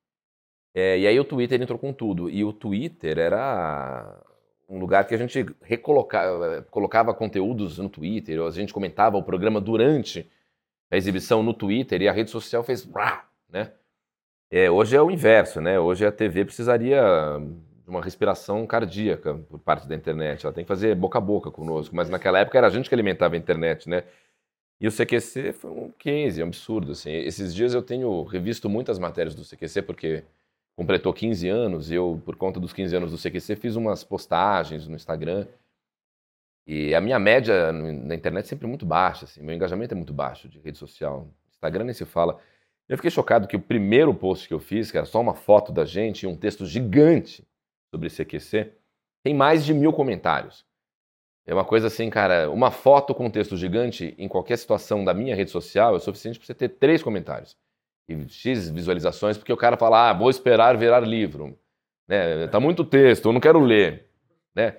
É, 0.75 0.99
e 0.99 1.07
aí 1.07 1.19
o 1.19 1.25
Twitter 1.25 1.61
entrou 1.61 1.79
com 1.79 1.93
tudo. 1.93 2.31
E 2.31 2.45
o 2.45 2.53
Twitter 2.53 3.19
era 3.19 4.23
um 4.69 4.79
lugar 4.79 5.05
que 5.05 5.15
a 5.15 5.19
gente 5.19 5.45
recolocava, 5.63 6.63
colocava 6.71 7.13
conteúdos 7.13 7.79
no 7.79 7.89
Twitter, 7.89 8.41
ou 8.41 8.47
a 8.47 8.53
gente 8.53 8.73
comentava 8.73 9.17
o 9.17 9.23
programa 9.23 9.61
durante 9.61 10.31
a 10.89 10.97
exibição 10.97 11.43
no 11.43 11.53
Twitter, 11.53 12.03
e 12.03 12.09
a 12.09 12.13
rede 12.13 12.31
social 12.31 12.63
fez... 12.63 12.89
Né? 13.49 13.73
É, 14.51 14.71
hoje 14.71 14.97
é 14.97 15.03
o 15.03 15.11
inverso, 15.11 15.61
né? 15.61 15.79
Hoje 15.79 16.07
a 16.07 16.13
TV 16.13 16.45
precisaria 16.45 17.01
uma 17.91 18.03
respiração 18.03 18.67
cardíaca 18.67 19.35
por 19.49 19.59
parte 19.59 19.87
da 19.87 19.95
internet. 19.95 20.45
Ela 20.45 20.55
tem 20.55 20.65
que 20.65 20.69
fazer 20.69 20.95
boca 20.95 21.19
a 21.19 21.21
boca 21.21 21.51
conosco. 21.51 21.95
Mas 21.95 22.09
naquela 22.09 22.39
época 22.39 22.59
era 22.59 22.67
a 22.67 22.71
gente 22.71 22.89
que 22.89 22.95
alimentava 22.95 23.35
a 23.35 23.39
internet, 23.39 23.89
né? 23.89 24.05
E 24.81 24.89
o 24.89 24.93
CQC 24.93 25.53
foi 25.53 25.71
um 25.71 25.91
case, 25.91 26.43
um 26.43 26.47
absurdo. 26.47 26.93
Assim. 26.93 27.11
Esses 27.11 27.55
dias 27.55 27.75
eu 27.75 27.83
tenho 27.83 28.23
revisto 28.25 28.69
muitas 28.69 28.99
matérias 28.99 29.35
do 29.35 29.45
CQC, 29.45 29.83
porque 29.83 30.25
completou 30.75 31.13
15 31.13 31.49
anos, 31.49 31.91
e 31.91 31.95
eu, 31.95 32.23
por 32.25 32.37
conta 32.37 32.59
dos 32.59 32.73
15 32.73 32.97
anos 32.97 33.11
do 33.11 33.19
CQC, 33.19 33.57
fiz 33.57 33.77
umas 33.77 34.03
postagens 34.03 34.89
no 34.89 34.97
Instagram. 34.97 35.47
E 36.67 36.95
a 36.95 37.01
minha 37.01 37.19
média 37.19 37.73
na 37.73 38.15
internet 38.15 38.45
é 38.47 38.49
sempre 38.49 38.67
muito 38.67 38.87
baixa, 38.87 39.25
assim, 39.27 39.43
meu 39.43 39.55
engajamento 39.55 39.93
é 39.93 39.97
muito 39.97 40.15
baixo 40.15 40.49
de 40.49 40.59
rede 40.59 40.79
social. 40.79 41.29
Instagram 41.51 41.85
nem 41.85 41.93
se 41.93 42.07
fala. 42.07 42.41
Eu 42.89 42.97
fiquei 42.97 43.11
chocado 43.11 43.47
que 43.47 43.57
o 43.57 43.61
primeiro 43.61 44.15
post 44.15 44.49
que 44.49 44.55
eu 44.55 44.61
fiz, 44.61 44.91
que 44.91 44.97
era 44.97 45.07
só 45.07 45.21
uma 45.21 45.35
foto 45.35 45.73
da 45.73 45.85
gente 45.85 46.23
e 46.23 46.27
um 46.27 46.37
texto 46.37 46.65
gigante 46.65 47.47
sobre 47.91 48.09
CQC, 48.09 48.73
tem 49.23 49.35
mais 49.35 49.65
de 49.65 49.75
mil 49.75 49.93
comentários. 49.93 50.65
É 51.47 51.55
uma 51.55 51.65
coisa 51.65 51.89
assim, 51.89 52.09
cara, 52.09 52.51
uma 52.51 52.71
foto 52.71 53.15
com 53.15 53.27
um 53.27 53.31
texto 53.31 53.57
gigante 53.57 54.15
em 54.19 54.29
qualquer 54.29 54.57
situação 54.57 55.05
da 55.05 55.13
minha 55.13 55.35
rede 55.35 55.51
social 55.51 55.95
é 55.95 55.97
o 55.97 56.01
suficiente 56.01 56.39
para 56.39 56.47
você 56.47 56.55
ter 56.55 56.69
três 56.69 57.03
comentários 57.03 57.57
e 58.11 58.29
X 58.29 58.69
visualizações, 58.71 59.39
porque 59.39 59.53
o 59.53 59.57
cara 59.57 59.77
fala, 59.77 60.11
ah, 60.11 60.13
vou 60.13 60.31
esperar 60.31 60.77
virar 60.77 61.01
livro. 61.01 61.59
Né? 62.09 62.49
Tá 62.49 62.59
muito 62.59 62.85
texto, 62.85 63.29
eu 63.29 63.33
não 63.33 63.41
quero 63.41 63.61
ler. 63.61 64.09
Né? 64.55 64.77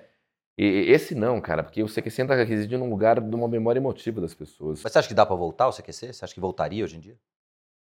E 0.58 0.64
esse 0.90 1.14
não, 1.14 1.40
cara, 1.40 1.62
porque 1.62 1.82
o 1.82 1.88
CQC 1.88 2.22
está 2.22 2.34
residindo 2.34 2.84
num 2.84 2.90
lugar 2.90 3.20
de 3.20 3.34
uma 3.34 3.48
memória 3.48 3.80
emotiva 3.80 4.20
das 4.20 4.34
pessoas. 4.34 4.82
Mas 4.82 4.92
você 4.92 4.98
acha 4.98 5.08
que 5.08 5.14
dá 5.14 5.24
pra 5.24 5.34
voltar 5.34 5.68
o 5.68 5.72
CQC? 5.72 6.12
Você 6.12 6.24
acha 6.24 6.34
que 6.34 6.40
voltaria 6.40 6.84
hoje 6.84 6.96
em 6.96 7.00
dia? 7.00 7.18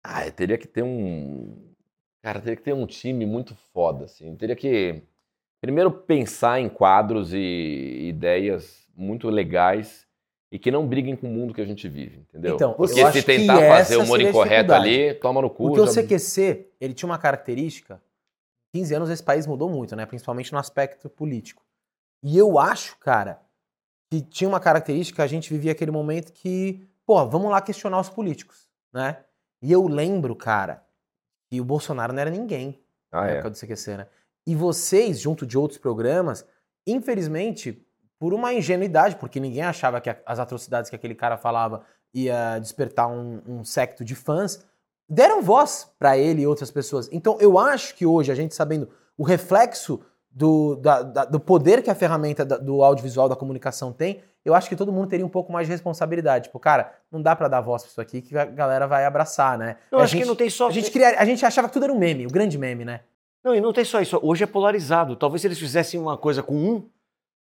Ah, 0.02 0.30
teria 0.32 0.58
que 0.58 0.68
ter 0.68 0.84
um. 0.84 1.74
Cara, 2.22 2.40
teria 2.40 2.56
que 2.56 2.64
ter 2.64 2.74
um 2.74 2.86
time 2.86 3.26
muito 3.26 3.54
foda, 3.74 4.06
assim. 4.06 4.34
Teria 4.38 4.56
que, 4.56 5.04
primeiro, 5.64 5.90
pensar 5.90 6.60
em 6.60 6.68
quadros 6.68 7.34
e 7.34 8.08
ideias 8.10 8.86
muito 8.94 9.30
legais 9.30 10.06
e 10.52 10.60
que 10.60 10.70
não 10.70 10.86
briguem 10.86 11.16
com 11.16 11.26
o 11.28 11.32
mundo 11.32 11.54
que 11.54 11.62
a 11.62 11.66
gente 11.66 11.88
vive, 11.88 12.20
entendeu? 12.20 12.56
Então, 12.56 12.74
Porque 12.74 13.12
se 13.14 13.24
tentar 13.24 13.60
fazer 13.62 13.96
o 13.96 14.04
humor 14.04 14.20
incorreto 14.20 14.74
ali, 14.74 15.14
toma 15.14 15.42
no 15.42 15.50
cu. 15.50 15.68
Porque 15.70 15.80
o 15.80 15.86
já- 15.86 15.94
CQC, 16.04 16.68
ele 16.82 16.94
tinha 16.94 17.08
uma 17.10 17.18
característica. 17.18 18.02
15 18.76 18.94
anos 18.94 19.10
esse 19.10 19.24
país 19.24 19.48
mudou 19.48 19.70
muito, 19.70 19.96
né? 19.96 20.06
Principalmente 20.06 20.52
no 20.52 20.60
aspecto 20.60 21.10
político. 21.10 21.64
E 22.22 22.38
eu 22.38 22.60
acho, 22.60 22.98
cara, 22.98 23.40
que 24.12 24.22
tinha 24.22 24.50
uma 24.50 24.60
característica, 24.60 25.24
a 25.24 25.28
gente 25.28 25.50
vivia 25.52 25.72
aquele 25.72 25.92
momento 25.92 26.34
que, 26.34 26.86
pô, 27.06 27.26
vamos 27.26 27.50
lá 27.50 27.62
questionar 27.62 28.02
os 28.02 28.10
políticos, 28.10 28.68
né? 28.94 29.24
E 29.62 29.72
eu 29.72 29.88
lembro, 29.88 30.36
cara, 30.36 30.84
que 31.50 31.62
o 31.62 31.64
Bolsonaro 31.64 32.12
não 32.12 32.20
era 32.20 32.30
ninguém 32.30 32.84
Ah, 33.10 33.22
na 33.22 33.30
é. 33.30 33.34
época 33.36 33.50
do 33.52 33.58
CQC, 33.58 33.96
né? 33.98 34.08
E 34.46 34.56
vocês, 34.56 35.20
junto 35.20 35.46
de 35.46 35.58
outros 35.58 35.78
programas, 35.80 36.46
infelizmente, 36.86 37.86
por 38.20 38.34
uma 38.34 38.54
ingenuidade, 38.54 39.16
porque 39.18 39.40
ninguém 39.40 39.64
achava 39.64 40.00
que 40.00 40.16
as 40.26 40.40
atrocidades 40.40 40.90
que 40.90 40.96
aquele 40.96 41.16
cara 41.16 41.38
falava 41.38 41.84
ia 42.14 42.60
despertar 42.60 43.08
um, 43.08 43.42
um 43.48 43.64
secto 43.64 44.04
de 44.06 44.16
fãs, 44.16 44.64
deram 45.10 45.42
voz 45.42 45.90
pra 46.00 46.18
ele 46.18 46.44
e 46.44 46.48
outras 46.48 46.72
pessoas. 46.72 47.10
Então, 47.12 47.38
eu 47.40 47.58
acho 47.58 47.96
que 47.96 48.06
hoje, 48.06 48.32
a 48.32 48.36
gente 48.36 48.54
sabendo 48.56 48.88
o 49.18 49.24
reflexo 49.24 50.00
do, 50.32 50.76
da- 50.78 51.02
da- 51.04 51.26
do 51.26 51.40
poder 51.40 51.82
que 51.84 51.90
a 51.90 51.96
ferramenta 51.96 52.44
da- 52.46 52.58
do 52.58 52.84
audiovisual 52.84 53.28
da 53.30 53.36
comunicação 53.36 53.92
tem, 53.92 54.22
eu 54.46 54.54
acho 54.56 54.68
que 54.70 54.76
todo 54.76 54.92
mundo 54.92 55.08
teria 55.08 55.26
um 55.26 55.30
pouco 55.30 55.52
mais 55.52 55.68
de 55.68 55.72
responsabilidade. 55.74 56.46
Tipo, 56.46 56.60
cara, 56.60 56.94
não 57.12 57.22
dá 57.22 57.36
pra 57.36 57.48
dar 57.48 57.62
voz 57.62 57.84
pra 57.84 57.90
isso 57.92 58.02
aqui 58.02 58.22
que 58.22 58.38
a 58.38 58.46
galera 58.46 58.88
vai 58.88 59.06
abraçar, 59.06 59.58
né? 59.58 59.78
Eu 59.92 60.00
a 60.00 60.04
acho 60.04 60.14
gente, 60.14 60.22
que 60.24 60.28
não 60.28 60.36
tem 60.36 60.50
só. 60.50 60.68
a 60.68 60.72
gente, 60.72 60.90
queria, 60.92 61.20
a 61.20 61.26
gente 61.26 61.46
achava 61.46 61.68
que 61.68 61.74
tudo 61.74 61.84
era 61.86 61.94
um 61.94 61.98
meme, 62.00 62.26
o 62.26 62.30
grande 62.32 62.58
meme, 62.58 62.84
né? 62.84 63.02
Não, 63.44 63.54
e 63.56 63.60
não 63.62 63.74
tem 63.74 63.84
só 63.84 64.00
isso. 64.02 64.18
Hoje 64.22 64.44
é 64.44 64.48
polarizado. 64.48 65.16
Talvez 65.16 65.42
se 65.42 65.48
eles 65.48 65.60
fizessem 65.60 66.00
uma 66.00 66.18
coisa 66.18 66.42
com 66.42 66.56
um, 66.56 66.90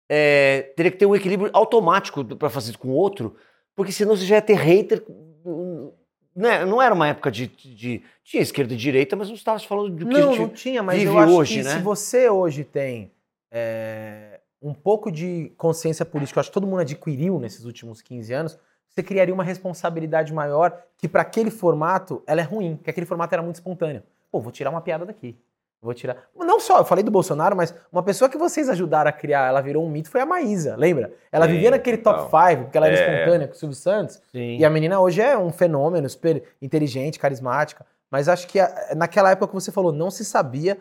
é, 0.07 0.71
teria 0.75 0.91
que 0.91 0.97
ter 0.97 1.05
um 1.05 1.15
equilíbrio 1.15 1.49
automático 1.53 2.23
para 2.35 2.49
fazer 2.49 2.77
com 2.77 2.89
o 2.89 2.93
outro, 2.93 3.35
porque 3.75 3.91
senão 3.91 4.15
você 4.15 4.25
já 4.25 4.35
ia 4.35 4.41
ter 4.41 4.55
hater. 4.55 5.03
hum, 5.09 5.91
Né? 6.35 6.63
Não 6.65 6.81
era 6.81 6.93
uma 6.93 7.07
época 7.07 7.31
de, 7.31 7.47
de- 7.47 8.03
Tinha 8.23 8.41
esquerda 8.43 8.73
e 8.73 8.77
direita, 8.77 9.15
mas 9.15 9.27
não 9.27 9.35
estava 9.35 9.59
falando 9.59 9.89
do 9.95 10.05
que 10.07 10.15
a 10.15 10.19
Não, 10.19 10.29
gente 10.31 10.41
não 10.41 10.49
tinha, 10.49 10.83
mas 10.83 10.99
vive 10.99 11.11
eu 11.11 11.17
acho 11.19 11.33
hoje, 11.33 11.57
que 11.59 11.63
né? 11.63 11.73
se 11.75 11.79
você 11.79 12.29
hoje 12.29 12.63
tem 12.63 13.11
é, 13.51 14.39
um 14.61 14.73
pouco 14.73 15.11
de 15.11 15.51
consciência 15.57 16.05
política, 16.05 16.37
eu 16.37 16.41
acho 16.41 16.49
que 16.49 16.53
todo 16.53 16.67
mundo 16.67 16.79
adquiriu 16.81 17.39
nesses 17.39 17.65
últimos 17.65 18.01
15 18.01 18.31
anos, 18.33 18.59
você 18.87 19.01
criaria 19.03 19.33
uma 19.33 19.43
responsabilidade 19.43 20.31
maior 20.33 20.81
que 20.97 21.07
para 21.07 21.21
aquele 21.23 21.49
formato 21.51 22.21
ela 22.27 22.41
é 22.41 22.43
ruim, 22.43 22.79
que 22.83 22.89
aquele 22.89 23.05
formato 23.05 23.33
era 23.33 23.41
muito 23.41 23.55
espontâneo. 23.55 24.03
Pô, 24.31 24.39
vou 24.39 24.51
tirar 24.51 24.69
uma 24.69 24.81
piada 24.81 25.05
daqui. 25.05 25.35
Vou 25.81 25.93
tirar. 25.93 26.27
Não 26.35 26.59
só, 26.59 26.79
eu 26.79 26.85
falei 26.85 27.03
do 27.03 27.09
Bolsonaro, 27.11 27.55
mas 27.55 27.73
uma 27.91 28.03
pessoa 28.03 28.29
que 28.29 28.37
vocês 28.37 28.67
ajudaram 28.67 29.09
a 29.09 29.13
criar, 29.13 29.47
ela 29.47 29.61
virou 29.61 29.85
um 29.85 29.89
mito, 29.89 30.09
foi 30.09 30.19
a 30.19 30.25
Maísa, 30.25 30.75
lembra? 30.75 31.13
Ela 31.31 31.45
Sim, 31.45 31.53
vivia 31.53 31.71
naquele 31.71 31.97
top 31.97 32.23
total. 32.23 32.49
5, 32.49 32.63
porque 32.63 32.77
ela 32.77 32.87
era 32.87 32.95
É. 32.97 32.99
espontânea 33.15 33.47
com 33.47 33.53
o 33.53 33.57
Silvio 33.57 33.75
Santos. 33.75 34.21
Sim. 34.29 34.57
E 34.57 34.65
a 34.65 34.69
menina 34.69 34.99
hoje 34.99 35.21
é 35.21 35.37
um 35.37 35.53
fenômeno, 35.53 36.09
super 36.09 36.43
inteligente, 36.61 37.17
carismática. 37.17 37.85
Mas 38.11 38.27
acho 38.27 38.45
que 38.47 38.59
a- 38.59 38.93
naquela 38.95 39.31
época 39.31 39.47
que 39.47 39.53
você 39.53 39.71
falou, 39.71 39.93
não 39.93 40.11
se 40.11 40.25
sabia 40.25 40.77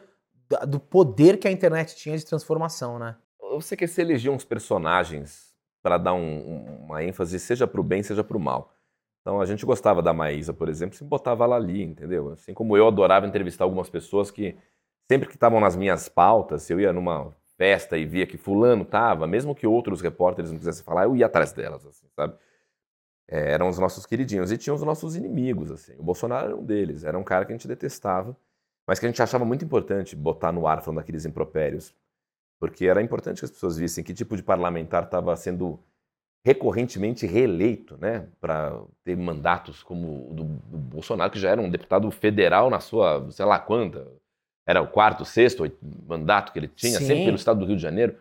do 0.66 0.80
poder 0.80 1.36
que 1.38 1.46
a 1.46 1.50
internet 1.52 1.94
tinha 1.94 2.16
de 2.16 2.24
transformação, 2.26 2.98
né? 2.98 3.14
O 3.38 3.60
CQC 3.60 4.00
elegia 4.00 4.32
uns 4.32 4.44
personagens 4.44 5.52
para 5.82 5.96
dar 5.98 6.14
um- 6.14 6.64
uma 6.86 7.04
ênfase, 7.04 7.38
seja 7.38 7.66
pro 7.66 7.82
bem, 7.84 8.02
seja 8.02 8.24
pro 8.24 8.40
mal. 8.40 8.72
Então 9.20 9.40
a 9.40 9.46
gente 9.46 9.64
gostava 9.66 10.02
da 10.02 10.12
Maísa, 10.12 10.52
por 10.54 10.68
exemplo, 10.68 10.96
se 10.96 11.04
botava 11.04 11.44
ela 11.44 11.56
ali, 11.56 11.82
entendeu? 11.84 12.32
Assim 12.32 12.54
como 12.54 12.76
eu 12.76 12.88
adorava 12.88 13.26
entrevistar 13.26 13.64
algumas 13.64 13.90
pessoas 13.90 14.30
que 14.30 14.56
sempre 15.08 15.28
que 15.28 15.34
estavam 15.34 15.58
nas 15.58 15.74
minhas 15.74 16.08
pautas, 16.08 16.68
eu 16.68 16.78
ia 16.78 16.92
numa 16.92 17.34
festa 17.56 17.96
e 17.96 18.04
via 18.04 18.26
que 18.26 18.36
fulano 18.36 18.84
tava, 18.84 19.26
mesmo 19.26 19.54
que 19.54 19.66
outros 19.66 20.00
repórteres 20.00 20.52
não 20.52 20.58
quisessem 20.58 20.84
falar, 20.84 21.04
eu 21.04 21.16
ia 21.16 21.26
atrás 21.26 21.52
delas, 21.52 21.84
assim, 21.84 22.06
sabe? 22.14 22.34
É, 23.26 23.52
eram 23.52 23.68
os 23.68 23.78
nossos 23.78 24.06
queridinhos. 24.06 24.50
E 24.50 24.56
tinha 24.56 24.72
os 24.72 24.82
nossos 24.82 25.14
inimigos, 25.16 25.70
assim. 25.70 25.94
O 25.98 26.02
Bolsonaro 26.02 26.46
era 26.46 26.56
um 26.56 26.64
deles. 26.64 27.04
Era 27.04 27.18
um 27.18 27.24
cara 27.24 27.44
que 27.44 27.52
a 27.52 27.56
gente 27.56 27.68
detestava, 27.68 28.34
mas 28.86 28.98
que 28.98 29.04
a 29.04 29.08
gente 29.08 29.22
achava 29.22 29.44
muito 29.44 29.64
importante 29.64 30.16
botar 30.16 30.50
no 30.50 30.66
ar 30.66 30.80
falando 30.82 30.98
daqueles 30.98 31.26
impropérios. 31.26 31.94
Porque 32.58 32.86
era 32.86 33.02
importante 33.02 33.40
que 33.40 33.44
as 33.44 33.50
pessoas 33.50 33.76
vissem 33.76 34.02
que 34.02 34.14
tipo 34.14 34.36
de 34.36 34.42
parlamentar 34.42 35.04
estava 35.04 35.36
sendo 35.36 35.78
recorrentemente 36.44 37.26
reeleito, 37.26 37.98
né? 37.98 38.28
Para 38.40 38.80
ter 39.04 39.16
mandatos 39.16 39.82
como 39.82 40.30
o 40.30 40.34
do, 40.34 40.44
do 40.44 40.78
Bolsonaro, 40.78 41.30
que 41.30 41.38
já 41.38 41.50
era 41.50 41.60
um 41.60 41.70
deputado 41.70 42.10
federal 42.10 42.70
na 42.70 42.80
sua, 42.80 43.30
sei 43.30 43.44
lá 43.44 43.58
quanta. 43.58 44.10
Era 44.68 44.82
o 44.82 44.86
quarto, 44.86 45.24
sexto 45.24 45.62
oito 45.62 45.78
mandato 46.06 46.52
que 46.52 46.58
ele 46.58 46.68
tinha, 46.68 46.98
Sim. 46.98 47.06
sempre 47.06 47.24
pelo 47.24 47.36
estado 47.36 47.58
do 47.60 47.64
Rio 47.64 47.76
de 47.76 47.80
Janeiro. 47.82 48.14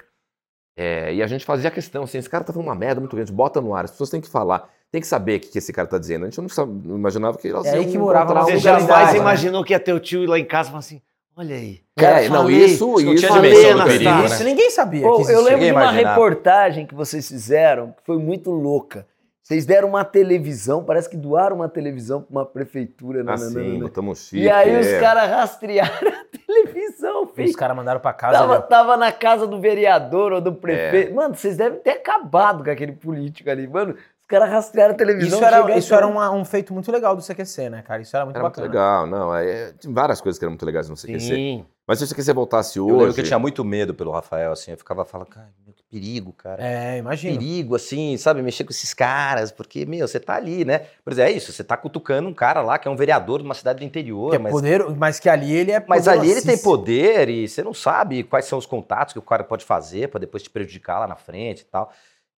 É, 0.77 1.13
e 1.13 1.21
a 1.21 1.27
gente 1.27 1.43
fazia 1.43 1.69
questão, 1.69 2.03
assim, 2.03 2.19
esse 2.19 2.29
cara 2.29 2.43
tá 2.45 2.53
falando 2.53 2.69
uma 2.69 2.75
merda 2.75 3.01
muito 3.01 3.15
grande, 3.17 3.33
bota 3.33 3.59
no 3.59 3.75
ar, 3.75 3.83
as 3.83 3.91
pessoas 3.91 4.09
têm 4.09 4.21
que 4.21 4.29
falar, 4.29 4.69
tem 4.89 5.01
que 5.01 5.07
saber 5.07 5.37
o 5.37 5.39
que, 5.41 5.47
que 5.49 5.57
esse 5.57 5.73
cara 5.73 5.87
tá 5.89 5.97
dizendo. 5.97 6.23
A 6.23 6.29
gente 6.29 6.39
não, 6.39 6.47
sabe- 6.47 6.87
não 6.87 6.95
imaginava 6.95 7.37
que 7.37 7.49
elas 7.49 7.65
É 7.65 7.73
aí 7.73 7.85
que 7.91 7.97
morava 7.97 8.31
a 8.33 8.43
um 8.43 8.45
Você 8.45 8.59
jamais 8.59 9.11
né? 9.11 9.17
imaginou 9.19 9.61
que 9.61 9.73
ia 9.73 9.79
ter 9.79 9.91
o 9.91 9.99
tio 9.99 10.23
ir 10.23 10.27
lá 10.27 10.39
em 10.39 10.45
casa 10.45 10.69
e 10.69 10.71
falar 10.71 10.79
assim: 10.79 11.01
olha 11.35 11.53
aí. 11.55 11.81
É, 11.97 12.29
não, 12.29 12.43
falei, 12.43 12.63
isso, 12.63 12.95
isso 13.01 13.15
tinha 13.15 13.29
é 13.29 13.33
do 13.33 13.37
apenas, 13.39 13.87
perigo, 13.91 14.11
né? 14.11 14.25
Isso 14.27 14.43
ninguém 14.45 14.69
sabia. 14.69 15.01
Pô, 15.01 15.25
que 15.25 15.31
eu 15.31 15.41
lembro 15.43 15.65
de 15.65 15.71
uma 15.71 15.81
imaginava. 15.83 16.09
reportagem 16.11 16.85
que 16.85 16.95
vocês 16.95 17.27
fizeram 17.27 17.87
que 17.91 18.03
foi 18.05 18.17
muito 18.19 18.51
louca. 18.51 19.05
Vocês 19.47 19.65
deram 19.65 19.87
uma 19.87 20.03
televisão, 20.03 20.83
parece 20.83 21.09
que 21.09 21.15
doaram 21.15 21.55
uma 21.55 21.69
televisão 21.69 22.21
para 22.21 22.31
uma 22.31 22.45
prefeitura. 22.45 23.19
né, 23.23 23.27
né, 23.29 23.33
Assim, 23.33 23.55
né, 23.55 23.73
né. 23.75 23.79
botamos 23.79 24.19
chip. 24.27 24.41
E 24.41 24.49
aí 24.49 24.77
os 24.77 24.85
é. 24.87 24.99
caras 24.99 25.29
rastrearam 25.29 25.89
a 26.05 26.37
televisão, 26.45 27.23
Os 27.23 27.31
filho. 27.31 27.53
caras 27.55 27.77
mandaram 27.77 28.01
pra 28.01 28.11
casa. 28.11 28.39
Tava, 28.39 28.55
né? 28.59 28.65
tava 28.67 28.97
na 28.97 29.09
casa 29.09 29.47
do 29.47 29.61
vereador 29.61 30.33
ou 30.33 30.41
do 30.41 30.49
É. 30.49 30.53
prefeito. 30.53 31.15
Mano, 31.15 31.33
vocês 31.33 31.55
devem 31.55 31.79
ter 31.79 31.91
acabado 31.91 32.61
com 32.61 32.69
aquele 32.69 32.91
político 32.91 33.49
ali. 33.49 33.65
Mano, 33.69 33.93
os 33.93 33.97
caras 34.28 34.49
rastrearam 34.49 34.93
a 34.93 34.97
televisão. 34.97 35.39
Isso 35.39 35.45
era, 35.47 35.78
isso 35.78 35.93
era 35.95 36.05
uma- 36.07 36.32
um 36.32 36.43
feito 36.45 36.73
muito 36.73 36.91
legal 36.91 37.15
do 37.15 37.21
CQC, 37.21 37.69
né, 37.69 37.82
cara? 37.82 38.01
Isso 38.01 38.15
era 38.15 38.25
muito 38.25 38.36
Era 38.36 38.43
muito 38.43 38.55
bacana. 38.61 38.67
legal, 38.73 39.07
não. 39.07 39.36
É, 39.36 39.71
tem 39.73 39.93
várias 39.93 40.19
coisas 40.21 40.38
que 40.38 40.45
eram 40.45 40.51
muito 40.51 40.65
legais 40.65 40.89
no 40.89 40.95
CQC. 40.97 41.19
Sim. 41.19 41.65
Mas 41.88 41.99
se 41.99 42.03
o 42.03 42.07
CQC 42.07 42.34
voltasse 42.34 42.78
Eu 42.78 42.86
lembro 42.86 43.05
hoje. 43.05 43.15
que 43.15 43.21
eu 43.21 43.25
tinha 43.25 43.39
muito 43.39 43.63
medo 43.63 43.93
pelo 43.93 44.11
Rafael, 44.11 44.51
assim. 44.51 44.71
Eu 44.71 44.78
ficava 44.78 45.05
falando, 45.05 45.28
cara, 45.28 45.47
que 45.73 45.82
perigo, 45.89 46.34
cara. 46.34 46.61
É, 46.61 46.97
imagina. 46.97 47.38
perigo, 47.38 47.75
assim, 47.75 48.17
sabe? 48.17 48.41
Mexer 48.41 48.65
com 48.65 48.71
esses 48.71 48.93
caras, 48.93 49.53
porque, 49.53 49.86
meu, 49.86 50.05
você 50.05 50.19
tá 50.19 50.36
ali, 50.36 50.65
né? 50.65 50.80
Por 51.01 51.13
exemplo, 51.13 51.32
é 51.32 51.34
isso, 51.34 51.53
você 51.53 51.63
tá 51.63 51.78
cutucando 51.78 52.28
um 52.28 52.34
cara 52.34 52.61
lá 52.61 52.78
que 52.78 52.89
é 52.89 52.91
um 52.91 52.95
vereador 52.97 53.39
de 53.39 53.45
uma 53.45 53.53
cidade 53.53 53.80
do 53.80 53.86
interior, 53.86 54.32
Que 54.32 54.36
é 54.36 54.39
mas, 54.39 54.51
poder, 54.51 54.84
mas 54.97 55.17
que 55.21 55.30
ali 55.30 55.53
ele 55.55 55.71
é 55.71 55.82
mas 55.88 56.09
ali 56.09 56.30
ele 56.30 56.41
tem 56.41 56.57
poder 56.57 57.30
e 57.30 57.47
você 57.47 57.63
não 57.63 57.73
sabe 57.73 58.23
quais 58.23 58.43
são 58.43 58.59
os 58.59 58.65
contatos 58.65 59.13
que 59.13 59.19
o 59.19 59.21
cara 59.21 59.45
pode 59.45 59.63
fazer 59.63 60.09
pra 60.09 60.19
depois 60.19 60.43
te 60.43 60.49
prejudicar 60.49 60.99
lá 60.99 61.07
na 61.07 61.15
frente 61.15 61.61
e 61.61 61.65
tal. 61.65 61.89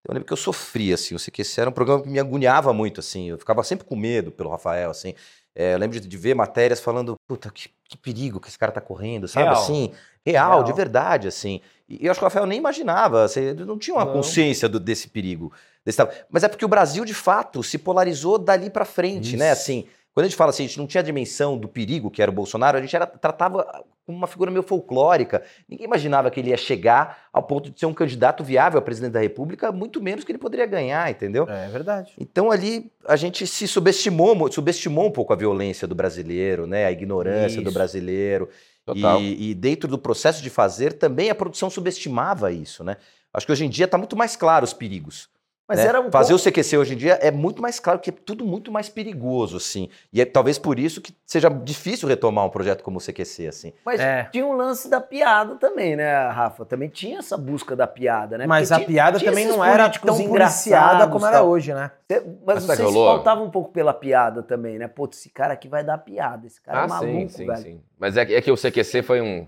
Eu 0.08 0.14
lembro 0.14 0.26
que 0.26 0.34
eu 0.34 0.38
sofria, 0.38 0.96
assim, 0.96 1.14
eu 1.16 1.20
sei 1.20 1.32
que 1.32 1.42
esse 1.42 1.60
era 1.60 1.70
um 1.70 1.74
programa 1.74 2.02
que 2.02 2.10
me 2.10 2.20
agoniava 2.20 2.72
muito, 2.74 3.00
assim, 3.00 3.30
eu 3.30 3.38
ficava 3.38 3.64
sempre 3.64 3.86
com 3.86 3.96
medo 3.96 4.32
pelo 4.32 4.50
Rafael, 4.50 4.90
assim. 4.90 5.14
É, 5.54 5.74
eu 5.74 5.78
lembro 5.78 6.00
de, 6.00 6.08
de 6.08 6.18
ver 6.18 6.34
matérias 6.36 6.80
falando, 6.80 7.16
puta, 7.28 7.50
que, 7.52 7.70
que 7.88 7.98
perigo 7.98 8.40
que 8.40 8.48
esse 8.48 8.58
cara 8.58 8.72
tá 8.72 8.80
correndo, 8.80 9.28
sabe? 9.28 9.50
Real. 9.50 9.62
Assim, 9.62 9.92
real, 10.26 10.52
Real. 10.52 10.64
de 10.64 10.74
verdade, 10.74 11.28
assim. 11.28 11.60
E 11.88 12.06
eu 12.06 12.12
acho 12.12 12.20
que 12.20 12.24
o 12.24 12.28
Rafael 12.28 12.46
nem 12.46 12.58
imaginava, 12.58 13.24
assim, 13.26 13.42
ele 13.42 13.66
não 13.66 13.78
tinha 13.78 13.96
uma 13.96 14.06
Não. 14.06 14.14
consciência 14.14 14.70
do- 14.70 14.80
desse 14.80 15.10
perigo. 15.10 15.52
desse. 15.84 16.00
Mas 16.30 16.44
é 16.44 16.48
porque 16.48 16.64
o 16.64 16.68
Brasil, 16.70 17.04
de 17.04 17.14
fato, 17.14 17.62
se 17.64 17.78
polarizou 17.78 18.38
dali 18.38 18.70
pra 18.70 18.86
frente, 18.86 19.36
né? 19.36 19.52
Isso. 19.52 19.62
Assim, 19.62 19.86
quando 20.14 20.26
a 20.26 20.28
gente 20.28 20.38
fala 20.38 20.50
assim, 20.50 20.64
a 20.66 20.68
gente 20.68 20.78
não 20.80 20.88
tinha 20.88 21.02
a 21.02 21.04
dimensão 21.04 21.58
do 21.58 21.68
perigo 21.68 22.10
que 22.12 22.22
era 22.22 22.30
o 22.32 22.34
Bolsonaro, 22.34 22.78
a 22.78 22.82
gente 22.82 22.96
era, 22.96 23.06
tratava 23.08 23.66
como 24.06 24.18
uma 24.18 24.28
figura 24.28 24.50
meio 24.50 24.64
folclórica. 24.64 25.44
Ninguém 25.68 25.86
imaginava 25.86 26.32
que 26.32 26.40
ele 26.40 26.50
ia 26.50 26.58
chegar 26.58 27.26
ao 27.32 27.44
ponto 27.44 27.70
de 27.70 27.80
ser 27.80 27.86
um 27.86 27.94
candidato 27.94 28.44
viável 28.44 28.80
a 28.80 28.82
presidente 28.82 29.12
da 29.14 29.20
República, 29.20 29.72
muito 29.72 30.02
menos 30.02 30.24
que 30.24 30.32
ele 30.32 30.40
poderia 30.40 30.66
ganhar, 30.66 31.10
entendeu? 31.12 31.48
É 31.48 31.68
verdade. 31.68 32.14
Então 32.20 32.52
ali 32.52 32.92
a 33.08 33.16
gente 33.16 33.46
se 33.46 33.68
subestimou, 33.68 34.34
mo- 34.34 34.52
subestimou 34.52 35.06
um 35.08 35.12
pouco 35.12 35.32
a 35.32 35.36
violência 35.36 35.88
do 35.88 35.94
brasileiro, 35.94 36.66
né? 36.66 36.86
A 36.86 36.92
ignorância 36.92 37.62
do 37.62 37.70
Isso. 37.70 37.74
brasileiro. 37.74 38.50
Total. 38.84 39.22
E, 39.22 39.52
e 39.52 39.54
dentro 39.54 39.88
do 39.88 40.00
processo 40.00 40.42
de 40.42 40.50
fazer 40.50 40.94
também 40.94 41.30
a 41.30 41.36
produção 41.36 41.70
subestimava 41.70 42.52
isso, 42.52 42.84
né? 42.84 42.98
Acho 43.32 43.46
que 43.46 43.52
hoje 43.52 43.64
em 43.66 43.70
dia 43.70 43.86
está 43.86 43.98
muito 43.98 44.18
mais 44.18 44.36
claro 44.36 44.66
os 44.66 44.74
perigos. 44.74 45.30
Mas 45.70 45.78
né? 45.78 45.86
era 45.86 46.02
um 46.02 46.10
Fazer 46.12 46.34
pouco- 46.34 46.42
o 46.42 46.52
CQC 46.52 46.78
hoje 46.80 46.94
em 46.96 46.98
dia 46.98 47.14
é 47.22 47.30
muito 47.30 47.62
mais 47.62 47.80
claro 47.80 48.00
que 48.00 48.10
é 48.10 48.14
tudo 48.14 48.44
muito 48.44 48.72
mais 48.72 48.90
perigoso, 48.90 49.56
assim. 49.58 49.88
E 50.12 50.20
é 50.20 50.26
talvez 50.26 50.58
por 50.58 50.80
isso 50.80 51.00
que 51.00 51.14
seja 51.28 51.48
difícil 51.48 52.10
retomar 52.10 52.44
um 52.44 52.50
projeto 52.50 52.84
como 52.84 52.98
o 52.98 53.00
CQC, 53.00 53.48
assim. 53.48 53.72
Mas 53.86 54.00
É. 54.02 54.24
tinha 54.32 54.44
um 54.46 54.54
lance 54.54 54.90
da 54.90 55.00
piada 55.00 55.56
também, 55.58 55.96
né, 55.96 56.28
Rafa? 56.30 56.66
Também 56.66 56.90
tinha 56.90 57.20
essa 57.20 57.38
busca 57.38 57.76
da 57.76 57.86
piada, 57.86 58.36
né? 58.36 58.48
Mas 58.48 58.70
Porque 58.70 58.74
a 58.74 58.78
tinha- 58.86 58.88
piada 58.88 59.20
tinha 59.20 59.30
também 59.32 59.46
não 59.48 59.64
era 59.64 59.88
tão 59.90 60.00
policiada 60.18 60.24
engraçados, 60.28 61.14
como 61.14 61.26
era 61.28 61.38
tal. 61.38 61.48
hoje, 61.48 61.72
né? 61.72 61.92
Cê- 62.12 62.20
Mas 62.20 62.56
Mas 62.56 62.64
sabe 62.64 62.78
vocês 62.78 62.94
rolou? 62.96 63.16
faltavam 63.16 63.46
um 63.46 63.52
pouco 63.52 63.72
pela 63.72 63.94
piada 63.94 64.42
também, 64.42 64.80
né? 64.80 64.88
Pô, 64.88 65.08
esse 65.12 65.30
cara 65.30 65.54
aqui 65.54 65.68
vai 65.68 65.84
dar 65.84 66.00
piada. 66.00 66.48
Esse 66.48 66.60
cara 66.60 66.80
é 66.80 66.84
ah, 66.86 66.88
maluco, 66.88 67.12
sim, 67.14 67.28
sim, 67.30 67.46
velho. 67.46 67.62
sim. 67.62 67.82
Mas 68.00 68.18
é, 68.18 68.26
que- 68.26 68.34
é 68.34 68.42
que 68.42 68.52
o 68.52 68.58
CQC 68.58 69.04
foi 69.04 69.22
um. 69.22 69.46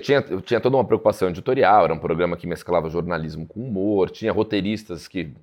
Tinha, 0.00 0.22
tinha 0.22 0.60
toda 0.60 0.76
uma 0.76 0.84
preocupação 0.84 1.28
editorial, 1.28 1.84
era 1.84 1.94
um 1.94 1.98
programa 1.98 2.36
que 2.36 2.46
mesclava 2.46 2.88
jornalismo 2.88 3.46
com 3.46 3.60
humor, 3.60 4.10
tinha 4.10 4.32
roteiristas 4.32 5.08
que 5.08 5.34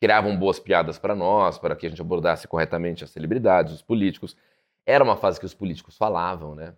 criavam 0.00 0.36
boas 0.36 0.58
piadas 0.58 0.98
para 0.98 1.14
nós, 1.14 1.58
para 1.58 1.76
que 1.76 1.86
a 1.86 1.88
gente 1.88 2.00
abordasse 2.00 2.48
corretamente 2.48 3.04
as 3.04 3.10
celebridades, 3.10 3.72
os 3.72 3.82
políticos. 3.82 4.36
Era 4.84 5.04
uma 5.04 5.16
fase 5.16 5.38
que 5.38 5.46
os 5.46 5.54
políticos 5.54 5.96
falavam, 5.96 6.54
né? 6.54 6.74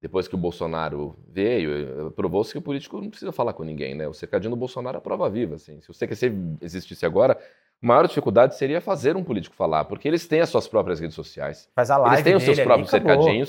Depois 0.00 0.28
que 0.28 0.34
o 0.34 0.38
Bolsonaro 0.38 1.16
veio, 1.28 2.08
eh, 2.08 2.10
provou-se 2.10 2.52
que 2.52 2.58
o 2.58 2.62
político 2.62 3.00
não 3.00 3.10
precisa 3.10 3.32
falar 3.32 3.52
com 3.52 3.64
ninguém, 3.64 3.94
né? 3.94 4.06
O 4.06 4.12
cercadinho 4.12 4.50
do 4.50 4.56
Bolsonaro 4.56 4.96
é 4.96 4.98
a 4.98 5.00
prova 5.00 5.28
viva, 5.28 5.56
assim. 5.56 5.80
Se 5.80 5.90
o 5.90 5.94
CQC 5.94 6.32
existisse 6.60 7.04
agora, 7.04 7.38
a 7.82 7.86
maior 7.86 8.06
dificuldade 8.06 8.56
seria 8.56 8.80
fazer 8.80 9.16
um 9.16 9.22
político 9.22 9.54
falar, 9.54 9.84
porque 9.84 10.06
eles 10.06 10.26
têm 10.26 10.40
as 10.40 10.48
suas 10.48 10.66
próprias 10.66 10.98
redes 10.98 11.14
sociais, 11.14 11.68
Faz 11.74 11.90
a 11.90 11.96
live 11.96 12.14
eles 12.14 12.24
têm 12.24 12.34
os 12.36 12.42
seus 12.42 12.56
dele 12.56 12.66
próprios 12.66 12.92
acabou. 12.94 13.46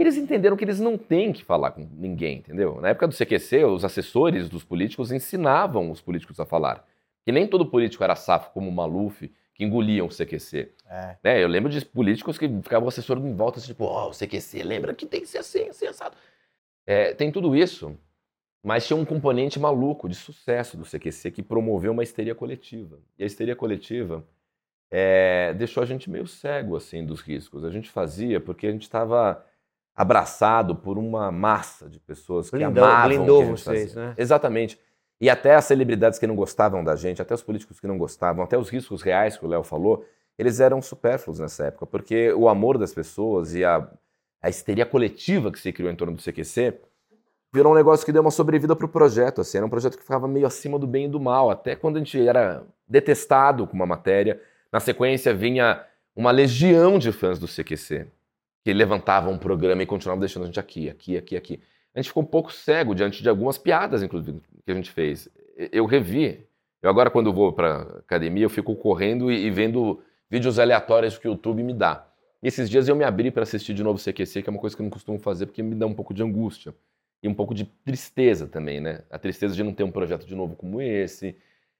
Eles 0.00 0.16
entenderam 0.16 0.56
que 0.56 0.64
eles 0.64 0.80
não 0.80 0.96
têm 0.96 1.30
que 1.30 1.44
falar 1.44 1.72
com 1.72 1.86
ninguém, 1.92 2.38
entendeu? 2.38 2.80
Na 2.80 2.88
época 2.88 3.06
do 3.06 3.14
CQC, 3.14 3.66
os 3.66 3.84
assessores 3.84 4.48
dos 4.48 4.64
políticos 4.64 5.12
ensinavam 5.12 5.90
os 5.90 6.00
políticos 6.00 6.40
a 6.40 6.46
falar. 6.46 6.88
Que 7.22 7.30
nem 7.30 7.46
todo 7.46 7.66
político 7.66 8.02
era 8.02 8.16
safo 8.16 8.50
como 8.52 8.70
o 8.70 8.72
Maluf, 8.72 9.30
que 9.52 9.62
engoliam 9.62 10.06
o 10.06 10.08
CQC. 10.08 10.72
É. 10.88 11.16
Né? 11.22 11.44
Eu 11.44 11.48
lembro 11.48 11.70
de 11.70 11.84
políticos 11.84 12.38
que 12.38 12.48
ficavam 12.62 12.88
assessorando 12.88 13.28
em 13.28 13.34
volta, 13.34 13.58
assim, 13.58 13.66
tipo, 13.66 13.84
ó, 13.84 14.08
o 14.08 14.12
CQC, 14.12 14.62
lembra 14.62 14.94
que 14.94 15.04
tem 15.04 15.20
que 15.20 15.26
ser 15.26 15.36
assim, 15.36 15.68
assim, 15.68 15.86
assado. 15.86 16.16
É, 16.86 17.12
tem 17.12 17.30
tudo 17.30 17.54
isso, 17.54 17.94
mas 18.64 18.86
tinha 18.86 18.96
um 18.96 19.04
componente 19.04 19.60
maluco 19.60 20.08
de 20.08 20.14
sucesso 20.14 20.78
do 20.78 20.84
CQC 20.84 21.30
que 21.30 21.42
promoveu 21.42 21.92
uma 21.92 22.02
histeria 22.02 22.34
coletiva. 22.34 22.98
E 23.18 23.22
a 23.22 23.26
histeria 23.26 23.54
coletiva 23.54 24.26
é, 24.90 25.52
deixou 25.52 25.82
a 25.82 25.86
gente 25.86 26.08
meio 26.08 26.26
cego, 26.26 26.74
assim, 26.74 27.04
dos 27.04 27.20
riscos. 27.20 27.66
A 27.66 27.70
gente 27.70 27.90
fazia 27.90 28.40
porque 28.40 28.66
a 28.66 28.72
gente 28.72 28.84
estava 28.84 29.44
abraçado 30.00 30.74
por 30.74 30.96
uma 30.96 31.30
massa 31.30 31.88
de 31.88 32.00
pessoas 32.00 32.48
que 32.48 32.56
Blindou- 32.56 32.82
amavam 32.84 33.08
blindou 33.08 33.38
que 33.38 33.42
a 33.42 33.46
gente 33.48 33.60
vocês, 33.64 33.92
fazia. 33.92 34.08
né? 34.08 34.14
Exatamente. 34.16 34.80
E 35.20 35.28
até 35.28 35.54
as 35.54 35.66
celebridades 35.66 36.18
que 36.18 36.26
não 36.26 36.34
gostavam 36.34 36.82
da 36.82 36.96
gente, 36.96 37.20
até 37.20 37.34
os 37.34 37.42
políticos 37.42 37.78
que 37.78 37.86
não 37.86 37.98
gostavam, 37.98 38.42
até 38.42 38.56
os 38.56 38.70
riscos 38.70 39.02
reais 39.02 39.36
que 39.36 39.44
o 39.44 39.48
Léo 39.48 39.62
falou, 39.62 40.06
eles 40.38 40.58
eram 40.58 40.80
supérfluos 40.80 41.38
nessa 41.38 41.66
época, 41.66 41.84
porque 41.84 42.32
o 42.32 42.48
amor 42.48 42.78
das 42.78 42.94
pessoas 42.94 43.54
e 43.54 43.62
a, 43.62 43.86
a 44.42 44.48
histeria 44.48 44.86
coletiva 44.86 45.52
que 45.52 45.58
se 45.60 45.70
criou 45.70 45.92
em 45.92 45.96
torno 45.96 46.16
do 46.16 46.22
CQC 46.22 46.80
virou 47.52 47.72
um 47.72 47.76
negócio 47.76 48.06
que 48.06 48.12
deu 48.12 48.22
uma 48.22 48.30
sobrevida 48.30 48.74
para 48.74 48.86
o 48.86 48.88
projeto. 48.88 49.42
Assim, 49.42 49.58
era 49.58 49.66
um 49.66 49.70
projeto 49.70 49.98
que 49.98 50.02
ficava 50.02 50.26
meio 50.26 50.46
acima 50.46 50.78
do 50.78 50.86
bem 50.86 51.04
e 51.04 51.08
do 51.08 51.20
mal, 51.20 51.50
até 51.50 51.76
quando 51.76 51.96
a 51.96 51.98
gente 51.98 52.26
era 52.26 52.62
detestado 52.88 53.66
com 53.66 53.74
uma 53.74 53.84
matéria. 53.84 54.40
Na 54.72 54.80
sequência 54.80 55.34
vinha 55.34 55.84
uma 56.16 56.30
legião 56.30 56.98
de 56.98 57.12
fãs 57.12 57.38
do 57.38 57.46
CQC 57.46 58.06
que 58.64 58.72
levantavam 58.72 59.32
um 59.32 59.38
programa 59.38 59.82
e 59.82 59.86
continuavam 59.86 60.20
deixando 60.20 60.44
a 60.44 60.46
gente 60.46 60.60
aqui, 60.60 60.88
aqui, 60.88 61.16
aqui, 61.16 61.36
aqui. 61.36 61.60
A 61.94 61.98
gente 62.00 62.08
ficou 62.08 62.22
um 62.22 62.26
pouco 62.26 62.52
cego 62.52 62.94
diante 62.94 63.22
de 63.22 63.28
algumas 63.28 63.58
piadas, 63.58 64.02
inclusive, 64.02 64.40
que 64.64 64.70
a 64.70 64.74
gente 64.74 64.90
fez. 64.90 65.28
Eu 65.72 65.86
revi. 65.86 66.46
Eu 66.82 66.88
agora, 66.88 67.10
quando 67.10 67.32
vou 67.32 67.52
para 67.52 67.82
academia, 67.98 68.44
eu 68.44 68.50
fico 68.50 68.74
correndo 68.76 69.30
e, 69.30 69.46
e 69.46 69.50
vendo 69.50 70.00
vídeos 70.30 70.58
aleatórios 70.58 71.18
que 71.18 71.26
o 71.26 71.32
YouTube 71.32 71.62
me 71.62 71.74
dá. 71.74 72.06
E 72.42 72.48
esses 72.48 72.70
dias 72.70 72.88
eu 72.88 72.96
me 72.96 73.04
abri 73.04 73.30
para 73.30 73.42
assistir 73.42 73.74
de 73.74 73.82
novo 73.82 73.98
CQC, 73.98 74.42
que 74.42 74.48
é 74.48 74.52
uma 74.52 74.60
coisa 74.60 74.74
que 74.74 74.80
eu 74.80 74.84
não 74.84 74.90
costumo 74.90 75.18
fazer 75.18 75.46
porque 75.46 75.62
me 75.62 75.74
dá 75.74 75.86
um 75.86 75.92
pouco 75.92 76.14
de 76.14 76.22
angústia 76.22 76.74
e 77.22 77.28
um 77.28 77.34
pouco 77.34 77.54
de 77.54 77.64
tristeza 77.64 78.46
também, 78.46 78.80
né? 78.80 79.02
A 79.10 79.18
tristeza 79.18 79.54
de 79.54 79.62
não 79.62 79.74
ter 79.74 79.84
um 79.84 79.90
projeto 79.90 80.26
de 80.26 80.34
novo 80.34 80.56
como 80.56 80.80
esse, 80.80 81.36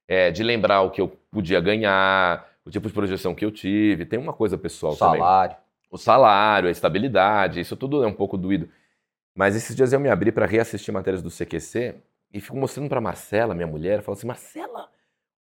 é, 0.07 0.31
de 0.31 0.43
lembrar 0.43 0.83
o 0.83 0.91
que 0.91 1.01
eu 1.01 1.09
podia 1.31 1.61
ganhar, 1.61 2.47
o 2.65 2.71
tipo 2.71 2.89
de 2.89 2.93
projeção 2.93 3.35
que 3.35 3.45
eu 3.45 3.51
tive. 3.51 4.05
Tem 4.05 4.19
uma 4.19 4.33
coisa 4.33 4.59
pessoal 4.59 4.97
também 4.97 5.21
Salário. 5.21 5.57
O 5.91 5.99
salário, 5.99 6.69
a 6.69 6.73
estabilidade, 6.73 7.61
isso 7.61 7.77
tudo 7.77 8.03
é 8.05 8.07
um 8.07 8.13
pouco 8.13 8.37
doído. 8.39 8.69
Mas 9.35 9.57
esses 9.57 9.75
dias 9.75 9.93
eu 9.93 10.01
me 10.01 10.09
abri 10.09 10.31
para 10.33 10.47
reassistir 10.47 10.93
matérias 10.93 11.23
do 11.23 11.31
CQC 11.31 11.97
e 12.33 12.41
fico 12.41 12.57
mostrando 12.57 12.89
para 12.89 13.01
Marcela, 13.01 13.55
minha 13.55 13.67
mulher, 13.67 14.03
falo 14.03 14.17
assim: 14.17 14.27
Marcela, 14.27 14.89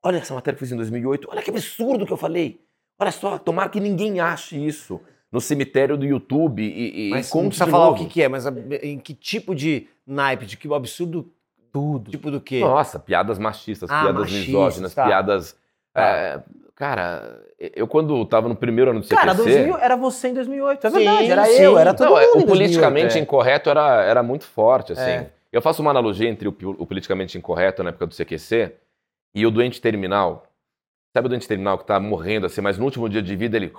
olha 0.03 0.17
essa 0.17 0.33
matéria 0.33 0.57
que 0.57 0.63
eu 0.63 0.67
fiz 0.67 0.71
em 0.73 0.77
2008, 0.77 1.27
olha 1.31 1.41
que 1.41 1.49
absurdo 1.49 2.05
que 2.05 2.13
eu 2.13 2.17
falei. 2.17 2.61
Olha 2.99 3.11
só, 3.11 3.37
tomara 3.37 3.69
que 3.69 3.79
ninguém 3.79 4.19
ache 4.19 4.57
isso 4.57 4.99
no 5.31 5.39
cemitério 5.41 5.95
do 5.97 6.05
YouTube 6.05 6.63
e, 6.63 7.07
e 7.07 7.09
Mas 7.11 7.29
conte 7.29 7.43
não 7.43 7.49
precisa 7.49 7.67
falar 7.69 7.87
o 7.87 7.91
novo. 7.91 8.03
que, 8.05 8.09
que 8.13 8.23
é, 8.23 8.27
mas 8.29 8.47
a- 8.47 8.53
em 8.81 8.97
que 8.97 9.13
tipo 9.13 9.53
de 9.53 9.87
naipe, 10.05 10.45
de 10.45 10.57
que 10.57 10.73
absurdo, 10.73 11.29
Tudo. 11.71 12.09
tipo 12.09 12.31
do 12.31 12.39
quê? 12.41 12.59
Nossa, 12.61 12.97
piadas 12.97 13.37
machistas, 13.37 13.89
Ah, 13.91 14.01
piadas 14.03 14.21
machistas, 14.21 14.47
misóginas, 14.47 14.93
tá. 14.95 15.05
piadas. 15.05 15.55
é, 15.93 16.39
cara, 16.73 17.43
eu 17.59 17.87
quando 17.87 18.23
tava 18.25 18.47
no 18.47 18.55
primeiro 18.55 18.91
ano 18.91 18.99
do 18.99 19.05
CQC. 19.05 19.15
Cara, 19.15 19.33
2000, 19.33 19.77
era 19.77 19.95
você 19.95 20.27
em 20.27 20.33
2008, 20.33 20.87
é 20.87 20.89
Sim, 20.89 20.95
verdade. 20.97 21.31
Era 21.31 21.45
sim. 21.45 21.61
eu, 21.61 21.77
era 21.77 21.93
todo 21.93 22.09
Não, 22.09 22.19
é, 22.19 22.27
mundo. 22.27 22.43
o 22.43 22.45
politicamente 22.45 23.13
2008, 23.13 23.17
é. 23.17 23.19
incorreto 23.19 23.69
era, 23.69 24.03
era 24.03 24.21
muito 24.21 24.45
forte, 24.45 24.93
assim. 24.93 25.01
É. 25.01 25.29
Eu 25.51 25.61
faço 25.61 25.81
uma 25.81 25.89
analogia 25.89 26.29
entre 26.29 26.47
o, 26.47 26.51
o 26.51 26.85
politicamente 26.85 27.37
incorreto 27.37 27.81
na 27.81 27.89
época 27.89 28.05
do 28.05 28.15
CQC 28.15 28.73
e 29.33 29.45
o 29.45 29.49
doente 29.49 29.81
terminal. 29.81 30.43
Sabe 31.15 31.25
o 31.25 31.29
doente 31.29 31.47
terminal 31.47 31.79
que 31.79 31.85
tá 31.85 31.99
morrendo 31.99 32.45
assim, 32.45 32.61
mas 32.61 32.77
no 32.77 32.85
último 32.85 33.09
dia 33.09 33.23
de 33.23 33.35
vida 33.35 33.57
ele. 33.57 33.73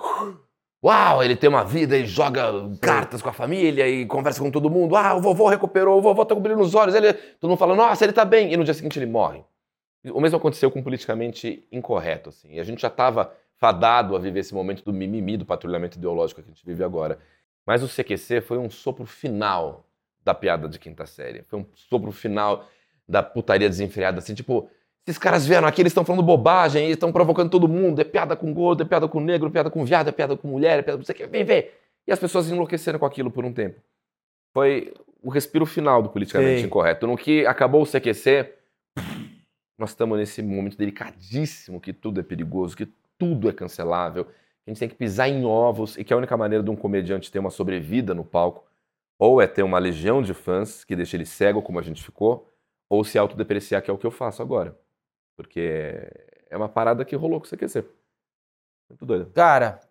Uau, 0.83 1.23
ele 1.23 1.35
tem 1.35 1.49
uma 1.49 1.63
vida 1.63 1.97
e 1.97 2.05
joga 2.05 2.51
cartas 2.81 3.21
com 3.21 3.29
a 3.29 3.33
família 3.33 3.87
e 3.87 4.05
conversa 4.05 4.41
com 4.41 4.51
todo 4.51 4.69
mundo. 4.69 4.95
Ah, 4.95 5.13
o 5.15 5.21
vovô 5.21 5.47
recuperou, 5.47 5.97
o 5.99 6.01
vovô 6.01 6.25
tá 6.25 6.35
com 6.35 6.41
brilho 6.41 6.57
nos 6.57 6.73
olhos. 6.75 6.95
Ele, 6.95 7.13
todo 7.13 7.49
mundo 7.49 7.59
fala, 7.59 7.75
nossa, 7.75 8.03
ele 8.03 8.13
tá 8.13 8.25
bem. 8.25 8.51
E 8.51 8.57
no 8.57 8.63
dia 8.63 8.73
seguinte 8.73 8.97
ele 8.97 9.05
morre. 9.05 9.41
O 10.05 10.21
mesmo 10.21 10.37
aconteceu 10.37 10.71
com 10.71 10.79
o 10.79 10.83
politicamente 10.83 11.65
incorreto, 11.71 12.29
assim. 12.29 12.53
E 12.53 12.59
a 12.59 12.63
gente 12.63 12.81
já 12.81 12.87
estava 12.87 13.33
fadado 13.59 14.15
a 14.15 14.19
viver 14.19 14.39
esse 14.39 14.53
momento 14.53 14.83
do 14.83 14.93
mimimi, 14.93 15.37
do 15.37 15.45
patrulhamento 15.45 15.97
ideológico 15.97 16.41
que 16.41 16.49
a 16.49 16.53
gente 16.53 16.65
vive 16.65 16.83
agora. 16.83 17.19
Mas 17.65 17.83
o 17.83 17.87
CQC 17.87 18.41
foi 18.41 18.57
um 18.57 18.69
sopro 18.69 19.05
final 19.05 19.85
da 20.23 20.33
piada 20.33 20.67
de 20.67 20.79
quinta 20.79 21.05
série. 21.05 21.43
Foi 21.43 21.59
um 21.59 21.65
sopro 21.73 22.11
final 22.11 22.67
da 23.07 23.21
putaria 23.21 23.67
desenfreada, 23.67 24.19
assim, 24.19 24.35
tipo, 24.35 24.69
esses 25.05 25.17
caras 25.17 25.47
vieram 25.47 25.67
aqui, 25.67 25.81
eles 25.81 25.89
estão 25.89 26.05
falando 26.05 26.21
bobagem, 26.21 26.83
eles 26.83 26.93
estão 26.93 27.11
provocando 27.11 27.49
todo 27.49 27.67
mundo, 27.67 27.99
é 27.99 28.03
piada 28.03 28.35
com 28.35 28.53
gordo, 28.53 28.83
é 28.83 28.85
piada 28.85 29.07
com 29.07 29.19
negro, 29.19 29.47
é 29.47 29.51
piada 29.51 29.69
com 29.71 29.83
viado, 29.83 30.07
é 30.07 30.11
piada 30.11 30.37
com 30.37 30.47
mulher, 30.47 30.79
é 30.79 30.81
piada 30.83 30.99
com 30.99 31.03
você 31.03 31.27
vem 31.27 31.43
ver. 31.43 31.79
E 32.07 32.11
as 32.11 32.19
pessoas 32.19 32.49
enlouqueceram 32.49 32.99
com 32.99 33.05
aquilo 33.05 33.31
por 33.31 33.43
um 33.43 33.51
tempo. 33.51 33.81
Foi 34.53 34.93
o 35.21 35.29
respiro 35.29 35.65
final 35.65 36.01
do 36.01 36.09
politicamente 36.09 36.59
Sei. 36.59 36.65
incorreto. 36.65 37.07
No 37.07 37.17
que 37.17 37.45
acabou 37.45 37.81
o 37.81 37.85
CQC, 37.85 38.53
nós 39.77 39.89
estamos 39.89 40.17
nesse 40.17 40.41
momento 40.43 40.77
delicadíssimo 40.77 41.81
que 41.81 41.91
tudo 41.91 42.19
é 42.19 42.23
perigoso, 42.23 42.77
que 42.77 42.87
tudo 43.19 43.47
é 43.49 43.53
cancelável, 43.53 44.25
que 44.25 44.31
a 44.65 44.69
gente 44.71 44.79
tem 44.79 44.89
que 44.89 44.95
pisar 44.95 45.29
em 45.29 45.45
ovos 45.45 45.97
e 45.97 46.03
que 46.03 46.13
a 46.13 46.17
única 46.17 46.35
maneira 46.35 46.63
de 46.63 46.71
um 46.71 46.75
comediante 46.75 47.31
ter 47.31 47.37
uma 47.37 47.51
sobrevida 47.51 48.15
no 48.15 48.25
palco 48.25 48.67
ou 49.19 49.41
é 49.41 49.47
ter 49.47 49.63
uma 49.63 49.77
legião 49.77 50.21
de 50.23 50.33
fãs 50.33 50.85
que 50.85 50.95
deixa 50.95 51.17
ele 51.17 51.25
cego 51.25 51.61
como 51.61 51.77
a 51.77 51.81
gente 51.81 52.01
ficou, 52.01 52.49
ou 52.89 53.03
se 53.03 53.19
autodepreciar, 53.19 53.83
que 53.83 53.91
é 53.91 53.93
o 53.93 53.97
que 53.97 54.07
eu 54.07 54.11
faço 54.11 54.41
agora. 54.41 54.79
Porque 55.35 56.09
é 56.49 56.55
uma 56.55 56.69
parada 56.69 57.03
que 57.03 57.15
rolou 57.17 57.41
com 57.41 57.45
o 57.45 57.49
CQC. 57.49 57.85
Muito 58.89 59.05
doido. 59.05 59.31
Cara, 59.31 59.81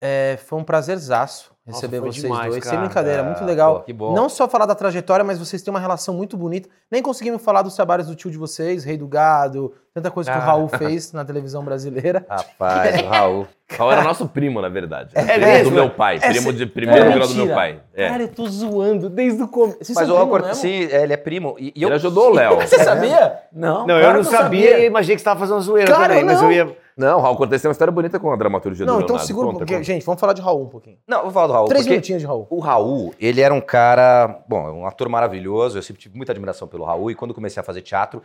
é, 0.00 0.36
foi 0.38 0.58
um 0.58 0.64
prazerzaço 0.64 1.55
receber 1.66 1.98
foi 2.00 2.12
vocês 2.12 2.22
demais, 2.22 2.50
dois. 2.50 2.62
Sem 2.64 2.72
cara. 2.72 2.84
brincadeira, 2.86 3.22
muito 3.22 3.42
Ah, 3.42 3.46
legal. 3.46 3.74
pô, 3.76 3.80
que 3.82 3.92
bom. 3.92 4.14
Não 4.14 4.28
só 4.28 4.48
falar 4.48 4.66
da 4.66 4.74
trajetória, 4.74 5.24
mas 5.24 5.38
vocês 5.38 5.62
têm 5.62 5.72
uma 5.72 5.80
relação 5.80 6.14
muito 6.14 6.36
bonita. 6.36 6.68
Nem 6.90 7.02
conseguimos 7.02 7.42
falar 7.42 7.62
dos 7.62 7.74
trabalhos 7.74 8.06
do 8.06 8.14
tio 8.14 8.30
de 8.30 8.38
vocês, 8.38 8.84
Rei 8.84 8.96
do 8.96 9.08
Gado, 9.08 9.72
tanta 9.92 10.10
coisa 10.10 10.30
que 10.30 10.38
o 10.38 10.40
Ah. 10.40 10.44
Raul 10.44 10.68
fez 10.68 11.12
na 11.12 11.24
televisão 11.24 11.64
brasileira. 11.64 12.24
Rapaz, 12.28 13.00
o 13.02 13.06
Raul. 13.06 13.46
Raul 13.76 13.90
era 13.92 14.02
nosso 14.04 14.28
primo, 14.28 14.60
na 14.62 14.68
verdade. 14.68 15.10
É 15.14 15.22
primo 15.24 15.46
mesmo? 15.46 15.70
do 15.70 15.74
meu 15.74 15.90
pai. 15.90 16.20
É 16.22 16.28
primo 16.28 16.52
de 16.52 16.66
primeiro 16.66 17.06
É 17.06 17.12
grau 17.12 17.26
do 17.26 17.34
meu 17.34 17.48
pai. 17.52 17.80
É. 17.94 18.08
Cara, 18.08 18.22
eu 18.22 18.28
tô 18.28 18.46
zoando 18.46 19.10
desde 19.10 19.42
o 19.42 19.48
começo. 19.48 19.78
Vocês 19.82 19.96
Mas 19.96 20.08
o 20.08 20.12
primo 20.12 20.34
Alcor, 20.34 20.54
sim, 20.54 20.84
é, 20.84 21.02
ele 21.02 21.12
é 21.12 21.16
primo. 21.16 21.56
E, 21.58 21.72
e 21.74 21.82
eu, 21.82 21.88
Ele 21.88 21.96
ajudou 21.96 22.30
o 22.30 22.34
Léo. 22.34 22.60
Você 22.62 22.78
sabia? 22.84 23.40
Não, 23.52 23.84
claro 23.86 24.00
eu 24.02 24.14
não 24.14 24.22
sabia, 24.24 24.78
e 24.78 24.86
imaginei 24.86 25.16
que 25.16 25.20
você 25.22 25.28
estava 25.28 25.40
fazendo 25.40 25.60
zoeira 25.62 25.90
Cara, 25.92 26.08
também, 26.10 26.24
mas 26.24 26.40
não. 26.40 26.52
eu 26.52 26.68
ia... 26.68 26.76
Não, 26.96 27.18
o 27.18 27.20
Raul 27.20 27.36
Cortez 27.36 27.60
tem 27.60 27.68
uma 27.68 27.72
história 27.72 27.92
bonita 27.92 28.18
com 28.18 28.32
a 28.32 28.36
dramaturgia 28.36 28.86
Não, 28.86 28.94
do 28.94 28.98
então 29.00 29.08
Leonardo. 29.08 29.26
segura 29.26 29.46
um 29.46 29.50
Conta, 29.50 29.58
pouquinho. 29.58 29.78
conta. 29.80 29.92
Gente, 29.92 30.04
vamos 30.06 30.18
falar 30.20 30.32
de 30.32 30.40
Raul 30.40 30.62
um 30.64 30.68
pouquinho. 30.68 30.98
Não, 31.06 31.22
vou 31.24 31.30
falar 31.30 31.46
do 31.48 31.52
Raul. 31.52 31.68
Três 31.68 31.86
minutinhos 31.86 32.22
de 32.22 32.26
Raul. 32.26 32.46
O 32.48 32.58
Raul, 32.58 33.14
ele 33.20 33.42
era 33.42 33.52
um 33.52 33.60
cara, 33.60 34.42
bom, 34.48 34.62
um 34.72 34.86
ator 34.86 35.08
maravilhoso, 35.08 35.76
eu 35.76 35.82
sempre 35.82 36.00
tive 36.00 36.16
muita 36.16 36.32
admiração 36.32 36.66
pelo 36.66 36.84
Raul, 36.84 37.10
e 37.10 37.14
quando 37.14 37.34
comecei 37.34 37.60
a 37.60 37.64
fazer 37.64 37.82
teatro, 37.82 38.22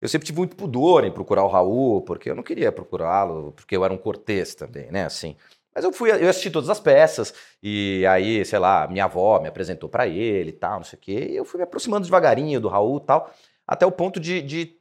eu 0.00 0.08
sempre 0.08 0.24
tive 0.26 0.38
muito 0.38 0.56
pudor 0.56 1.04
em 1.04 1.10
procurar 1.12 1.44
o 1.44 1.48
Raul, 1.48 2.00
porque 2.02 2.30
eu 2.30 2.34
não 2.34 2.42
queria 2.42 2.72
procurá-lo, 2.72 3.52
porque 3.52 3.76
eu 3.76 3.84
era 3.84 3.92
um 3.92 3.98
cortês 3.98 4.54
também, 4.54 4.90
né, 4.90 5.04
assim. 5.04 5.36
Mas 5.74 5.84
eu 5.84 5.92
fui, 5.92 6.10
eu 6.10 6.30
assisti 6.30 6.50
todas 6.50 6.70
as 6.70 6.80
peças, 6.80 7.34
e 7.62 8.06
aí, 8.08 8.42
sei 8.44 8.58
lá, 8.58 8.88
minha 8.88 9.04
avó 9.04 9.38
me 9.38 9.48
apresentou 9.48 9.88
pra 9.88 10.06
ele 10.08 10.48
e 10.48 10.52
tal, 10.52 10.76
não 10.78 10.84
sei 10.84 10.96
o 10.96 11.02
quê, 11.02 11.28
e 11.30 11.36
eu 11.36 11.44
fui 11.44 11.58
me 11.58 11.64
aproximando 11.64 12.04
devagarinho 12.04 12.58
do 12.60 12.68
Raul 12.68 12.96
e 12.98 13.06
tal, 13.06 13.30
até 13.66 13.84
o 13.84 13.92
ponto 13.92 14.18
de, 14.18 14.40
de 14.40 14.77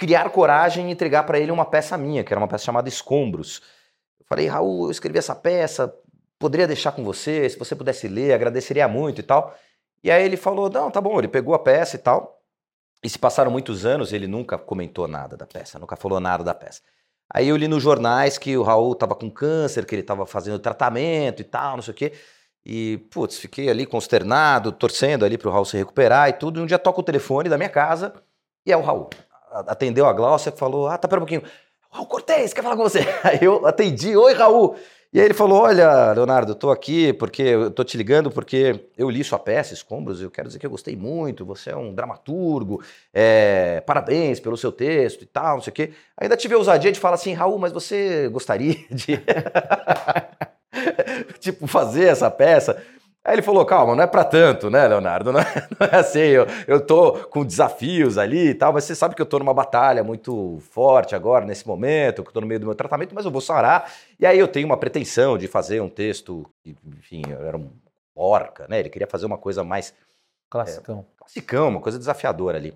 criar 0.00 0.30
coragem 0.30 0.88
e 0.88 0.92
entregar 0.92 1.24
pra 1.24 1.38
ele 1.38 1.52
uma 1.52 1.66
peça 1.66 1.98
minha, 1.98 2.24
que 2.24 2.32
era 2.32 2.40
uma 2.40 2.48
peça 2.48 2.64
chamada 2.64 2.88
Escombros. 2.88 3.60
Eu 4.18 4.24
falei, 4.26 4.46
Raul, 4.46 4.86
eu 4.86 4.90
escrevi 4.90 5.18
essa 5.18 5.34
peça, 5.34 5.94
poderia 6.38 6.66
deixar 6.66 6.92
com 6.92 7.04
você, 7.04 7.50
se 7.50 7.58
você 7.58 7.76
pudesse 7.76 8.08
ler, 8.08 8.32
agradeceria 8.32 8.88
muito 8.88 9.20
e 9.20 9.22
tal. 9.22 9.54
E 10.02 10.10
aí 10.10 10.24
ele 10.24 10.38
falou, 10.38 10.70
não, 10.70 10.90
tá 10.90 11.02
bom, 11.02 11.18
ele 11.18 11.28
pegou 11.28 11.54
a 11.54 11.58
peça 11.58 11.96
e 11.96 11.98
tal. 11.98 12.40
E 13.04 13.10
se 13.10 13.18
passaram 13.18 13.50
muitos 13.50 13.84
anos, 13.84 14.14
ele 14.14 14.26
nunca 14.26 14.56
comentou 14.56 15.06
nada 15.06 15.36
da 15.36 15.46
peça, 15.46 15.78
nunca 15.78 15.96
falou 15.96 16.18
nada 16.18 16.42
da 16.42 16.54
peça. 16.54 16.80
Aí 17.32 17.48
eu 17.48 17.56
li 17.56 17.68
nos 17.68 17.82
jornais 17.82 18.38
que 18.38 18.56
o 18.56 18.62
Raul 18.62 18.94
tava 18.94 19.14
com 19.14 19.30
câncer, 19.30 19.84
que 19.84 19.94
ele 19.94 20.02
tava 20.02 20.24
fazendo 20.24 20.58
tratamento 20.58 21.42
e 21.42 21.44
tal, 21.44 21.76
não 21.76 21.82
sei 21.82 21.92
o 21.92 21.96
quê. 21.96 22.12
E, 22.64 23.06
putz, 23.10 23.38
fiquei 23.38 23.68
ali 23.68 23.84
consternado, 23.84 24.72
torcendo 24.72 25.26
ali 25.26 25.36
pro 25.36 25.50
Raul 25.50 25.66
se 25.66 25.76
recuperar 25.76 26.30
e 26.30 26.32
tudo. 26.32 26.58
E 26.58 26.62
um 26.62 26.66
dia 26.66 26.78
toca 26.78 27.00
o 27.00 27.04
telefone 27.04 27.50
da 27.50 27.58
minha 27.58 27.68
casa 27.68 28.14
e 28.64 28.72
é 28.72 28.76
o 28.76 28.82
Raul. 28.82 29.10
Atendeu 29.50 30.06
a 30.06 30.12
Glaucia 30.12 30.52
falou, 30.52 30.88
ah, 30.88 30.96
tá, 30.96 31.08
pera 31.08 31.20
um 31.20 31.26
pouquinho. 31.26 31.42
Raul 31.90 32.06
Cortez, 32.06 32.52
quer 32.52 32.62
falar 32.62 32.76
com 32.76 32.84
você? 32.84 33.00
Aí 33.24 33.40
eu 33.42 33.66
atendi, 33.66 34.16
oi, 34.16 34.32
Raul. 34.32 34.76
E 35.12 35.18
aí 35.18 35.24
ele 35.24 35.34
falou: 35.34 35.62
Olha, 35.62 36.12
Leonardo, 36.12 36.54
tô 36.54 36.70
aqui 36.70 37.12
porque 37.12 37.42
eu 37.42 37.70
tô 37.70 37.82
te 37.82 37.96
ligando 37.96 38.30
porque 38.30 38.88
eu 38.96 39.10
li 39.10 39.24
sua 39.24 39.40
peça, 39.40 39.74
Escombros, 39.74 40.20
e 40.20 40.24
eu 40.24 40.30
quero 40.30 40.46
dizer 40.46 40.60
que 40.60 40.66
eu 40.66 40.70
gostei 40.70 40.94
muito. 40.94 41.44
Você 41.44 41.70
é 41.70 41.76
um 41.76 41.92
dramaturgo, 41.92 42.80
é, 43.12 43.80
parabéns 43.80 44.38
pelo 44.38 44.56
seu 44.56 44.70
texto 44.70 45.22
e 45.22 45.26
tal, 45.26 45.56
não 45.56 45.62
sei 45.62 45.72
o 45.72 45.74
quê. 45.74 45.92
Ainda 46.16 46.36
tive 46.36 46.54
a 46.54 46.58
ousadia 46.58 46.92
de 46.92 47.00
falar 47.00 47.16
assim: 47.16 47.32
Raul, 47.32 47.58
mas 47.58 47.72
você 47.72 48.28
gostaria 48.28 48.76
de. 48.88 49.20
tipo, 51.40 51.66
fazer 51.66 52.04
essa 52.04 52.30
peça? 52.30 52.80
Aí 53.22 53.34
ele 53.34 53.42
falou, 53.42 53.66
calma, 53.66 53.94
não 53.94 54.02
é 54.02 54.06
pra 54.06 54.24
tanto, 54.24 54.70
né, 54.70 54.88
Leonardo? 54.88 55.30
Não 55.32 55.40
é, 55.40 55.68
não 55.78 55.86
é 55.86 55.96
assim, 55.96 56.20
eu, 56.20 56.46
eu 56.66 56.80
tô 56.84 57.12
com 57.28 57.44
desafios 57.44 58.16
ali 58.16 58.48
e 58.48 58.54
tal, 58.54 58.72
mas 58.72 58.84
você 58.84 58.94
sabe 58.94 59.14
que 59.14 59.20
eu 59.20 59.26
tô 59.26 59.38
numa 59.38 59.52
batalha 59.52 60.02
muito 60.02 60.58
forte 60.70 61.14
agora, 61.14 61.44
nesse 61.44 61.68
momento, 61.68 62.22
que 62.22 62.30
eu 62.30 62.32
tô 62.32 62.40
no 62.40 62.46
meio 62.46 62.58
do 62.60 62.66
meu 62.66 62.74
tratamento, 62.74 63.14
mas 63.14 63.26
eu 63.26 63.30
vou 63.30 63.42
sarar. 63.42 63.92
E 64.18 64.24
aí 64.24 64.38
eu 64.38 64.48
tenho 64.48 64.66
uma 64.66 64.76
pretensão 64.78 65.36
de 65.36 65.46
fazer 65.46 65.80
um 65.82 65.88
texto, 65.88 66.46
que, 66.62 66.74
enfim, 66.98 67.22
eu 67.28 67.46
era 67.46 67.56
um 67.58 67.70
porca, 68.14 68.66
né? 68.68 68.80
Ele 68.80 68.88
queria 68.88 69.06
fazer 69.06 69.26
uma 69.26 69.38
coisa 69.38 69.62
mais 69.62 69.94
Classicão. 70.48 71.06
classicão, 71.18 71.68
uma 71.68 71.80
coisa 71.80 71.98
desafiadora 71.98 72.56
ali. 72.56 72.74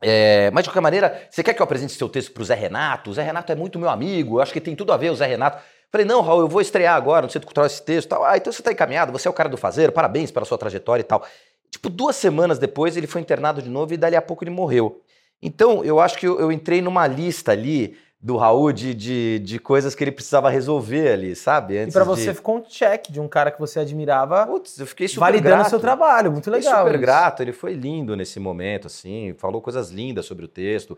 É, 0.00 0.50
mas 0.52 0.62
de 0.64 0.70
qualquer 0.70 0.80
maneira, 0.80 1.26
você 1.30 1.42
quer 1.42 1.54
que 1.54 1.60
eu 1.60 1.64
apresente 1.64 1.92
seu 1.94 2.08
texto 2.08 2.32
pro 2.32 2.44
Zé 2.44 2.54
Renato? 2.54 3.10
O 3.10 3.14
Zé 3.14 3.22
Renato 3.22 3.50
é 3.50 3.54
muito 3.54 3.78
meu 3.78 3.88
amigo, 3.88 4.36
eu 4.36 4.42
acho 4.42 4.52
que 4.52 4.60
tem 4.60 4.76
tudo 4.76 4.92
a 4.92 4.96
ver 4.96 5.10
o 5.10 5.14
Zé 5.16 5.26
Renato. 5.26 5.62
Falei, 5.90 6.06
não, 6.06 6.20
Raul, 6.20 6.40
eu 6.40 6.48
vou 6.48 6.60
estrear 6.60 6.94
agora 6.96 7.26
no 7.26 7.32
Centro 7.32 7.46
Cultural 7.46 7.66
esse 7.66 7.82
texto 7.82 8.06
e 8.06 8.10
tal. 8.10 8.24
Ah, 8.24 8.36
então 8.36 8.52
você 8.52 8.62
tá 8.62 8.72
encaminhado, 8.72 9.12
você 9.12 9.28
é 9.28 9.30
o 9.30 9.34
cara 9.34 9.48
do 9.48 9.56
fazer, 9.56 9.92
parabéns 9.92 10.30
pela 10.30 10.44
sua 10.44 10.58
trajetória 10.58 11.00
e 11.00 11.04
tal. 11.04 11.24
Tipo, 11.70 11.88
duas 11.88 12.16
semanas 12.16 12.58
depois 12.58 12.96
ele 12.96 13.06
foi 13.06 13.20
internado 13.20 13.62
de 13.62 13.68
novo 13.68 13.94
e 13.94 13.96
dali 13.96 14.16
a 14.16 14.22
pouco 14.22 14.42
ele 14.44 14.50
morreu. 14.50 15.00
Então, 15.42 15.84
eu 15.84 16.00
acho 16.00 16.18
que 16.18 16.26
eu, 16.26 16.38
eu 16.40 16.50
entrei 16.50 16.80
numa 16.82 17.06
lista 17.06 17.52
ali 17.52 17.96
do 18.18 18.36
Raul 18.36 18.72
de, 18.72 18.94
de, 18.94 19.38
de 19.40 19.58
coisas 19.58 19.94
que 19.94 20.02
ele 20.02 20.10
precisava 20.10 20.48
resolver 20.48 21.08
ali, 21.12 21.36
sabe? 21.36 21.74
E 21.74 21.78
Antes 21.78 21.92
pra 21.92 22.02
de- 22.02 22.08
você 22.08 22.34
ficou 22.34 22.56
um 22.56 22.62
check 22.62 23.08
de 23.10 23.20
um 23.20 23.28
cara 23.28 23.50
que 23.50 23.60
você 23.60 23.78
admirava 23.78 24.46
Putz, 24.46 24.78
eu 24.80 24.86
fiquei 24.86 25.06
super 25.06 25.20
validando 25.20 25.54
o 25.54 25.58
grato. 25.58 25.70
seu 25.70 25.78
trabalho. 25.78 26.32
Muito 26.32 26.44
Fiquei 26.44 26.60
legal. 26.60 26.78
super 26.78 26.92
isso. 26.94 27.00
grato, 27.00 27.42
ele 27.42 27.52
foi 27.52 27.74
lindo 27.74 28.16
nesse 28.16 28.40
momento, 28.40 28.86
assim, 28.86 29.34
falou 29.38 29.60
coisas 29.60 29.90
lindas 29.90 30.24
sobre 30.24 30.44
o 30.44 30.48
texto, 30.48 30.96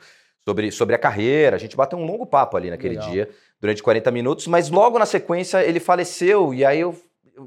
sobre, 0.49 0.71
sobre 0.73 0.95
a 0.95 0.99
carreira. 0.99 1.57
A 1.57 1.59
gente 1.59 1.77
bateu 1.77 1.99
um 1.99 2.07
longo 2.07 2.25
papo 2.25 2.57
ali 2.57 2.71
naquele 2.71 2.95
Legal. 2.95 3.11
dia, 3.11 3.29
durante 3.61 3.83
40 3.83 4.11
minutos, 4.11 4.47
mas 4.47 4.71
logo 4.71 4.99
na 4.99 5.05
sequência 5.05 5.63
ele 5.63 5.79
faleceu, 5.79 6.55
e 6.55 6.65
aí 6.65 6.81
eu, 6.81 6.99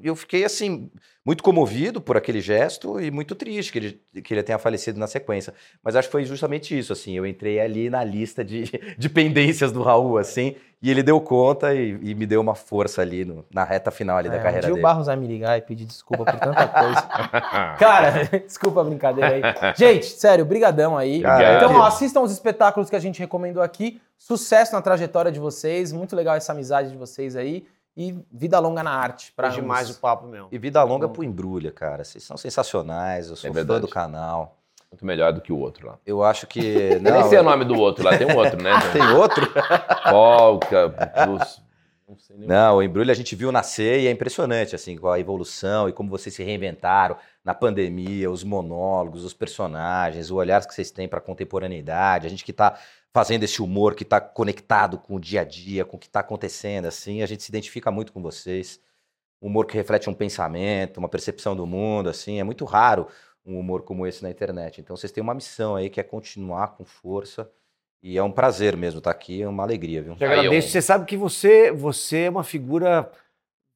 eu 0.03 0.15
fiquei 0.15 0.45
assim, 0.45 0.91
muito 1.25 1.43
comovido 1.43 2.01
por 2.01 2.17
aquele 2.17 2.41
gesto 2.41 2.99
e 2.99 3.11
muito 3.11 3.35
triste 3.35 3.71
que 3.71 3.77
ele, 3.79 4.01
que 4.23 4.33
ele 4.33 4.41
tenha 4.43 4.57
falecido 4.57 4.99
na 4.99 5.05
sequência. 5.07 5.53
Mas 5.83 5.95
acho 5.95 6.07
que 6.07 6.11
foi 6.11 6.23
justamente 6.25 6.77
isso, 6.77 6.91
assim, 6.91 7.15
eu 7.15 7.25
entrei 7.27 7.59
ali 7.59 7.89
na 7.89 8.03
lista 8.03 8.43
de, 8.43 8.63
de 8.97 9.09
pendências 9.09 9.71
do 9.71 9.83
Raul, 9.83 10.17
assim, 10.17 10.55
e 10.81 10.89
ele 10.89 11.03
deu 11.03 11.21
conta 11.21 11.75
e, 11.75 11.91
e 12.01 12.15
me 12.15 12.25
deu 12.25 12.41
uma 12.41 12.55
força 12.55 13.03
ali 13.03 13.23
no- 13.23 13.45
na 13.53 13.63
reta 13.63 13.91
final 13.91 14.17
ali 14.17 14.29
da 14.29 14.37
É, 14.37 14.39
um 14.39 14.43
carreira 14.43 14.61
dia 14.65 14.71
o 14.73 14.75
dele. 14.77 14.81
Barros 14.83 15.05
vai 15.05 15.15
me 15.15 15.27
ligar 15.27 15.55
e 15.57 15.61
pedir 15.61 15.85
desculpa 15.85 16.25
por 16.25 16.39
tanta 16.39 16.67
coisa. 16.67 17.01
Cara, 17.77 18.23
desculpa 18.43 18.81
a 18.81 18.83
brincadeira 18.83 19.29
aí. 19.35 19.73
Gente, 19.75 20.07
sério, 20.07 20.43
brigadão 20.43 20.97
aí. 20.97 21.21
Cara, 21.21 21.57
então, 21.57 21.75
ó, 21.75 21.83
assistam 21.83 22.21
os 22.21 22.31
espetáculos 22.31 22.89
que 22.89 22.95
a 22.95 22.99
gente 22.99 23.19
recomendou 23.19 23.61
aqui. 23.61 24.01
Sucesso 24.17 24.73
na 24.73 24.81
trajetória 24.81 25.31
de 25.31 25.39
vocês. 25.39 25.91
Muito 25.91 26.15
legal 26.15 26.35
essa 26.35 26.51
amizade 26.51 26.89
de 26.89 26.97
vocês 26.97 27.35
aí. 27.35 27.65
E 27.95 28.17
vida 28.31 28.57
longa 28.59 28.81
na 28.81 28.91
arte. 28.91 29.33
Pra 29.33 29.51
Foi 29.51 29.61
demais 29.61 29.89
o 29.89 29.99
papo 29.99 30.27
mesmo. 30.27 30.47
E 30.51 30.57
vida 30.57 30.81
longa 30.83 31.09
pro 31.09 31.23
Embrulha, 31.23 31.71
cara. 31.71 32.03
Vocês 32.03 32.23
são 32.23 32.37
sensacionais, 32.37 33.29
eu 33.29 33.35
sou 33.35 33.49
fã 33.49 33.55
verdade. 33.55 33.81
do 33.81 33.87
canal. 33.87 34.57
Muito 34.91 35.05
melhor 35.05 35.31
do 35.31 35.39
que 35.39 35.53
o 35.53 35.57
outro 35.57 35.87
lá. 35.87 35.97
Eu 36.05 36.23
acho 36.23 36.47
que. 36.47 36.59
Eu 36.93 36.99
nem 36.99 37.13
Não, 37.13 37.29
sei 37.29 37.39
o 37.39 37.43
nome 37.43 37.63
do 37.65 37.75
outro 37.75 38.03
lá, 38.03 38.17
tem 38.17 38.27
um 38.27 38.35
outro, 38.35 38.61
né? 38.61 38.71
Tem 38.91 39.01
outro? 39.13 39.47
Polka, 40.09 40.89
Plus. 40.89 41.61
Não 42.07 42.17
sei 42.19 42.35
nem. 42.37 42.47
Não, 42.47 42.77
o 42.77 42.83
Embrulha 42.83 43.11
a 43.11 43.15
gente 43.15 43.33
viu 43.35 43.51
nascer 43.53 44.01
e 44.01 44.07
é 44.07 44.11
impressionante, 44.11 44.75
assim, 44.75 44.97
com 44.97 45.07
a 45.07 45.17
evolução 45.19 45.87
e 45.87 45.93
como 45.93 46.09
vocês 46.09 46.35
se 46.35 46.43
reinventaram 46.43 47.15
na 47.43 47.53
pandemia, 47.53 48.29
os 48.29 48.43
monólogos, 48.43 49.23
os 49.23 49.33
personagens, 49.33 50.29
o 50.29 50.35
olhar 50.35 50.65
que 50.65 50.73
vocês 50.73 50.91
têm 50.91 51.07
para 51.07 51.19
a 51.19 51.21
contemporaneidade, 51.21 52.27
a 52.27 52.29
gente 52.29 52.45
que 52.45 52.51
está 52.51 52.77
fazendo 53.13 53.43
esse 53.43 53.61
humor 53.61 53.95
que 53.95 54.03
está 54.03 54.21
conectado 54.21 54.97
com 54.97 55.15
o 55.15 55.19
dia 55.19 55.41
a 55.41 55.43
dia, 55.43 55.83
com 55.83 55.97
o 55.97 55.99
que 55.99 56.05
está 56.07 56.19
acontecendo, 56.19 56.85
assim, 56.85 57.21
a 57.21 57.25
gente 57.25 57.43
se 57.43 57.49
identifica 57.51 57.89
muito 57.91 58.13
com 58.13 58.21
vocês. 58.21 58.79
Um 59.41 59.47
humor 59.47 59.65
que 59.65 59.73
reflete 59.75 60.07
um 60.09 60.13
pensamento, 60.13 60.97
uma 60.97 61.09
percepção 61.09 61.55
do 61.55 61.65
mundo, 61.65 62.09
assim, 62.09 62.39
é 62.39 62.43
muito 62.43 62.63
raro 62.63 63.07
um 63.43 63.57
humor 63.59 63.81
como 63.81 64.05
esse 64.05 64.21
na 64.21 64.29
internet. 64.29 64.79
Então 64.79 64.95
vocês 64.95 65.11
têm 65.11 65.23
uma 65.23 65.33
missão 65.33 65.75
aí 65.75 65.89
que 65.89 65.99
é 65.99 66.03
continuar 66.03 66.75
com 66.75 66.85
força 66.85 67.49
e 68.03 68.17
é 68.19 68.23
um 68.23 68.31
prazer 68.31 68.77
mesmo 68.77 68.99
estar 68.99 69.09
aqui, 69.09 69.41
é 69.41 69.47
uma 69.47 69.63
alegria, 69.63 70.03
viu? 70.03 70.15
Te 70.15 70.23
Aí, 70.23 70.31
agradeço. 70.39 70.67
eu- 70.67 70.71
Você 70.73 70.81
sabe 70.81 71.05
que 71.05 71.17
você, 71.17 71.71
você 71.71 72.25
é 72.25 72.29
uma 72.29 72.43
figura. 72.43 73.11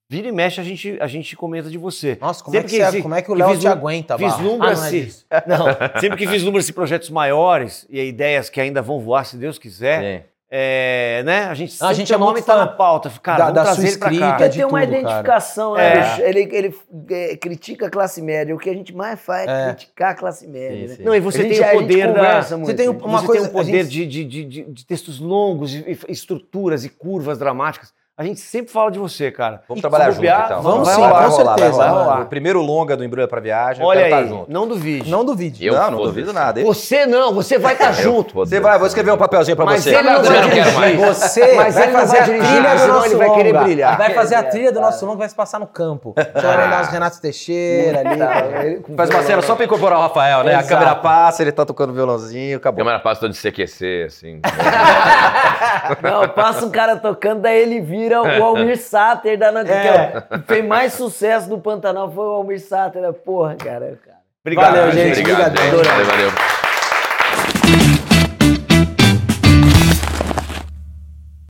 Vira 0.08 0.28
e 0.28 0.32
mexe, 0.32 0.62
a 0.62 0.64
gente, 0.64 0.98
a 1.02 1.08
gente 1.08 1.36
comenta 1.36 1.68
de 1.70 1.78
você. 1.80 2.16
Nossa, 2.22 2.44
como 2.44 2.56
é, 2.56 2.60
Sempre 2.60 2.72
que, 2.74 2.78
que 2.78 2.86
você- 2.86 2.98
se- 2.98 3.02
como 3.02 3.16
é 3.16 3.22
que 3.24 3.32
o 3.32 3.34
que 3.36 3.40
Léo 3.42 3.58
te 3.58 3.68
aguenta, 3.68 4.16
Barros? 4.18 4.38
Vislumbra 4.38 4.70
Ah, 4.72 4.76
não 4.76 4.86
é. 4.86 5.44
Não, 5.96 6.00
sempre 6.00 6.18
que 6.18 6.28
vislumbra-se 6.28 6.72
projetos 6.74 7.10
maiores 7.10 7.88
e 7.90 8.00
ideias 8.02 8.50
que 8.50 8.62
ainda 8.62 8.82
vão 8.84 9.00
voar, 9.00 9.24
se 9.26 9.36
Deus 9.36 9.58
quiser, 9.58 10.20
Sim. 10.22 10.26
é, 10.52 11.24
né? 11.26 11.46
A 11.46 11.56
gente 11.56 11.74
A 11.74 11.78
sempre 11.78 11.96
gente 11.96 12.08
seu 12.10 12.18
é 12.18 12.20
nome 12.20 12.40
tá 12.44 12.54
fã 12.54 12.60
na 12.60 12.68
pauta. 12.68 13.10
Cara, 13.22 13.46
da- 13.50 13.64
da 13.64 13.74
sua 13.74 13.84
ele 13.84 13.98
cá. 13.98 14.12
escrita, 14.12 14.48
de 14.50 14.58
tem 14.58 14.66
uma 14.68 14.82
tudo, 14.86 14.94
identificação, 14.96 15.74
né, 15.74 15.98
É. 16.22 16.30
Ele, 16.30 16.40
ele 16.56 16.76
é, 17.10 17.36
critica 17.38 17.88
a 17.88 17.90
classe 17.90 18.22
média. 18.22 18.54
O 18.56 18.60
que 18.60 18.70
a 18.70 18.74
gente 18.76 18.94
mais 18.96 19.20
faz 19.20 19.48
é, 19.48 19.70
É. 19.72 19.74
criticar 19.74 20.12
a 20.12 20.14
classe 20.16 20.46
média. 20.48 20.82
Sim, 20.82 20.88
né? 20.88 20.96
sim. 20.98 21.04
Não, 21.04 21.16
e 21.16 21.20
você 21.20 21.40
A 21.40 21.44
gente- 21.46 21.56
tem 21.58 21.64
a 21.64 21.68
o 21.68 21.72
gente 21.72 21.82
poder 21.82 22.14
da. 22.14 22.58
muito. 22.58 22.68
Você 22.68 22.74
tem 22.76 22.88
o- 22.90 22.92
uma 22.92 23.20
você 23.22 23.26
coisa- 23.26 23.42
tem 23.42 23.52
o 23.52 23.60
a 23.60 23.64
poder 23.64 23.84
gente- 23.86 23.90
de, 23.90 24.06
de, 24.06 24.24
de, 24.24 24.46
de- 24.46 24.72
de 24.72 24.86
textos 24.86 25.20
longos, 25.20 25.74
e, 25.74 25.84
e 26.08 26.12
estruturas 26.12 26.86
e 26.86 26.90
curvas 26.90 27.40
dramáticas. 27.40 27.92
A 28.18 28.24
gente 28.24 28.40
sempre 28.40 28.72
fala 28.72 28.90
de 28.90 28.98
você, 28.98 29.30
cara. 29.30 29.62
Vamos 29.68 29.80
E 29.80 29.82
trabalhar 29.82 30.10
junto, 30.12 30.26
então. 30.26 30.62
vamos 30.62 30.88
vai 30.88 30.96
sim, 30.96 31.02
rolar, 31.02 31.12
com 31.12 31.20
vai 31.20 31.30
rolar, 31.30 31.44
vai 31.44 31.58
certeza, 31.60 31.88
rolar. 31.90 32.06
mano. 32.06 32.22
O 32.24 32.26
primeiro 32.28 32.62
longa 32.62 32.96
do 32.96 33.04
Embrulha 33.04 33.28
pra 33.28 33.42
Viagem, 33.42 33.84
eu 33.84 33.90
Olha 33.90 34.04
quero 34.04 34.16
aí, 34.16 34.24
estar 34.24 34.34
junto. 34.38 34.50
não 34.54 34.66
duvide. 34.70 35.12
Não 35.12 35.26
duvide. 35.26 35.66
Eu 35.66 35.74
não, 35.74 35.92
não 35.92 36.02
duvido 36.04 36.32
nada. 36.32 36.64
Você 36.64 37.06
não, 37.06 37.34
você 37.34 37.60
vai 37.60 37.74
estar 37.76 37.92
junto. 37.92 38.34
Você 38.34 38.62
vai, 38.62 38.78
vou 38.78 38.88
escrever 38.88 39.12
um 39.12 39.18
papelzinho 39.18 39.58
pra 39.58 39.66
Mas 39.66 39.84
você. 39.84 39.96
ele 39.96 40.04
não 40.10 40.24
vai 40.24 40.42
dirigir. 40.50 40.98
Você 41.08 41.56
Mas 41.58 41.76
vai 41.76 41.84
ele 41.84 41.92
fazer 41.92 42.12
vai 42.14 42.22
a 42.22 42.24
dirigir, 42.24 42.48
trilha 42.54 42.74
do 42.74 42.80
senão 42.80 42.94
nosso 42.96 43.08
ele 43.08 43.16
vai 43.16 43.34
querer 43.36 43.54
brilhar. 43.64 43.98
Vai 43.98 44.14
fazer 44.14 44.36
a 44.36 44.44
trilha 44.44 44.72
do 44.72 44.80
é. 44.80 44.82
nosso 44.82 45.06
longa, 45.06 45.18
vai 45.18 45.28
se 45.28 45.36
passar 45.36 45.60
no 45.60 45.68
campo. 45.68 46.14
Você 46.16 46.42
vai 46.42 46.58
lembrar 46.58 46.82
os 46.84 46.88
Renato 46.88 47.20
Teixeira 47.20 48.00
ali. 48.00 48.82
Faz 48.96 49.10
uma 49.10 49.24
cena 49.24 49.42
só 49.42 49.56
pra 49.56 49.66
incorporar 49.66 50.00
o 50.00 50.02
Rafael, 50.04 50.42
né? 50.46 50.56
A 50.56 50.64
câmera 50.64 50.96
passa, 50.96 51.42
ele 51.42 51.52
tá 51.52 51.66
tocando 51.66 51.92
violãozinho, 51.92 52.56
acabou. 52.56 52.78
Câmera 52.78 53.00
passa 53.00 53.20
toda 53.20 53.34
de 53.34 53.40
CQC, 53.42 54.04
assim. 54.08 54.40
Não, 56.02 56.30
passa 56.30 56.66
um 56.66 56.70
cara 56.70 56.96
tocando, 56.96 57.42
daí 57.42 57.62
ele 57.62 57.82
vira 57.82 58.05
o 58.14 58.44
Almir 58.44 58.78
Sater 58.82 59.38
da 59.38 59.52
Nokia. 59.52 59.74
É. 59.74 60.22
que 60.38 60.48
fez 60.48 60.66
mais 60.66 60.94
sucesso 60.94 61.50
do 61.50 61.58
Pantanal 61.58 62.12
foi 62.12 62.26
o 62.26 62.32
Almir 62.32 62.60
Sater. 62.60 63.02
né? 63.02 63.12
Porra, 63.12 63.56
cara. 63.56 63.98
cara. 64.06 64.18
Obrigado, 64.44 64.76
Valeu, 64.76 64.92
gente. 64.92 65.20
Obrigado, 65.20 65.48
Obrigado. 65.58 65.78
gente. 65.78 65.88
Valeu, 65.88 66.06
valeu. 66.06 66.55